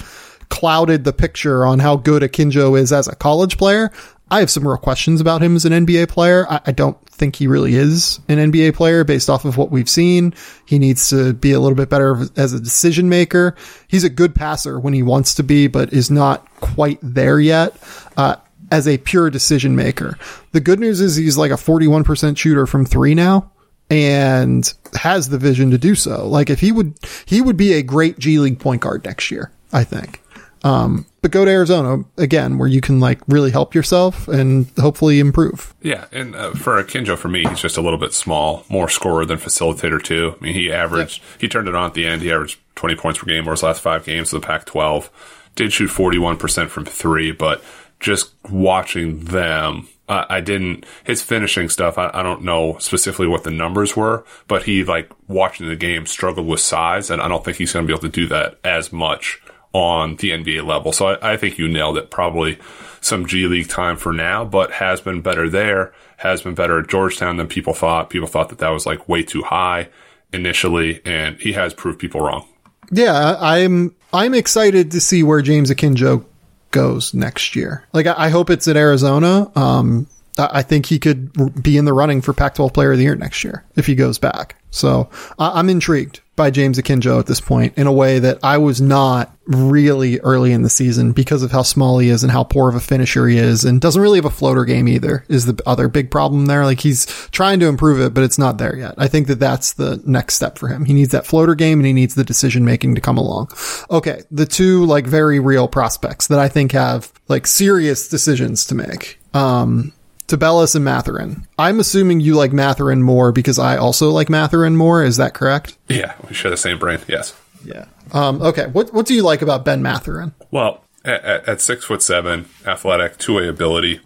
clouded 0.48 1.04
the 1.04 1.12
picture 1.12 1.64
on 1.64 1.78
how 1.78 1.96
good 1.96 2.22
Akinjo 2.22 2.78
is 2.78 2.92
as 2.92 3.08
a 3.08 3.14
college 3.14 3.58
player. 3.58 3.92
I 4.30 4.40
have 4.40 4.50
some 4.50 4.66
real 4.66 4.76
questions 4.76 5.20
about 5.20 5.42
him 5.42 5.56
as 5.56 5.64
an 5.64 5.86
NBA 5.86 6.08
player. 6.08 6.46
I, 6.50 6.60
I, 6.66 6.72
don't 6.72 6.98
think 7.08 7.36
he 7.36 7.46
really 7.46 7.74
is 7.74 8.20
an 8.28 8.36
NBA 8.36 8.74
player 8.74 9.02
based 9.02 9.30
off 9.30 9.46
of 9.46 9.56
what 9.56 9.70
we've 9.70 9.88
seen. 9.88 10.34
He 10.66 10.78
needs 10.78 11.08
to 11.08 11.32
be 11.32 11.52
a 11.52 11.60
little 11.60 11.76
bit 11.76 11.88
better 11.88 12.18
as 12.36 12.52
a 12.52 12.60
decision 12.60 13.08
maker. 13.08 13.56
He's 13.88 14.04
a 14.04 14.10
good 14.10 14.34
passer 14.34 14.78
when 14.78 14.92
he 14.92 15.02
wants 15.02 15.34
to 15.36 15.42
be, 15.42 15.66
but 15.66 15.94
is 15.94 16.10
not 16.10 16.46
quite 16.60 16.98
there 17.02 17.40
yet. 17.40 17.74
Uh, 18.16 18.36
as 18.70 18.86
a 18.86 18.98
pure 18.98 19.30
decision 19.30 19.76
maker. 19.76 20.18
The 20.52 20.60
good 20.60 20.78
news 20.78 21.00
is 21.00 21.16
he's 21.16 21.38
like 21.38 21.50
a 21.50 21.54
41% 21.54 22.36
shooter 22.36 22.66
from 22.66 22.84
three 22.84 23.14
now 23.14 23.50
and 23.90 24.72
has 24.94 25.30
the 25.30 25.38
vision 25.38 25.70
to 25.70 25.78
do 25.78 25.94
so. 25.94 26.28
Like 26.28 26.50
if 26.50 26.60
he 26.60 26.72
would, 26.72 26.98
he 27.24 27.40
would 27.40 27.56
be 27.56 27.72
a 27.72 27.82
great 27.82 28.18
G 28.18 28.38
League 28.38 28.60
point 28.60 28.82
guard 28.82 29.04
next 29.04 29.30
year, 29.30 29.50
I 29.72 29.84
think. 29.84 30.20
Um, 30.64 31.06
but 31.20 31.30
go 31.30 31.44
to 31.44 31.50
Arizona 31.50 32.04
again, 32.16 32.58
where 32.58 32.68
you 32.68 32.80
can 32.80 33.00
like 33.00 33.20
really 33.26 33.50
help 33.50 33.74
yourself 33.74 34.28
and 34.28 34.70
hopefully 34.78 35.20
improve. 35.20 35.74
Yeah, 35.82 36.06
and 36.12 36.34
uh, 36.34 36.52
for 36.52 36.82
Akinjo, 36.82 37.16
for 37.18 37.28
me, 37.28 37.44
he's 37.44 37.60
just 37.60 37.76
a 37.76 37.80
little 37.80 37.98
bit 37.98 38.12
small, 38.12 38.64
more 38.68 38.88
scorer 38.88 39.26
than 39.26 39.38
facilitator 39.38 40.02
too. 40.02 40.36
I 40.40 40.44
mean, 40.44 40.54
he 40.54 40.72
averaged, 40.72 41.20
yeah. 41.20 41.36
he 41.40 41.48
turned 41.48 41.68
it 41.68 41.74
on 41.74 41.86
at 41.86 41.94
the 41.94 42.06
end. 42.06 42.22
He 42.22 42.32
averaged 42.32 42.60
20 42.76 42.96
points 42.96 43.18
per 43.18 43.26
game 43.26 43.42
over 43.42 43.52
his 43.52 43.62
last 43.62 43.80
five 43.80 44.04
games 44.04 44.32
of 44.32 44.40
the 44.40 44.46
Pac-12. 44.46 45.08
Did 45.54 45.72
shoot 45.72 45.90
41% 45.90 46.68
from 46.68 46.84
three, 46.84 47.32
but 47.32 47.62
just 47.98 48.32
watching 48.48 49.24
them, 49.24 49.88
uh, 50.08 50.24
I 50.28 50.40
didn't, 50.40 50.86
his 51.02 51.20
finishing 51.22 51.68
stuff, 51.68 51.98
I, 51.98 52.10
I, 52.14 52.22
don't 52.22 52.44
know 52.44 52.78
specifically 52.78 53.26
what 53.26 53.42
the 53.42 53.50
numbers 53.50 53.96
were, 53.96 54.24
but 54.46 54.62
he, 54.62 54.84
like, 54.84 55.10
watching 55.26 55.66
the 55.66 55.74
game 55.74 56.06
struggled 56.06 56.46
with 56.46 56.60
size, 56.60 57.10
and 57.10 57.20
I 57.20 57.26
don't 57.26 57.44
think 57.44 57.56
he's 57.56 57.72
going 57.72 57.84
to 57.84 57.88
be 57.88 57.92
able 57.92 58.08
to 58.08 58.08
do 58.08 58.28
that 58.28 58.60
as 58.62 58.92
much 58.92 59.42
on 59.72 60.16
the 60.16 60.30
NBA 60.30 60.66
level. 60.66 60.92
So 60.92 61.08
I, 61.08 61.34
I, 61.34 61.36
think 61.36 61.58
you 61.58 61.68
nailed 61.68 61.98
it. 61.98 62.10
Probably 62.10 62.58
some 63.00 63.26
G 63.26 63.46
League 63.46 63.68
time 63.68 63.96
for 63.96 64.12
now, 64.12 64.44
but 64.44 64.72
has 64.72 65.00
been 65.00 65.20
better 65.20 65.48
there, 65.48 65.92
has 66.16 66.42
been 66.42 66.54
better 66.54 66.80
at 66.80 66.88
Georgetown 66.88 67.36
than 67.36 67.48
people 67.48 67.74
thought. 67.74 68.10
People 68.10 68.28
thought 68.28 68.48
that 68.48 68.58
that 68.58 68.70
was 68.70 68.86
like 68.86 69.08
way 69.08 69.22
too 69.22 69.42
high 69.42 69.88
initially, 70.32 71.00
and 71.04 71.38
he 71.38 71.52
has 71.52 71.74
proved 71.74 71.98
people 71.98 72.20
wrong. 72.20 72.46
Yeah, 72.90 73.36
I'm 73.38 73.94
I'm 74.12 74.34
excited 74.34 74.90
to 74.92 75.00
see 75.00 75.22
where 75.22 75.42
James 75.42 75.70
Akinjo 75.70 76.24
goes 76.70 77.12
next 77.14 77.54
year. 77.54 77.86
Like 77.92 78.06
I, 78.06 78.28
hope 78.30 78.50
it's 78.50 78.68
at 78.68 78.76
Arizona. 78.76 79.50
Um, 79.56 80.06
I 80.38 80.62
think 80.62 80.86
he 80.86 80.98
could 80.98 81.62
be 81.62 81.76
in 81.76 81.84
the 81.84 81.92
running 81.92 82.22
for 82.22 82.32
Pac-12 82.32 82.72
Player 82.72 82.92
of 82.92 82.98
the 82.98 83.04
Year 83.04 83.16
next 83.16 83.42
year 83.42 83.64
if 83.76 83.86
he 83.86 83.94
goes 83.94 84.18
back. 84.18 84.56
So 84.70 85.10
I'm 85.38 85.68
intrigued 85.68 86.20
by 86.38 86.50
James 86.50 86.78
Akinjo 86.78 87.18
at 87.18 87.26
this 87.26 87.40
point 87.40 87.76
in 87.76 87.86
a 87.86 87.92
way 87.92 88.18
that 88.20 88.38
I 88.42 88.56
was 88.56 88.80
not 88.80 89.36
really 89.46 90.20
early 90.20 90.52
in 90.52 90.62
the 90.62 90.70
season 90.70 91.12
because 91.12 91.42
of 91.42 91.50
how 91.50 91.62
small 91.62 91.98
he 91.98 92.08
is 92.08 92.22
and 92.22 92.30
how 92.30 92.44
poor 92.44 92.68
of 92.68 92.74
a 92.74 92.80
finisher 92.80 93.26
he 93.26 93.36
is 93.36 93.64
and 93.64 93.80
doesn't 93.80 94.00
really 94.00 94.18
have 94.18 94.24
a 94.24 94.30
floater 94.30 94.64
game 94.64 94.86
either 94.86 95.24
is 95.28 95.46
the 95.46 95.60
other 95.66 95.88
big 95.88 96.10
problem 96.10 96.46
there. 96.46 96.64
Like 96.64 96.80
he's 96.80 97.06
trying 97.30 97.60
to 97.60 97.66
improve 97.66 98.00
it, 98.00 98.14
but 98.14 98.24
it's 98.24 98.38
not 98.38 98.58
there 98.58 98.76
yet. 98.76 98.94
I 98.96 99.08
think 99.08 99.26
that 99.26 99.40
that's 99.40 99.74
the 99.74 100.00
next 100.06 100.34
step 100.34 100.56
for 100.56 100.68
him. 100.68 100.84
He 100.84 100.94
needs 100.94 101.10
that 101.10 101.26
floater 101.26 101.54
game 101.54 101.80
and 101.80 101.86
he 101.86 101.92
needs 101.92 102.14
the 102.14 102.24
decision 102.24 102.64
making 102.64 102.94
to 102.94 103.00
come 103.00 103.18
along. 103.18 103.50
Okay. 103.90 104.22
The 104.30 104.46
two 104.46 104.84
like 104.86 105.06
very 105.06 105.40
real 105.40 105.66
prospects 105.66 106.28
that 106.28 106.38
I 106.38 106.48
think 106.48 106.72
have 106.72 107.12
like 107.26 107.46
serious 107.46 108.08
decisions 108.08 108.64
to 108.66 108.74
make. 108.74 109.18
Um, 109.34 109.92
Tubelis 110.28 110.76
and 110.76 110.84
Mathurin. 110.84 111.48
I'm 111.58 111.80
assuming 111.80 112.20
you 112.20 112.34
like 112.34 112.52
Mathurin 112.52 113.02
more 113.02 113.32
because 113.32 113.58
I 113.58 113.76
also 113.76 114.10
like 114.10 114.28
Mathurin 114.28 114.76
more. 114.76 115.02
Is 115.02 115.16
that 115.16 115.34
correct? 115.34 115.76
Yeah, 115.88 116.14
we 116.28 116.34
share 116.34 116.50
the 116.50 116.56
same 116.56 116.78
brain. 116.78 117.00
Yes. 117.08 117.34
Yeah. 117.64 117.86
Um, 118.12 118.40
okay. 118.42 118.66
What 118.66 118.92
What 118.92 119.06
do 119.06 119.14
you 119.14 119.22
like 119.22 119.42
about 119.42 119.64
Ben 119.64 119.82
Mathurin? 119.82 120.34
Well, 120.50 120.84
at, 121.04 121.48
at 121.48 121.60
six 121.60 121.84
foot 121.84 122.02
seven, 122.02 122.46
athletic, 122.66 123.18
two 123.18 123.36
way 123.36 123.48
ability, 123.48 124.00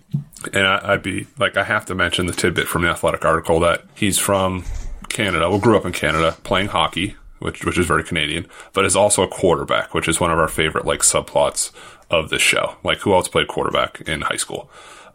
and 0.52 0.66
I, 0.66 0.92
would 0.92 1.02
be 1.02 1.26
like, 1.38 1.56
I 1.56 1.64
have 1.64 1.84
to 1.86 1.94
mention 1.94 2.26
the 2.26 2.32
tidbit 2.32 2.68
from 2.68 2.82
the 2.82 2.88
athletic 2.88 3.24
article 3.24 3.60
that 3.60 3.84
he's 3.94 4.18
from 4.18 4.64
Canada. 5.08 5.50
Well, 5.50 5.58
grew 5.58 5.76
up 5.76 5.84
in 5.84 5.92
Canada, 5.92 6.36
playing 6.44 6.68
hockey, 6.68 7.16
which 7.40 7.64
which 7.64 7.78
is 7.78 7.86
very 7.86 8.04
Canadian, 8.04 8.46
but 8.72 8.84
is 8.84 8.96
also 8.96 9.22
a 9.22 9.28
quarterback, 9.28 9.92
which 9.92 10.08
is 10.08 10.20
one 10.20 10.30
of 10.30 10.38
our 10.38 10.48
favorite 10.48 10.86
like 10.86 11.00
subplots 11.00 11.72
of 12.10 12.30
this 12.30 12.42
show. 12.42 12.76
Like, 12.84 12.98
who 12.98 13.12
else 13.12 13.26
played 13.26 13.48
quarterback 13.48 14.02
in 14.02 14.20
high 14.20 14.36
school? 14.36 14.70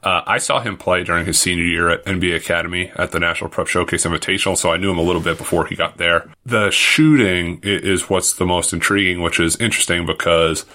Uh, 0.08 0.24
I 0.26 0.38
saw 0.38 0.62
him 0.62 0.78
play 0.78 1.04
during 1.04 1.26
his 1.26 1.38
senior 1.38 1.66
year 1.66 1.90
at 1.90 2.06
NBA 2.06 2.38
Academy 2.38 2.94
at 2.96 3.12
the 3.12 3.20
National 3.20 3.50
Prep 3.50 3.68
Showcase 3.68 4.06
Invitational, 4.06 4.56
so 4.56 4.72
I 4.72 4.78
knew 4.78 4.90
him 4.90 4.98
a 4.98 5.02
little 5.02 5.22
bit 5.22 5.38
before 5.38 5.66
he 5.66 5.76
got 5.76 5.98
there. 5.98 6.30
The 6.46 6.72
shooting 6.72 7.60
is 7.62 8.10
what's 8.10 8.32
the 8.32 8.46
most 8.46 8.72
intriguing, 8.72 9.22
which 9.22 9.38
is 9.38 9.58
interesting 9.58 10.06
because 10.06 10.66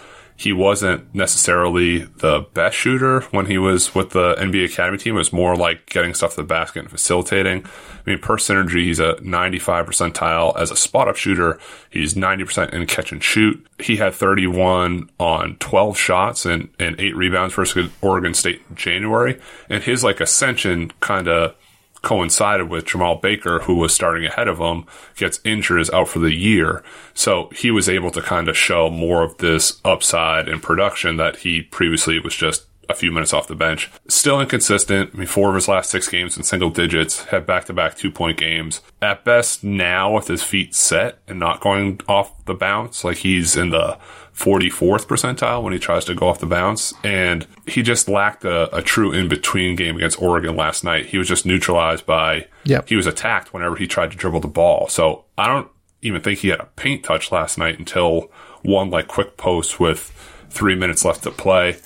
he 0.43 0.53
wasn't 0.53 1.15
necessarily 1.15 1.99
the 1.99 2.45
best 2.53 2.77
shooter 2.77 3.21
when 3.31 3.47
he 3.47 3.59
was 3.59 3.95
with 3.95 4.11
the 4.11 4.35
NBA 4.35 4.73
Academy 4.73 4.99
team. 4.99 5.15
It 5.15 5.19
was 5.19 5.33
more 5.33 5.55
like 5.55 5.89
getting 5.89 6.15
stuff 6.15 6.33
to 6.33 6.39
the 6.39 6.43
basket 6.43 6.81
and 6.81 6.91
facilitating. 6.91 7.65
I 7.65 8.11
mean, 8.11 8.19
per 8.19 8.39
synergy, 8.39 8.85
he's 8.85 8.99
a 8.99 9.21
95 9.23 9.87
percentile 9.87 10.59
as 10.59 10.73
a 10.73 10.77
spot 10.77 11.07
up 11.07 11.15
shooter. 11.15 11.61
He's 11.91 12.15
90% 12.15 12.73
in 12.73 12.87
catch 12.87 13.13
and 13.13 13.23
shoot. 13.23 13.65
He 13.79 13.97
had 13.97 14.15
31 14.15 15.11
on 15.21 15.57
12 15.61 15.97
shots 15.97 16.45
and, 16.45 16.71
and 16.81 16.99
eight 16.99 17.15
rebounds 17.15 17.55
versus 17.55 17.89
Oregon 18.01 18.35
State 18.35 18.63
in 18.69 18.75
January. 18.75 19.41
And 19.71 19.85
his 19.85 20.03
like 20.03 20.21
ascension 20.21 20.91
kind 20.99 21.29
of 21.29 21.55
coincided 22.03 22.69
with 22.69 22.85
Jemarl 22.85 23.23
Baker, 23.23 23.61
who 23.61 23.77
was 23.77 23.95
starting 23.95 24.27
ahead 24.27 24.49
of 24.49 24.59
him, 24.59 24.85
gets 25.17 25.41
injured, 25.45 25.81
is 25.81 25.91
out 25.91 26.09
for 26.09 26.19
the 26.19 26.35
year. 26.35 26.83
So 27.15 27.49
he 27.55 27.71
was 27.71 27.89
able 27.89 28.11
to 28.11 28.21
kind 28.21 28.49
of 28.49 28.57
show 28.57 28.91
more 28.91 29.23
of 29.23 29.39
this 29.39 29.81
upside 29.85 30.49
in 30.49 30.61
production 30.61 31.17
that 31.17 31.37
he 31.37 31.63
previously 31.63 32.19
was 32.19 32.35
just 32.35 32.67
a 32.89 32.95
few 32.95 33.13
minutes 33.13 33.33
off 33.33 33.49
the 33.49 33.55
bench. 33.55 33.91
Still 34.09 34.41
inconsistent. 34.41 35.11
I 35.15 35.17
mean, 35.17 35.27
four 35.27 35.49
of 35.49 35.55
his 35.55 35.69
last 35.69 35.91
six 35.91 36.09
games 36.09 36.37
in 36.37 36.43
single 36.43 36.71
digits, 36.71 37.25
had 37.25 37.47
back 37.47 37.65
to 37.67 37.73
back 37.73 37.97
two 37.97 38.11
point 38.11 38.39
games. 38.39 38.81
At 39.01 39.25
best, 39.25 39.65
now 39.65 40.15
with 40.15 40.29
his 40.29 40.43
feet 40.43 40.75
set 40.75 41.19
and 41.29 41.39
not 41.39 41.61
going 41.61 42.01
off 42.09 42.45
the 42.45 42.55
bounce, 42.55 43.05
like 43.05 43.19
he's 43.19 43.57
in 43.57 43.71
the 43.71 43.99
44th 44.35 45.07
percentile 45.07 45.63
when 45.63 45.73
he 45.73 45.79
tries 45.79 46.05
to 46.07 46.15
go 46.15 46.29
off 46.29 46.39
the 46.39 46.47
bounce. 46.47 46.95
And 47.05 47.47
he 47.67 47.83
just 47.83 48.09
lacked 48.09 48.45
a, 48.45 48.75
a 48.75 48.83
true 48.83 49.13
in 49.13 49.29
between 49.29 49.77
game 49.77 49.97
against 49.97 50.21
Oregon 50.21 50.57
last 50.57 50.85
night. 50.85 51.07
He 51.07 51.19
was 51.19 51.29
just 51.29 51.45
neutralized 51.47 52.07
by, 52.07 52.49
yep. 52.65 52.89
he 52.89 52.97
was 52.97 53.07
attacked 53.07 53.53
whenever 53.53 53.77
he 53.77 53.87
tried 53.87 54.11
to 54.11 54.17
dribble 54.17 54.41
the 54.41 54.49
ball. 54.49 54.89
So 54.89 55.25
I 55.37 55.47
don't 55.47 55.69
even 56.01 56.21
think 56.23 56.41
he 56.41 56.49
had 56.49 56.61
a 56.61 56.69
paint 56.77 57.05
touch 57.05 57.31
last 57.31 57.59
night 57.59 57.79
until 57.79 58.31
one 58.63 58.91
like 58.91 59.09
quick 59.09 59.37
post 59.37 59.79
with 59.79 60.11
three 60.51 60.75
minutes 60.75 61.05
left 61.05 61.23
to 61.25 61.31
play. 61.31 61.77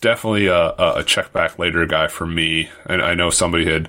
Definitely 0.00 0.46
a, 0.48 0.74
a 0.78 1.04
check 1.04 1.32
back 1.32 1.58
later 1.58 1.86
guy 1.86 2.08
for 2.08 2.26
me. 2.26 2.70
And 2.86 3.02
I 3.02 3.14
know 3.14 3.30
somebody 3.30 3.66
had 3.66 3.88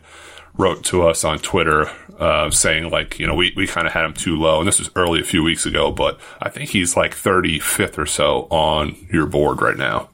wrote 0.55 0.83
to 0.85 1.07
us 1.07 1.23
on 1.23 1.39
Twitter 1.39 1.89
uh, 2.19 2.49
saying 2.51 2.89
like 2.89 3.19
you 3.19 3.27
know 3.27 3.35
we, 3.35 3.53
we 3.55 3.67
kind 3.67 3.87
of 3.87 3.93
had 3.93 4.05
him 4.05 4.13
too 4.13 4.35
low, 4.35 4.59
and 4.59 4.67
this 4.67 4.79
was 4.79 4.89
early 4.95 5.19
a 5.19 5.25
few 5.25 5.43
weeks 5.43 5.65
ago, 5.65 5.91
but 5.91 6.19
I 6.41 6.49
think 6.49 6.69
he's 6.69 6.95
like 6.95 7.15
35th 7.15 7.97
or 7.97 8.05
so 8.05 8.47
on 8.49 8.95
your 9.11 9.25
board 9.25 9.61
right 9.61 9.77
now. 9.77 10.09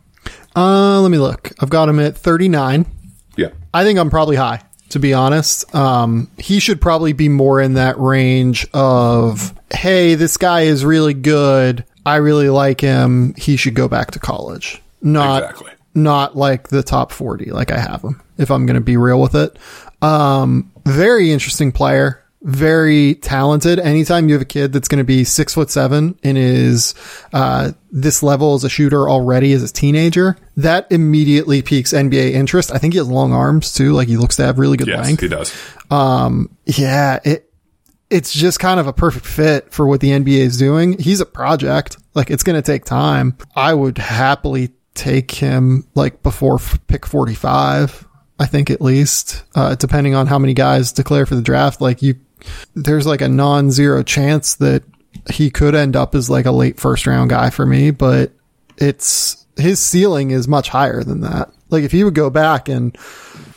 Uh, 0.56 1.02
let 1.02 1.10
me 1.12 1.18
look. 1.18 1.52
I've 1.60 1.70
got 1.70 1.90
him 1.90 2.00
at 2.00 2.18
39. 2.18 2.86
Yeah, 3.38 3.50
I 3.74 3.84
think 3.84 4.00
I'm 4.00 4.10
probably 4.10 4.36
high 4.36 4.62
to 4.90 5.00
be 5.00 5.14
honest. 5.14 5.74
Um, 5.74 6.30
he 6.38 6.60
should 6.60 6.82
probably 6.82 7.14
be 7.14 7.30
more 7.30 7.62
in 7.62 7.76
that 7.76 7.98
range 8.00 8.68
of 8.74 9.54
hey, 9.72 10.16
this 10.16 10.38
guy 10.38 10.62
is 10.62 10.84
really 10.84 11.14
good. 11.14 11.86
I 12.06 12.18
really 12.18 12.50
like 12.50 12.82
him. 12.82 13.34
He 13.36 13.56
should 13.56 13.76
go 13.76 13.88
back 13.88 14.12
to 14.12 14.20
college. 14.20 14.82
Not 15.02 15.44
exactly. 15.44 15.72
not 15.94 16.36
like 16.36 16.70
the 16.70 16.84
top 16.84 17.12
40 17.12 17.52
like 17.52 17.72
I 17.72 17.80
have 17.80 18.04
him. 18.04 18.22
If 18.38 18.52
I'm 18.52 18.66
going 18.66 18.76
to 18.76 18.82
be 18.82 18.98
real 18.98 19.22
with 19.22 19.36
it. 19.36 19.58
Um, 20.02 20.69
very 20.90 21.32
interesting 21.32 21.72
player, 21.72 22.24
very 22.42 23.16
talented. 23.16 23.80
Anytime 23.80 24.30
you 24.30 24.36
have 24.36 24.42
a 24.42 24.46
kid 24.46 24.72
that's 24.72 24.88
going 24.88 25.00
to 25.00 25.04
be 25.04 25.24
six 25.24 25.54
foot 25.54 25.70
seven 25.70 26.18
and 26.24 26.38
is 26.38 26.96
uh, 27.34 27.72
this 27.92 28.24
level 28.24 28.56
as 28.56 28.64
a 28.64 28.70
shooter 28.70 29.10
already 29.10 29.54
as 29.54 29.64
a 29.64 29.72
teenager, 29.72 30.38
that 30.58 30.88
immediately 30.92 31.62
piques 31.62 31.94
NBA 31.94 32.32
interest. 32.32 32.72
I 32.72 32.78
think 32.78 32.94
he 32.94 32.98
has 33.00 33.10
long 33.10 33.34
arms 33.34 33.74
too. 33.74 33.94
Like 33.94 34.08
he 34.08 34.18
looks 34.18 34.38
to 34.38 34.46
have 34.46 34.60
really 34.60 34.78
good 34.78 34.88
yes, 34.88 35.06
length. 35.06 35.22
He 35.22 35.28
does. 35.28 35.54
Um, 35.92 36.56
yeah, 36.66 37.20
it 37.24 37.50
it's 38.10 38.34
just 38.34 38.60
kind 38.60 38.80
of 38.80 38.88
a 38.88 38.94
perfect 38.94 39.26
fit 39.26 39.72
for 39.72 39.88
what 39.88 40.00
the 40.02 40.10
NBA 40.10 40.40
is 40.40 40.58
doing. 40.58 40.98
He's 40.98 41.22
a 41.22 41.26
project. 41.26 41.98
Like 42.16 42.32
it's 42.32 42.44
going 42.44 42.56
to 42.56 42.62
take 42.62 42.86
time. 42.86 43.38
I 43.56 43.74
would 43.74 43.98
happily 43.98 44.72
take 44.96 45.32
him 45.32 45.88
like 45.94 46.24
before 46.24 46.60
pick 46.88 47.06
45. 47.06 48.08
I 48.40 48.46
think 48.46 48.70
at 48.70 48.82
least, 48.82 49.44
uh, 49.54 49.76
depending 49.76 50.16
on 50.16 50.28
how 50.28 50.40
many 50.40 50.54
guys 50.54 50.94
declare 50.94 51.26
for 51.26 51.36
the 51.36 51.42
draft, 51.42 51.82
like 51.82 52.02
you, 52.02 52.16
there's 52.74 53.06
like 53.06 53.22
a 53.22 53.28
non-zero 53.28 54.02
chance 54.04 54.56
that 54.56 54.84
he 55.30 55.50
could 55.50 55.76
end 55.76 55.96
up 55.96 56.16
as 56.16 56.30
like 56.30 56.46
a 56.46 56.52
late 56.52 56.80
first 56.80 57.06
round 57.06 57.30
guy 57.30 57.50
for 57.50 57.66
me, 57.66 57.92
but 57.92 58.32
it's 58.78 59.46
his 59.58 59.80
ceiling 59.80 60.32
is 60.32 60.48
much 60.48 60.70
higher 60.70 61.04
than 61.04 61.22
that. 61.22 61.52
Like 61.70 61.84
if 61.84 61.92
he 61.92 62.04
would 62.04 62.16
go 62.16 62.30
back 62.30 62.70
and 62.70 62.98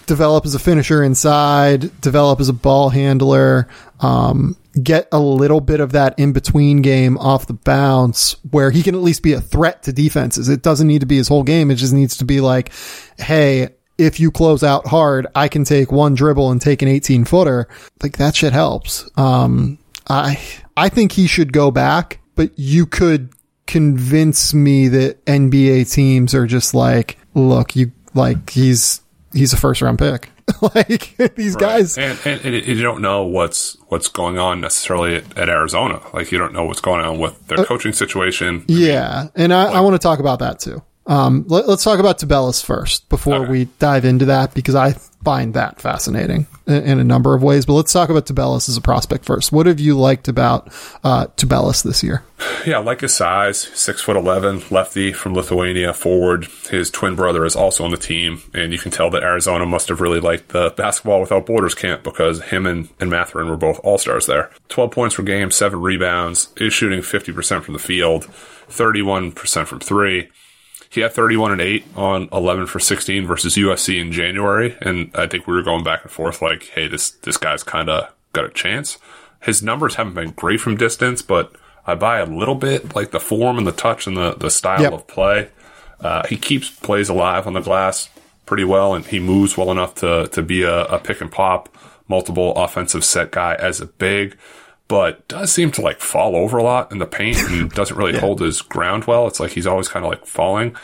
develop 0.06 0.44
as 0.44 0.54
a 0.54 0.58
finisher 0.58 1.02
inside, 1.02 2.00
develop 2.00 2.40
as 2.40 2.48
a 2.48 2.52
ball 2.52 2.90
handler, 2.90 3.68
um, 4.00 4.56
get 4.82 5.06
a 5.12 5.20
little 5.20 5.60
bit 5.60 5.80
of 5.80 5.92
that 5.92 6.18
in 6.18 6.32
between 6.32 6.82
game 6.82 7.16
off 7.18 7.46
the 7.46 7.54
bounce 7.54 8.36
where 8.50 8.70
he 8.70 8.82
can 8.82 8.94
at 8.94 9.00
least 9.00 9.22
be 9.22 9.32
a 9.32 9.40
threat 9.40 9.84
to 9.84 9.92
defenses. 9.92 10.48
It 10.48 10.62
doesn't 10.62 10.86
need 10.88 11.00
to 11.00 11.06
be 11.06 11.16
his 11.16 11.28
whole 11.28 11.44
game. 11.44 11.70
It 11.70 11.76
just 11.76 11.92
needs 11.92 12.16
to 12.18 12.24
be 12.24 12.40
like, 12.40 12.72
Hey, 13.18 13.68
if 14.02 14.18
you 14.20 14.30
close 14.30 14.62
out 14.62 14.86
hard, 14.86 15.26
I 15.34 15.48
can 15.48 15.64
take 15.64 15.92
one 15.92 16.14
dribble 16.14 16.50
and 16.50 16.60
take 16.60 16.82
an 16.82 16.88
18 16.88 17.24
footer. 17.24 17.68
Like 18.02 18.16
that 18.18 18.34
shit 18.36 18.52
helps. 18.52 19.08
Um, 19.16 19.78
I, 20.08 20.38
I 20.76 20.88
think 20.88 21.12
he 21.12 21.26
should 21.26 21.52
go 21.52 21.70
back, 21.70 22.18
but 22.34 22.50
you 22.56 22.86
could 22.86 23.30
convince 23.66 24.52
me 24.52 24.88
that 24.88 25.24
NBA 25.26 25.92
teams 25.92 26.34
are 26.34 26.46
just 26.46 26.74
like, 26.74 27.18
look, 27.34 27.74
you 27.76 27.92
like 28.14 28.50
he's, 28.50 29.00
he's 29.32 29.52
a 29.52 29.56
first 29.56 29.80
round 29.82 29.98
pick. 29.98 30.28
like 30.74 31.16
these 31.36 31.54
Right. 31.54 31.60
guys. 31.60 31.96
and, 31.96 32.18
and, 32.24 32.44
and 32.44 32.66
you 32.66 32.82
don't 32.82 33.00
know 33.00 33.24
what's 33.24 33.76
what's 33.88 34.08
going 34.08 34.38
on 34.38 34.60
necessarily 34.60 35.14
at, 35.14 35.38
at 35.38 35.48
Arizona. 35.48 36.00
Like 36.12 36.32
you 36.32 36.38
don't 36.38 36.52
know 36.52 36.64
what's 36.64 36.80
going 36.80 37.02
on 37.04 37.20
with 37.20 37.34
Uh, 37.50 37.56
their 37.56 37.64
coaching 37.64 37.92
situation. 37.92 38.64
Yeah, 38.66 39.28
and 39.36 39.54
I, 39.54 39.66
I 39.74 39.80
want 39.80 39.94
to 39.94 40.00
talk 40.00 40.18
about 40.18 40.40
that 40.40 40.58
too. 40.58 40.82
Um, 41.06 41.44
let, 41.48 41.64
us 41.64 41.82
talk 41.82 41.98
about 41.98 42.18
Tubelis 42.18 42.64
first 42.64 43.08
before 43.08 43.34
Okay. 43.36 43.50
we 43.50 43.64
dive 43.80 44.04
into 44.04 44.26
that 44.26 44.54
because 44.54 44.74
I 44.76 44.92
find 45.24 45.54
that 45.54 45.80
fascinating 45.80 46.46
in, 46.66 46.82
in 46.84 46.98
a 47.00 47.04
number 47.04 47.34
of 47.34 47.42
ways. 47.42 47.66
But 47.66 47.74
let's 47.74 47.92
talk 47.92 48.08
about 48.08 48.26
Tubelis 48.26 48.68
as 48.68 48.76
a 48.76 48.80
prospect 48.80 49.24
first. 49.24 49.50
What 49.50 49.66
have 49.66 49.80
you 49.80 49.98
liked 49.98 50.28
about 50.28 50.68
uh, 51.02 51.26
Tubelis 51.36 51.82
this 51.82 52.02
year? 52.02 52.22
Yeah, 52.66 52.76
I 52.78 52.82
like 52.82 53.00
his 53.00 53.12
size, 53.14 53.58
six 53.58 54.00
foot 54.02 54.16
eleven, 54.16 54.62
lefty 54.70 55.12
from 55.12 55.34
Lithuania, 55.34 55.92
forward. 55.92 56.46
His 56.70 56.90
twin 56.92 57.16
brother 57.16 57.44
is 57.44 57.56
also 57.56 57.84
on 57.84 57.90
the 57.90 57.96
team, 57.96 58.40
and 58.54 58.72
you 58.72 58.78
can 58.78 58.92
tell 58.92 59.10
that 59.10 59.24
Arizona 59.24 59.66
must 59.66 59.88
have 59.88 60.00
really 60.00 60.20
liked 60.20 60.50
the 60.50 60.70
basketball 60.76 61.20
without 61.20 61.46
borders 61.46 61.74
camp 61.74 62.04
because 62.04 62.40
him 62.44 62.64
and, 62.66 62.88
and 63.00 63.10
Mathurin 63.10 63.48
were 63.48 63.56
both 63.56 63.80
all 63.82 63.98
stars 63.98 64.26
there. 64.26 64.50
Twelve 64.68 64.92
points 64.92 65.16
per 65.16 65.24
game, 65.24 65.50
seven 65.50 65.80
rebounds, 65.80 66.52
is 66.56 66.72
shooting 66.72 67.02
fifty 67.02 67.32
percent 67.32 67.64
from 67.64 67.74
the 67.74 67.80
field, 67.80 68.26
thirty 68.68 69.02
one 69.02 69.32
percent 69.32 69.66
from 69.66 69.80
three. 69.80 70.28
He 70.92 71.00
had 71.00 71.12
31 71.12 71.52
and 71.52 71.60
8 71.62 71.84
on 71.96 72.28
11 72.32 72.66
for 72.66 72.78
16 72.78 73.26
versus 73.26 73.56
USC 73.56 73.98
in 73.98 74.12
January. 74.12 74.76
And 74.82 75.10
I 75.14 75.26
think 75.26 75.46
we 75.46 75.54
were 75.54 75.62
going 75.62 75.84
back 75.84 76.02
and 76.02 76.10
forth 76.10 76.42
like, 76.42 76.64
hey, 76.64 76.86
this, 76.86 77.10
this 77.10 77.38
guy's 77.38 77.62
kind 77.62 77.88
of 77.88 78.12
got 78.34 78.44
a 78.44 78.50
chance. 78.50 78.98
His 79.40 79.62
numbers 79.62 79.94
haven't 79.94 80.12
been 80.14 80.32
great 80.32 80.60
from 80.60 80.76
distance, 80.76 81.22
but 81.22 81.56
I 81.86 81.94
buy 81.94 82.18
a 82.18 82.26
little 82.26 82.54
bit 82.54 82.94
like 82.94 83.10
the 83.10 83.20
form 83.20 83.56
and 83.56 83.66
the 83.66 83.72
touch 83.72 84.06
and 84.06 84.16
the, 84.16 84.34
the 84.34 84.50
style 84.50 84.82
Yep. 84.82 84.92
of 84.92 85.06
play. 85.06 85.48
Uh, 85.98 86.26
he 86.26 86.36
keeps 86.36 86.68
plays 86.68 87.08
alive 87.08 87.46
on 87.46 87.54
the 87.54 87.60
glass 87.60 88.10
pretty 88.44 88.64
well 88.64 88.92
and 88.94 89.06
he 89.06 89.18
moves 89.18 89.56
well 89.56 89.70
enough 89.70 89.94
to, 89.94 90.28
to 90.32 90.42
be 90.42 90.62
a, 90.62 90.84
a 90.84 90.98
pick 90.98 91.22
and 91.22 91.32
pop, 91.32 91.74
multiple 92.06 92.52
offensive 92.54 93.02
set 93.04 93.30
guy 93.30 93.54
as 93.54 93.80
a 93.80 93.86
big 93.86 94.36
but 94.88 95.26
does 95.28 95.52
seem 95.52 95.70
to 95.72 95.80
like 95.80 96.00
fall 96.00 96.36
over 96.36 96.58
a 96.58 96.62
lot 96.62 96.92
in 96.92 96.98
the 96.98 97.06
paint 97.06 97.38
and 97.38 97.70
doesn't 97.74 97.96
really 97.96 98.18
hold 98.18 98.40
his 98.40 98.60
ground 98.60 99.04
well. 99.04 99.26
It's 99.26 99.40
like 99.40 99.52
he's 99.52 99.66
always 99.66 99.88
kind 99.88 100.04
of 100.04 100.10
like 100.10 100.26
falling. 100.26 100.76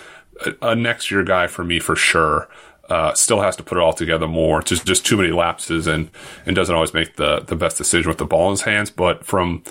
A, 0.45 0.71
a 0.71 0.77
next 0.77 1.11
year 1.11 1.25
guy 1.25 1.47
for 1.47 1.65
me 1.65 1.79
for 1.81 1.97
sure. 1.97 2.49
Uh, 2.89 3.13
still 3.13 3.43
has 3.43 3.55
to 3.57 3.63
put 3.63 3.77
it 3.77 3.83
all 3.83 3.93
together 3.93 4.27
more. 4.27 4.63
Just 4.63 4.87
just 4.87 5.05
too 5.05 5.17
many 5.17 5.31
lapses 5.31 5.87
and 5.87 6.11
and 6.47 6.57
doesn't 6.57 6.75
always 6.75 6.95
make 6.95 7.17
the 7.17 7.41
the 7.41 7.57
best 7.57 7.77
decision 7.77 8.09
with 8.09 8.19
the 8.19 8.25
ball 8.25 8.47
in 8.47 8.53
his 8.53 8.63
hands. 8.63 8.91
But 8.91 9.27
from 9.27 9.63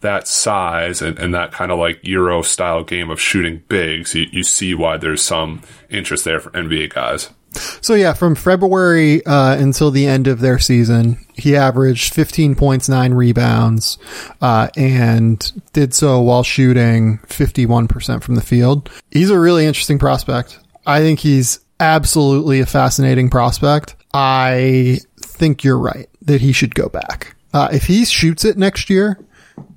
that 0.00 0.28
size 0.28 1.02
and, 1.02 1.18
and 1.18 1.34
that 1.34 1.50
kind 1.50 1.72
of 1.72 1.78
like 1.78 1.98
Euro 2.02 2.42
style 2.42 2.84
game 2.84 3.10
of 3.10 3.20
shooting 3.20 3.62
bigs, 3.68 4.14
you, 4.14 4.26
you 4.30 4.42
see 4.42 4.74
why 4.74 4.96
there's 4.98 5.22
some 5.22 5.62
interest 5.90 6.24
there 6.24 6.40
for 6.40 6.50
NBA 6.50 6.92
guys. 6.92 7.30
So 7.54 7.94
yeah, 7.94 8.12
from 8.12 8.34
February 8.34 9.24
uh, 9.26 9.56
until 9.56 9.90
the 9.90 10.06
end 10.06 10.26
of 10.26 10.40
their 10.40 10.58
season, 10.58 11.18
he 11.34 11.56
averaged 11.56 12.14
15 12.14 12.54
points, 12.54 12.88
nine 12.88 13.14
rebounds, 13.14 13.98
uh, 14.40 14.68
and 14.76 15.52
did 15.72 15.94
so 15.94 16.20
while 16.20 16.42
shooting 16.42 17.18
51% 17.26 18.22
from 18.22 18.34
the 18.34 18.42
field. 18.42 18.90
He's 19.10 19.30
a 19.30 19.38
really 19.38 19.66
interesting 19.66 19.98
prospect. 19.98 20.58
I 20.86 21.00
think 21.00 21.20
he's 21.20 21.60
absolutely 21.80 22.60
a 22.60 22.66
fascinating 22.66 23.30
prospect. 23.30 23.96
I 24.12 25.00
think 25.18 25.64
you're 25.64 25.78
right 25.78 26.08
that 26.22 26.40
he 26.40 26.52
should 26.52 26.74
go 26.74 26.88
back. 26.88 27.34
Uh, 27.52 27.68
if 27.72 27.84
he 27.84 28.04
shoots 28.04 28.44
it 28.44 28.56
next 28.56 28.90
year 28.90 29.18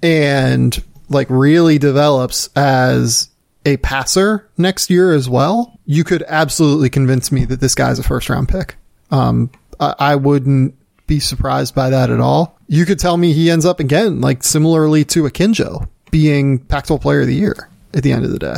and 0.01 0.83
like 1.09 1.27
really 1.29 1.77
develops 1.77 2.49
as 2.55 3.29
a 3.65 3.77
passer 3.77 4.47
next 4.57 4.89
year 4.89 5.13
as 5.13 5.29
well, 5.29 5.77
you 5.85 6.03
could 6.03 6.23
absolutely 6.27 6.89
convince 6.89 7.31
me 7.31 7.45
that 7.45 7.59
this 7.59 7.75
guy's 7.75 7.99
a 7.99 8.03
first 8.03 8.29
round 8.29 8.49
pick. 8.49 8.75
Um, 9.11 9.51
I, 9.79 9.95
I 9.99 10.15
wouldn't 10.15 10.75
be 11.07 11.19
surprised 11.19 11.73
by 11.73 11.89
that 11.89 12.09
at 12.09 12.19
all. 12.19 12.57
You 12.67 12.85
could 12.85 12.99
tell 12.99 13.15
me 13.17 13.33
he 13.33 13.49
ends 13.49 13.65
up 13.65 13.79
again, 13.79 14.21
like 14.21 14.43
similarly 14.43 15.05
to 15.05 15.23
Akinjo 15.23 15.87
being 16.11 16.59
Pac-12 16.59 17.01
player 17.01 17.21
of 17.21 17.27
the 17.27 17.35
year 17.35 17.69
at 17.93 18.03
the 18.03 18.11
end 18.11 18.25
of 18.25 18.31
the 18.31 18.39
day. 18.39 18.57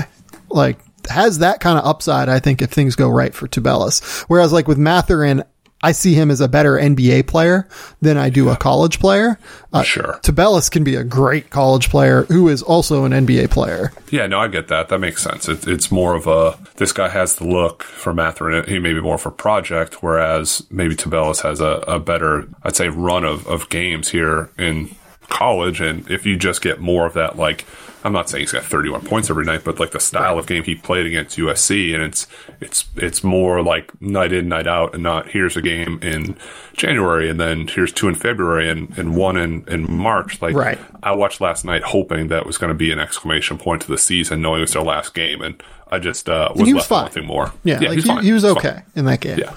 Like 0.49 0.79
has 1.09 1.39
that 1.39 1.59
kind 1.59 1.77
of 1.77 1.85
upside, 1.85 2.29
I 2.29 2.39
think, 2.39 2.61
if 2.61 2.71
things 2.71 2.95
go 2.95 3.09
right 3.09 3.33
for 3.33 3.47
Tubelis. 3.47 4.23
Whereas 4.23 4.51
like 4.51 4.67
with 4.67 4.77
Mathurin, 4.77 5.43
I 5.81 5.93
see 5.93 6.13
him 6.13 6.29
as 6.29 6.41
a 6.41 6.47
better 6.47 6.73
NBA 6.73 7.27
player 7.27 7.67
than 8.01 8.17
I 8.17 8.29
do 8.29 8.49
a 8.49 8.57
college 8.57 8.99
player. 8.99 9.39
Uh, 9.71 9.83
Sure. 9.83 10.19
Tubelis 10.23 10.69
can 10.69 10.83
be 10.83 10.95
a 10.95 11.03
great 11.03 11.49
college 11.49 11.89
player 11.89 12.23
who 12.23 12.49
is 12.49 12.61
also 12.61 13.05
an 13.05 13.11
NBA 13.13 13.49
player. 13.49 13.91
Yeah, 14.09 14.27
no, 14.27 14.39
I 14.39 14.47
get 14.49 14.67
that. 14.67 14.89
That 14.89 14.99
makes 14.99 15.23
sense. 15.23 15.47
It, 15.47 15.67
it's 15.67 15.89
more 15.91 16.15
of 16.15 16.27
a 16.27 16.57
this 16.75 16.91
guy 16.91 17.09
has 17.09 17.35
the 17.35 17.45
look 17.45 17.83
for 17.83 18.13
Mathurin. 18.13 18.65
He 18.67 18.79
may 18.79 18.93
be 18.93 19.01
more 19.01 19.17
for 19.17 19.31
project, 19.31 20.03
whereas 20.03 20.65
maybe 20.69 20.95
Tubelis 20.95 21.41
has 21.43 21.61
a, 21.61 21.83
a 21.87 21.99
better, 21.99 22.47
I'd 22.63 22.75
say, 22.75 22.89
run 22.89 23.23
of, 23.23 23.47
of 23.47 23.69
games 23.69 24.09
here 24.09 24.49
in 24.57 24.93
college. 25.29 25.79
And 25.79 26.09
if 26.09 26.25
you 26.25 26.35
just 26.37 26.61
get 26.61 26.79
more 26.79 27.05
of 27.05 27.13
that, 27.13 27.37
like 27.37 27.65
I'm 28.03 28.13
not 28.13 28.29
saying 28.29 28.43
he's 28.43 28.51
got 28.51 28.63
31 28.63 29.01
points 29.01 29.29
every 29.29 29.43
night, 29.45 29.61
but 29.65 29.79
like 29.79 29.91
the 29.91 29.99
style 29.99 30.39
of 30.39 30.47
game 30.47 30.63
he 30.63 30.75
played 30.75 31.05
against 31.05 31.37
USC, 31.37 31.93
and 31.93 32.01
it's 32.01 32.27
it's 32.61 32.85
it's 32.95 33.23
more 33.23 33.61
like 33.61 33.99
night 34.01 34.31
in, 34.31 34.47
night 34.47 34.67
out, 34.67 34.93
and 34.93 35.03
not 35.03 35.29
here's 35.29 35.57
a 35.57 35.61
game 35.61 35.99
in 36.01 36.37
January, 36.73 37.29
and 37.29 37.39
then 37.39 37.67
here's 37.67 37.91
two 37.91 38.07
in 38.07 38.15
February, 38.15 38.69
and, 38.69 38.97
and 38.97 39.15
one 39.15 39.35
in 39.35 39.65
in 39.67 39.91
March. 39.91 40.41
Like 40.41 40.55
Right. 40.55 40.79
I 41.03 41.11
watched 41.11 41.41
last 41.41 41.65
night 41.65 41.83
hoping 41.83 42.29
that 42.29 42.45
was 42.45 42.57
going 42.57 42.69
to 42.69 42.75
be 42.75 42.91
an 42.91 42.99
exclamation 42.99 43.57
point 43.57 43.81
to 43.81 43.87
the 43.89 43.97
season, 43.97 44.41
knowing 44.41 44.59
it 44.59 44.61
was 44.61 44.73
their 44.73 44.83
last 44.83 45.13
game, 45.13 45.41
and 45.41 45.61
I 45.91 45.99
just 45.99 46.29
uh, 46.29 46.53
was 46.55 46.67
he 46.67 46.73
was 46.73 46.81
left 46.81 46.89
fine. 46.89 47.03
wanting 47.03 47.25
more. 47.25 47.51
Yeah, 47.63 47.79
like 47.79 47.91
he's 47.93 48.03
he, 48.05 48.19
he 48.21 48.31
was 48.31 48.45
okay 48.45 48.69
fine. 48.69 48.83
in 48.95 49.05
that 49.05 49.19
game. 49.19 49.39
Yeah, 49.39 49.55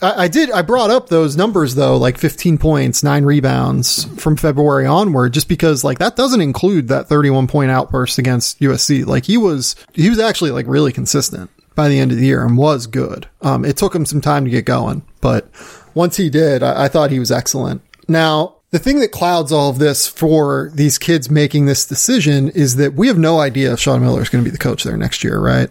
I, 0.00 0.24
I 0.24 0.28
did. 0.28 0.50
I 0.50 0.62
brought 0.62 0.90
up 0.90 1.08
those 1.08 1.36
numbers 1.36 1.74
though, 1.74 1.96
like 1.96 2.18
15 2.18 2.58
points, 2.58 3.02
nine 3.02 3.24
rebounds 3.24 4.04
from 4.20 4.36
February 4.36 4.86
onward, 4.86 5.32
just 5.34 5.48
because 5.48 5.84
like 5.84 5.98
that 5.98 6.16
doesn't 6.16 6.40
include 6.40 6.88
that 6.88 7.08
31 7.08 7.46
point 7.46 7.70
outburst 7.70 8.18
against 8.18 8.60
USC. 8.60 9.06
Like 9.06 9.24
he 9.24 9.36
was, 9.36 9.76
he 9.92 10.08
was 10.08 10.18
actually 10.18 10.50
like 10.50 10.66
really 10.66 10.92
consistent 10.92 11.50
by 11.74 11.88
the 11.88 11.98
end 11.98 12.10
of 12.10 12.18
the 12.18 12.26
year 12.26 12.44
and 12.44 12.56
was 12.56 12.86
good. 12.86 13.28
Um, 13.42 13.64
it 13.64 13.76
took 13.76 13.94
him 13.94 14.04
some 14.04 14.20
time 14.20 14.44
to 14.44 14.50
get 14.50 14.64
going, 14.64 15.02
but 15.20 15.48
once 15.94 16.16
he 16.16 16.30
did, 16.30 16.62
I, 16.62 16.84
I 16.84 16.88
thought 16.88 17.10
he 17.10 17.20
was 17.20 17.30
excellent. 17.30 17.82
Now, 18.08 18.56
the 18.70 18.78
thing 18.78 19.00
that 19.00 19.12
clouds 19.12 19.50
all 19.52 19.70
of 19.70 19.78
this 19.78 20.06
for 20.06 20.70
these 20.74 20.98
kids 20.98 21.30
making 21.30 21.66
this 21.66 21.86
decision 21.86 22.50
is 22.50 22.76
that 22.76 22.94
we 22.94 23.08
have 23.08 23.18
no 23.18 23.40
idea 23.40 23.72
if 23.72 23.80
Sean 23.80 24.02
Miller 24.02 24.20
is 24.20 24.28
going 24.28 24.44
to 24.44 24.50
be 24.50 24.52
the 24.52 24.62
coach 24.62 24.84
there 24.84 24.96
next 24.96 25.24
year, 25.24 25.40
right? 25.40 25.70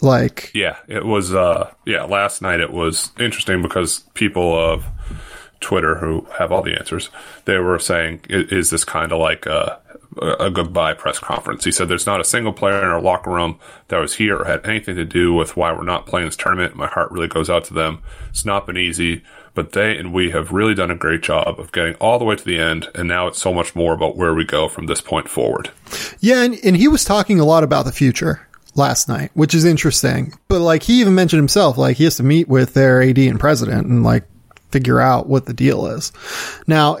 Like, 0.00 0.50
yeah. 0.54 0.76
It 0.86 1.04
was. 1.04 1.34
Uh, 1.34 1.72
yeah, 1.84 2.04
last 2.04 2.42
night 2.42 2.60
it 2.60 2.72
was 2.72 3.10
interesting 3.18 3.62
because 3.62 4.00
people 4.14 4.58
of 4.58 4.84
Twitter 5.60 5.96
who 5.96 6.26
have 6.38 6.52
all 6.52 6.62
the 6.62 6.78
answers, 6.78 7.10
they 7.44 7.58
were 7.58 7.78
saying, 7.78 8.20
"Is 8.28 8.70
this 8.70 8.84
kind 8.84 9.12
of 9.12 9.18
like 9.18 9.46
a, 9.46 9.80
a 10.38 10.50
goodbye 10.50 10.94
press 10.94 11.18
conference?" 11.18 11.64
He 11.64 11.72
said, 11.72 11.88
"There's 11.88 12.06
not 12.06 12.20
a 12.20 12.24
single 12.24 12.52
player 12.52 12.78
in 12.78 12.88
our 12.88 13.00
locker 13.00 13.30
room 13.30 13.58
that 13.88 13.98
was 13.98 14.14
here 14.14 14.38
or 14.38 14.44
had 14.44 14.64
anything 14.66 14.96
to 14.96 15.04
do 15.04 15.34
with 15.34 15.56
why 15.56 15.72
we're 15.72 15.82
not 15.82 16.06
playing 16.06 16.26
this 16.26 16.36
tournament. 16.36 16.76
My 16.76 16.86
heart 16.86 17.10
really 17.10 17.28
goes 17.28 17.50
out 17.50 17.64
to 17.64 17.74
them. 17.74 18.02
It's 18.30 18.44
not 18.44 18.66
been 18.66 18.78
easy." 18.78 19.22
But 19.54 19.72
they 19.72 19.96
and 19.98 20.12
we 20.12 20.30
have 20.30 20.52
really 20.52 20.74
done 20.74 20.92
a 20.92 20.94
great 20.94 21.20
job 21.20 21.58
of 21.58 21.72
getting 21.72 21.94
all 21.94 22.20
the 22.20 22.24
way 22.24 22.36
to 22.36 22.44
the 22.44 22.60
end, 22.60 22.86
and 22.94 23.08
now 23.08 23.26
it's 23.26 23.42
so 23.42 23.52
much 23.52 23.74
more 23.74 23.92
about 23.92 24.16
where 24.16 24.32
we 24.32 24.44
go 24.44 24.68
from 24.68 24.86
this 24.86 25.00
point 25.00 25.28
forward. 25.28 25.72
Yeah, 26.20 26.44
and, 26.44 26.56
and 26.62 26.76
he 26.76 26.86
was 26.86 27.04
talking 27.04 27.40
a 27.40 27.44
lot 27.44 27.64
about 27.64 27.84
the 27.84 27.90
future 27.90 28.46
last 28.78 29.08
night, 29.08 29.30
which 29.34 29.54
is 29.54 29.64
interesting. 29.64 30.32
But 30.48 30.60
like 30.60 30.82
he 30.82 31.00
even 31.00 31.14
mentioned 31.14 31.40
himself, 31.40 31.76
like 31.76 31.96
he 31.96 32.04
has 32.04 32.16
to 32.16 32.22
meet 32.22 32.48
with 32.48 32.74
their 32.74 33.02
AD 33.02 33.18
and 33.18 33.38
president 33.38 33.86
and 33.86 34.02
like 34.02 34.24
figure 34.70 35.00
out 35.00 35.28
what 35.28 35.46
the 35.46 35.52
deal 35.54 35.86
is. 35.86 36.12
Now, 36.66 36.98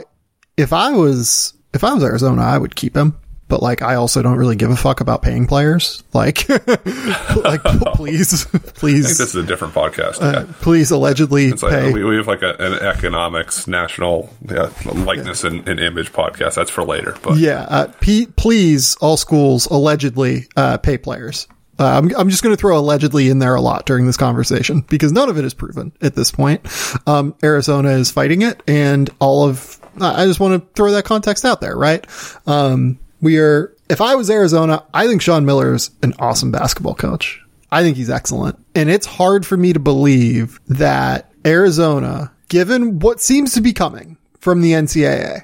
if 0.56 0.72
I 0.72 0.92
was 0.92 1.54
if 1.72 1.84
I 1.84 1.94
was 1.94 2.02
Arizona, 2.02 2.42
I 2.42 2.58
would 2.58 2.74
keep 2.76 2.96
him. 2.96 3.18
But 3.46 3.62
like 3.62 3.80
I 3.80 3.94
also 3.94 4.20
don't 4.20 4.36
really 4.36 4.56
give 4.56 4.70
a 4.70 4.76
fuck 4.76 5.00
about 5.00 5.22
paying 5.22 5.46
players. 5.46 6.04
Like 6.12 6.48
like 6.48 7.62
please 7.94 8.44
I 8.46 8.58
think 8.58 8.74
please 8.74 9.18
this 9.18 9.20
is 9.20 9.34
a 9.36 9.42
different 9.44 9.72
podcast. 9.72 10.20
uh, 10.20 10.46
yeah. 10.46 10.52
please 10.60 10.90
allegedly 10.90 11.52
like 11.52 11.60
pay 11.60 11.92
we, 11.92 12.02
we 12.02 12.16
have 12.16 12.26
like 12.26 12.42
a, 12.42 12.56
an 12.58 12.74
economics, 12.74 13.68
national 13.68 14.34
yeah, 14.50 14.70
likeness 14.84 15.44
and, 15.44 15.66
and 15.68 15.78
image 15.78 16.12
podcast. 16.12 16.56
That's 16.56 16.70
for 16.70 16.84
later. 16.84 17.16
But 17.22 17.38
Yeah, 17.38 17.66
uh, 17.68 17.92
P- 18.00 18.26
please, 18.26 18.96
all 18.96 19.16
schools 19.16 19.66
allegedly 19.66 20.48
uh, 20.56 20.78
pay 20.78 20.98
players. 20.98 21.46
Uh, 21.78 21.98
I'm, 21.98 22.14
I'm 22.16 22.28
just 22.28 22.42
going 22.42 22.54
to 22.54 22.60
throw 22.60 22.78
allegedly 22.78 23.28
in 23.28 23.38
there 23.38 23.54
a 23.54 23.60
lot 23.60 23.86
during 23.86 24.06
this 24.06 24.16
conversation 24.16 24.80
because 24.88 25.12
none 25.12 25.28
of 25.28 25.38
it 25.38 25.44
is 25.44 25.54
proven 25.54 25.92
at 26.00 26.14
this 26.14 26.30
point. 26.30 26.66
Um, 27.06 27.34
Arizona 27.42 27.90
is 27.90 28.10
fighting 28.10 28.42
it 28.42 28.62
and 28.66 29.08
all 29.20 29.48
of, 29.48 29.80
I 30.00 30.26
just 30.26 30.40
want 30.40 30.62
to 30.62 30.68
throw 30.74 30.92
that 30.92 31.04
context 31.04 31.44
out 31.44 31.60
there, 31.60 31.76
right? 31.76 32.04
Um, 32.46 32.98
we 33.20 33.38
are, 33.38 33.74
if 33.88 34.00
I 34.00 34.14
was 34.16 34.30
Arizona, 34.30 34.84
I 34.92 35.06
think 35.06 35.22
Sean 35.22 35.44
Miller 35.44 35.74
is 35.74 35.90
an 36.02 36.14
awesome 36.18 36.50
basketball 36.50 36.94
coach. 36.94 37.40
I 37.70 37.82
think 37.82 37.96
he's 37.96 38.10
excellent. 38.10 38.58
And 38.74 38.90
it's 38.90 39.06
hard 39.06 39.46
for 39.46 39.56
me 39.56 39.72
to 39.72 39.80
believe 39.80 40.60
that 40.68 41.30
Arizona, 41.46 42.32
given 42.48 42.98
what 42.98 43.20
seems 43.20 43.52
to 43.54 43.60
be 43.60 43.72
coming 43.72 44.16
from 44.40 44.62
the 44.62 44.72
NCAA, 44.72 45.42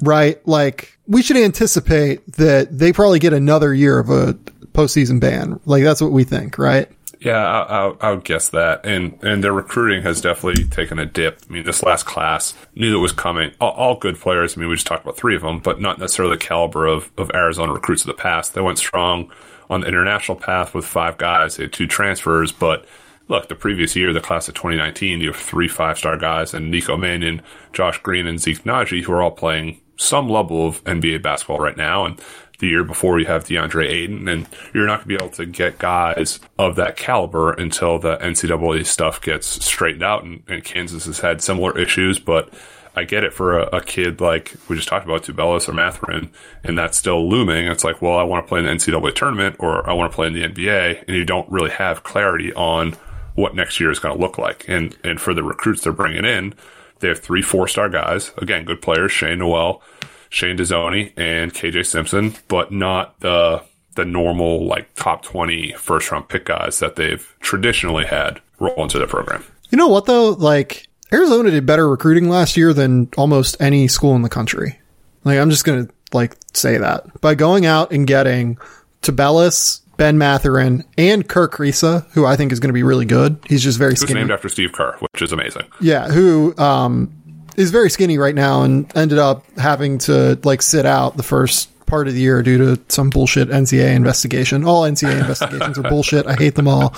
right? 0.00 0.46
Like 0.46 0.98
we 1.06 1.22
should 1.22 1.36
anticipate 1.36 2.32
that 2.34 2.76
they 2.76 2.92
probably 2.92 3.18
get 3.18 3.32
another 3.32 3.72
year 3.72 3.98
of 3.98 4.10
a 4.10 4.38
postseason 4.76 5.20
ban. 5.20 5.60
Like 5.64 5.82
that's 5.82 6.00
what 6.00 6.12
we 6.12 6.24
think, 6.24 6.58
right? 6.58 6.90
Yeah, 7.20 7.38
I, 7.38 7.88
I, 7.88 7.94
I 8.00 8.10
would 8.10 8.24
guess 8.24 8.50
that, 8.50 8.84
and 8.84 9.18
and 9.22 9.42
their 9.42 9.52
recruiting 9.52 10.02
has 10.02 10.20
definitely 10.20 10.64
taken 10.64 10.98
a 10.98 11.06
dip. 11.06 11.40
I 11.48 11.52
mean, 11.52 11.64
this 11.64 11.82
last 11.82 12.04
class 12.04 12.54
knew 12.74 12.92
that 12.92 12.98
was 12.98 13.12
coming. 13.12 13.52
All, 13.60 13.72
all, 13.72 13.98
good 13.98 14.18
players. 14.18 14.56
I 14.56 14.60
mean, 14.60 14.68
we 14.68 14.74
just 14.74 14.86
talked 14.86 15.02
about 15.02 15.16
three 15.16 15.34
of 15.34 15.42
them, 15.42 15.60
but 15.60 15.80
not 15.80 15.98
necessarily 15.98 16.36
the 16.36 16.44
caliber 16.44 16.86
of 16.86 17.10
of 17.16 17.30
Arizona 17.34 17.72
recruits 17.72 18.02
of 18.02 18.08
the 18.08 18.14
past. 18.22 18.54
They 18.54 18.60
went 18.60 18.78
strong 18.78 19.32
on 19.70 19.80
the 19.80 19.88
international 19.88 20.36
path 20.36 20.74
with 20.74 20.84
five 20.84 21.16
guys. 21.16 21.56
They 21.56 21.64
had 21.64 21.72
two 21.72 21.86
transfers, 21.86 22.52
but 22.52 22.84
look, 23.28 23.48
the 23.48 23.54
previous 23.54 23.96
year, 23.96 24.12
the 24.12 24.20
class 24.20 24.48
of 24.48 24.54
2019, 24.54 25.20
you 25.20 25.28
have 25.28 25.40
three 25.40 25.68
five 25.68 25.98
star 25.98 26.16
guys 26.18 26.52
and 26.52 26.70
Nico 26.70 26.96
Mannion, 26.96 27.40
Josh 27.72 27.98
Green, 28.02 28.26
and 28.26 28.38
Zeke 28.38 28.64
Nnaji, 28.64 29.02
who 29.02 29.12
are 29.12 29.22
all 29.22 29.30
playing 29.30 29.80
some 29.96 30.28
level 30.28 30.66
of 30.68 30.84
NBA 30.84 31.22
basketball 31.22 31.58
right 31.58 31.76
now. 31.76 32.04
And 32.04 32.20
the 32.58 32.68
year 32.68 32.84
before 32.84 33.18
you 33.18 33.26
have 33.26 33.44
DeAndre 33.44 33.88
Ayton, 33.88 34.28
and 34.28 34.48
you're 34.72 34.86
not 34.86 35.04
going 35.06 35.18
to 35.18 35.18
be 35.18 35.24
able 35.24 35.34
to 35.36 35.46
get 35.46 35.78
guys 35.78 36.40
of 36.58 36.76
that 36.76 36.96
caliber 36.96 37.52
until 37.52 37.98
the 37.98 38.16
NCAA 38.16 38.86
stuff 38.86 39.20
gets 39.20 39.64
straightened 39.64 40.02
out. 40.02 40.24
And, 40.24 40.42
and 40.48 40.64
Kansas 40.64 41.06
has 41.06 41.20
had 41.20 41.42
similar 41.42 41.78
issues, 41.78 42.18
but 42.18 42.52
I 42.96 43.04
get 43.04 43.24
it 43.24 43.34
for 43.34 43.58
a, 43.58 43.76
a, 43.76 43.80
kid 43.82 44.22
like 44.22 44.54
we 44.68 44.76
just 44.76 44.88
talked 44.88 45.04
about, 45.04 45.22
Tubelis 45.22 45.68
or 45.68 45.74
Mathurin, 45.74 46.30
and 46.64 46.78
that's 46.78 46.96
still 46.96 47.28
looming. 47.28 47.66
It's 47.66 47.84
like, 47.84 48.00
well, 48.00 48.16
I 48.16 48.22
want 48.22 48.44
to 48.44 48.48
play 48.48 48.60
in 48.60 48.64
the 48.64 48.72
NCAA 48.72 49.14
tournament 49.14 49.56
or 49.58 49.88
I 49.88 49.92
want 49.92 50.10
to 50.10 50.16
play 50.16 50.26
in 50.26 50.32
the 50.32 50.48
NBA, 50.48 51.04
and 51.06 51.16
you 51.16 51.24
don't 51.24 51.50
really 51.50 51.70
have 51.70 52.04
clarity 52.04 52.54
on 52.54 52.92
what 53.34 53.54
next 53.54 53.78
year 53.78 53.90
is 53.90 53.98
going 53.98 54.16
to 54.16 54.20
look 54.20 54.38
like. 54.38 54.64
And 54.66 54.96
and 55.04 55.20
for 55.20 55.34
the 55.34 55.42
recruits 55.42 55.82
they're 55.82 55.92
bringing 55.92 56.24
in, 56.24 56.54
they 57.00 57.08
have 57.08 57.20
three 57.20 57.42
four 57.42 57.68
star 57.68 57.90
guys. 57.90 58.32
Again, 58.38 58.64
good 58.64 58.80
players: 58.80 59.12
Shane 59.12 59.40
Nowell, 59.40 59.82
Shane 60.30 60.56
Dezonie, 60.56 61.12
and 61.16 61.52
KJ 61.52 61.86
Simpson, 61.86 62.34
but 62.48 62.72
not 62.72 63.18
the 63.20 63.62
the 63.94 64.04
normal 64.04 64.66
like 64.66 64.94
top 64.94 65.22
20 65.22 65.72
first 65.72 66.10
round 66.12 66.28
pick 66.28 66.44
guys 66.44 66.78
that 66.80 66.96
they've 66.96 67.34
traditionally 67.40 68.04
had 68.04 68.40
roll 68.60 68.82
into 68.82 68.98
the 68.98 69.06
program. 69.06 69.42
You 69.70 69.78
know 69.78 69.88
what 69.88 70.06
though? 70.06 70.30
Like 70.30 70.86
Arizona 71.12 71.50
did 71.50 71.66
better 71.66 71.88
recruiting 71.88 72.28
last 72.28 72.56
year 72.56 72.72
than 72.72 73.08
almost 73.16 73.56
any 73.58 73.88
school 73.88 74.14
in 74.14 74.22
the 74.22 74.28
country. 74.28 74.78
Like 75.24 75.38
I'm 75.38 75.50
just 75.50 75.64
gonna 75.64 75.88
like 76.12 76.36
say 76.54 76.78
that 76.78 77.20
by 77.20 77.34
going 77.34 77.66
out 77.66 77.90
and 77.90 78.06
getting 78.06 78.58
Tubelis, 79.02 79.80
Ben 79.96 80.18
Mathurin, 80.18 80.84
and 80.98 81.26
Kerr 81.28 81.48
Kriisa, 81.48 82.08
who 82.12 82.26
I 82.26 82.36
think 82.36 82.52
is 82.52 82.60
going 82.60 82.68
to 82.68 82.74
be 82.74 82.82
really 82.82 83.06
good. 83.06 83.38
He's 83.46 83.62
just 83.62 83.78
very 83.78 83.96
skinny. 83.96 84.20
named 84.20 84.30
after 84.30 84.48
Steve 84.48 84.72
Kerr, 84.72 84.96
which 84.98 85.22
is 85.22 85.32
amazing. 85.32 85.64
Yeah, 85.80 86.08
who 86.08 86.56
um, 86.58 87.12
is 87.56 87.70
very 87.70 87.90
skinny 87.90 88.18
right 88.18 88.34
now 88.34 88.62
and 88.62 88.94
ended 88.96 89.18
up 89.18 89.44
having 89.58 89.98
to 89.98 90.38
like 90.44 90.62
sit 90.62 90.86
out 90.86 91.16
the 91.16 91.22
first 91.22 91.70
part 91.86 92.08
of 92.08 92.14
the 92.14 92.20
year 92.20 92.42
due 92.42 92.58
to 92.58 92.82
some 92.88 93.10
bullshit 93.10 93.48
NCAA 93.48 93.94
investigation. 93.94 94.64
All 94.64 94.82
NCAA 94.82 95.20
investigations 95.20 95.78
are 95.78 95.88
bullshit. 95.88 96.26
I 96.26 96.34
hate 96.34 96.54
them 96.54 96.68
all. 96.68 96.94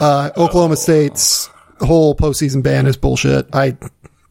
Uh, 0.00 0.30
Oklahoma 0.36 0.76
State's 0.76 1.48
whole 1.80 2.14
postseason 2.14 2.62
ban 2.62 2.86
is 2.86 2.96
bullshit. 2.96 3.48
I 3.54 3.76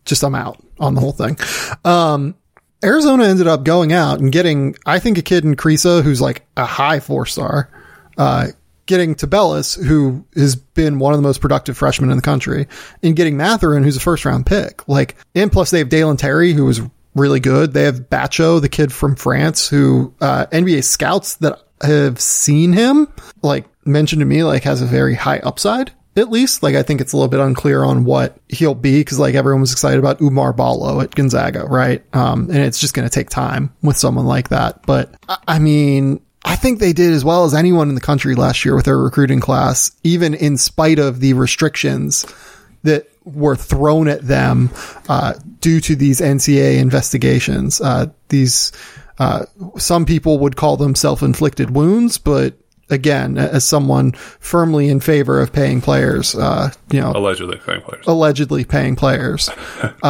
just 0.05 0.23
I'm 0.23 0.35
out 0.35 0.63
on 0.79 0.93
the 0.93 1.01
whole 1.01 1.11
thing. 1.11 1.37
Um, 1.83 2.35
Arizona 2.83 3.25
ended 3.25 3.47
up 3.47 3.63
going 3.63 3.93
out 3.93 4.19
and 4.19 4.31
getting, 4.31 4.75
I 4.85 4.99
think, 4.99 5.17
a 5.17 5.21
kid 5.21 5.43
in 5.43 5.55
Kriisa 5.55 6.03
who's 6.03 6.21
like 6.21 6.45
a 6.55 6.65
high 6.65 6.99
four 6.99 7.25
star 7.25 7.69
uh, 8.17 8.47
getting 8.85 9.15
Tubelis, 9.15 9.81
who 9.83 10.25
has 10.35 10.55
been 10.55 10.99
one 10.99 11.13
of 11.13 11.17
the 11.17 11.27
most 11.27 11.41
productive 11.41 11.77
freshmen 11.77 12.09
in 12.09 12.17
the 12.17 12.21
country, 12.21 12.67
and 13.01 13.15
getting 13.15 13.35
Matherin, 13.35 13.83
who's 13.83 13.97
a 13.97 14.01
first 14.01 14.25
round 14.25 14.45
pick. 14.45 14.87
Like, 14.87 15.15
and 15.33 15.51
plus 15.51 15.71
they 15.71 15.79
have 15.79 15.89
Dalen 15.89 16.17
Terry, 16.17 16.53
who 16.53 16.65
was 16.65 16.81
really 17.15 17.39
good. 17.39 17.73
They 17.73 17.83
have 17.83 18.09
Batcho, 18.09 18.61
the 18.61 18.69
kid 18.69 18.93
from 18.93 19.15
France, 19.15 19.67
who 19.67 20.13
uh, 20.21 20.45
NBA 20.47 20.83
scouts 20.83 21.35
that 21.37 21.59
have 21.81 22.19
seen 22.19 22.73
him, 22.73 23.07
like 23.41 23.65
mentioned 23.85 24.19
to 24.19 24.25
me, 24.25 24.43
like 24.43 24.63
has 24.63 24.81
a 24.81 24.85
very 24.85 25.15
high 25.15 25.39
upside. 25.39 25.91
At 26.17 26.29
least, 26.29 26.63
like 26.63 26.75
I 26.75 26.83
think 26.83 27.01
it's 27.01 27.11
a 27.11 27.17
little 27.17 27.29
bit 27.29 27.41
unclear 27.41 27.83
on 27.83 28.05
what 28.05 28.37
he'll 28.47 28.73
be 28.73 29.01
because 29.01 29.19
like 29.19 29.35
everyone 29.35 29.59
was 29.59 29.73
excited 29.73 29.99
about 29.99 30.19
Oumar 30.19 30.55
Ballo 30.55 31.01
at 31.01 31.13
Gonzaga, 31.13 31.65
right? 31.65 32.03
Um, 32.15 32.49
and 32.49 32.59
it's 32.59 32.79
just 32.79 32.93
going 32.93 33.07
to 33.07 33.13
take 33.13 33.29
time 33.29 33.73
with 33.81 33.97
someone 33.97 34.25
like 34.25 34.47
that. 34.49 34.85
But 34.85 35.13
I 35.45 35.59
mean, 35.59 36.21
I 36.45 36.55
think 36.55 36.79
they 36.79 36.93
did 36.93 37.11
as 37.11 37.25
well 37.25 37.43
as 37.45 37.53
anyone 37.53 37.89
in 37.89 37.95
the 37.95 38.01
country 38.01 38.35
last 38.35 38.63
year 38.63 38.75
with 38.75 38.85
their 38.85 38.99
recruiting 38.99 39.39
class, 39.39 39.91
even 40.03 40.33
in 40.33 40.57
spite 40.57 40.99
of 40.99 41.19
the 41.19 41.33
restrictions 41.33 42.25
that 42.83 43.09
were 43.23 43.55
thrown 43.55 44.07
at 44.07 44.21
them 44.21 44.69
uh, 45.09 45.33
due 45.59 45.81
to 45.81 45.95
these 45.95 46.21
NCA 46.21 46.77
investigations. 46.77 47.81
Uh, 47.81 48.07
these 48.29 48.71
uh, 49.17 49.45
some 49.77 50.05
people 50.05 50.39
would 50.39 50.55
call 50.55 50.77
them 50.77 50.93
self-inflicted 50.93 51.71
wounds, 51.71 52.17
but 52.19 52.53
again, 52.89 53.37
as 53.37 53.63
someone 53.63 54.11
firmly 54.11 54.89
in 54.89 54.99
favor 54.99 55.41
of 55.41 55.51
paying 55.51 55.81
players, 55.81 56.35
uh, 56.35 56.71
you 56.91 57.01
know, 57.01 57.11
allegedly 57.15 57.57
paying 57.57 57.81
players, 57.81 58.05
allegedly 58.07 58.63
paying 58.63 58.95
players. 58.95 59.49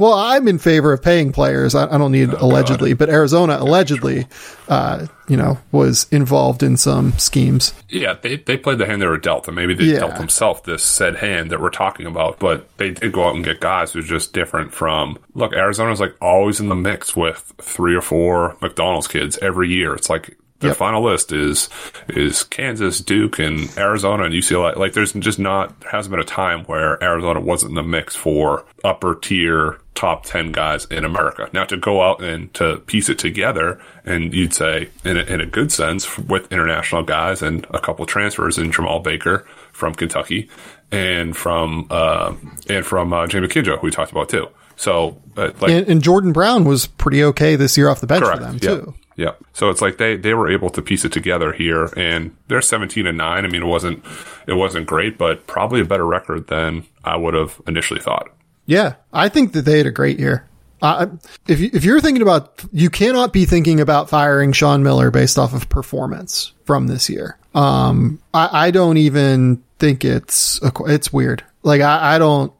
Well, 0.00 0.14
I'm 0.14 0.48
in 0.48 0.58
favor 0.58 0.94
of 0.94 1.02
paying 1.02 1.30
players. 1.30 1.74
I, 1.74 1.84
I 1.84 1.98
don't 1.98 2.10
need 2.10 2.32
oh, 2.32 2.38
allegedly, 2.40 2.92
God. 2.92 2.98
but 3.00 3.10
Arizona 3.10 3.58
allegedly, 3.60 4.26
uh, 4.66 5.08
you 5.28 5.36
know, 5.36 5.58
was 5.72 6.06
involved 6.10 6.62
in 6.62 6.78
some 6.78 7.12
schemes. 7.18 7.74
Yeah, 7.90 8.14
they, 8.14 8.36
they 8.36 8.56
played 8.56 8.78
the 8.78 8.86
hand 8.86 9.02
they 9.02 9.06
were 9.06 9.18
dealt, 9.18 9.46
and 9.46 9.54
maybe 9.54 9.74
they 9.74 9.84
yeah. 9.84 9.98
dealt 9.98 10.16
themselves 10.16 10.62
this 10.62 10.82
said 10.82 11.16
hand 11.16 11.50
that 11.50 11.60
we're 11.60 11.68
talking 11.68 12.06
about. 12.06 12.38
But 12.38 12.74
they 12.78 12.92
did 12.92 13.12
go 13.12 13.28
out 13.28 13.34
and 13.34 13.44
get 13.44 13.60
guys 13.60 13.92
who's 13.92 14.08
just 14.08 14.32
different 14.32 14.72
from. 14.72 15.18
Look, 15.34 15.52
Arizona's 15.52 16.00
like 16.00 16.16
always 16.18 16.60
in 16.60 16.70
the 16.70 16.74
mix 16.74 17.14
with 17.14 17.52
three 17.60 17.94
or 17.94 18.00
four 18.00 18.56
McDonald's 18.62 19.06
kids 19.06 19.36
every 19.42 19.68
year. 19.68 19.94
It's 19.94 20.08
like 20.08 20.34
their 20.60 20.70
yep. 20.70 20.76
final 20.76 21.02
list 21.02 21.32
is 21.32 21.68
is 22.08 22.44
Kansas, 22.44 23.00
Duke, 23.00 23.38
and 23.38 23.70
Arizona 23.76 24.24
and 24.24 24.34
UCLA. 24.34 24.76
Like, 24.76 24.92
there's 24.92 25.12
just 25.14 25.38
not 25.38 25.74
hasn't 25.90 26.10
been 26.10 26.20
a 26.20 26.24
time 26.24 26.64
where 26.64 27.02
Arizona 27.02 27.40
wasn't 27.40 27.70
in 27.70 27.76
the 27.76 27.82
mix 27.82 28.14
for 28.14 28.64
upper 28.84 29.14
tier 29.14 29.78
top 30.00 30.24
10 30.24 30.50
guys 30.52 30.86
in 30.86 31.04
America. 31.04 31.50
Now 31.52 31.64
to 31.64 31.76
go 31.76 32.00
out 32.00 32.22
and 32.22 32.52
to 32.54 32.78
piece 32.78 33.10
it 33.10 33.18
together 33.18 33.78
and 34.02 34.32
you'd 34.32 34.54
say 34.54 34.88
in 35.04 35.18
a, 35.18 35.20
in 35.24 35.42
a 35.42 35.46
good 35.46 35.70
sense 35.70 36.16
with 36.16 36.50
international 36.50 37.02
guys 37.02 37.42
and 37.42 37.66
a 37.68 37.78
couple 37.78 38.06
transfers 38.06 38.56
in 38.56 38.72
Jamal 38.72 39.00
Baker 39.00 39.46
from 39.72 39.94
Kentucky 39.94 40.48
and 40.90 41.36
from, 41.36 41.86
uh, 41.90 42.34
and 42.66 42.86
from, 42.86 43.12
uh, 43.12 43.26
Jamie 43.26 43.46
McKinjo, 43.46 43.78
who 43.78 43.88
we 43.88 43.90
talked 43.90 44.10
about 44.10 44.30
too. 44.30 44.48
So, 44.76 45.20
uh, 45.36 45.50
like, 45.60 45.70
and, 45.70 45.86
and, 45.86 46.02
Jordan 46.02 46.32
Brown 46.32 46.64
was 46.64 46.86
pretty 46.86 47.22
okay 47.24 47.56
this 47.56 47.76
year 47.76 47.90
off 47.90 48.00
the 48.00 48.06
bench 48.06 48.24
correct, 48.24 48.38
for 48.38 48.44
them 48.46 48.58
too. 48.58 48.94
Yeah. 49.16 49.32
So 49.52 49.68
it's 49.68 49.82
like 49.82 49.98
they, 49.98 50.16
they 50.16 50.32
were 50.32 50.50
able 50.50 50.70
to 50.70 50.80
piece 50.80 51.04
it 51.04 51.12
together 51.12 51.52
here 51.52 51.92
and 51.94 52.34
they're 52.48 52.62
17 52.62 53.06
and 53.06 53.18
9. 53.18 53.44
I 53.44 53.48
mean, 53.48 53.62
it 53.62 53.66
wasn't, 53.66 54.02
it 54.46 54.54
wasn't 54.54 54.86
great, 54.86 55.18
but 55.18 55.46
probably 55.46 55.82
a 55.82 55.84
better 55.84 56.06
record 56.06 56.46
than 56.46 56.86
I 57.04 57.16
would 57.16 57.34
have 57.34 57.60
initially 57.66 58.00
thought. 58.00 58.30
Yeah, 58.70 58.94
I 59.12 59.30
think 59.30 59.54
that 59.54 59.62
they 59.62 59.78
had 59.78 59.88
a 59.88 59.90
great 59.90 60.20
year. 60.20 60.46
Uh, 60.80 61.08
if 61.48 61.58
you, 61.58 61.70
if 61.72 61.82
you're 61.82 62.00
thinking 62.00 62.22
about, 62.22 62.64
you 62.72 62.88
cannot 62.88 63.32
be 63.32 63.44
thinking 63.44 63.80
about 63.80 64.08
firing 64.08 64.52
Sean 64.52 64.84
Miller 64.84 65.10
based 65.10 65.40
off 65.40 65.52
of 65.54 65.68
performance 65.68 66.52
from 66.66 66.86
this 66.86 67.10
year. 67.10 67.36
Um, 67.52 68.22
I, 68.32 68.66
I 68.66 68.70
don't 68.70 68.96
even 68.96 69.64
think 69.80 70.04
it's 70.04 70.60
it's 70.86 71.12
weird. 71.12 71.42
Like 71.64 71.80
I, 71.80 72.14
I 72.14 72.18
don't. 72.18 72.52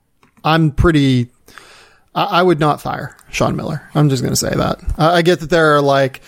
I'm 0.42 0.72
pretty. 0.72 1.30
I, 2.12 2.24
I, 2.24 2.42
would 2.42 2.58
not 2.58 2.80
fire 2.80 3.16
Sean 3.30 3.54
Miller. 3.54 3.88
I'm 3.94 4.08
just 4.08 4.20
going 4.20 4.32
to 4.32 4.36
say 4.36 4.50
that. 4.50 4.80
I, 4.98 5.18
I, 5.18 5.22
get 5.22 5.38
that 5.40 5.50
there 5.50 5.76
are 5.76 5.80
like 5.80 6.22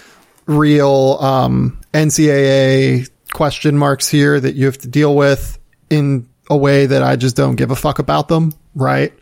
real 0.47 1.19
um, 1.21 1.81
NCAA 1.93 3.11
question 3.33 3.77
marks 3.77 4.09
here 4.09 4.39
that 4.39 4.55
you 4.55 4.67
have 4.67 4.79
to 4.79 4.89
deal 4.89 5.17
with 5.17 5.59
in 5.91 6.29
a 6.49 6.57
way 6.57 6.87
that 6.87 7.03
I 7.03 7.17
just 7.17 7.35
don't 7.35 7.57
give 7.57 7.73
a 7.73 7.77
fuck 7.77 7.99
about 7.99 8.29
them. 8.29 8.53
Right. 8.77 9.13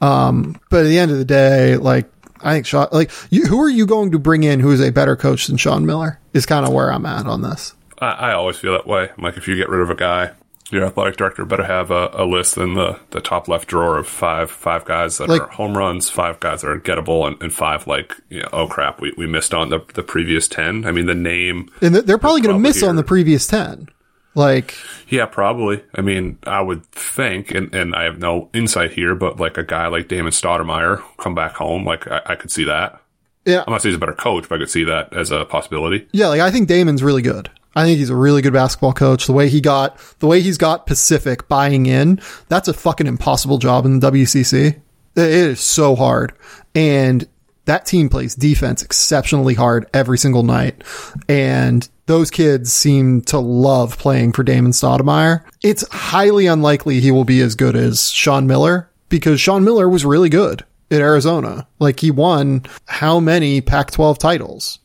Um, 0.00 0.60
but 0.70 0.84
at 0.84 0.88
the 0.88 0.98
end 0.98 1.10
of 1.10 1.18
the 1.18 1.24
day, 1.24 1.76
like, 1.76 2.10
I 2.42 2.54
think 2.54 2.66
Sean, 2.66 2.88
like, 2.92 3.10
you, 3.30 3.46
who 3.46 3.60
are 3.60 3.68
you 3.68 3.86
going 3.86 4.12
to 4.12 4.18
bring 4.18 4.44
in 4.44 4.60
who 4.60 4.70
is 4.70 4.80
a 4.80 4.90
better 4.90 5.16
coach 5.16 5.46
than 5.46 5.56
Sean 5.56 5.84
Miller 5.84 6.18
is 6.32 6.46
kind 6.46 6.66
of 6.66 6.72
where 6.72 6.92
I'm 6.92 7.06
at 7.06 7.26
on 7.26 7.42
this. 7.42 7.74
I, 7.98 8.10
I, 8.12 8.32
always 8.32 8.56
feel 8.56 8.72
that 8.72 8.86
way. 8.86 9.10
Like, 9.18 9.36
if 9.36 9.46
you 9.46 9.56
get 9.56 9.68
rid 9.68 9.82
of 9.82 9.90
a 9.90 9.94
guy, 9.94 10.30
your 10.70 10.84
athletic 10.84 11.16
director 11.16 11.44
better 11.44 11.64
have 11.64 11.90
a, 11.90 12.10
a 12.14 12.24
list 12.24 12.56
in 12.56 12.74
the, 12.74 12.98
the 13.10 13.20
top 13.20 13.48
left 13.48 13.68
drawer 13.68 13.98
of 13.98 14.06
five 14.06 14.50
five 14.50 14.84
guys 14.84 15.18
that 15.18 15.28
like, 15.28 15.42
are 15.42 15.48
home 15.48 15.76
runs, 15.76 16.08
five 16.08 16.40
guys 16.40 16.62
that 16.62 16.68
are 16.68 16.80
gettable, 16.80 17.26
and, 17.26 17.40
and 17.42 17.52
five 17.52 17.86
like 17.86 18.16
you 18.28 18.40
know, 18.40 18.48
oh 18.52 18.68
crap, 18.68 19.00
we, 19.00 19.12
we 19.16 19.26
missed 19.26 19.52
on 19.52 19.70
the 19.70 19.80
the 19.94 20.02
previous 20.02 20.48
ten. 20.48 20.86
I 20.86 20.92
mean, 20.92 21.06
the 21.06 21.14
name 21.14 21.68
and 21.82 21.94
they're 21.94 22.18
probably 22.18 22.40
going 22.40 22.54
to 22.54 22.60
miss 22.60 22.80
here. 22.80 22.88
on 22.88 22.96
the 22.96 23.02
previous 23.02 23.46
ten. 23.46 23.88
Like, 24.34 24.74
Yeah, 25.08 25.26
probably. 25.26 25.82
I 25.94 26.02
mean, 26.02 26.38
I 26.44 26.60
would 26.60 26.84
think, 26.86 27.50
and, 27.52 27.74
and 27.74 27.94
I 27.94 28.04
have 28.04 28.18
no 28.18 28.48
insight 28.54 28.92
here, 28.92 29.14
but 29.14 29.40
like 29.40 29.58
a 29.58 29.64
guy 29.64 29.88
like 29.88 30.08
Damon 30.08 30.32
Stoudemire 30.32 31.02
come 31.18 31.34
back 31.34 31.54
home, 31.54 31.84
like 31.84 32.06
I, 32.06 32.22
I 32.26 32.34
could 32.36 32.50
see 32.52 32.64
that. 32.64 33.00
yeah, 33.44 33.64
I'm 33.66 33.72
not 33.72 33.82
saying 33.82 33.90
he's 33.92 33.96
a 33.96 34.00
better 34.00 34.12
coach, 34.12 34.48
but 34.48 34.54
I 34.56 34.58
could 34.58 34.70
see 34.70 34.84
that 34.84 35.12
as 35.14 35.30
a 35.30 35.44
possibility. 35.44 36.06
yeah, 36.12 36.28
like 36.28 36.40
I 36.40 36.50
think 36.50 36.68
Damon's 36.68 37.02
really 37.02 37.22
good. 37.22 37.50
I 37.74 37.84
think 37.84 37.98
he's 37.98 38.10
a 38.10 38.16
really 38.16 38.42
good 38.42 38.52
basketball 38.52 38.92
coach. 38.92 39.26
The 39.26 39.32
way 39.32 39.48
he 39.48 39.60
got, 39.60 39.96
the 40.18 40.26
way 40.26 40.40
he's 40.40 40.58
got 40.58 40.86
Pacific 40.86 41.46
buying 41.48 41.86
in, 41.86 42.20
that's 42.48 42.66
a 42.68 42.72
fucking 42.72 43.06
impossible 43.06 43.58
job 43.58 43.84
in 43.86 44.00
the 44.00 44.10
WCC. 44.10 44.80
It 45.16 45.30
is 45.30 45.60
so 45.60 45.94
hard. 45.94 46.32
And 46.74 47.28
that 47.66 47.86
team 47.86 48.08
plays 48.08 48.34
defense 48.34 48.82
exceptionally 48.82 49.54
hard 49.54 49.88
every 49.94 50.18
single 50.18 50.42
night. 50.42 50.82
And 51.28 51.88
those 52.10 52.28
kids 52.28 52.72
seem 52.72 53.22
to 53.22 53.38
love 53.38 53.96
playing 53.96 54.32
for 54.32 54.42
Damon 54.42 54.72
Stoudemire. 54.72 55.44
It's 55.62 55.86
highly 55.92 56.46
unlikely 56.46 56.98
he 56.98 57.12
will 57.12 57.24
be 57.24 57.40
as 57.40 57.54
good 57.54 57.76
as 57.76 58.10
Sean 58.10 58.48
Miller 58.48 58.90
because 59.08 59.40
Sean 59.40 59.62
Miller 59.62 59.88
was 59.88 60.04
really 60.04 60.28
good 60.28 60.64
at 60.90 61.00
Arizona. 61.00 61.68
Like 61.78 62.00
he 62.00 62.10
won 62.10 62.66
how 62.86 63.20
many 63.20 63.60
Pac 63.60 63.92
12 63.92 64.18
titles? 64.18 64.80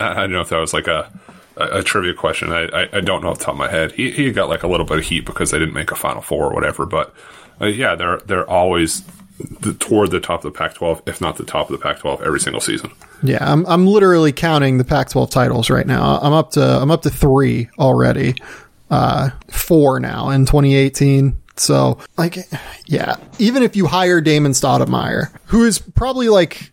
I, 0.00 0.12
I 0.12 0.14
don't 0.14 0.32
know 0.32 0.40
if 0.40 0.48
that 0.48 0.56
was 0.56 0.72
like 0.72 0.86
a, 0.86 1.12
a, 1.58 1.80
a 1.80 1.82
trivia 1.82 2.14
question. 2.14 2.50
I, 2.50 2.68
I, 2.68 2.88
I 2.90 3.00
don't 3.02 3.22
know 3.22 3.28
off 3.28 3.38
the 3.38 3.44
top 3.44 3.54
of 3.54 3.58
my 3.58 3.70
head. 3.70 3.92
He, 3.92 4.10
he 4.10 4.32
got 4.32 4.48
like 4.48 4.62
a 4.62 4.68
little 4.68 4.86
bit 4.86 4.96
of 4.96 5.04
heat 5.04 5.26
because 5.26 5.50
they 5.50 5.58
didn't 5.58 5.74
make 5.74 5.90
a 5.90 5.96
Final 5.96 6.22
Four 6.22 6.50
or 6.50 6.54
whatever. 6.54 6.86
But 6.86 7.14
uh, 7.60 7.66
yeah, 7.66 7.94
they're 7.96 8.20
they're 8.20 8.48
always 8.48 9.02
the, 9.38 9.74
toward 9.74 10.10
the 10.10 10.20
top 10.20 10.44
of 10.44 10.52
the 10.52 10.58
Pac-12, 10.58 11.08
if 11.08 11.20
not 11.20 11.36
the 11.36 11.44
top 11.44 11.70
of 11.70 11.78
the 11.78 11.82
Pac-12, 11.82 12.22
every 12.22 12.40
single 12.40 12.60
season. 12.60 12.90
Yeah, 13.22 13.38
I'm 13.40 13.66
I'm 13.66 13.86
literally 13.86 14.32
counting 14.32 14.78
the 14.78 14.84
Pac-12 14.84 15.30
titles 15.30 15.70
right 15.70 15.86
now. 15.86 16.18
I'm 16.20 16.32
up 16.32 16.52
to 16.52 16.62
I'm 16.62 16.90
up 16.90 17.02
to 17.02 17.10
three 17.10 17.68
already, 17.78 18.34
uh, 18.90 19.30
four 19.50 20.00
now 20.00 20.30
in 20.30 20.46
2018. 20.46 21.36
So 21.56 21.98
like, 22.16 22.36
yeah, 22.86 23.16
even 23.38 23.62
if 23.62 23.76
you 23.76 23.86
hire 23.86 24.20
Damon 24.20 24.52
Stoudemire, 24.52 25.36
who 25.46 25.64
is 25.64 25.78
probably 25.78 26.28
like 26.28 26.72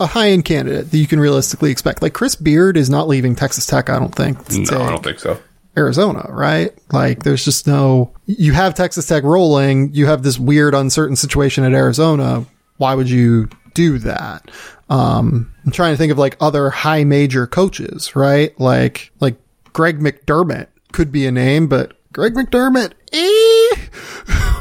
a 0.00 0.06
high 0.06 0.30
end 0.30 0.44
candidate 0.44 0.90
that 0.90 0.98
you 0.98 1.06
can 1.06 1.20
realistically 1.20 1.70
expect, 1.70 2.02
like 2.02 2.14
Chris 2.14 2.34
Beard 2.34 2.76
is 2.76 2.88
not 2.90 3.08
leaving 3.08 3.36
Texas 3.36 3.66
Tech. 3.66 3.90
I 3.90 3.98
don't 3.98 4.14
think. 4.14 4.38
No, 4.50 4.82
I 4.82 4.90
don't 4.90 5.04
think 5.04 5.18
so. 5.18 5.38
Arizona, 5.76 6.26
right? 6.28 6.70
Like, 6.92 7.22
there's 7.22 7.44
just 7.44 7.66
no. 7.66 8.12
You 8.26 8.52
have 8.52 8.74
Texas 8.74 9.06
Tech 9.06 9.22
rolling. 9.24 9.94
You 9.94 10.06
have 10.06 10.22
this 10.22 10.38
weird, 10.38 10.74
uncertain 10.74 11.16
situation 11.16 11.64
at 11.64 11.72
Arizona. 11.72 12.44
Why 12.76 12.94
would 12.94 13.08
you 13.08 13.48
do 13.74 13.98
that? 14.00 14.50
Um, 14.90 15.52
I'm 15.64 15.72
trying 15.72 15.94
to 15.94 15.96
think 15.96 16.12
of 16.12 16.18
like 16.18 16.36
other 16.40 16.68
high 16.70 17.04
major 17.04 17.46
coaches, 17.46 18.14
right? 18.14 18.58
Like, 18.60 19.10
like 19.20 19.36
Greg 19.72 19.98
McDermott 20.00 20.66
could 20.92 21.10
be 21.10 21.26
a 21.26 21.32
name, 21.32 21.68
but 21.68 21.94
Greg 22.12 22.34
McDermott, 22.34 22.92
eh, 23.12 23.80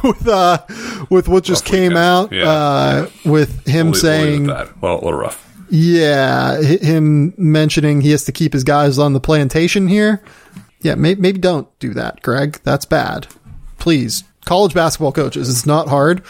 with 0.07 0.25
uh, 0.27 0.59
with 1.09 1.27
what 1.27 1.43
just 1.43 1.65
came 1.65 1.97
out, 1.97 2.31
Yeah. 2.31 2.49
uh, 2.49 3.09
with 3.25 3.67
him 3.67 3.87
We'll 3.91 3.93
leave- 3.95 4.03
we'll 4.03 4.11
leave 4.21 4.21
saying 4.29 4.47
that. 4.47 4.81
Well, 4.81 4.93
a 4.95 5.03
little 5.03 5.19
rough. 5.19 5.45
yeah, 5.69 6.61
him 6.61 7.33
mentioning 7.37 7.99
he 8.01 8.11
has 8.11 8.23
to 8.25 8.31
keep 8.31 8.53
his 8.53 8.63
guys 8.63 8.97
on 8.97 9.11
the 9.13 9.19
plantation 9.19 9.87
here. 9.89 10.21
Yeah, 10.81 10.95
may- 10.95 11.15
maybe 11.15 11.39
don't 11.39 11.67
do 11.79 11.93
that, 11.93 12.21
Greg. 12.21 12.59
That's 12.63 12.85
bad. 12.85 13.27
Please, 13.79 14.23
college 14.45 14.73
basketball 14.73 15.11
coaches, 15.11 15.49
it's 15.49 15.65
not 15.65 15.87
hard. 15.87 16.23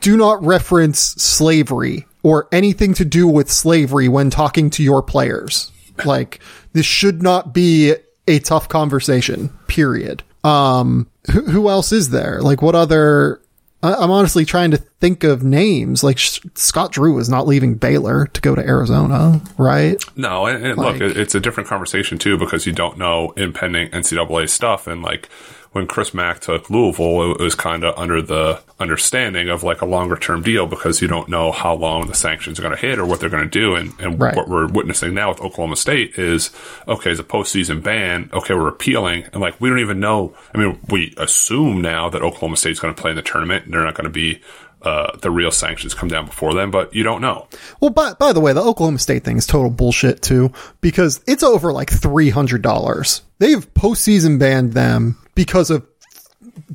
Do 0.00 0.16
not 0.16 0.44
reference 0.44 0.98
slavery 1.00 2.06
or 2.22 2.48
anything 2.52 2.94
to 2.94 3.04
do 3.04 3.26
with 3.26 3.50
slavery 3.50 4.08
when 4.08 4.30
talking 4.30 4.70
to 4.70 4.82
your 4.82 5.02
players. 5.02 5.72
Like, 6.04 6.40
this 6.72 6.86
should 6.86 7.22
not 7.22 7.52
be 7.52 7.94
a 8.28 8.38
tough 8.38 8.68
conversation, 8.68 9.48
period. 9.66 10.22
Um, 10.44 11.08
who, 11.32 11.42
who 11.46 11.68
else 11.68 11.90
is 11.90 12.10
there? 12.10 12.40
Like, 12.40 12.62
what 12.62 12.74
other, 12.76 13.40
I'm 13.82 14.10
honestly 14.10 14.44
trying 14.44 14.72
to 14.72 14.76
think 14.76 15.22
of 15.22 15.44
names. 15.44 16.02
Like, 16.02 16.18
Scott 16.18 16.92
Drew 16.92 17.18
is 17.18 17.28
not 17.28 17.46
leaving 17.46 17.74
Baylor 17.76 18.26
to 18.26 18.40
go 18.40 18.54
to 18.56 18.60
Arizona, 18.60 19.40
right? 19.56 20.02
No, 20.16 20.46
and, 20.46 20.66
and 20.66 20.76
Like- 20.78 20.98
look, 21.00 21.10
it, 21.10 21.16
it's 21.16 21.34
a 21.36 21.40
different 21.40 21.68
conversation 21.68 22.18
too 22.18 22.36
because 22.36 22.66
you 22.66 22.72
don't 22.72 22.98
know 22.98 23.32
impending 23.36 23.88
NCAA 23.90 24.48
stuff. 24.48 24.86
And 24.88 25.02
like 25.02 25.28
when 25.72 25.86
Chris 25.86 26.12
Mack 26.12 26.40
took 26.40 26.68
Louisville, 26.70 27.32
it 27.32 27.40
was 27.40 27.54
kind 27.54 27.84
of 27.84 27.96
under 27.96 28.20
the 28.20 28.60
understanding 28.80 29.48
of 29.48 29.62
like 29.64 29.82
a 29.82 29.86
longer 29.86 30.16
term 30.16 30.42
deal 30.42 30.66
because 30.66 31.02
you 31.02 31.08
don't 31.08 31.28
know 31.28 31.50
how 31.50 31.74
long 31.74 32.06
the 32.06 32.14
sanctions 32.14 32.58
are 32.58 32.62
going 32.62 32.74
to 32.74 32.80
hit 32.80 32.98
or 32.98 33.04
what 33.04 33.18
they're 33.20 33.28
going 33.28 33.42
to 33.42 33.48
do. 33.48 33.74
And, 33.74 33.92
and 33.98 34.20
Right. 34.20 34.36
what 34.36 34.48
we're 34.48 34.68
witnessing 34.68 35.14
now 35.14 35.30
with 35.30 35.40
Oklahoma 35.40 35.76
State 35.76 36.18
is 36.18 36.50
okay, 36.86 37.10
it's 37.10 37.20
a 37.20 37.24
postseason 37.24 37.82
ban. 37.82 38.30
Okay, 38.32 38.54
we're 38.54 38.68
appealing, 38.68 39.24
and 39.32 39.40
like 39.40 39.60
we 39.60 39.68
don't 39.68 39.80
even 39.80 40.00
know. 40.00 40.34
I 40.54 40.58
mean, 40.58 40.78
we 40.88 41.12
assume 41.16 41.80
now 41.82 42.08
that 42.08 42.22
Oklahoma 42.22 42.56
State's 42.56 42.78
going 42.80 42.94
to 42.94 43.00
play 43.00 43.10
in 43.10 43.16
the 43.16 43.22
tournament 43.22 43.64
and 43.64 43.74
they're 43.74 43.84
not 43.84 43.94
going 43.94 44.04
to 44.04 44.10
be. 44.10 44.40
Uh, 44.80 45.16
the 45.22 45.30
real 45.30 45.50
sanctions 45.50 45.92
come 45.92 46.08
down 46.08 46.24
before 46.24 46.54
then, 46.54 46.70
but 46.70 46.94
you 46.94 47.02
don't 47.02 47.20
know. 47.20 47.48
Well, 47.80 47.90
by, 47.90 48.12
by 48.12 48.32
the 48.32 48.38
way, 48.38 48.52
the 48.52 48.62
Oklahoma 48.62 49.00
State 49.00 49.24
thing 49.24 49.36
is 49.36 49.44
total 49.44 49.70
bullshit 49.70 50.22
too, 50.22 50.52
because 50.80 51.20
it's 51.26 51.42
over 51.42 51.72
like 51.72 51.90
$300. 51.90 53.20
They've 53.40 53.74
postseason 53.74 54.38
banned 54.38 54.74
them 54.74 55.18
because 55.34 55.70
of 55.70 55.84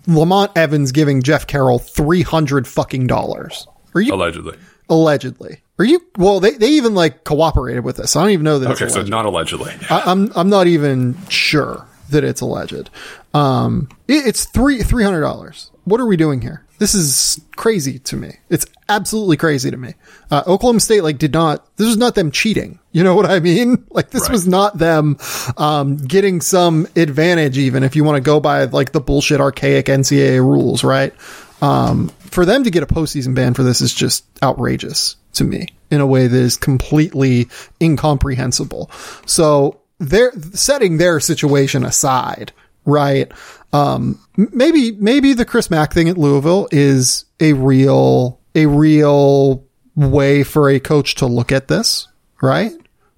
Lamont 0.08 0.52
Evans 0.56 0.92
giving 0.92 1.22
Jeff 1.22 1.48
Carroll 1.48 1.80
300 1.80 2.68
fucking 2.68 3.08
dollars. 3.08 3.68
Are 3.96 4.02
you 4.02 4.14
Allegedly. 4.14 4.58
allegedly? 4.90 5.62
Are 5.80 5.86
you, 5.86 6.02
well, 6.18 6.40
they, 6.40 6.52
they 6.52 6.70
even 6.70 6.94
like 6.94 7.24
cooperated 7.24 7.84
with 7.84 7.98
this. 7.98 8.16
I 8.16 8.22
don't 8.22 8.32
even 8.32 8.44
know 8.44 8.60
that 8.60 8.72
Okay, 8.72 8.88
so 8.90 9.02
not 9.04 9.26
allegedly. 9.26 9.74
I, 9.90 10.04
I'm, 10.06 10.32
I'm 10.36 10.50
not 10.50 10.68
even 10.68 11.18
sure 11.30 11.86
that 12.10 12.24
it's 12.24 12.42
alleged. 12.42 12.90
Um, 13.34 13.90
it, 14.08 14.28
it's 14.28 14.46
three, 14.46 14.80
$300. 14.80 15.70
What 15.86 16.00
are 16.00 16.06
we 16.06 16.16
doing 16.18 16.42
here? 16.42 16.63
This 16.84 16.96
is 16.96 17.40
crazy 17.56 18.00
to 18.00 18.18
me. 18.18 18.40
It's 18.50 18.66
absolutely 18.90 19.38
crazy 19.38 19.72
to 19.72 19.78
me. 19.78 19.94
Uh, 20.30 20.44
Oklahoma 20.46 20.82
State, 20.82 21.02
like, 21.02 21.18
did 21.18 21.32
not, 21.32 21.66
this 21.78 21.88
was 21.88 21.96
not 21.96 22.14
them 22.14 22.30
cheating. 22.30 22.78
You 22.92 23.06
know 23.06 23.16
what 23.16 23.26
I 23.26 23.40
mean? 23.40 23.86
Like, 23.90 24.10
this 24.10 24.24
Right. 24.24 24.32
was 24.34 24.46
not 24.46 24.78
them, 24.78 25.16
um, 25.56 25.96
getting 25.96 26.42
some 26.42 26.86
advantage, 26.98 27.58
even 27.58 27.84
if 27.84 27.96
you 27.96 28.04
want 28.04 28.18
to 28.18 28.22
go 28.22 28.42
by, 28.42 28.66
like, 28.66 28.92
the 28.92 29.00
bullshit 29.00 29.40
archaic 29.40 29.86
NCAA 29.86 30.42
rules, 30.42 30.84
right? 30.84 31.14
Um, 31.62 32.10
for 32.20 32.44
them 32.46 32.66
to 32.66 32.70
get 32.70 32.84
a 32.84 32.86
postseason 32.86 33.34
ban 33.34 33.54
for 33.54 33.64
this 33.64 33.80
is 33.80 33.94
just 33.94 34.26
outrageous 34.44 35.16
to 35.36 35.46
me 35.46 35.68
in 35.90 36.02
a 36.02 36.06
way 36.06 36.28
that 36.28 36.38
is 36.38 36.58
completely 36.58 37.48
incomprehensible. 37.82 38.92
So 39.26 39.80
they're 40.00 40.34
setting 40.52 40.98
their 40.98 41.22
situation 41.22 41.86
aside, 41.86 42.52
right? 42.84 43.32
Um, 43.74 44.20
maybe, 44.38 44.92
maybe 44.92 45.34
the 45.34 45.46
Chris 45.46 45.70
Mack 45.70 45.94
thing 45.94 46.08
at 46.08 46.18
Louisville 46.18 46.68
is 46.72 47.26
a 47.40 47.54
real, 47.54 48.40
a 48.56 48.68
real 48.68 49.66
way 49.96 50.44
for 50.44 50.70
a 50.70 50.80
coach 50.80 51.16
to 51.16 51.26
look 51.26 51.52
at 51.52 51.68
this, 51.68 52.08
right? 52.42 52.72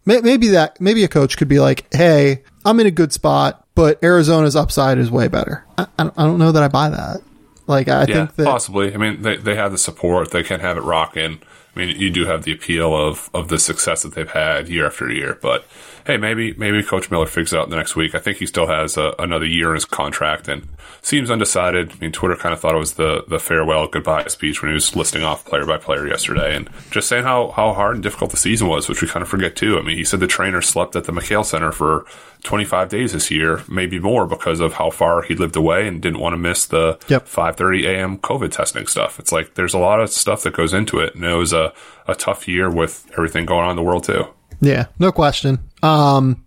Maybe 0.06 0.50
that, 0.50 0.80
maybe 0.80 1.04
a 1.04 1.08
coach 1.08 1.38
could 1.38 1.48
be 1.48 1.60
like, 1.60 1.86
Hey, 1.94 2.44
I'm 2.64 2.80
in 2.80 2.86
a 2.88 2.92
good 2.92 3.12
spot, 3.12 3.66
but 3.76 4.02
Arizona's 4.04 4.56
upside 4.56 4.98
is 4.98 5.10
way 5.12 5.28
better. 5.28 5.66
I, 5.78 5.88
I 6.00 6.10
don't- 6.24 6.38
know 6.38 6.52
that 6.52 6.64
I 6.64 6.68
buy 6.68 6.90
that. 6.90 7.22
Like, 7.68 7.88
I 7.90 8.02
Yeah, 8.02 8.06
think 8.28 8.36
that, 8.36 8.46
possibly. 8.46 8.94
I 8.94 8.98
mean, 8.98 9.24
they 9.24 9.38
they 9.38 9.56
have 9.56 9.72
the 9.72 9.80
support. 9.80 10.30
They 10.30 10.44
can 10.44 10.60
have 10.60 10.78
it 10.78 10.84
rocking. 10.84 11.40
I 11.76 11.80
mean, 11.80 12.00
you 12.00 12.12
do 12.12 12.26
have 12.26 12.44
the 12.44 12.52
appeal 12.52 12.96
of 12.96 13.32
of 13.34 13.48
the 13.48 13.58
success 13.58 14.04
that 14.04 14.14
they've 14.14 14.30
had 14.30 14.70
year 14.70 14.86
after 14.86 15.12
year. 15.12 15.40
But 15.42 15.66
hey, 16.06 16.18
maybe 16.18 16.54
maybe 16.54 16.84
Coach 16.84 17.10
Miller 17.12 17.26
figures 17.26 17.54
it 17.54 17.60
out 17.60 17.70
the 17.70 17.76
next 17.76 17.96
week. 17.96 18.14
I 18.16 18.20
think 18.20 18.38
he 18.38 18.46
still 18.46 18.68
has 18.68 18.98
a, 18.98 19.14
another 19.20 19.46
year 19.46 19.70
in 19.70 19.76
his 19.76 19.86
contract 19.86 20.48
and 20.48 20.68
seems 21.02 21.30
undecided. 21.32 21.92
I 21.92 21.96
mean, 22.00 22.12
Twitter 22.12 22.36
kind 22.36 22.54
of 22.54 22.60
thought 22.60 22.76
it 22.76 22.80
was 22.80 22.94
the 22.94 23.24
the 23.28 23.40
farewell 23.40 23.88
goodbye 23.88 24.28
speech 24.28 24.62
when 24.62 24.70
he 24.70 24.74
was 24.74 24.96
listing 24.96 25.24
off 25.24 25.46
player 25.46 25.66
by 25.66 25.78
player 25.78 26.08
yesterday 26.08 26.56
and 26.56 26.70
just 26.92 27.08
saying 27.08 27.24
how 27.24 27.52
how 27.52 27.74
hard 27.74 27.96
and 27.96 28.04
difficult 28.04 28.32
the 28.32 28.38
season 28.38 28.68
was, 28.68 28.88
which 28.88 29.02
we 29.02 29.08
kind 29.08 29.24
of 29.24 29.30
forget 29.30 29.56
too. 29.56 29.78
I 29.78 29.82
mean, 29.82 29.98
he 29.98 30.04
said 30.04 30.20
the 30.20 30.28
trainer 30.28 30.62
slept 30.62 30.96
at 30.96 31.06
the 31.06 31.12
McKale 31.12 31.46
Center 31.46 31.72
for 31.72 32.06
25 32.44 32.90
days 32.90 33.14
this 33.14 33.32
year, 33.32 33.64
maybe 33.68 34.00
more 34.00 34.28
because 34.28 34.60
of 34.60 34.74
how 34.74 34.92
far 34.92 35.24
he 35.24 35.34
lived 35.36 35.56
away 35.56 35.88
and 35.88 36.00
didn't 36.02 36.20
want 36.20 36.34
to 36.34 36.38
miss 36.38 36.66
the 36.66 37.00
Yep. 37.08 37.26
5:30 37.28 37.86
a.m. 37.88 38.18
COVID 38.20 38.52
testing 38.52 38.86
stuff. 38.88 39.20
It's 39.20 39.32
like 39.32 39.56
there's 39.56 39.74
a 39.74 39.80
lot 39.80 40.00
of 40.00 40.10
stuff 40.12 40.44
that 40.44 40.54
goes 40.54 40.74
into 40.74 41.00
it, 41.00 41.16
and 41.16 41.24
it 41.24 41.34
was 41.36 41.54
a 41.54 41.74
a 42.08 42.14
tough 42.16 42.48
year 42.48 42.70
with 42.70 43.08
everything 43.14 43.46
going 43.48 43.64
on 43.64 43.72
in 43.72 43.76
the 43.76 43.82
world 43.84 44.04
too. 44.04 44.28
Yeah, 44.62 44.88
no 45.00 45.12
question. 45.12 45.60
Um, 45.84 46.46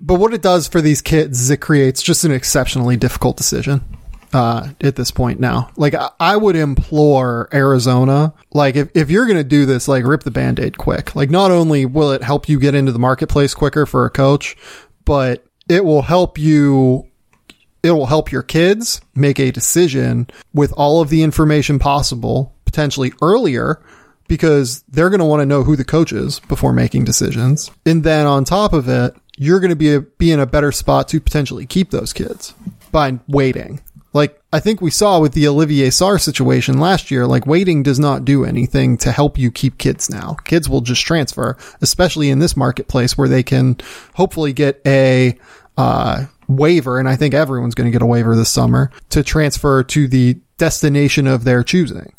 but 0.00 0.14
what 0.14 0.32
it 0.32 0.42
does 0.42 0.68
for 0.68 0.80
these 0.80 1.02
kids 1.02 1.40
is 1.40 1.50
it 1.50 1.58
creates 1.58 2.02
just 2.02 2.24
an 2.24 2.32
exceptionally 2.32 2.96
difficult 2.96 3.36
decision. 3.36 3.84
Uh, 4.32 4.68
at 4.80 4.94
this 4.94 5.10
point 5.10 5.40
now, 5.40 5.68
like 5.76 5.92
I, 5.92 6.08
I 6.20 6.36
would 6.36 6.54
implore 6.54 7.48
Arizona, 7.52 8.32
like 8.52 8.76
if, 8.76 8.88
if 8.94 9.10
you're 9.10 9.26
going 9.26 9.38
to 9.38 9.42
do 9.42 9.66
this, 9.66 9.88
like 9.88 10.04
rip 10.04 10.22
the 10.22 10.30
band-aid 10.30 10.78
quick. 10.78 11.16
Like 11.16 11.30
not 11.30 11.50
only 11.50 11.84
will 11.84 12.12
it 12.12 12.22
help 12.22 12.48
you 12.48 12.60
get 12.60 12.76
into 12.76 12.92
the 12.92 13.00
marketplace 13.00 13.54
quicker 13.54 13.86
for 13.86 14.04
a 14.04 14.10
coach, 14.10 14.56
but 15.04 15.44
it 15.68 15.84
will 15.84 16.02
help 16.02 16.38
you 16.38 17.10
it 17.82 17.90
will 17.90 18.06
help 18.06 18.30
your 18.30 18.42
kids 18.42 19.00
make 19.14 19.40
a 19.40 19.50
decision 19.50 20.28
with 20.52 20.72
all 20.76 21.00
of 21.00 21.08
the 21.08 21.22
information 21.22 21.78
possible, 21.78 22.54
potentially 22.64 23.12
earlier, 23.22 23.82
because 24.30 24.84
they're 24.88 25.10
going 25.10 25.18
to 25.18 25.26
want 25.26 25.40
to 25.40 25.46
know 25.46 25.64
who 25.64 25.74
the 25.74 25.84
coach 25.84 26.12
is 26.12 26.38
before 26.38 26.72
making 26.72 27.04
decisions. 27.04 27.68
And 27.84 28.04
then 28.04 28.26
on 28.26 28.44
top 28.44 28.72
of 28.72 28.88
it, 28.88 29.12
you're 29.36 29.58
going 29.58 29.70
to 29.70 29.76
be 29.76 29.92
a, 29.92 30.00
be 30.02 30.30
in 30.30 30.38
a 30.38 30.46
better 30.46 30.70
spot 30.70 31.08
to 31.08 31.20
potentially 31.20 31.66
keep 31.66 31.90
those 31.90 32.12
kids. 32.12 32.54
by 32.92 33.18
waiting. 33.26 33.80
Like 34.12 34.40
I 34.52 34.60
think 34.60 34.80
we 34.80 34.92
saw 34.92 35.18
with 35.18 35.32
the 35.32 35.48
Olivier 35.48 35.88
Sarr 35.88 36.20
situation 36.20 36.78
last 36.78 37.10
year, 37.10 37.26
like 37.26 37.44
waiting 37.44 37.82
does 37.82 37.98
not 37.98 38.24
do 38.24 38.44
anything 38.44 38.96
to 38.98 39.10
help 39.10 39.36
you 39.36 39.50
keep 39.50 39.78
kids 39.78 40.08
now. 40.08 40.36
Kids 40.44 40.68
will 40.68 40.80
just 40.80 41.02
transfer, 41.02 41.56
especially 41.80 42.30
in 42.30 42.38
this 42.38 42.56
marketplace 42.56 43.18
where 43.18 43.28
they 43.28 43.42
can 43.42 43.76
hopefully 44.14 44.52
get 44.52 44.80
a 44.86 45.36
uh, 45.76 46.26
waiver, 46.46 46.98
and 46.98 47.08
I 47.08 47.16
think 47.16 47.34
everyone's 47.34 47.74
going 47.74 47.86
to 47.86 47.92
get 47.92 48.02
a 48.02 48.06
waiver 48.06 48.36
this 48.36 48.50
summer 48.50 48.90
to 49.10 49.22
transfer 49.22 49.82
to 49.84 50.08
the 50.08 50.40
destination 50.56 51.26
of 51.26 51.44
their 51.44 51.62
choosing. 51.62 52.12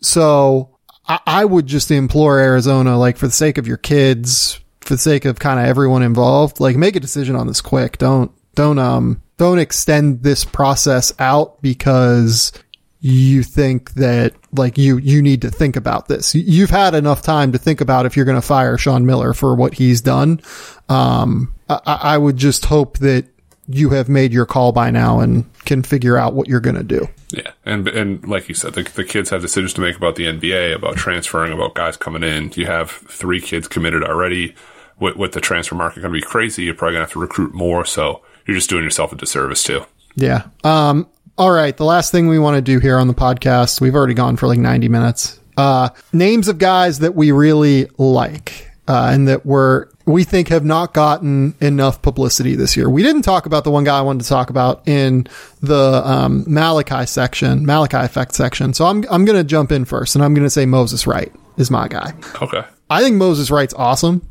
So 0.00 0.77
I, 1.08 1.20
I 1.26 1.44
would 1.44 1.66
just 1.66 1.90
implore 1.90 2.38
Arizona, 2.38 2.98
like 2.98 3.16
for 3.16 3.26
the 3.26 3.32
sake 3.32 3.58
of 3.58 3.66
your 3.66 3.76
kids, 3.76 4.60
for 4.80 4.94
the 4.94 4.98
sake 4.98 5.24
of 5.24 5.38
kind 5.38 5.58
of 5.58 5.66
everyone 5.66 6.02
involved, 6.02 6.60
like 6.60 6.76
make 6.76 6.96
a 6.96 7.00
decision 7.00 7.36
on 7.36 7.46
this 7.46 7.60
quick. 7.60 7.98
Don't 7.98 8.30
don't 8.54 8.78
um 8.78 9.22
don't 9.36 9.58
extend 9.58 10.22
this 10.22 10.44
process 10.44 11.12
out 11.18 11.62
because 11.62 12.52
you 13.00 13.44
think 13.44 13.92
that 13.94 14.34
like 14.52 14.76
you 14.76 14.98
you 14.98 15.22
need 15.22 15.42
to 15.42 15.50
think 15.50 15.76
about 15.76 16.08
this. 16.08 16.34
You've 16.34 16.70
had 16.70 16.94
enough 16.94 17.22
time 17.22 17.52
to 17.52 17.58
think 17.58 17.80
about 17.80 18.06
if 18.06 18.16
you're 18.16 18.24
going 18.24 18.40
to 18.40 18.46
fire 18.46 18.76
Sean 18.76 19.06
Miller 19.06 19.32
for 19.32 19.54
what 19.54 19.74
he's 19.74 20.00
done. 20.00 20.40
Um, 20.88 21.54
I, 21.68 21.80
I 21.86 22.18
would 22.18 22.36
just 22.36 22.64
hope 22.64 22.98
that 22.98 23.26
you 23.68 23.90
have 23.90 24.08
made 24.08 24.32
your 24.32 24.46
call 24.46 24.72
by 24.72 24.90
now 24.90 25.20
and 25.20 25.44
can 25.64 25.82
figure 25.82 26.16
out 26.16 26.34
what 26.34 26.48
you're 26.48 26.60
going 26.60 26.76
to 26.76 26.82
do. 26.82 27.06
Yeah, 27.30 27.50
and 27.64 27.86
and 27.88 28.26
like 28.26 28.48
you 28.48 28.54
said, 28.54 28.72
the, 28.74 28.82
the 28.82 29.04
kids 29.04 29.30
have 29.30 29.42
decisions 29.42 29.74
to 29.74 29.80
make 29.80 29.96
about 29.96 30.16
the 30.16 30.24
NBA, 30.24 30.74
about 30.74 30.96
transferring, 30.96 31.52
about 31.52 31.74
guys 31.74 31.96
coming 31.96 32.22
in. 32.22 32.50
You 32.54 32.66
have 32.66 32.90
three 32.90 33.40
kids 33.40 33.68
committed 33.68 34.02
already. 34.02 34.54
With, 35.00 35.14
with 35.14 35.30
the 35.30 35.40
transfer 35.40 35.76
market 35.76 36.00
going 36.00 36.12
to 36.12 36.18
be 36.18 36.26
crazy, 36.26 36.64
you're 36.64 36.74
probably 36.74 36.94
going 36.94 37.02
to 37.02 37.06
have 37.06 37.12
to 37.12 37.20
recruit 37.20 37.54
more. 37.54 37.84
So 37.84 38.20
you're 38.46 38.56
just 38.56 38.68
doing 38.68 38.82
yourself 38.82 39.12
a 39.12 39.16
disservice 39.16 39.62
too. 39.62 39.84
Yeah. 40.16 40.48
Um. 40.64 41.08
All 41.36 41.52
right. 41.52 41.76
The 41.76 41.84
last 41.84 42.10
thing 42.10 42.26
we 42.26 42.40
want 42.40 42.56
to 42.56 42.60
do 42.62 42.80
here 42.80 42.98
on 42.98 43.06
the 43.06 43.14
podcast, 43.14 43.80
we've 43.80 43.94
already 43.94 44.14
gone 44.14 44.36
for 44.36 44.48
like 44.48 44.58
90 44.58 44.88
minutes. 44.88 45.38
Uh, 45.56 45.90
names 46.12 46.48
of 46.48 46.58
guys 46.58 47.00
that 47.00 47.14
we 47.14 47.30
really 47.30 47.88
like, 47.96 48.70
uh, 48.88 49.10
and 49.12 49.28
that 49.28 49.46
were 49.46 49.92
we 50.08 50.24
think 50.24 50.48
have 50.48 50.64
not 50.64 50.94
gotten 50.94 51.54
enough 51.60 52.00
publicity 52.00 52.54
this 52.54 52.76
year. 52.76 52.88
We 52.88 53.02
didn't 53.02 53.22
talk 53.22 53.46
about 53.46 53.64
the 53.64 53.70
one 53.70 53.84
guy 53.84 53.98
I 53.98 54.00
wanted 54.00 54.22
to 54.22 54.28
talk 54.28 54.48
about 54.48 54.88
in 54.88 55.26
the 55.60 56.02
um, 56.04 56.44
Malachi 56.46 57.06
section, 57.06 57.66
Malachi 57.66 57.98
effect 57.98 58.34
section. 58.34 58.72
So 58.72 58.86
I'm 58.86 59.04
I'm 59.10 59.24
going 59.24 59.38
to 59.38 59.44
jump 59.44 59.70
in 59.70 59.84
first, 59.84 60.14
and 60.14 60.24
I'm 60.24 60.34
going 60.34 60.46
to 60.46 60.50
say 60.50 60.66
Moses 60.66 61.06
Wright 61.06 61.32
is 61.58 61.70
my 61.70 61.88
guy. 61.88 62.14
Okay. 62.40 62.62
I 62.90 63.02
think 63.02 63.16
Moses 63.16 63.50
Wright's 63.50 63.74
awesome. 63.74 64.26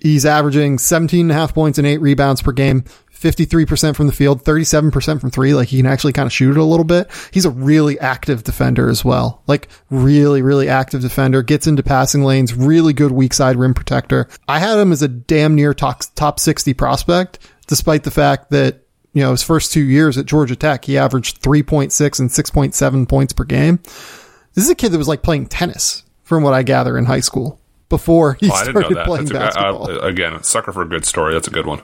He's 0.00 0.24
averaging 0.24 0.78
17 0.78 1.22
and 1.22 1.32
a 1.32 1.34
half 1.34 1.52
points 1.52 1.76
and 1.76 1.86
eight 1.86 2.00
rebounds 2.00 2.40
per 2.40 2.52
game, 2.52 2.84
53% 3.18 3.96
from 3.96 4.06
the 4.06 4.12
field, 4.12 4.44
37% 4.44 5.20
from 5.20 5.30
three. 5.30 5.54
Like 5.54 5.68
he 5.68 5.78
can 5.78 5.86
actually 5.86 6.12
kind 6.12 6.26
of 6.26 6.32
shoot 6.32 6.52
it 6.52 6.56
a 6.56 6.64
little 6.64 6.84
bit. 6.84 7.10
He's 7.32 7.44
a 7.44 7.50
really 7.50 7.98
active 7.98 8.44
defender 8.44 8.88
as 8.88 9.04
well. 9.04 9.42
Like 9.46 9.68
really, 9.90 10.40
really 10.42 10.68
active 10.68 11.00
defender, 11.00 11.42
gets 11.42 11.66
into 11.66 11.82
passing 11.82 12.22
lanes, 12.22 12.54
really 12.54 12.92
good 12.92 13.10
weak 13.10 13.34
side 13.34 13.56
rim 13.56 13.74
protector. 13.74 14.28
I 14.46 14.60
had 14.60 14.78
him 14.78 14.92
as 14.92 15.02
a 15.02 15.08
damn 15.08 15.54
near 15.54 15.74
top, 15.74 16.02
top 16.14 16.38
60 16.38 16.74
prospect, 16.74 17.38
despite 17.66 18.04
the 18.04 18.10
fact 18.10 18.50
that, 18.50 18.82
you 19.14 19.22
know, 19.22 19.32
his 19.32 19.42
first 19.42 19.72
two 19.72 19.82
years 19.82 20.16
at 20.16 20.26
Georgia 20.26 20.54
Tech, 20.54 20.84
he 20.84 20.96
averaged 20.96 21.42
3.6 21.42 22.20
and 22.20 22.30
6.7 22.30 23.08
points 23.08 23.32
per 23.32 23.44
game. 23.44 23.80
This 24.54 24.64
is 24.64 24.70
a 24.70 24.74
kid 24.74 24.90
that 24.92 24.98
was 24.98 25.08
like 25.08 25.22
playing 25.22 25.46
tennis 25.46 26.04
from 26.22 26.42
what 26.42 26.54
I 26.54 26.62
gather 26.62 26.96
in 26.96 27.06
high 27.06 27.20
school 27.20 27.60
before 27.88 28.34
he 28.34 28.50
oh, 28.50 28.54
started 28.54 28.96
playing 29.04 29.26
That's 29.26 29.56
uh, 29.56 29.72
basketball. 29.72 30.04
I, 30.04 30.08
again, 30.08 30.42
sucker 30.42 30.72
for 30.72 30.82
a 30.82 30.88
good 30.88 31.04
story. 31.04 31.34
That's 31.34 31.48
a 31.48 31.50
good 31.50 31.66
one. 31.66 31.80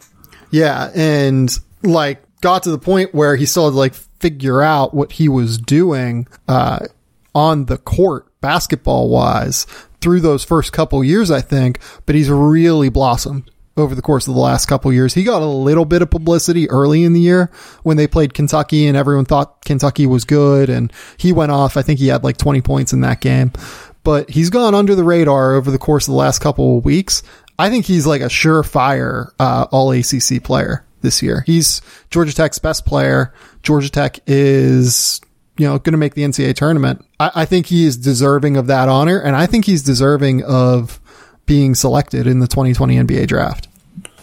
Yeah, 0.54 0.92
and 0.94 1.50
like 1.82 2.22
got 2.40 2.62
to 2.62 2.70
the 2.70 2.78
point 2.78 3.12
where 3.12 3.34
he 3.34 3.44
still 3.44 3.64
had 3.64 3.72
to 3.72 3.76
like 3.76 3.92
figure 3.92 4.62
out 4.62 4.94
what 4.94 5.10
he 5.10 5.28
was 5.28 5.58
doing 5.58 6.28
uh, 6.46 6.86
on 7.34 7.64
the 7.64 7.76
court 7.76 8.28
basketball 8.40 9.08
wise 9.08 9.64
through 10.00 10.20
those 10.20 10.44
first 10.44 10.72
couple 10.72 11.02
years, 11.02 11.28
I 11.28 11.40
think. 11.40 11.80
But 12.06 12.14
he's 12.14 12.30
really 12.30 12.88
blossomed 12.88 13.50
over 13.76 13.96
the 13.96 14.02
course 14.02 14.28
of 14.28 14.34
the 14.34 14.40
last 14.40 14.66
couple 14.66 14.92
years. 14.92 15.14
He 15.14 15.24
got 15.24 15.42
a 15.42 15.44
little 15.44 15.84
bit 15.84 16.02
of 16.02 16.10
publicity 16.10 16.70
early 16.70 17.02
in 17.02 17.14
the 17.14 17.20
year 17.20 17.50
when 17.82 17.96
they 17.96 18.06
played 18.06 18.32
Kentucky 18.32 18.86
and 18.86 18.96
everyone 18.96 19.24
thought 19.24 19.64
Kentucky 19.64 20.06
was 20.06 20.24
good 20.24 20.70
and 20.70 20.92
he 21.16 21.32
went 21.32 21.50
off. 21.50 21.76
I 21.76 21.82
think 21.82 21.98
he 21.98 22.06
had 22.06 22.22
like 22.22 22.36
20 22.36 22.60
points 22.60 22.92
in 22.92 23.00
that 23.00 23.20
game, 23.20 23.50
but 24.04 24.30
he's 24.30 24.50
gone 24.50 24.72
under 24.72 24.94
the 24.94 25.02
radar 25.02 25.54
over 25.54 25.72
the 25.72 25.78
course 25.78 26.06
of 26.06 26.12
the 26.12 26.18
last 26.18 26.38
couple 26.38 26.78
of 26.78 26.84
weeks. 26.84 27.24
I 27.58 27.70
think 27.70 27.86
he's 27.86 28.06
like 28.06 28.20
a 28.20 28.26
surefire 28.26 29.30
uh, 29.38 29.66
All 29.70 29.92
ACC 29.92 30.42
player 30.42 30.84
this 31.02 31.22
year. 31.22 31.44
He's 31.46 31.80
Georgia 32.10 32.34
Tech's 32.34 32.58
best 32.58 32.84
player. 32.84 33.32
Georgia 33.62 33.90
Tech 33.90 34.18
is 34.26 35.20
you 35.56 35.66
know 35.66 35.78
going 35.78 35.92
to 35.92 35.98
make 35.98 36.14
the 36.14 36.22
NCAA 36.22 36.54
tournament. 36.54 37.04
I, 37.20 37.30
I 37.34 37.44
think 37.44 37.66
he 37.66 37.84
is 37.84 37.96
deserving 37.96 38.56
of 38.56 38.66
that 38.66 38.88
honor, 38.88 39.18
and 39.18 39.36
I 39.36 39.46
think 39.46 39.66
he's 39.66 39.82
deserving 39.82 40.42
of 40.44 41.00
being 41.46 41.74
selected 41.74 42.26
in 42.26 42.40
the 42.40 42.48
2020 42.48 42.96
NBA 42.96 43.26
draft. 43.26 43.68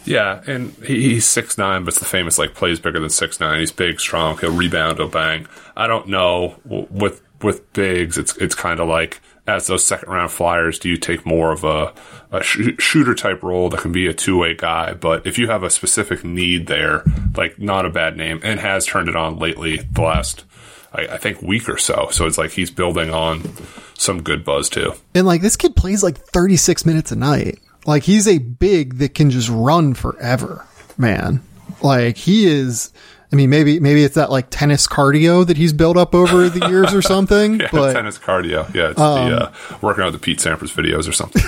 Yeah, 0.03 0.41
and 0.47 0.73
he, 0.83 1.13
he's 1.13 1.27
six 1.27 1.57
nine, 1.57 1.83
but 1.83 1.89
it's 1.89 1.99
the 1.99 2.05
famous 2.05 2.37
like 2.37 2.55
plays 2.55 2.79
bigger 2.79 2.99
than 2.99 3.09
six 3.09 3.39
nine. 3.39 3.59
He's 3.59 3.71
big, 3.71 3.99
strong. 3.99 4.37
He'll 4.39 4.51
rebound, 4.51 4.97
he'll 4.97 5.07
bang. 5.07 5.47
I 5.77 5.87
don't 5.87 6.07
know 6.07 6.59
with 6.65 7.21
with 7.41 7.71
bigs. 7.73 8.17
It's 8.17 8.35
it's 8.37 8.55
kind 8.55 8.79
of 8.79 8.87
like 8.87 9.21
as 9.47 9.67
those 9.67 9.83
second 9.83 10.11
round 10.11 10.31
flyers, 10.31 10.79
do 10.79 10.89
you 10.89 10.97
take 10.97 11.25
more 11.25 11.51
of 11.51 11.63
a, 11.63 11.93
a 12.31 12.43
sh- 12.43 12.75
shooter 12.79 13.15
type 13.15 13.41
role 13.43 13.69
that 13.69 13.81
can 13.81 13.91
be 13.91 14.07
a 14.07 14.13
two 14.13 14.37
way 14.37 14.53
guy? 14.53 14.93
But 14.93 15.25
if 15.25 15.37
you 15.37 15.47
have 15.47 15.63
a 15.63 15.69
specific 15.69 16.23
need 16.23 16.67
there, 16.67 17.03
like 17.35 17.59
not 17.59 17.85
a 17.85 17.89
bad 17.89 18.17
name, 18.17 18.39
and 18.43 18.59
has 18.59 18.85
turned 18.85 19.09
it 19.09 19.15
on 19.15 19.39
lately 19.39 19.77
the 19.77 20.01
last, 20.01 20.45
I, 20.93 21.07
I 21.07 21.17
think, 21.17 21.41
week 21.41 21.67
or 21.67 21.77
so. 21.77 22.09
So 22.11 22.27
it's 22.27 22.37
like 22.37 22.51
he's 22.51 22.71
building 22.71 23.09
on 23.09 23.43
some 23.97 24.21
good 24.21 24.43
buzz 24.43 24.69
too. 24.69 24.93
And 25.15 25.25
like 25.25 25.41
this 25.41 25.55
kid 25.55 25.75
plays 25.75 26.03
like 26.03 26.17
36 26.17 26.85
minutes 26.85 27.11
a 27.11 27.15
night. 27.15 27.59
Like 27.85 28.03
he's 28.03 28.27
a 28.27 28.37
big 28.37 28.99
that 28.99 29.15
can 29.15 29.31
just 29.31 29.49
run 29.49 29.95
forever, 29.95 30.65
man. 30.97 31.41
Like 31.81 32.15
he 32.17 32.45
is 32.45 32.91
I 33.31 33.35
mean, 33.35 33.49
maybe 33.49 33.79
maybe 33.79 34.03
it's 34.03 34.15
that 34.15 34.29
like 34.29 34.49
tennis 34.49 34.87
cardio 34.87 35.47
that 35.47 35.55
he's 35.55 35.71
built 35.71 35.95
up 35.95 36.13
over 36.13 36.49
the 36.49 36.67
years 36.69 36.93
or 36.93 37.01
something. 37.01 37.61
yeah, 37.61 37.69
but 37.71 37.93
tennis 37.93 38.17
cardio. 38.17 38.73
Yeah, 38.73 38.91
it's 38.91 38.99
um, 38.99 39.29
the 39.29 39.43
uh, 39.43 39.51
working 39.81 40.03
out 40.03 40.11
the 40.11 40.19
Pete 40.19 40.39
Sampras 40.39 40.73
videos 40.73 41.07
or 41.07 41.13
something. 41.13 41.41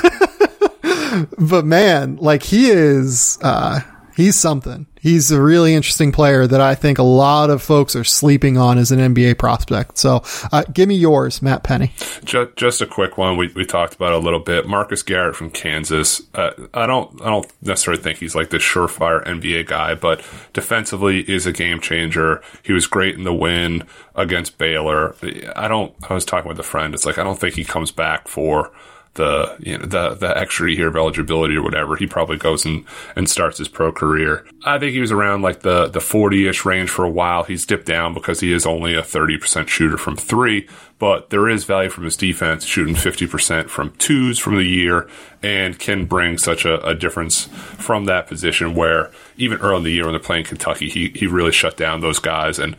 but 1.37 1.65
man, 1.65 2.15
like 2.17 2.43
he 2.43 2.69
is, 2.69 3.37
uh, 3.41 3.81
he's 4.15 4.35
something. 4.35 4.87
He's 5.03 5.31
a 5.31 5.41
really 5.41 5.73
interesting 5.73 6.13
player 6.13 6.47
that 6.47 6.61
I 6.61 6.75
think 6.75 6.97
a 6.97 7.03
lot 7.03 7.49
of 7.49 7.61
folks 7.61 7.93
are 7.93 8.05
sleeping 8.05 8.57
on 8.57 8.77
as 8.77 8.89
an 8.89 8.99
NBA 8.99 9.37
prospect. 9.37 9.97
So, 9.97 10.23
uh, 10.53 10.63
give 10.71 10.87
me 10.87 10.95
yours, 10.95 11.41
Matt 11.41 11.61
Penny. 11.61 11.91
Just, 12.23 12.55
just 12.55 12.81
a 12.81 12.85
quick 12.85 13.17
one. 13.17 13.35
We, 13.35 13.49
we 13.49 13.65
talked 13.65 13.95
about 13.95 14.13
a 14.13 14.17
little 14.17 14.39
bit. 14.39 14.65
Marcus 14.65 15.03
Garrett 15.03 15.35
from 15.35 15.49
Kansas. 15.49 16.21
Uh, 16.33 16.51
I 16.73 16.87
don't 16.87 17.21
I 17.21 17.25
don't 17.25 17.51
necessarily 17.61 18.01
think 18.01 18.19
he's 18.19 18.33
like 18.33 18.49
the 18.49 18.59
surefire 18.59 19.21
NBA 19.25 19.67
guy, 19.67 19.93
but 19.93 20.23
defensively 20.53 21.19
is 21.29 21.45
a 21.45 21.51
game 21.51 21.81
changer. 21.81 22.41
He 22.63 22.71
was 22.71 22.87
great 22.87 23.15
in 23.15 23.25
the 23.25 23.33
win 23.33 23.83
against 24.15 24.57
Baylor. 24.57 25.17
I 25.57 25.67
don't. 25.67 25.93
I 26.09 26.13
was 26.13 26.23
talking 26.23 26.47
with 26.47 26.59
a 26.61 26.63
friend. 26.63 26.93
It's 26.93 27.05
like 27.05 27.17
I 27.17 27.23
don't 27.25 27.37
think 27.37 27.55
he 27.55 27.65
comes 27.65 27.91
back 27.91 28.29
for 28.29 28.71
the 29.15 29.55
you 29.59 29.77
know 29.77 29.85
the 29.85 30.15
the 30.15 30.37
extra 30.37 30.71
year 30.71 30.87
of 30.87 30.95
eligibility 30.95 31.55
or 31.55 31.61
whatever, 31.61 31.95
he 31.95 32.07
probably 32.07 32.37
goes 32.37 32.65
and, 32.65 32.85
and 33.15 33.29
starts 33.29 33.59
his 33.59 33.67
pro 33.67 33.91
career. 33.91 34.45
I 34.65 34.79
think 34.79 34.93
he 34.93 35.01
was 35.01 35.11
around 35.11 35.41
like 35.41 35.61
the 35.61 35.87
the 35.87 35.99
40-ish 35.99 36.65
range 36.65 36.89
for 36.89 37.05
a 37.05 37.09
while. 37.09 37.43
He's 37.43 37.65
dipped 37.65 37.85
down 37.85 38.13
because 38.13 38.39
he 38.39 38.51
is 38.51 38.65
only 38.65 38.95
a 38.95 39.01
30% 39.01 39.67
shooter 39.67 39.97
from 39.97 40.15
3, 40.15 40.67
but 40.97 41.29
there 41.29 41.47
is 41.47 41.63
value 41.63 41.89
from 41.89 42.05
his 42.05 42.17
defense 42.17 42.65
shooting 42.65 42.95
50% 42.95 43.69
from 43.69 43.91
twos 43.97 44.39
from 44.39 44.55
the 44.55 44.63
year 44.63 45.07
and 45.43 45.77
can 45.77 46.05
bring 46.05 46.37
such 46.37 46.65
a, 46.65 46.83
a 46.85 46.95
difference 46.95 47.45
from 47.45 48.05
that 48.05 48.27
position 48.27 48.73
where 48.73 49.11
even 49.37 49.59
early 49.59 49.77
in 49.77 49.83
the 49.83 49.91
year 49.91 50.03
when 50.05 50.13
they're 50.13 50.19
playing 50.19 50.45
Kentucky, 50.45 50.89
he 50.89 51.09
he 51.09 51.27
really 51.27 51.51
shut 51.51 51.77
down 51.77 52.01
those 52.01 52.19
guys 52.19 52.57
and 52.57 52.75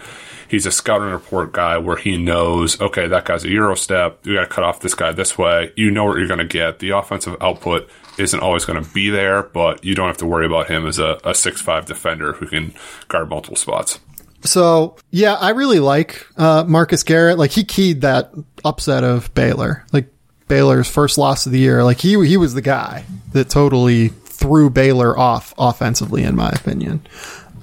he's 0.55 0.67
a 0.67 0.71
scouting 0.71 1.11
report 1.11 1.53
guy 1.53 1.77
where 1.79 1.97
he 1.97 2.17
knows, 2.17 2.81
okay, 2.81 3.09
that 3.09 3.25
guy's 3.25 3.45
a 3.45 3.51
Euro 3.51 3.75
step. 3.75 4.25
You 4.25 4.35
got 4.35 4.43
to 4.43 4.47
cut 4.47 4.63
off 4.63 4.79
this 4.79 4.95
guy 4.95 5.11
this 5.11 5.37
way. 5.37 5.73
You 5.75 5.91
know 5.91 6.05
what 6.05 6.17
you're 6.17 6.29
going 6.29 6.39
to 6.39 6.45
get. 6.45 6.79
The 6.79 6.91
offensive 6.91 7.37
output 7.41 7.91
isn't 8.19 8.39
always 8.39 8.65
going 8.65 8.83
to 8.83 8.89
be 8.93 9.11
there, 9.11 9.43
but 9.43 9.85
you 9.85 9.97
don't 9.97 10.07
have 10.07 10.19
to 10.19 10.27
worry 10.27 10.47
about 10.47 10.69
him 10.69 10.87
as 10.87 11.01
a, 11.01 11.19
a 11.25 11.35
six-five 11.35 11.87
defender 11.87 12.35
who 12.35 12.47
can 12.47 12.73
guard 13.09 13.29
multiple 13.29 13.57
spots. 13.57 13.99
So 14.43 14.97
yeah, 15.11 15.35
I 15.35 15.51
really 15.51 15.81
like 15.81 16.25
uh, 16.37 16.63
Marcus 16.69 17.03
Garrett. 17.03 17.37
Like 17.37 17.51
he 17.51 17.65
keyed 17.65 18.03
that 18.03 18.33
upset 18.65 19.03
of 19.03 19.35
Baylor, 19.35 19.85
like 19.93 20.07
Baylor's 20.47 20.89
first 20.89 21.19
loss 21.19 21.47
of 21.47 21.53
the 21.53 21.59
year. 21.59 21.83
Like 21.83 21.99
he 21.99 22.11
he 22.27 22.37
was 22.37 22.55
the 22.55 22.63
guy 22.63 23.07
that 23.33 23.49
totally 23.49 24.09
threw 24.09 24.71
Baylor 24.71 25.19
off 25.19 25.53
offensively, 25.59 26.23
in 26.23 26.37
my 26.37 26.51
opinion. 26.51 27.05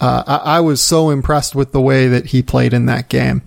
Uh, 0.01 0.23
I, 0.25 0.57
I, 0.57 0.59
was 0.61 0.81
so 0.81 1.11
impressed 1.11 1.53
with 1.53 1.73
the 1.73 1.79
way 1.79 2.07
that 2.07 2.25
he 2.25 2.41
played 2.41 2.73
in 2.73 2.87
that 2.87 3.07
game. 3.07 3.43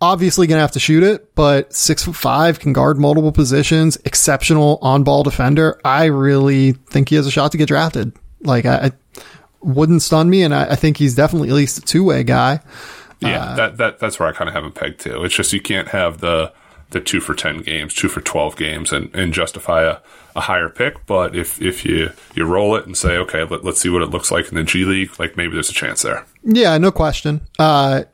Obviously, 0.00 0.46
gonna 0.46 0.62
have 0.62 0.72
to 0.72 0.80
shoot 0.80 1.02
it, 1.02 1.34
but 1.34 1.74
six 1.74 2.04
foot 2.04 2.16
five 2.16 2.58
can 2.58 2.72
guard 2.72 2.98
multiple 2.98 3.32
positions. 3.32 3.98
Exceptional 4.06 4.78
on 4.80 5.04
ball 5.04 5.22
defender. 5.22 5.78
I 5.84 6.06
really 6.06 6.72
think 6.72 7.10
he 7.10 7.16
has 7.16 7.26
a 7.26 7.30
shot 7.30 7.52
to 7.52 7.58
get 7.58 7.68
drafted. 7.68 8.14
Like 8.40 8.64
I, 8.64 8.86
I 8.86 8.92
wouldn't 9.60 10.00
stun 10.00 10.30
me, 10.30 10.42
and 10.42 10.54
I, 10.54 10.70
I, 10.70 10.74
think 10.74 10.96
he's 10.96 11.14
definitely 11.14 11.50
at 11.50 11.54
least 11.54 11.76
a 11.76 11.82
two 11.82 12.02
way 12.02 12.24
guy. 12.24 12.60
Yeah, 13.20 13.44
Uh, 13.44 13.56
that, 13.56 13.76
that 13.76 13.98
that's 13.98 14.18
where 14.18 14.26
I 14.26 14.32
kind 14.32 14.48
of 14.48 14.54
have 14.54 14.64
him 14.64 14.72
pegged 14.72 15.00
too. 15.00 15.22
It's 15.24 15.34
just 15.34 15.52
you 15.52 15.60
can't 15.60 15.88
have 15.88 16.20
the 16.20 16.50
the 16.90 17.00
two 17.00 17.20
for 17.20 17.34
ten 17.34 17.62
games, 17.62 17.94
two 17.94 18.08
for 18.08 18.20
twelve 18.20 18.56
games, 18.56 18.92
and, 18.92 19.14
and 19.14 19.32
justify 19.32 19.82
a, 19.82 19.98
a 20.36 20.40
higher 20.40 20.68
pick. 20.68 21.06
But 21.06 21.34
if 21.34 21.60
if 21.60 21.84
you 21.84 22.10
you 22.34 22.44
roll 22.44 22.76
it 22.76 22.86
and 22.86 22.96
say, 22.96 23.16
okay, 23.16 23.44
let, 23.44 23.64
let's 23.64 23.80
see 23.80 23.88
what 23.88 24.02
it 24.02 24.10
looks 24.10 24.30
like 24.30 24.48
in 24.48 24.54
the 24.54 24.64
G 24.64 24.84
League, 24.84 25.18
like 25.18 25.36
maybe 25.36 25.54
there's 25.54 25.70
a 25.70 25.74
chance 25.74 26.02
there. 26.02 26.24
Yeah, 26.42 26.76
no 26.78 26.92
question. 26.92 27.40
Uh, 27.58 28.04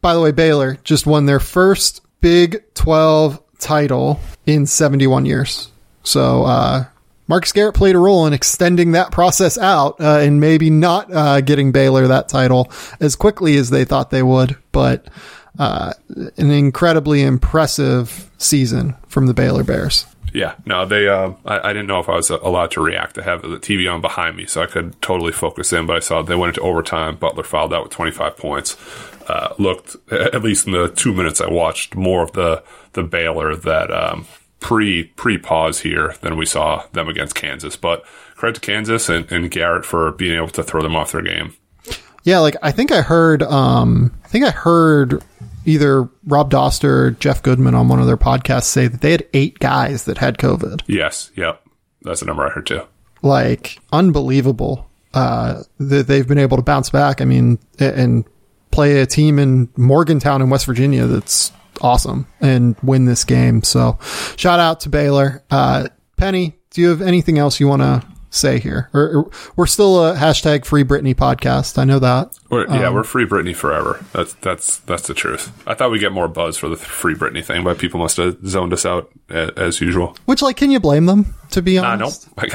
by 0.00 0.14
the 0.14 0.20
way, 0.20 0.32
Baylor 0.32 0.76
just 0.84 1.06
won 1.06 1.26
their 1.26 1.40
first 1.40 2.02
Big 2.20 2.62
12 2.74 3.40
title 3.58 4.20
in 4.46 4.66
71 4.66 5.26
years. 5.26 5.70
So, 6.02 6.44
uh, 6.44 6.84
Marcus 7.26 7.52
Garrett 7.52 7.74
played 7.74 7.94
a 7.94 7.98
role 7.98 8.26
in 8.26 8.34
extending 8.34 8.92
that 8.92 9.10
process 9.10 9.56
out 9.56 10.00
uh, 10.00 10.18
and 10.18 10.40
maybe 10.40 10.68
not 10.68 11.12
uh, 11.12 11.40
getting 11.40 11.72
Baylor 11.72 12.06
that 12.08 12.28
title 12.28 12.70
as 13.00 13.16
quickly 13.16 13.56
as 13.56 13.70
they 13.70 13.84
thought 13.84 14.10
they 14.10 14.22
would, 14.22 14.56
but 14.72 15.08
uh, 15.58 15.92
an 16.36 16.50
incredibly 16.50 17.22
impressive 17.22 18.30
season 18.38 18.96
from 19.08 19.26
the 19.26 19.34
Baylor 19.34 19.64
Bears. 19.64 20.06
Yeah, 20.34 20.56
no, 20.66 20.84
they. 20.84 21.06
Um, 21.08 21.36
I, 21.44 21.70
I 21.70 21.72
didn't 21.72 21.86
know 21.86 22.00
if 22.00 22.08
I 22.08 22.16
was 22.16 22.28
allowed 22.28 22.72
to 22.72 22.82
react. 22.82 23.16
I 23.18 23.22
have 23.22 23.42
the 23.42 23.58
TV 23.58 23.90
on 23.90 24.00
behind 24.00 24.36
me, 24.36 24.46
so 24.46 24.62
I 24.62 24.66
could 24.66 25.00
totally 25.00 25.30
focus 25.30 25.72
in. 25.72 25.86
But 25.86 25.96
I 25.96 26.00
saw 26.00 26.22
they 26.22 26.34
went 26.34 26.56
into 26.56 26.60
overtime. 26.60 27.16
Butler 27.16 27.44
fouled 27.44 27.72
out 27.72 27.84
with 27.84 27.92
25 27.92 28.36
points. 28.36 28.76
Uh, 29.28 29.54
looked 29.58 29.96
at 30.10 30.42
least 30.42 30.66
in 30.66 30.72
the 30.72 30.88
two 30.88 31.14
minutes 31.14 31.40
I 31.40 31.48
watched 31.48 31.94
more 31.94 32.24
of 32.24 32.32
the 32.32 32.64
the 32.94 33.04
Baylor 33.04 33.54
that 33.54 33.92
um, 33.92 34.26
pre 34.58 35.04
pre 35.04 35.38
pause 35.38 35.80
here 35.80 36.16
than 36.20 36.36
we 36.36 36.46
saw 36.46 36.84
them 36.92 37.08
against 37.08 37.36
Kansas. 37.36 37.76
But 37.76 38.04
credit 38.34 38.56
to 38.56 38.60
Kansas 38.60 39.08
and, 39.08 39.30
and 39.30 39.50
Garrett 39.52 39.84
for 39.84 40.10
being 40.10 40.34
able 40.34 40.48
to 40.48 40.64
throw 40.64 40.82
them 40.82 40.96
off 40.96 41.12
their 41.12 41.22
game. 41.22 41.54
Yeah, 42.24 42.40
like 42.40 42.56
I 42.62 42.72
think 42.72 42.90
I 42.90 43.02
heard, 43.02 43.42
um, 43.42 44.12
I 44.24 44.28
think 44.28 44.44
I 44.44 44.50
heard 44.50 45.22
either 45.66 46.08
Rob 46.26 46.50
Dauster 46.50 46.84
or 46.88 47.10
Jeff 47.12 47.42
Goodman 47.42 47.74
on 47.74 47.88
one 47.88 48.00
of 48.00 48.06
their 48.06 48.16
podcasts 48.16 48.64
say 48.64 48.86
that 48.88 49.00
they 49.00 49.12
had 49.12 49.26
eight 49.32 49.58
guys 49.58 50.04
that 50.04 50.18
had 50.18 50.38
COVID. 50.38 50.82
Yes, 50.86 51.30
yep, 51.36 51.62
that's 52.02 52.20
the 52.20 52.26
number 52.26 52.46
I 52.46 52.50
heard 52.50 52.66
too. 52.66 52.82
Like 53.22 53.78
unbelievable 53.92 54.90
uh, 55.12 55.62
that 55.78 56.06
they've 56.06 56.26
been 56.26 56.38
able 56.38 56.56
to 56.56 56.62
bounce 56.62 56.90
back. 56.90 57.20
I 57.20 57.24
mean, 57.24 57.58
and 57.78 58.24
play 58.70 59.00
a 59.00 59.06
team 59.06 59.38
in 59.38 59.68
Morgantown 59.76 60.42
in 60.42 60.50
West 60.50 60.66
Virginia 60.66 61.06
that's 61.06 61.52
awesome 61.80 62.26
and 62.40 62.76
win 62.82 63.04
this 63.04 63.24
game. 63.24 63.62
So, 63.62 63.98
shout 64.36 64.60
out 64.60 64.80
to 64.80 64.88
Baylor. 64.88 65.42
Uh, 65.50 65.88
Penny, 66.16 66.56
do 66.70 66.80
you 66.80 66.88
have 66.88 67.02
anything 67.02 67.38
else 67.38 67.60
you 67.60 67.68
want 67.68 67.82
to 67.82 68.02
say 68.34 68.58
here? 68.58 68.90
Or, 68.92 69.30
we're 69.56 69.66
still 69.66 70.04
a 70.04 70.14
hashtag 70.14 70.64
Free 70.64 70.84
Britney 70.84 71.14
podcast. 71.14 71.78
I 71.78 71.84
know 71.84 71.98
that. 71.98 72.38
We're, 72.50 72.66
yeah, 72.66 72.88
um, 72.88 72.94
we're 72.94 73.04
free 73.04 73.26
Britney 73.26 73.54
forever. 73.54 74.04
That's 74.12 74.34
that's 74.34 74.78
that's 74.78 75.06
the 75.06 75.14
truth. 75.14 75.52
I 75.66 75.74
thought 75.74 75.90
we'd 75.90 76.00
get 76.00 76.12
more 76.12 76.28
buzz 76.28 76.56
for 76.56 76.68
the 76.68 76.76
free 76.76 77.14
Britney 77.14 77.44
thing, 77.44 77.64
but 77.64 77.78
people 77.78 78.00
must 78.00 78.16
have 78.18 78.36
zoned 78.46 78.72
us 78.72 78.84
out 78.84 79.10
as 79.28 79.80
usual. 79.80 80.16
Which, 80.26 80.42
like, 80.42 80.56
can 80.56 80.70
you 80.70 80.80
blame 80.80 81.06
them? 81.06 81.34
To 81.54 81.62
be 81.62 81.76
nope. 81.76 81.84
honest, 81.84 82.28
Like, 82.36 82.52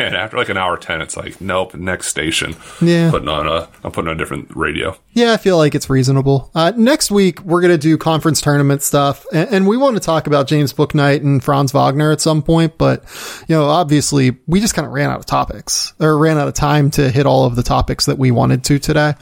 and 0.00 0.14
after 0.16 0.36
like 0.36 0.48
an 0.48 0.56
hour 0.56 0.76
ten, 0.76 1.00
it's 1.00 1.16
like, 1.16 1.40
nope. 1.40 1.74
Next 1.74 2.06
station. 2.06 2.54
Yeah. 2.80 3.10
Putting 3.10 3.28
on 3.28 3.48
a, 3.48 3.68
I'm 3.82 3.90
putting 3.90 4.08
on 4.08 4.14
a 4.14 4.18
different 4.18 4.54
radio. 4.56 4.96
Yeah, 5.12 5.32
I 5.32 5.36
feel 5.38 5.56
like 5.58 5.74
it's 5.74 5.90
reasonable. 5.90 6.50
Uh, 6.54 6.72
next 6.76 7.10
week, 7.10 7.40
we're 7.42 7.60
going 7.60 7.72
to 7.72 7.78
do 7.78 7.98
conference 7.98 8.40
tournament 8.40 8.82
stuff, 8.82 9.26
and, 9.32 9.48
and 9.50 9.66
we 9.66 9.76
want 9.76 9.96
to 9.96 10.00
talk 10.00 10.26
about 10.28 10.46
James 10.46 10.72
Bouknight 10.72 11.22
and 11.22 11.42
Franz 11.42 11.72
Wagner 11.72 12.12
at 12.12 12.20
some 12.20 12.42
point. 12.42 12.78
But, 12.78 13.04
you 13.48 13.56
know, 13.56 13.64
obviously, 13.64 14.38
we 14.46 14.60
just 14.60 14.74
kind 14.74 14.86
of 14.86 14.92
ran 14.92 15.10
out 15.10 15.18
of 15.18 15.26
topics 15.26 15.92
or 16.00 16.16
ran 16.16 16.38
out 16.38 16.46
of 16.48 16.54
time 16.54 16.90
to 16.92 17.10
hit 17.10 17.26
all 17.26 17.44
of 17.44 17.56
the 17.56 17.62
topics 17.64 18.06
that 18.06 18.18
we 18.18 18.30
wanted 18.30 18.62
to 18.64 18.78
today. 18.78 19.14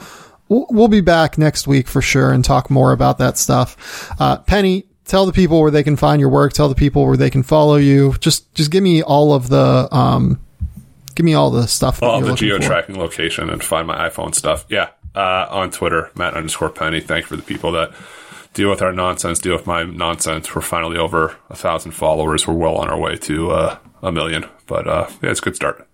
We'll, 0.51 0.67
we'll 0.69 0.89
be 0.89 1.01
back 1.01 1.39
next 1.39 1.67
week 1.67 1.89
for 1.89 2.03
sure 2.03 2.33
and 2.33 2.45
talk 2.45 2.71
more 2.71 2.93
about 2.93 3.17
that 3.19 3.39
stuff. 3.39 4.13
Uh, 4.21 4.37
Penny, 4.39 4.85
tell 5.11 5.27
the 5.27 5.33
people 5.33 5.61
where 5.61 5.73
they 5.73 5.83
can 5.83 5.97
find 5.97 6.21
your 6.21 6.31
work. 6.31 6.53
Tell 6.53 6.69
the 6.69 6.75
people 6.77 7.05
where 7.05 7.17
they 7.17 7.31
can 7.31 7.43
follow 7.43 7.75
you. 7.75 8.15
Just, 8.21 8.55
just 8.55 8.71
give 8.71 8.83
me 8.83 9.03
all 9.03 9.35
of 9.35 9.49
the, 9.49 9.89
um, 9.91 10.41
give 11.17 11.27
me 11.27 11.35
all 11.35 11.51
the 11.51 11.67
stuff. 11.67 12.01
All 12.01 12.21
the 12.21 12.35
geo 12.35 12.59
tracking 12.59 12.97
location 12.97 13.51
and 13.51 13.63
find 13.63 13.89
my 13.89 14.09
iPhone 14.09 14.35
stuff. 14.35 14.65
Yeah. 14.69 14.91
Uh, 15.13 15.47
on 15.51 15.73
Twitter, 15.73 16.13
Matt 16.15 16.35
underscore 16.35 16.71
Penny. 16.71 17.01
Thank 17.01 17.25
you 17.25 17.29
for 17.31 17.37
the 17.37 17.43
people 17.43 17.73
that 17.73 17.93
deal 18.55 18.71
with 18.71 18.83
our 18.83 18.93
nonsense, 18.93 19.41
deal 19.41 19.55
with 19.55 19.67
my 19.67 19.83
nonsense. 19.83 20.55
We're 20.55 20.61
finally 20.61 20.97
over 20.97 21.37
a 21.51 21.57
thousand 21.57 21.91
followers. 21.91 22.47
We're 22.47 22.55
well 22.55 22.77
on 22.77 22.89
our 22.89 22.99
way 22.99 23.17
to 23.17 23.51
uh, 23.51 23.79
a 24.03 24.13
million. 24.13 24.47
But 24.69 24.87
uh, 24.87 25.09
yeah, 25.21 25.31
it's 25.31 25.41
a 25.41 25.43
good 25.43 25.57
start. 25.57 25.89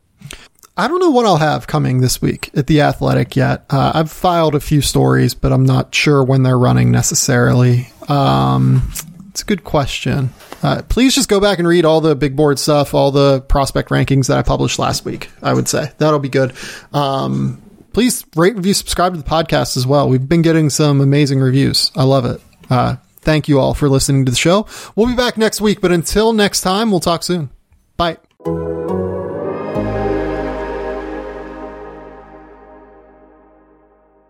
I 0.77 0.89
don't 0.89 1.01
know 1.01 1.11
what 1.11 1.25
I'll 1.25 1.39
have 1.39 1.67
coming 1.67 2.03
this 2.03 2.21
week 2.21 2.51
at 2.55 2.67
the 2.67 2.83
Athletic 2.83 3.35
yet. 3.35 3.65
Uh, 3.71 3.93
I've 3.95 4.11
filed 4.13 4.55
a 4.55 4.61
few 4.61 4.83
stories, 4.83 5.33
but 5.33 5.51
I'm 5.51 5.65
not 5.65 5.95
sure 5.95 6.23
when 6.23 6.43
they're 6.43 6.59
running 6.59 6.91
necessarily. 6.91 7.89
Um, 8.09 8.91
it's 9.31 9.43
a 9.43 9.45
good 9.45 9.65
question. 9.65 10.31
Uh, 10.63 10.83
please 10.89 11.15
just 11.15 11.29
go 11.29 11.41
back 11.41 11.59
and 11.59 11.69
read 11.69 11.85
all 11.85 12.01
the 12.01 12.15
big 12.17 12.35
board 12.37 12.59
stuff, 12.59 12.95
all 12.95 13.11
the 13.11 13.43
prospect 13.43 13.91
rankings 13.91 14.29
that 14.29 14.39
I 14.39 14.43
published 14.43 14.79
last 14.79 15.05
week. 15.05 15.31
I 15.43 15.53
would 15.53 15.69
say 15.69 15.91
that'll 15.99 16.19
be 16.19 16.31
good. 16.31 16.55
Um, 16.93 17.63
please 17.93 18.25
rate, 18.35 18.57
review, 18.57 18.75
subscribe 18.75 19.13
to 19.15 19.19
the 19.21 19.29
podcast 19.29 19.77
as 19.77 19.87
well. 19.87 20.09
We've 20.09 20.27
been 20.27 20.43
getting 20.43 20.71
some 20.71 21.01
amazing 21.01 21.41
reviews. 21.41 21.93
I 21.95 22.05
love 22.05 22.25
it. 22.25 22.41
Uh, 22.71 22.97
thank 23.21 23.49
you 23.49 23.61
all 23.61 23.75
for 23.75 23.89
listening 23.89 24.25
to 24.25 24.31
the 24.31 24.39
show. 24.39 24.67
We'll 24.95 25.07
be 25.07 25.15
back 25.15 25.37
next 25.37 25.61
week, 25.61 25.81
but 25.81 25.93
until 25.93 26.33
next 26.33 26.63
time, 26.63 26.91
we'll 26.91 27.01
talk 27.01 27.23
soon. 27.23 27.51
Bye. 27.97 28.17